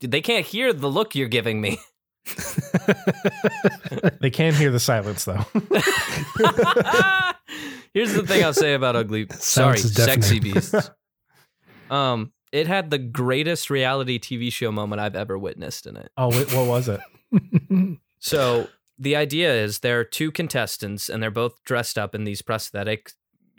They 0.00 0.20
can't 0.20 0.44
hear 0.44 0.72
the 0.72 0.88
look 0.90 1.14
you're 1.14 1.28
giving 1.28 1.60
me. 1.60 1.78
They 4.20 4.30
can 4.30 4.54
hear 4.54 4.70
the 4.70 4.78
silence 4.78 5.24
though. 5.24 5.44
Here's 7.94 8.12
the 8.14 8.24
thing 8.26 8.44
I'll 8.44 8.52
say 8.54 8.74
about 8.74 8.96
ugly 8.96 9.26
sorry, 9.30 9.78
Silence 9.78 9.84
is 9.84 9.94
sexy 10.04 10.40
beasts. 10.40 10.90
Um, 11.92 12.32
it 12.52 12.66
had 12.66 12.90
the 12.90 12.98
greatest 12.98 13.70
reality 13.70 14.18
TV 14.18 14.52
show 14.52 14.72
moment 14.72 15.00
I've 15.00 15.16
ever 15.16 15.38
witnessed 15.38 15.86
in 15.86 15.96
it. 15.96 16.10
oh, 16.16 16.30
wait, 16.30 16.52
what 16.52 16.66
was 16.66 16.88
it? 16.88 17.00
So 18.22 18.68
the 18.98 19.16
idea 19.16 19.52
is 19.52 19.80
there 19.80 19.98
are 19.98 20.04
two 20.04 20.30
contestants 20.30 21.08
and 21.08 21.20
they're 21.20 21.30
both 21.32 21.60
dressed 21.64 21.98
up 21.98 22.14
in 22.14 22.22
these 22.22 22.40
prosthetic 22.40 23.10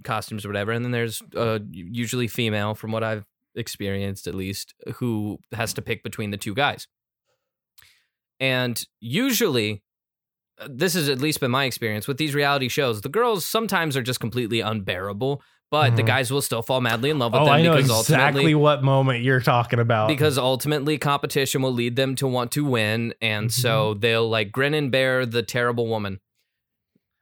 costumes 0.06 0.46
or 0.46 0.50
whatever. 0.50 0.72
And 0.72 0.86
then 0.86 0.94
there's 0.94 1.22
uh, 1.36 1.60
usually 1.70 2.30
female, 2.30 2.74
from 2.74 2.94
what 2.94 3.04
I've 3.04 3.26
experienced 3.56 4.26
at 4.26 4.36
least, 4.36 4.74
who 4.96 5.38
has 5.52 5.74
to 5.74 5.82
pick 5.82 6.02
between 6.02 6.32
the 6.32 6.38
two 6.38 6.56
guys. 6.56 6.88
And 8.40 8.82
usually, 9.02 9.84
uh, 10.62 10.70
this 10.72 10.94
has 10.94 11.10
at 11.10 11.20
least 11.20 11.42
been 11.42 11.52
my 11.52 11.66
experience 11.66 12.08
with 12.08 12.18
these 12.18 12.34
reality 12.34 12.70
shows. 12.70 13.02
The 13.02 13.10
girls 13.10 13.46
sometimes 13.46 13.98
are 13.98 14.02
just 14.02 14.22
completely 14.22 14.62
unbearable, 14.62 15.42
but 15.74 15.96
the 15.96 16.04
Mhm. 16.04 16.08
guys 16.08 16.32
will 16.32 16.42
still 16.44 16.62
fall 16.62 16.82
madly 16.82 17.10
in 17.10 17.18
love 17.18 17.34
with 17.34 17.42
Oh, 17.42 17.46
them 17.46 17.54
I 17.56 17.62
know 17.64 17.76
because 17.76 17.90
exactly 18.08 18.54
what 18.54 18.84
moment 18.84 19.24
you're 19.24 19.40
talking 19.42 19.80
about. 19.80 20.08
because 20.08 20.38
ultimately 20.38 21.00
competition 21.00 21.64
will 21.64 21.74
lead 21.74 21.96
them 21.96 22.14
to 22.18 22.28
want 22.28 22.52
to 22.52 22.64
win 22.64 23.16
and 23.24 23.48
Mm-hmm. 23.48 23.60
so 23.62 23.96
they'll 23.96 24.30
like 24.30 24.52
grin 24.52 24.76
and 24.76 24.92
bear 24.92 25.26
the 25.26 25.42
terrible 25.42 25.88
woman 25.88 26.20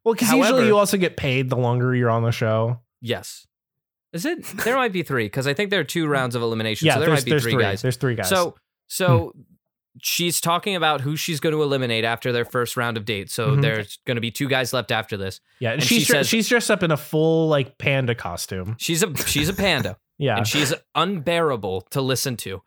well, 0.03 0.13
because 0.15 0.33
usually 0.33 0.65
you 0.67 0.77
also 0.77 0.97
get 0.97 1.15
paid 1.15 1.49
the 1.49 1.55
longer 1.55 1.95
you're 1.95 2.09
on 2.09 2.23
the 2.23 2.31
show. 2.31 2.81
yes 2.99 3.47
is 4.11 4.25
it 4.25 4.43
there 4.65 4.75
might 4.75 4.91
be 4.91 5.01
three 5.03 5.27
because 5.27 5.47
i 5.47 5.53
think 5.53 5.69
there 5.69 5.79
are 5.79 5.85
two 5.85 6.05
rounds 6.15 6.35
of 6.35 6.41
elimination 6.41 6.87
Yeah, 6.87 6.95
so 6.95 6.99
there 6.99 7.09
might 7.09 7.23
be 7.23 7.31
three, 7.31 7.53
three 7.53 7.63
guys 7.63 7.81
There's 7.81 7.95
three 7.95 8.15
guys. 8.15 8.27
so 8.27 8.55
so 8.87 9.31
she's 9.99 10.39
talking 10.39 10.75
about 10.75 11.01
who 11.01 11.15
she's 11.17 11.39
going 11.39 11.51
to 11.53 11.61
eliminate 11.61 12.05
after 12.05 12.31
their 12.31 12.45
first 12.45 12.77
round 12.77 12.95
of 12.97 13.03
dates 13.05 13.33
so 13.33 13.49
Mhm. 13.57 13.61
there's 13.61 13.97
going 14.05 14.15
to 14.15 14.21
be 14.21 14.31
two 14.31 14.47
guys 14.47 14.71
left 14.73 14.91
after 14.91 15.17
this 15.17 15.41
yeah, 15.59 15.73
and 15.73 15.83
she's 15.83 15.99
she 16.03 16.05
says- 16.05 16.27
she's 16.29 16.47
dressed 16.47 16.71
up 16.71 16.81
in 16.83 16.91
a 16.91 16.97
full 16.97 17.47
like 17.49 17.77
panda 17.77 18.15
costume. 18.15 18.75
she's 18.79 19.03
a 19.03 19.13
she's 19.27 19.49
a 19.49 19.53
panda 19.53 19.97
Yeah, 20.17 20.37
and 20.37 20.47
she's 20.47 20.71
unbearable 20.93 21.81
to 21.89 22.01
listen 22.01 22.37
to. 22.37 22.61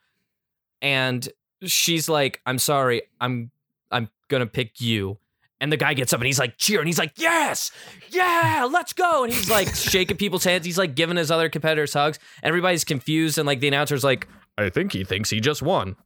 And 0.82 1.28
she's 1.64 2.08
like, 2.08 2.40
"I'm 2.44 2.58
sorry, 2.58 3.02
I'm 3.20 3.50
I'm 3.90 4.08
gonna 4.28 4.46
pick 4.46 4.80
you." 4.80 5.18
And 5.60 5.72
the 5.72 5.76
guy 5.76 5.94
gets 5.94 6.12
up 6.12 6.20
and 6.20 6.26
he's 6.26 6.38
like 6.38 6.58
cheering. 6.58 6.86
He's 6.86 6.98
like, 6.98 7.12
"Yes, 7.16 7.70
yeah, 8.10 8.68
let's 8.70 8.92
go!" 8.92 9.24
And 9.24 9.32
he's 9.32 9.48
like 9.48 9.72
shaking 9.74 10.16
people's 10.16 10.44
hands. 10.44 10.66
He's 10.66 10.76
like 10.78 10.94
giving 10.94 11.16
his 11.16 11.30
other 11.30 11.48
competitors 11.48 11.94
hugs. 11.94 12.18
Everybody's 12.42 12.84
confused, 12.84 13.38
and 13.38 13.46
like 13.46 13.60
the 13.60 13.68
announcer's 13.68 14.04
like, 14.04 14.26
"I 14.58 14.68
think 14.68 14.92
he 14.92 15.04
thinks 15.04 15.30
he 15.30 15.40
just 15.40 15.62
won." 15.62 15.96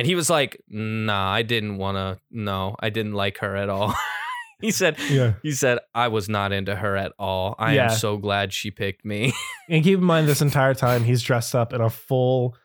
And 0.00 0.06
he 0.06 0.14
was 0.14 0.28
like, 0.28 0.60
"Nah, 0.68 1.30
I 1.32 1.42
didn't 1.42 1.76
want 1.76 1.96
to. 1.96 2.20
No, 2.30 2.74
I 2.80 2.90
didn't 2.90 3.12
like 3.14 3.38
her 3.38 3.54
at 3.56 3.68
all." 3.68 3.94
he 4.60 4.70
said, 4.70 4.98
yeah. 5.10 5.34
"He 5.42 5.52
said 5.52 5.78
I 5.94 6.08
was 6.08 6.28
not 6.28 6.52
into 6.52 6.74
her 6.74 6.96
at 6.96 7.12
all. 7.18 7.54
I 7.58 7.74
Yeah. 7.74 7.92
am 7.92 7.96
so 7.98 8.16
glad 8.16 8.52
she 8.52 8.70
picked 8.70 9.04
me." 9.04 9.32
And 9.68 9.84
keep 9.84 9.98
in 9.98 10.04
mind, 10.04 10.26
this 10.26 10.42
entire 10.42 10.74
time 10.74 11.04
he's 11.04 11.22
dressed 11.22 11.54
up 11.54 11.72
in 11.72 11.80
a 11.80 11.88
full 11.90 12.56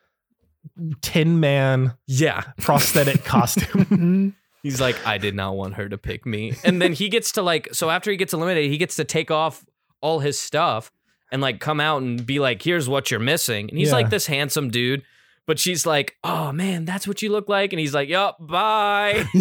Tin 1.00 1.38
Man 1.40 1.94
yeah. 2.06 2.42
prosthetic 2.58 3.24
costume. 3.24 4.34
He's 4.62 4.80
like, 4.80 4.96
I 5.06 5.16
did 5.18 5.36
not 5.36 5.54
want 5.56 5.74
her 5.74 5.88
to 5.88 5.96
pick 5.96 6.26
me. 6.26 6.54
And 6.64 6.82
then 6.82 6.92
he 6.92 7.08
gets 7.08 7.30
to 7.32 7.42
like, 7.42 7.68
so 7.72 7.88
after 7.90 8.10
he 8.10 8.16
gets 8.16 8.32
eliminated, 8.32 8.70
he 8.72 8.78
gets 8.78 8.96
to 8.96 9.04
take 9.04 9.30
off 9.30 9.64
all 10.00 10.18
his 10.18 10.40
stuff 10.40 10.90
and 11.30 11.40
like 11.40 11.60
come 11.60 11.78
out 11.78 12.02
and 12.02 12.26
be 12.26 12.40
like, 12.40 12.60
here's 12.62 12.88
what 12.88 13.10
you're 13.12 13.20
missing. 13.20 13.68
And 13.70 13.78
he's 13.78 13.88
Yeah. 13.88 13.94
like 13.94 14.10
this 14.10 14.26
handsome 14.26 14.70
dude. 14.70 15.04
But 15.46 15.58
she's 15.60 15.86
like, 15.86 16.16
oh 16.24 16.50
man, 16.50 16.84
that's 16.84 17.06
what 17.06 17.22
you 17.22 17.30
look 17.30 17.48
like. 17.48 17.72
And 17.72 17.78
he's 17.78 17.94
like, 17.94 18.08
yup, 18.08 18.36
bye. 18.40 19.24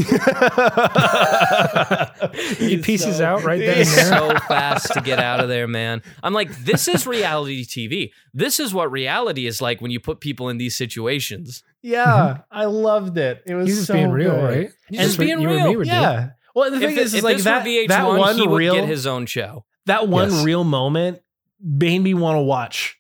he 2.58 2.78
pieces 2.78 3.22
out 3.22 3.44
right 3.44 3.60
then 3.66 3.80
and 3.80 3.88
there. 3.88 4.06
so 4.06 4.38
fast 4.48 4.94
to 4.94 5.02
get 5.02 5.20
out 5.20 5.40
of 5.40 5.50
there, 5.50 5.68
man. 5.68 6.02
I'm 6.24 6.34
like, 6.34 6.56
this 6.64 6.88
is 6.88 7.08
reality 7.08 7.66
TV. 7.66 8.12
This 8.34 8.60
is 8.60 8.74
what 8.74 8.92
reality 8.92 9.48
is 9.48 9.62
like 9.62 9.82
when 9.82 9.92
you 9.92 10.00
put 10.00 10.20
people 10.20 10.50
in 10.50 10.58
these 10.58 10.76
situations. 10.76 11.64
yeah, 11.82 12.40
I 12.52 12.66
loved 12.66 13.18
it. 13.18 13.42
It 13.46 13.56
was 13.56 13.68
He's 13.68 13.76
just 13.78 13.88
so 13.88 13.94
being 13.96 14.12
real, 14.12 14.32
good. 14.32 14.44
right? 14.44 14.70
He's 14.90 14.98
That's 15.00 15.10
just 15.10 15.20
being 15.20 15.40
you 15.40 15.50
and 15.50 15.58
me 15.58 15.64
real. 15.70 15.78
would 15.80 15.84
do. 15.86 15.90
Yeah. 15.90 16.30
Well, 16.54 16.70
the 16.72 16.78
If, 16.78 16.82
thing 16.84 16.98
it- 16.98 17.00
is, 17.00 17.14
is 17.14 17.20
if 17.20 17.24
like 17.24 17.38
this 17.38 17.46
that, 17.46 17.64
were 17.66 17.70
VH1, 17.70 17.88
that 17.90 18.08
one 18.08 18.36
he 18.38 18.48
would 18.48 18.58
real 18.58 18.76
get 18.76 18.88
his 18.88 19.06
own 19.08 19.26
show. 19.26 19.66
that 19.88 20.08
one 20.08 20.32
Yes. 20.32 20.44
real 20.44 20.64
moment 20.64 21.22
made 21.62 22.00
me 22.00 22.14
want 22.14 22.38
to 22.38 22.42
watch 22.42 22.98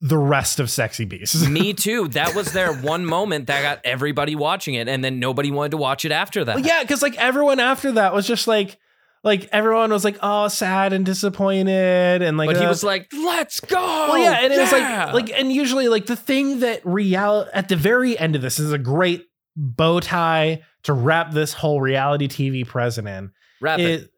the 0.00 0.18
rest 0.18 0.60
of 0.60 0.70
Sexy 0.70 1.04
Beasts. 1.04 1.46
Me 1.48 1.72
too. 1.72 2.08
That 2.08 2.34
was 2.34 2.52
their 2.52 2.72
one 2.72 3.04
moment 3.04 3.46
that 3.46 3.62
got 3.62 3.80
everybody 3.84 4.36
watching 4.36 4.74
it, 4.74 4.88
and 4.88 5.02
then 5.02 5.18
nobody 5.18 5.50
wanted 5.50 5.70
to 5.70 5.76
watch 5.76 6.04
it 6.04 6.12
after 6.12 6.44
that. 6.44 6.56
Well, 6.56 6.64
yeah, 6.64 6.82
because 6.82 7.02
like 7.02 7.16
everyone 7.16 7.60
after 7.60 7.92
that 7.92 8.14
was 8.14 8.26
just 8.26 8.46
like, 8.46 8.78
like 9.24 9.48
everyone 9.50 9.90
was 9.90 10.04
like, 10.04 10.18
oh, 10.22 10.48
sad 10.48 10.92
and 10.92 11.04
disappointed, 11.04 12.22
and 12.22 12.36
like, 12.38 12.48
but 12.48 12.56
he 12.56 12.64
uh, 12.64 12.68
was 12.68 12.84
like, 12.84 13.08
"Let's 13.12 13.60
go!" 13.60 13.76
well, 13.76 14.18
yeah, 14.18 14.44
and 14.44 14.52
it 14.52 14.60
was 14.60 14.70
like, 14.72 15.12
like, 15.12 15.30
and 15.30 15.52
usually 15.52 15.88
like 15.88 16.06
the 16.06 16.16
thing 16.16 16.60
that 16.60 16.80
real 16.84 17.48
at 17.52 17.68
the 17.68 17.76
very 17.76 18.16
end 18.16 18.36
of 18.36 18.42
this 18.42 18.60
is 18.60 18.72
a 18.72 18.78
great 18.78 19.26
bow 19.56 19.98
tie 19.98 20.62
to 20.84 20.92
wrap 20.92 21.32
this 21.32 21.52
whole 21.52 21.80
reality 21.80 22.28
TV 22.28 22.66
present 22.66 23.08
in. 23.08 23.32
Wrap 23.60 23.80
it, 23.80 24.10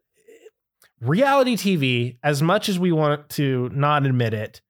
reality 1.01 1.55
TV, 1.57 2.17
as 2.23 2.43
much 2.43 2.69
as 2.69 2.77
we 2.77 2.91
want 2.91 3.27
to 3.29 3.69
not 3.73 4.05
admit 4.05 4.35
it, 4.35 4.61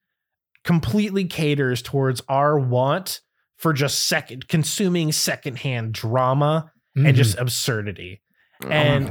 completely 0.63 1.25
caters 1.25 1.81
towards 1.81 2.21
our 2.29 2.57
want 2.59 3.21
for 3.57 3.73
just 3.73 4.07
second 4.07 4.47
consuming 4.47 5.11
secondhand 5.11 5.93
drama 5.93 6.71
Mhm. 6.97 7.07
and 7.07 7.15
just 7.17 7.37
absurdity. 7.37 8.21
And 8.69 9.09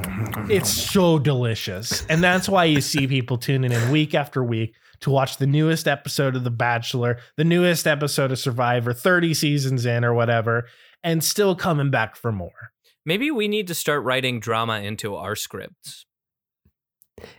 it's 0.50 0.70
so 0.70 1.18
delicious. 1.18 2.06
And 2.06 2.22
that's 2.22 2.48
why 2.48 2.66
you 2.66 2.80
see 2.80 3.06
people 3.08 3.36
tuning 3.36 3.72
in 3.72 3.90
week 3.90 4.14
after 4.14 4.44
week 4.44 4.74
to 5.00 5.10
watch 5.10 5.38
the 5.38 5.46
newest 5.46 5.88
episode 5.88 6.36
of 6.36 6.44
The 6.44 6.50
Bachelor, 6.52 7.18
the 7.36 7.42
newest 7.44 7.86
episode 7.86 8.30
of 8.30 8.38
Survivor, 8.38 8.92
30 8.92 9.34
seasons 9.34 9.86
in 9.86 10.04
or 10.04 10.14
whatever, 10.14 10.68
and 11.02 11.24
still 11.24 11.56
coming 11.56 11.90
back 11.90 12.14
for 12.14 12.30
more. 12.30 12.70
Maybe 13.04 13.30
we 13.30 13.48
need 13.48 13.66
to 13.68 13.74
start 13.74 14.04
writing 14.04 14.38
drama 14.38 14.80
into 14.80 15.16
our 15.16 15.34
scripts. 15.34 16.06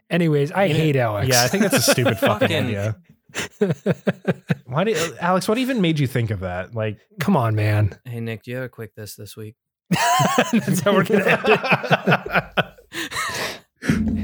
Anyways, 0.09 0.51
I 0.51 0.67
hate 0.67 0.95
Alex. 0.95 1.27
Yeah, 1.29 1.43
I 1.43 1.47
think 1.47 1.63
that's 1.63 1.88
a 1.88 1.91
stupid 1.91 2.17
fucking 2.19 2.39
Fucking- 2.47 2.65
idea. 2.67 2.95
Why 4.66 4.84
did 4.84 5.18
Alex? 5.20 5.48
What 5.48 5.58
even 5.58 5.82
made 5.82 5.99
you 5.99 6.08
think 6.08 6.32
of 6.32 6.40
that? 6.41 6.74
Like, 6.76 6.99
Come 7.20 7.36
on, 7.38 7.56
man. 7.56 7.98
Hey 8.06 8.20
Nick, 8.20 8.44
do 8.44 8.52
you 8.52 8.58
have 8.58 8.66
a 8.66 8.70
quick 8.70 8.95
this 8.95 9.16
this 9.16 9.36
week? 9.38 9.56
That's 10.52 10.80
how 10.82 10.94
we're 10.94 11.03
gonna 11.03 11.26
end 11.26 11.41
it. 11.45 11.60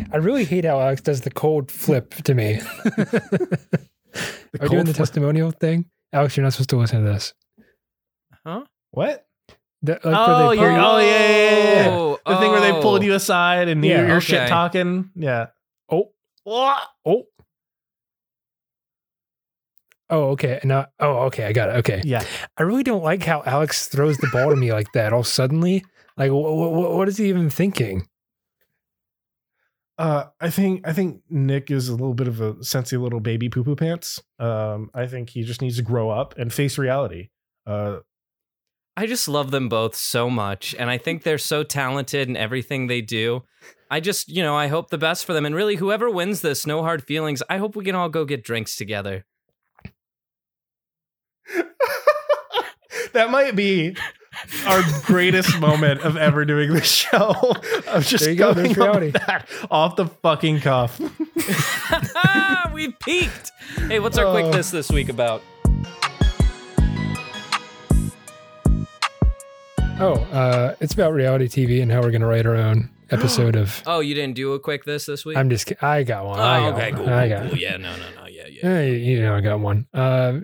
I 0.14 0.18
really 0.18 0.46
hate 0.46 0.66
how 0.66 0.80
Alex 0.80 1.02
does 1.02 1.22
the 1.22 1.32
cold 1.32 1.72
flip 1.72 2.14
to 2.24 2.34
me. 2.34 2.54
the 2.84 3.50
Are 4.60 4.64
we 4.64 4.70
doing 4.70 4.86
the 4.86 4.94
flip- 4.94 5.08
testimonial 5.08 5.52
thing? 5.52 5.86
Alex, 6.14 6.38
you're 6.38 6.44
not 6.44 6.54
supposed 6.54 6.70
to 6.70 6.78
listen 6.78 7.04
to 7.04 7.10
this. 7.12 7.34
Huh? 8.46 8.64
What? 8.92 9.26
The, 9.82 9.94
like 9.94 10.04
where 10.06 10.14
Oh, 10.16 10.50
they 10.50 10.56
you're- 10.62 10.76
pull- 10.76 10.86
oh, 10.86 10.98
yeah, 11.00 11.06
yeah, 11.06 11.50
yeah, 11.50 11.86
yeah. 11.86 12.16
The 12.26 12.38
thing 12.40 12.52
where 12.52 12.62
they 12.62 12.72
pulled 12.82 13.02
oh. 13.02 13.06
you 13.06 13.14
aside 13.14 13.68
and 13.68 13.84
Yeah, 13.84 14.00
you're, 14.00 14.08
you're 14.08 14.22
shit 14.22 14.40
okay. 14.42 14.48
talking. 14.50 15.10
Yeah. 15.16 15.48
oh, 15.92 16.12
oh. 16.46 16.78
oh. 17.06 17.24
Oh, 20.10 20.30
okay. 20.30 20.60
Now, 20.64 20.88
oh, 21.00 21.26
okay. 21.26 21.46
I 21.46 21.52
got 21.52 21.70
it. 21.70 21.76
Okay. 21.78 22.02
Yeah. 22.06 22.24
I 22.58 22.64
really 22.64 22.84
don't 22.84 23.04
like 23.04 23.24
how 23.24 23.44
Alex 23.46 23.88
throws 23.88 24.18
the 24.18 24.30
ball 24.32 24.50
to 24.50 24.56
me 24.56 24.72
like 24.72 24.92
that 24.94 25.12
all 25.12 25.24
suddenly. 25.24 25.84
Like, 26.16 26.32
wh- 26.32 26.34
wh- 26.34 26.96
what 26.96 27.08
is 27.10 27.18
he 27.18 27.28
even 27.28 27.50
thinking? 27.50 28.08
Uh, 29.98 30.26
I 30.40 30.50
think 30.52 30.88
I 30.88 30.94
think 30.94 31.22
Nick 31.30 31.72
is 31.72 31.90
a 31.90 31.94
little 31.94 32.14
bit 32.14 32.28
of 32.28 32.40
a 32.40 32.54
sensy 32.56 33.02
little 33.02 33.20
baby 33.20 33.50
poo 33.50 33.64
poo 33.64 33.76
pants. 33.76 34.22
Um, 34.40 34.92
I 34.94 35.08
think 35.08 35.32
he 35.32 35.44
just 35.44 35.62
needs 35.62 35.78
to 35.78 35.82
grow 35.82 36.10
up 36.12 36.38
and 36.38 36.54
face 36.54 36.78
reality. 36.78 37.30
Uh, 37.66 37.98
I 38.96 39.08
just 39.08 39.28
love 39.28 39.52
them 39.52 39.70
both 39.70 39.96
so 39.96 40.30
much. 40.30 40.76
And 40.78 40.90
I 40.90 40.98
think 40.98 41.24
they're 41.24 41.38
so 41.38 41.64
talented 41.64 42.30
in 42.30 42.38
everything 42.38 42.88
they 42.88 43.02
do. 43.02 43.44
I 43.90 44.00
just, 44.00 44.30
you 44.30 44.42
know, 44.44 44.56
I 44.56 44.68
hope 44.68 44.90
the 44.90 44.98
best 44.98 45.26
for 45.26 45.34
them. 45.34 45.46
And 45.46 45.56
really, 45.56 45.76
whoever 45.76 46.10
wins 46.10 46.42
this, 46.42 46.66
no 46.66 46.82
hard 46.84 47.04
feelings, 47.04 47.42
I 47.50 47.58
hope 47.58 47.76
we 47.76 47.86
can 47.86 47.96
all 47.96 48.10
go 48.10 48.26
get 48.26 48.44
drinks 48.44 48.76
together. 48.76 49.26
that 53.14 53.30
might 53.32 53.56
be 53.56 53.95
our 54.65 54.82
greatest 55.06 55.60
moment 55.60 56.02
of 56.02 56.15
ever 56.18 56.45
doing 56.45 56.74
this 56.74 56.88
show. 56.90 57.34
Of 57.88 58.06
just 58.06 58.24
There 58.26 58.34
you 58.34 58.38
go, 58.38 58.53
coming 58.53 58.65
there's 58.74 58.78
reality. 58.78 59.11
that 59.11 59.48
off 59.72 59.95
the 59.95 60.07
fucking 60.07 60.60
cuff. 60.60 60.99
we 62.74 62.91
peaked. 62.91 63.52
Hey, 63.88 63.99
what's 63.99 64.18
our 64.18 64.30
quick 64.32 64.45
Oh. 64.45 64.52
this 64.52 64.69
this 64.72 64.90
week 64.91 65.10
about? 65.10 65.41
Oh, 69.99 70.14
uh, 70.32 70.76
it's 70.80 70.94
about 70.94 71.14
reality 71.14 71.48
TV 71.48 71.82
and 71.82 71.91
how 71.91 72.02
we're 72.02 72.11
going 72.11 72.22
to 72.22 72.28
write 72.28 72.45
our 72.45 72.56
own 72.56 72.90
episode 73.10 73.56
of. 73.64 73.82
Oh, 73.88 73.99
you 73.99 74.14
didn't 74.14 74.36
do 74.36 74.53
a 74.53 74.60
quick 74.60 74.84
this 74.86 75.06
this 75.07 75.26
week? 75.26 75.38
I'm 75.38 75.49
just. 75.49 75.65
ki- 75.65 75.76
I 75.82 76.03
got 76.03 76.26
one. 76.26 76.40
oh, 76.40 76.44
I 76.44 76.60
got 76.69 76.74
okay, 76.78 76.91
one. 76.91 77.06
cool, 77.06 77.10
I 77.14 77.30
got. 77.30 77.49
cool. 77.49 77.57
Yeah, 77.57 77.78
no, 77.78 77.95
no, 77.95 78.03
no. 78.22 78.27
Yeah, 78.49 78.64
yeah. 78.64 78.69
Eh, 78.80 78.86
you 78.91 79.22
know, 79.22 79.36
I 79.36 79.41
got 79.41 79.60
one. 79.60 79.88
Uh, 79.94 80.40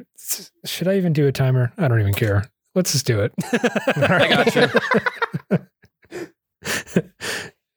should 0.65 0.87
I 0.87 0.97
even 0.97 1.13
do 1.13 1.27
a 1.27 1.31
timer? 1.31 1.71
I 1.77 1.87
don't 1.87 1.99
even 1.99 2.13
care. 2.13 2.45
Let's 2.75 2.91
just 2.91 3.05
do 3.05 3.21
it. 3.21 3.33
I 3.97 4.27
got 4.27 4.55
you. 4.55 5.61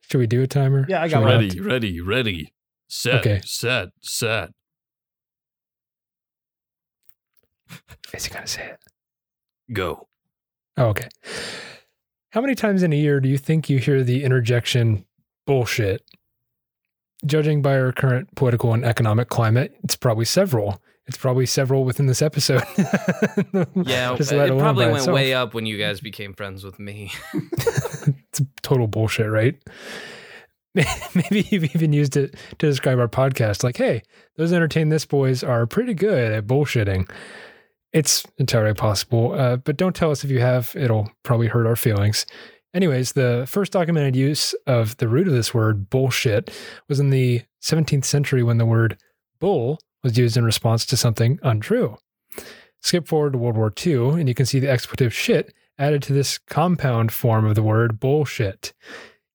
should 0.01 0.19
we 0.19 0.27
do 0.27 0.43
a 0.43 0.47
timer? 0.47 0.87
Yeah, 0.89 1.03
I 1.03 1.09
got 1.09 1.21
we 1.21 1.27
one. 1.27 1.39
Ready, 1.41 1.61
ready, 1.61 2.01
ready. 2.01 2.53
Set, 2.89 3.17
Okay. 3.17 3.41
set, 3.45 3.89
set. 4.01 4.51
Is 8.15 8.25
he 8.27 8.33
gonna 8.33 8.47
say 8.47 8.65
it? 8.71 8.79
Go. 9.73 10.07
Oh, 10.77 10.87
okay. 10.87 11.09
How 12.31 12.41
many 12.41 12.55
times 12.55 12.83
in 12.83 12.93
a 12.93 12.97
year 12.97 13.19
do 13.21 13.29
you 13.29 13.39
think 13.39 13.69
you 13.69 13.79
hear 13.79 14.03
the 14.05 14.23
interjection 14.23 15.05
bullshit? 15.47 16.03
Judging 17.25 17.63
by 17.63 17.79
our 17.79 17.93
current 17.93 18.35
political 18.35 18.75
and 18.75 18.85
economic 18.85 19.29
climate, 19.29 19.75
it's 19.83 19.97
probably 19.97 20.25
several. 20.27 20.81
It's 21.07 21.17
probably 21.17 21.47
several 21.47 21.85
within 21.85 22.07
this 22.07 22.21
episode. 22.21 22.63
Yeah, 23.85 24.17
Just 24.17 24.33
it 24.33 24.59
probably 24.59 24.87
went 24.87 24.99
itself. 24.99 25.15
way 25.15 25.33
up 25.33 25.55
when 25.55 25.65
you 25.67 25.79
guys 25.79 26.01
became 26.01 26.35
friends 26.35 26.65
with 26.65 26.79
me. 26.79 27.13
it's 27.35 28.43
total 28.63 28.87
bullshit, 28.87 29.31
right? 29.31 29.57
Maybe 30.75 31.47
you've 31.51 31.75
even 31.75 31.93
used 31.93 32.17
it 32.17 32.35
to 32.59 32.67
describe 32.67 32.99
our 32.99 33.09
podcast. 33.09 33.63
Like, 33.65 33.77
hey, 33.77 34.03
those 34.37 34.53
entertain 34.53 34.89
this 34.89 35.07
boys 35.07 35.43
are 35.43 35.67
pretty 35.67 35.95
good 35.95 36.33
at 36.33 36.47
bullshitting. 36.47 37.09
It's 37.93 38.25
entirely 38.37 38.75
possible, 38.75 39.33
uh, 39.33 39.57
but 39.57 39.77
don't 39.77 39.97
tell 39.97 40.11
us 40.11 40.23
if 40.25 40.31
you 40.31 40.41
have. 40.41 40.75
It'll 40.77 41.11
probably 41.23 41.47
hurt 41.47 41.67
our 41.67 41.77
feelings. 41.77 42.27
Anyways, 42.75 43.13
the 43.13 43.45
first 43.49 43.73
documented 43.73 44.15
use 44.15 44.55
of 44.67 44.97
the 44.99 45.09
root 45.09 45.29
of 45.29 45.35
this 45.35 45.55
word, 45.55 45.89
bullshit, 45.89 46.51
was 46.89 47.01
in 47.01 47.11
the 47.11 47.43
17th 47.63 48.05
century 48.05 48.43
when 48.43 48.59
the 48.59 48.67
word 48.67 48.99
bull 49.39 49.79
was 50.03 50.19
used 50.19 50.37
in 50.37 50.45
response 50.45 50.85
to 50.87 50.97
something 50.97 51.39
untrue. 51.43 51.97
Skip 52.83 53.09
forward 53.09 53.33
to 53.33 53.39
World 53.39 53.57
War 53.57 53.73
II, 53.85 54.21
and 54.21 54.29
you 54.29 54.35
can 54.35 54.47
see 54.47 54.61
the 54.61 54.71
expletive 54.71 55.13
shit 55.13 55.55
added 55.79 56.03
to 56.05 56.13
this 56.13 56.39
compound 56.39 57.13
form 57.13 57.45
of 57.45 57.55
the 57.55 57.63
word 57.63 57.99
bullshit, 57.99 58.73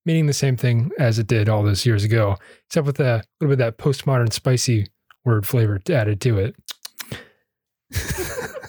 meaning 0.05 0.25
the 0.25 0.33
same 0.33 0.57
thing 0.57 0.91
as 0.97 1.19
it 1.19 1.27
did 1.27 1.49
all 1.49 1.63
those 1.63 1.85
years 1.85 2.03
ago, 2.03 2.37
except 2.67 2.85
with 2.85 2.99
a 2.99 3.23
little 3.39 3.49
bit 3.49 3.51
of 3.51 3.57
that 3.57 3.77
postmodern 3.77 4.31
spicy 4.31 4.87
word 5.25 5.47
flavor 5.47 5.79
added 5.89 6.21
to 6.21 6.37
it. 6.37 6.55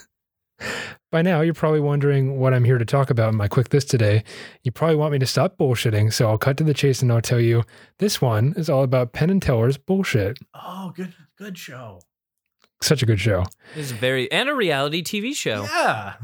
By 1.13 1.21
now, 1.21 1.43
you're 1.43 1.53
probably 1.53 1.81
wondering 1.81 2.41
what 2.41 2.55
I'm 2.55 2.65
here 2.65 2.79
to 2.79 2.87
talk 2.87 3.11
about 3.11 3.29
in 3.29 3.37
my 3.37 3.47
quick 3.47 3.69
this 3.69 3.85
today. 3.85 4.25
You 4.63 4.73
probably 4.73 4.97
want 4.97 5.13
me 5.13 5.19
to 5.19 5.27
stop 5.27 5.59
bullshitting, 5.59 6.11
so 6.11 6.27
I'll 6.27 6.39
cut 6.39 6.57
to 6.57 6.65
the 6.65 6.73
chase 6.73 7.03
and 7.03 7.13
I'll 7.13 7.21
tell 7.21 7.39
you 7.39 7.65
this 7.99 8.23
one 8.23 8.55
is 8.57 8.71
all 8.71 8.83
about 8.83 9.13
Penn 9.13 9.29
and 9.29 9.43
Teller's 9.43 9.77
bullshit. 9.77 10.39
Oh, 10.55 10.91
good, 10.97 11.13
good 11.37 11.59
show. 11.59 12.01
Such 12.81 13.03
a 13.03 13.07
good 13.07 13.21
show. 13.21 13.45
It's 13.77 13.91
very 13.91 14.33
and 14.33 14.49
a 14.49 14.55
reality 14.55 15.03
TV 15.05 15.35
show. 15.37 15.65
Yeah. 15.65 16.15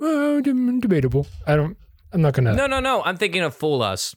Uh, 0.00 0.40
debatable. 0.40 1.26
I 1.46 1.54
don't. 1.56 1.76
I'm 2.12 2.22
not 2.22 2.32
gonna 2.32 2.54
No, 2.54 2.66
no, 2.66 2.80
no. 2.80 3.02
I'm 3.02 3.18
thinking 3.18 3.42
of 3.42 3.54
Fool 3.54 3.82
Us. 3.82 4.16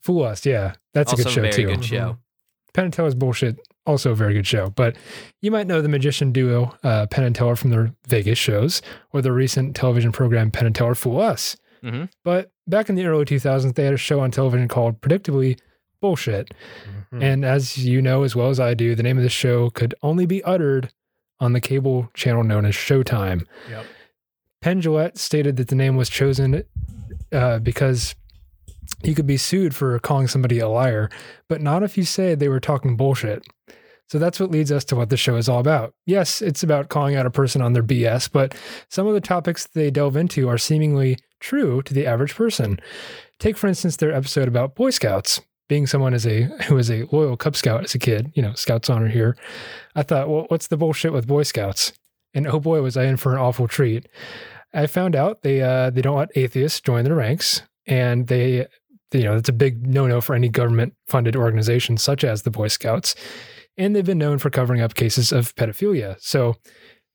fool 0.00 0.24
us. 0.24 0.44
Yeah, 0.44 0.74
that's 0.92 1.12
also 1.12 1.22
a 1.22 1.24
good 1.24 1.32
show 1.32 1.40
very 1.42 1.52
too. 1.52 1.66
good 1.68 1.84
show. 1.84 2.18
Penn 2.74 2.86
and 2.86 2.92
Teller's 2.92 3.14
bullshit. 3.14 3.58
Also 3.88 4.12
a 4.12 4.14
very 4.14 4.34
good 4.34 4.46
show. 4.46 4.68
But 4.70 4.96
you 5.40 5.50
might 5.50 5.66
know 5.66 5.80
the 5.80 5.88
magician 5.88 6.30
duo 6.30 6.76
uh, 6.84 7.06
Penn 7.06 7.24
and 7.24 7.34
Teller 7.34 7.56
from 7.56 7.70
their 7.70 7.92
Vegas 8.06 8.38
shows 8.38 8.82
or 9.12 9.22
the 9.22 9.32
recent 9.32 9.74
television 9.74 10.12
program 10.12 10.50
Penn 10.50 10.66
and 10.66 10.74
Teller 10.74 10.94
Fool 10.94 11.20
Us. 11.20 11.56
Mhm. 11.82 12.10
But 12.22 12.52
back 12.66 12.88
in 12.90 12.96
the 12.96 13.06
early 13.06 13.24
2000s, 13.24 13.74
they 13.74 13.84
had 13.84 13.94
a 13.94 13.96
show 13.96 14.20
on 14.20 14.30
television 14.30 14.68
called 14.68 15.00
Predictably 15.00 15.58
Bullshit. 16.02 16.52
Mhm. 17.12 17.22
And 17.22 17.44
as 17.44 17.78
you 17.78 18.02
know 18.02 18.24
as 18.24 18.36
well 18.36 18.50
as 18.50 18.60
I 18.60 18.74
do, 18.74 18.94
the 18.94 19.02
name 19.02 19.16
of 19.16 19.22
the 19.22 19.30
show 19.30 19.70
could 19.70 19.94
only 20.02 20.26
be 20.26 20.44
uttered 20.44 20.90
on 21.40 21.54
the 21.54 21.60
cable 21.60 22.10
channel 22.14 22.44
known 22.44 22.66
as 22.66 22.74
Showtime. 22.74 23.46
Yep. 23.70 23.86
Penn 24.60 24.82
Jillette 24.82 25.16
stated 25.16 25.56
that 25.56 25.68
the 25.68 25.76
name 25.76 25.96
was 25.96 26.08
chosen 26.10 26.62
uh, 27.32 27.58
because 27.60 28.14
you 29.02 29.14
could 29.14 29.26
be 29.26 29.36
sued 29.36 29.74
for 29.74 29.98
calling 29.98 30.28
somebody 30.28 30.58
a 30.58 30.68
liar, 30.68 31.10
but 31.48 31.60
not 31.60 31.82
if 31.82 31.96
you 31.96 32.04
say 32.04 32.34
they 32.34 32.48
were 32.48 32.60
talking 32.60 32.96
bullshit. 32.96 33.44
So 34.08 34.18
that's 34.18 34.40
what 34.40 34.50
leads 34.50 34.72
us 34.72 34.84
to 34.86 34.96
what 34.96 35.10
the 35.10 35.18
show 35.18 35.36
is 35.36 35.48
all 35.48 35.60
about. 35.60 35.92
Yes, 36.06 36.40
it's 36.40 36.62
about 36.62 36.88
calling 36.88 37.14
out 37.14 37.26
a 37.26 37.30
person 37.30 37.60
on 37.60 37.74
their 37.74 37.82
BS, 37.82 38.30
but 38.32 38.54
some 38.88 39.06
of 39.06 39.14
the 39.14 39.20
topics 39.20 39.66
they 39.66 39.90
delve 39.90 40.16
into 40.16 40.48
are 40.48 40.56
seemingly 40.56 41.18
true 41.40 41.82
to 41.82 41.92
the 41.92 42.06
average 42.06 42.34
person. 42.34 42.80
Take, 43.38 43.58
for 43.58 43.66
instance, 43.66 43.96
their 43.96 44.12
episode 44.12 44.48
about 44.48 44.74
Boy 44.74 44.90
Scouts. 44.90 45.40
Being 45.68 45.86
someone 45.86 46.14
as 46.14 46.26
a 46.26 46.44
who 46.64 46.76
was 46.76 46.90
a 46.90 47.06
loyal 47.12 47.36
Cub 47.36 47.54
Scout 47.54 47.84
as 47.84 47.94
a 47.94 47.98
kid, 47.98 48.32
you 48.34 48.40
know, 48.40 48.54
Scouts 48.54 48.88
honor 48.88 49.08
here. 49.08 49.36
I 49.94 50.02
thought, 50.02 50.30
well, 50.30 50.46
what's 50.48 50.68
the 50.68 50.78
bullshit 50.78 51.12
with 51.12 51.26
Boy 51.26 51.42
Scouts? 51.42 51.92
And 52.32 52.46
oh 52.46 52.58
boy, 52.58 52.80
was 52.80 52.96
I 52.96 53.04
in 53.04 53.18
for 53.18 53.32
an 53.34 53.38
awful 53.38 53.68
treat. 53.68 54.08
I 54.72 54.86
found 54.86 55.14
out 55.14 55.42
they 55.42 55.60
uh, 55.60 55.90
they 55.90 56.00
don't 56.00 56.16
let 56.16 56.30
atheists 56.34 56.80
join 56.80 57.04
their 57.04 57.16
ranks, 57.16 57.62
and 57.86 58.26
they, 58.28 58.66
you 59.12 59.22
know, 59.22 59.34
that's 59.34 59.48
a 59.48 59.54
big 59.54 59.86
no-no 59.86 60.20
for 60.20 60.34
any 60.34 60.48
government-funded 60.48 61.36
organization 61.36 61.96
such 61.96 62.24
as 62.24 62.42
the 62.42 62.50
Boy 62.50 62.68
Scouts, 62.68 63.14
and 63.76 63.94
they've 63.94 64.04
been 64.04 64.18
known 64.18 64.38
for 64.38 64.50
covering 64.50 64.80
up 64.80 64.94
cases 64.94 65.32
of 65.32 65.54
pedophilia. 65.54 66.16
So 66.20 66.56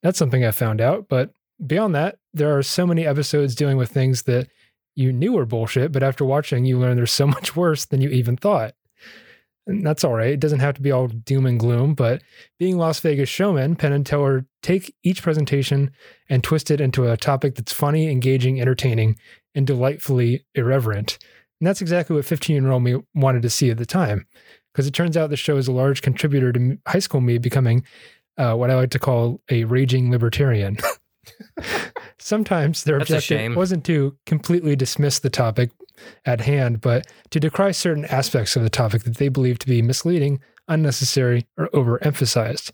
that's 0.02 0.18
something 0.18 0.44
I 0.44 0.52
found 0.52 0.82
out. 0.82 1.08
But 1.10 1.32
beyond 1.66 1.96
that, 1.96 2.18
there 2.34 2.58
are 2.58 2.64
so 2.64 2.88
many 2.88 3.06
episodes 3.06 3.56
dealing 3.56 3.78
with 3.78 3.90
things 3.90 4.24
that 4.24 4.48
you 4.96 5.12
knew 5.12 5.34
were 5.34 5.46
bullshit, 5.46 5.92
but 5.92 6.04
after 6.04 6.24
watching, 6.26 6.66
you 6.66 6.78
learn 6.78 6.96
they're 6.96 7.06
so 7.06 7.28
much 7.38 7.56
worse 7.56 7.86
than 7.86 8.02
you 8.02 8.10
even 8.10 8.38
thought. 8.38 8.74
And 9.66 9.86
that's 9.86 10.04
all 10.04 10.14
right. 10.14 10.32
It 10.32 10.42
doesn't 10.42 10.60
have 10.60 10.76
to 10.76 10.82
be 10.82 10.92
all 10.92 11.08
doom 11.08 11.46
and 11.46 11.60
gloom, 11.60 11.94
but 11.94 12.22
being 12.60 12.78
Las 12.78 13.00
Vegas 13.00 13.30
showmen, 13.30 13.78
Penn 13.78 13.94
and 13.94 14.06
Teller 14.06 14.46
take 14.62 14.94
each 15.04 15.22
presentation 15.22 15.92
and 16.30 16.44
twist 16.44 16.70
it 16.70 16.82
into 16.82 17.10
a 17.10 17.16
topic 17.16 17.56
that's 17.56 17.72
funny, 17.72 18.12
engaging, 18.12 18.60
entertaining, 18.60 19.16
and 19.56 19.66
delightfully 19.66 20.46
irreverent. 20.54 21.18
And 21.64 21.68
that's 21.70 21.80
exactly 21.80 22.14
what 22.14 22.26
15 22.26 22.62
year 22.62 22.74
old 22.74 22.84
me 22.84 22.98
wanted 23.16 23.42
to 23.44 23.50
see 23.50 23.70
at 23.70 23.78
the 23.78 23.86
time, 23.86 24.28
because 24.74 24.86
it 24.86 24.94
turns 24.94 25.16
out 25.16 25.30
the 25.30 25.38
show 25.38 25.56
is 25.56 25.70
a 25.70 25.72
large 25.72 26.02
contributor 26.02 26.52
to 26.52 26.78
high 26.86 27.00
school 27.00 27.22
me 27.22 27.38
becoming 27.38 27.86
uh, 28.38 28.54
what 28.56 28.70
I 28.70 28.76
like 28.76 28.90
to 28.90 29.00
call 29.00 29.40
a 29.50 29.64
raging 29.64 30.12
libertarian. 30.12 30.78
Sometimes 32.20 32.84
their 32.84 33.00
That's 33.00 33.12
objective 33.12 33.56
wasn't 33.56 33.86
to 33.86 34.14
completely 34.26 34.76
dismiss 34.76 35.20
the 35.20 35.30
topic 35.30 35.72
at 36.26 36.42
hand, 36.42 36.82
but 36.82 37.08
to 37.30 37.40
decry 37.40 37.72
certain 37.72 38.04
aspects 38.08 38.58
of 38.58 38.64
the 38.64 38.70
topic 38.70 39.04
that 39.04 39.16
they 39.16 39.30
believe 39.30 39.58
to 39.60 39.68
be 39.68 39.82
misleading, 39.82 40.42
unnecessary, 40.68 41.48
or 41.58 41.70
overemphasized. 41.70 42.72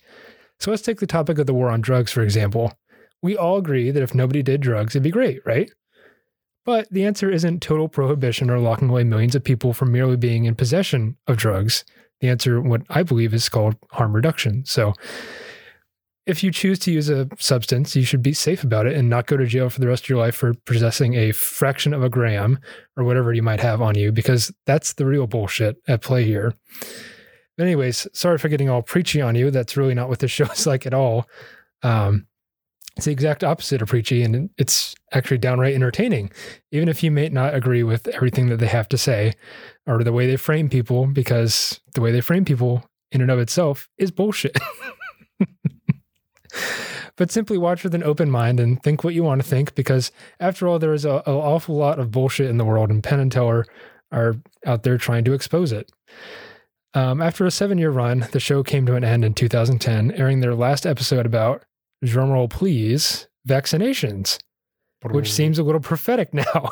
So 0.59 0.71
let's 0.71 0.81
take 0.81 0.99
the 0.99 1.05
topic 1.05 1.37
of 1.37 1.45
the 1.45 1.53
war 1.53 1.69
on 1.69 1.81
drugs, 1.81 2.11
for 2.11 2.23
example. 2.23 2.73
We 3.21 3.37
all 3.37 3.57
agree 3.57 3.91
that 3.91 4.01
if 4.01 4.15
nobody 4.15 4.41
did 4.41 4.61
drugs, 4.61 4.95
it'd 4.95 5.03
be 5.03 5.11
great, 5.11 5.45
right? 5.45 5.71
But 6.65 6.87
the 6.91 7.05
answer 7.05 7.29
isn't 7.31 7.61
total 7.61 7.87
prohibition 7.87 8.49
or 8.49 8.59
locking 8.59 8.89
away 8.89 9.03
millions 9.03 9.35
of 9.35 9.43
people 9.43 9.73
from 9.73 9.91
merely 9.91 10.17
being 10.17 10.45
in 10.45 10.55
possession 10.55 11.17
of 11.27 11.37
drugs. 11.37 11.83
The 12.21 12.29
answer, 12.29 12.61
what 12.61 12.81
I 12.89 13.03
believe, 13.03 13.33
is 13.33 13.49
called 13.49 13.75
harm 13.91 14.13
reduction. 14.13 14.65
So 14.65 14.93
if 16.29 16.43
you 16.43 16.51
choose 16.51 16.77
to 16.79 16.91
use 16.91 17.09
a 17.09 17.27
substance, 17.39 17.95
you 17.95 18.03
should 18.03 18.21
be 18.21 18.33
safe 18.33 18.63
about 18.63 18.85
it 18.85 18.95
and 18.95 19.09
not 19.09 19.25
go 19.25 19.35
to 19.35 19.47
jail 19.47 19.69
for 19.69 19.79
the 19.79 19.87
rest 19.87 20.03
of 20.03 20.09
your 20.09 20.19
life 20.19 20.35
for 20.35 20.53
possessing 20.65 21.15
a 21.15 21.31
fraction 21.31 21.91
of 21.91 22.03
a 22.03 22.09
gram 22.09 22.59
or 22.95 23.03
whatever 23.03 23.33
you 23.33 23.41
might 23.41 23.61
have 23.61 23.81
on 23.81 23.97
you, 23.97 24.11
because 24.11 24.53
that's 24.67 24.93
the 24.93 25.07
real 25.07 25.25
bullshit 25.25 25.77
at 25.87 26.01
play 26.01 26.23
here. 26.23 26.53
But 27.57 27.63
anyways, 27.63 28.07
sorry 28.13 28.37
for 28.37 28.47
getting 28.47 28.69
all 28.69 28.83
preachy 28.83 29.21
on 29.21 29.33
you. 29.33 29.49
That's 29.49 29.75
really 29.75 29.95
not 29.95 30.07
what 30.07 30.19
this 30.19 30.29
show 30.37 30.45
is 30.45 30.67
like 30.67 30.85
at 30.85 30.93
all. 30.93 31.27
Um, 31.81 32.27
it's 32.95 33.05
the 33.05 33.11
exact 33.11 33.43
opposite 33.43 33.81
of 33.81 33.89
preachy, 33.89 34.23
and 34.23 34.49
it's 34.57 34.95
actually 35.13 35.37
downright 35.37 35.75
entertaining, 35.75 36.31
even 36.71 36.89
if 36.89 37.03
you 37.03 37.11
may 37.11 37.29
not 37.29 37.55
agree 37.55 37.83
with 37.83 38.07
everything 38.09 38.47
that 38.47 38.57
they 38.57 38.67
have 38.67 38.89
to 38.89 38.97
say 38.97 39.33
or 39.87 40.03
the 40.03 40.11
way 40.11 40.27
they 40.27 40.35
frame 40.35 40.69
people, 40.69 41.07
because 41.07 41.79
the 41.93 42.01
way 42.01 42.11
they 42.11 42.21
frame 42.21 42.45
people 42.45 42.83
in 43.11 43.21
and 43.21 43.31
of 43.31 43.39
itself 43.39 43.89
is 43.97 44.11
bullshit. 44.11 44.57
but 47.15 47.31
simply 47.31 47.57
watch 47.57 47.83
with 47.83 47.95
an 47.95 48.03
open 48.03 48.29
mind 48.29 48.59
and 48.59 48.81
think 48.83 49.03
what 49.03 49.13
you 49.13 49.23
want 49.23 49.41
to 49.41 49.47
think, 49.47 49.75
because 49.75 50.11
after 50.39 50.67
all, 50.67 50.79
there 50.79 50.93
is 50.93 51.05
an 51.05 51.21
awful 51.25 51.75
lot 51.75 51.99
of 51.99 52.11
bullshit 52.11 52.49
in 52.49 52.57
the 52.57 52.65
world, 52.65 52.89
and 52.89 53.03
Penn 53.03 53.19
and 53.19 53.31
Teller 53.31 53.65
are 54.11 54.35
out 54.65 54.83
there 54.83 54.97
trying 54.97 55.23
to 55.23 55.33
expose 55.33 55.71
it. 55.71 55.91
Um, 56.93 57.21
after 57.21 57.45
a 57.45 57.51
seven 57.51 57.77
year 57.77 57.91
run, 57.91 58.27
the 58.31 58.39
show 58.39 58.63
came 58.63 58.85
to 58.87 58.95
an 58.95 59.03
end 59.03 59.23
in 59.23 59.33
2010, 59.33 60.11
airing 60.13 60.39
their 60.39 60.55
last 60.55 60.85
episode 60.85 61.25
about, 61.25 61.63
drumroll 62.05 62.49
please, 62.49 63.27
vaccinations, 63.47 64.37
which 65.05 65.31
seems 65.31 65.59
a 65.59 65.63
little 65.63 65.81
prophetic 65.81 66.33
now. 66.33 66.69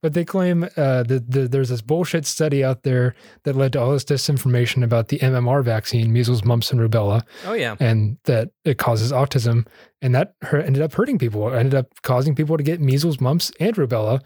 but 0.00 0.14
they 0.14 0.24
claim 0.24 0.64
uh, 0.76 1.02
that 1.02 1.24
the, 1.30 1.48
there's 1.48 1.68
this 1.68 1.82
bullshit 1.82 2.24
study 2.24 2.62
out 2.64 2.82
there 2.84 3.14
that 3.44 3.56
led 3.56 3.72
to 3.72 3.80
all 3.80 3.90
this 3.92 4.04
disinformation 4.04 4.84
about 4.84 5.08
the 5.08 5.18
MMR 5.18 5.64
vaccine, 5.64 6.12
measles, 6.12 6.44
mumps, 6.44 6.70
and 6.70 6.80
rubella, 6.80 7.22
Oh 7.44 7.52
yeah. 7.54 7.74
and 7.80 8.16
that 8.24 8.50
it 8.64 8.78
causes 8.78 9.12
autism. 9.12 9.66
And 10.02 10.14
that 10.14 10.34
hurt, 10.42 10.64
ended 10.64 10.82
up 10.82 10.92
hurting 10.94 11.18
people, 11.18 11.52
it 11.52 11.56
ended 11.58 11.74
up 11.74 11.88
causing 12.02 12.34
people 12.34 12.56
to 12.56 12.62
get 12.62 12.80
measles, 12.80 13.20
mumps, 13.20 13.50
and 13.60 13.74
rubella, 13.76 14.20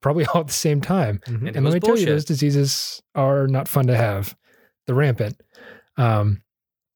probably 0.00 0.24
all 0.34 0.42
at 0.42 0.46
the 0.46 0.52
same 0.52 0.80
time. 0.80 1.20
Mhm. 1.26 1.48
And 1.48 1.56
And 1.56 1.64
let 1.64 1.74
me 1.74 1.80
tell 1.80 1.98
you, 1.98 2.06
those 2.06 2.24
diseases 2.24 3.02
are 3.14 3.46
not 3.48 3.68
fun 3.68 3.86
to 3.88 3.96
have. 3.96 4.36
The 4.86 4.94
rampant. 4.94 5.40
Um, 5.96 6.42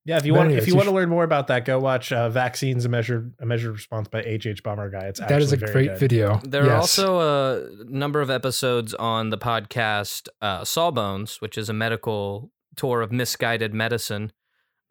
Yeah, 0.06 0.18
if 0.18 0.26
you 0.26 0.32
But 0.32 0.36
want, 0.39 0.47
anyways, 0.48 0.62
if 0.64 0.68
you 0.68 0.72
you 0.72 0.76
want 0.76 0.86
sh- 0.86 0.90
to 0.90 0.94
learn 0.94 1.09
more 1.09 1.24
about 1.24 1.47
that, 1.47 1.64
go 1.64 1.78
watch 1.78 2.12
uh, 2.12 2.28
"Vaccines: 2.28 2.85
A 2.85 2.89
Measured 2.90 3.32
A 3.40 3.47
Measured 3.47 3.72
Response" 3.72 4.09
by 4.09 4.22
H. 4.22 4.47
H. 4.47 4.62
Bomber 4.62 4.90
Guy. 4.90 5.06
It's 5.06 5.18
that 5.20 5.40
is 5.40 5.52
a 5.52 5.56
great 5.56 5.89
good. 5.90 5.98
video. 5.98 6.40
There 6.44 6.68
are 6.68 6.76
also 6.76 7.20
a 7.20 7.85
number 7.86 8.20
of 8.20 8.28
episodes 8.31 8.93
on 8.94 9.31
the 9.31 9.39
podcast 9.39 10.28
uh, 10.43 10.62
Sawbones, 10.64 11.40
which 11.40 11.56
is 11.56 11.68
a 11.68 11.72
medical 11.72 12.51
tour 12.76 13.01
of 13.01 13.12
misguided 13.12 13.72
medicine, 13.72 14.32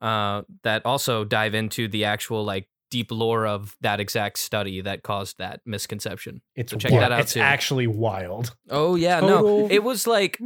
uh, 0.01 0.41
that 0.63 0.83
also 0.85 1.23
dive 1.25 1.53
into 1.53 1.87
the 1.87 2.05
actual 2.05 2.43
like 2.43 2.67
deep 2.89 3.11
lore 3.11 3.45
of 3.47 3.75
that 3.81 3.99
exact 3.99 4.37
study 4.39 4.81
that 4.81 5.03
caused 5.03 5.37
that 5.39 5.61
misconception. 5.65 6.41
It's 6.55 6.71
So 6.71 6.77
check 6.77 6.89
wi- 6.91 7.07
that 7.07 7.11
out 7.11 7.19
It's 7.21 7.33
too. 7.33 7.39
actually 7.39 7.87
wild. 7.87 8.55
Oh 8.69 8.95
yeah, 8.95 9.19
no, 9.19 9.67
it 9.69 9.83
was 9.83 10.07
like 10.07 10.39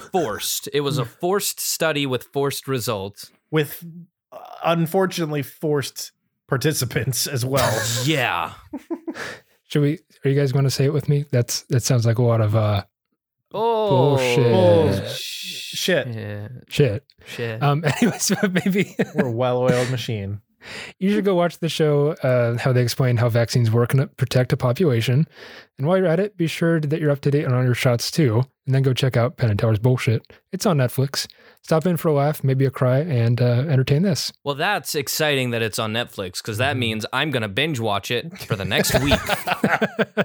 forced. 0.00 0.68
It 0.72 0.80
was 0.82 0.98
a 0.98 1.04
forced 1.20 1.60
study 1.60 2.06
with 2.06 2.24
forced 2.32 2.66
results. 2.68 3.30
with 3.50 3.84
uh, 4.32 4.38
unfortunately 4.64 5.42
forced 5.42 6.12
participants 6.48 7.26
as 7.26 7.44
well. 7.44 7.72
Yeah, 8.04 8.52
Should 9.68 9.82
we? 9.82 9.98
Are 10.24 10.28
you 10.30 10.38
guys 10.38 10.52
going 10.52 10.64
to 10.64 10.70
say 10.70 10.84
it 10.84 10.92
with 10.92 11.08
me? 11.08 11.24
That's 11.30 11.62
that 11.70 11.82
sounds 11.82 12.04
like 12.06 12.18
a 12.18 12.22
lot 12.22 12.40
of 12.40 12.54
uh 12.54 12.84
oh 13.52 13.88
Bullshit. 14.16 14.52
Bull- 14.52 15.06
shit. 15.08 16.06
Yeah, 16.08 16.48
shit. 16.68 17.04
shit. 17.26 17.62
Um, 17.62 17.84
anyways, 17.84 18.32
maybe 18.64 18.94
We're 19.14 19.26
a 19.26 19.30
well-oiled 19.32 19.90
machine. 19.90 20.40
You 20.98 21.10
should 21.10 21.24
go 21.24 21.34
watch 21.34 21.58
the 21.58 21.68
show. 21.68 22.12
Uh, 22.22 22.56
how 22.58 22.72
they 22.72 22.82
explain 22.82 23.16
how 23.16 23.28
vaccines 23.28 23.70
work 23.70 23.94
and 23.94 24.14
protect 24.16 24.52
a 24.52 24.56
population. 24.56 25.26
And 25.78 25.86
while 25.86 25.96
you're 25.98 26.06
at 26.06 26.20
it, 26.20 26.36
be 26.36 26.46
sure 26.46 26.80
that 26.80 27.00
you're 27.00 27.10
up 27.10 27.20
to 27.22 27.30
date 27.30 27.44
on 27.46 27.54
all 27.54 27.64
your 27.64 27.74
shots 27.74 28.10
too. 28.10 28.42
And 28.66 28.74
then 28.74 28.82
go 28.82 28.94
check 28.94 29.16
out 29.16 29.36
Penn 29.36 29.50
and 29.50 29.58
Teller's 29.58 29.78
bullshit. 29.78 30.22
It's 30.52 30.64
on 30.64 30.78
Netflix. 30.78 31.26
Stop 31.62 31.86
in 31.86 31.96
for 31.96 32.08
a 32.08 32.12
laugh, 32.14 32.42
maybe 32.44 32.64
a 32.64 32.70
cry, 32.70 32.98
and 33.00 33.40
uh, 33.40 33.64
entertain 33.68 34.02
this. 34.02 34.32
Well, 34.44 34.54
that's 34.54 34.94
exciting 34.94 35.50
that 35.50 35.60
it's 35.62 35.78
on 35.78 35.92
Netflix 35.92 36.42
because 36.42 36.58
that 36.58 36.76
Mhm. 36.76 36.78
means 36.80 37.06
I'm 37.12 37.30
going 37.30 37.42
to 37.42 37.48
binge 37.48 37.80
watch 37.80 38.10
it 38.10 38.38
for 38.40 38.56
the 38.56 38.64
next 38.64 38.98
week. 39.02 39.20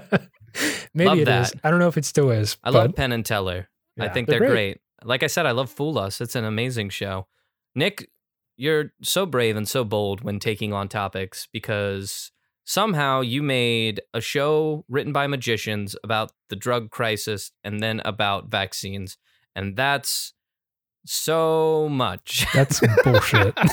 maybe 0.94 1.08
Love 1.08 1.18
it 1.18 1.28
is. 1.28 1.50
that. 1.52 1.60
I 1.64 1.70
don't 1.70 1.78
know 1.80 1.88
if 1.88 1.96
it 1.98 2.04
still 2.04 2.30
is. 2.30 2.56
I 2.64 2.70
love 2.70 2.94
Penn 2.94 3.12
and 3.12 3.24
Teller. 3.24 3.68
I 3.98 4.08
think 4.08 4.28
They're 4.28 4.38
they're, 4.38 4.48
great. 4.48 4.78
great. 4.78 4.80
Like 5.04 5.22
I 5.22 5.26
said, 5.26 5.46
I 5.46 5.50
love 5.52 5.70
Fool 5.70 5.98
Us. 5.98 6.20
It's 6.20 6.34
an 6.34 6.44
amazing 6.44 6.88
show. 6.90 7.26
Nick, 7.74 8.08
you're 8.60 8.92
so 9.02 9.24
brave 9.24 9.56
and 9.56 9.66
so 9.66 9.84
bold 9.84 10.20
when 10.22 10.38
taking 10.38 10.72
on 10.74 10.86
topics 10.86 11.48
because 11.50 12.30
somehow 12.64 13.22
you 13.22 13.42
made 13.42 14.00
a 14.12 14.20
show 14.20 14.84
written 14.88 15.12
by 15.14 15.26
magicians 15.26 15.96
about 16.04 16.30
the 16.50 16.56
drug 16.56 16.90
crisis 16.90 17.52
and 17.64 17.82
then 17.82 18.00
about 18.04 18.48
vaccines. 18.50 19.16
And 19.56 19.76
that's 19.76 20.34
so 21.06 21.88
much. 21.88 22.46
that's 22.52 22.80
bullshit. 23.02 23.54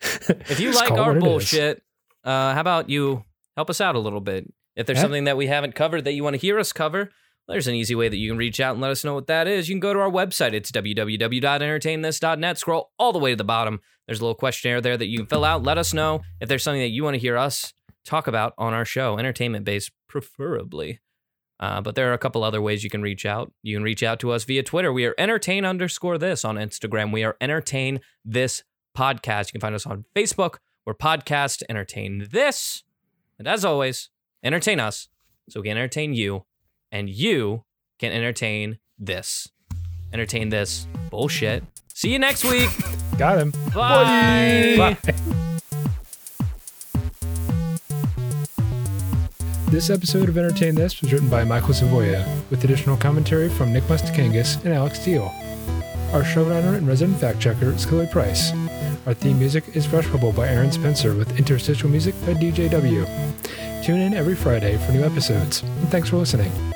If 0.00 0.60
you 0.60 0.72
Just 0.72 0.80
like 0.82 0.90
our 0.92 1.08
what 1.08 1.16
it 1.16 1.18
is. 1.18 1.22
bullshit, 1.24 1.82
uh, 2.24 2.52
how 2.54 2.60
about 2.60 2.90
you 2.90 3.24
help 3.56 3.70
us 3.70 3.80
out 3.80 3.94
a 3.94 3.98
little 3.98 4.20
bit? 4.20 4.52
If 4.76 4.86
there's 4.86 4.96
Yeah. 4.98 5.02
something 5.02 5.24
that 5.24 5.36
we 5.36 5.46
haven't 5.46 5.74
covered 5.74 6.04
that 6.04 6.12
you 6.12 6.22
want 6.22 6.34
to 6.34 6.40
hear 6.40 6.58
us 6.58 6.72
cover, 6.72 7.10
there's 7.48 7.66
an 7.66 7.74
easy 7.74 7.94
way 7.94 8.08
that 8.08 8.16
you 8.16 8.30
can 8.30 8.38
reach 8.38 8.58
out 8.60 8.72
and 8.72 8.80
let 8.80 8.90
us 8.90 9.04
know 9.04 9.14
what 9.14 9.26
that 9.26 9.46
is. 9.46 9.68
You 9.68 9.74
can 9.74 9.80
go 9.80 9.92
to 9.92 10.00
our 10.00 10.10
website. 10.10 10.54
It's 10.54 10.70
www.entertainthis.net. 10.70 12.58
Scroll 12.58 12.90
all 12.98 13.12
the 13.12 13.18
way 13.18 13.30
to 13.30 13.36
the 13.36 13.44
bottom. 13.44 13.80
There's 14.06 14.20
a 14.20 14.22
little 14.22 14.34
questionnaire 14.34 14.80
there 14.80 14.96
that 14.96 15.06
you 15.06 15.18
can 15.18 15.26
fill 15.26 15.44
out. 15.44 15.62
Let 15.62 15.78
us 15.78 15.92
know 15.92 16.22
if 16.40 16.48
there's 16.48 16.62
something 16.62 16.80
that 16.80 16.88
you 16.88 17.04
want 17.04 17.14
to 17.14 17.20
hear 17.20 17.36
us 17.36 17.74
talk 18.04 18.26
about 18.26 18.54
on 18.58 18.72
our 18.72 18.84
show, 18.84 19.18
entertainment 19.18 19.64
based, 19.64 19.92
preferably. 20.08 21.00
Uh, 21.60 21.80
but 21.80 21.94
there 21.94 22.10
are 22.10 22.14
a 22.14 22.18
couple 22.18 22.42
other 22.42 22.60
ways 22.60 22.82
you 22.82 22.90
can 22.90 23.02
reach 23.02 23.24
out. 23.24 23.52
You 23.62 23.76
can 23.76 23.84
reach 23.84 24.02
out 24.02 24.20
to 24.20 24.32
us 24.32 24.44
via 24.44 24.62
Twitter. 24.62 24.92
We 24.92 25.06
are 25.06 25.14
entertain 25.18 25.64
underscore 25.64 26.18
this 26.18 26.44
on 26.44 26.56
Instagram. 26.56 27.12
We 27.12 27.24
are 27.24 27.36
entertain 27.40 28.00
this 28.24 28.64
podcast. 28.96 29.48
You 29.48 29.52
can 29.52 29.60
find 29.60 29.74
us 29.74 29.86
on 29.86 30.04
Facebook. 30.14 30.56
We're 30.84 30.94
podcast 30.94 31.62
entertain 31.68 32.26
this. 32.30 32.82
And 33.38 33.48
as 33.48 33.64
always, 33.64 34.10
entertain 34.42 34.80
us 34.80 35.08
so 35.48 35.60
we 35.60 35.68
can 35.68 35.76
entertain 35.76 36.14
you 36.14 36.44
and 36.94 37.10
you 37.10 37.64
can 37.98 38.12
entertain 38.12 38.78
this. 38.96 39.48
Entertain 40.12 40.48
this 40.48 40.86
bullshit. 41.10 41.64
See 41.92 42.12
you 42.12 42.20
next 42.20 42.44
week. 42.44 42.70
Got 43.18 43.38
him. 43.38 43.50
Bye. 43.74 44.76
Bye. 44.78 45.14
This 49.70 49.90
episode 49.90 50.28
of 50.28 50.38
Entertain 50.38 50.76
This 50.76 51.00
was 51.00 51.12
written 51.12 51.28
by 51.28 51.42
Michael 51.42 51.70
Savoya, 51.70 52.24
with 52.48 52.62
additional 52.62 52.96
commentary 52.96 53.48
from 53.48 53.72
Nick 53.72 53.82
Mustakangas 53.84 54.64
and 54.64 54.72
Alex 54.72 55.00
Steele. 55.00 55.34
Our 56.12 56.22
showrunner 56.22 56.76
and 56.76 56.86
resident 56.86 57.18
fact 57.18 57.40
checker 57.40 57.72
is 57.72 57.84
Chloe 57.84 58.06
Price. 58.06 58.52
Our 59.06 59.14
theme 59.14 59.40
music 59.40 59.64
is 59.74 59.84
Fresh 59.84 60.06
Bubble 60.10 60.30
by 60.30 60.48
Aaron 60.48 60.70
Spencer, 60.70 61.12
with 61.12 61.36
interstitial 61.38 61.90
music 61.90 62.14
by 62.20 62.34
DJW. 62.34 63.84
Tune 63.84 64.00
in 64.00 64.14
every 64.14 64.36
Friday 64.36 64.78
for 64.78 64.92
new 64.92 65.02
episodes, 65.02 65.62
and 65.62 65.88
thanks 65.88 66.08
for 66.08 66.18
listening. 66.18 66.73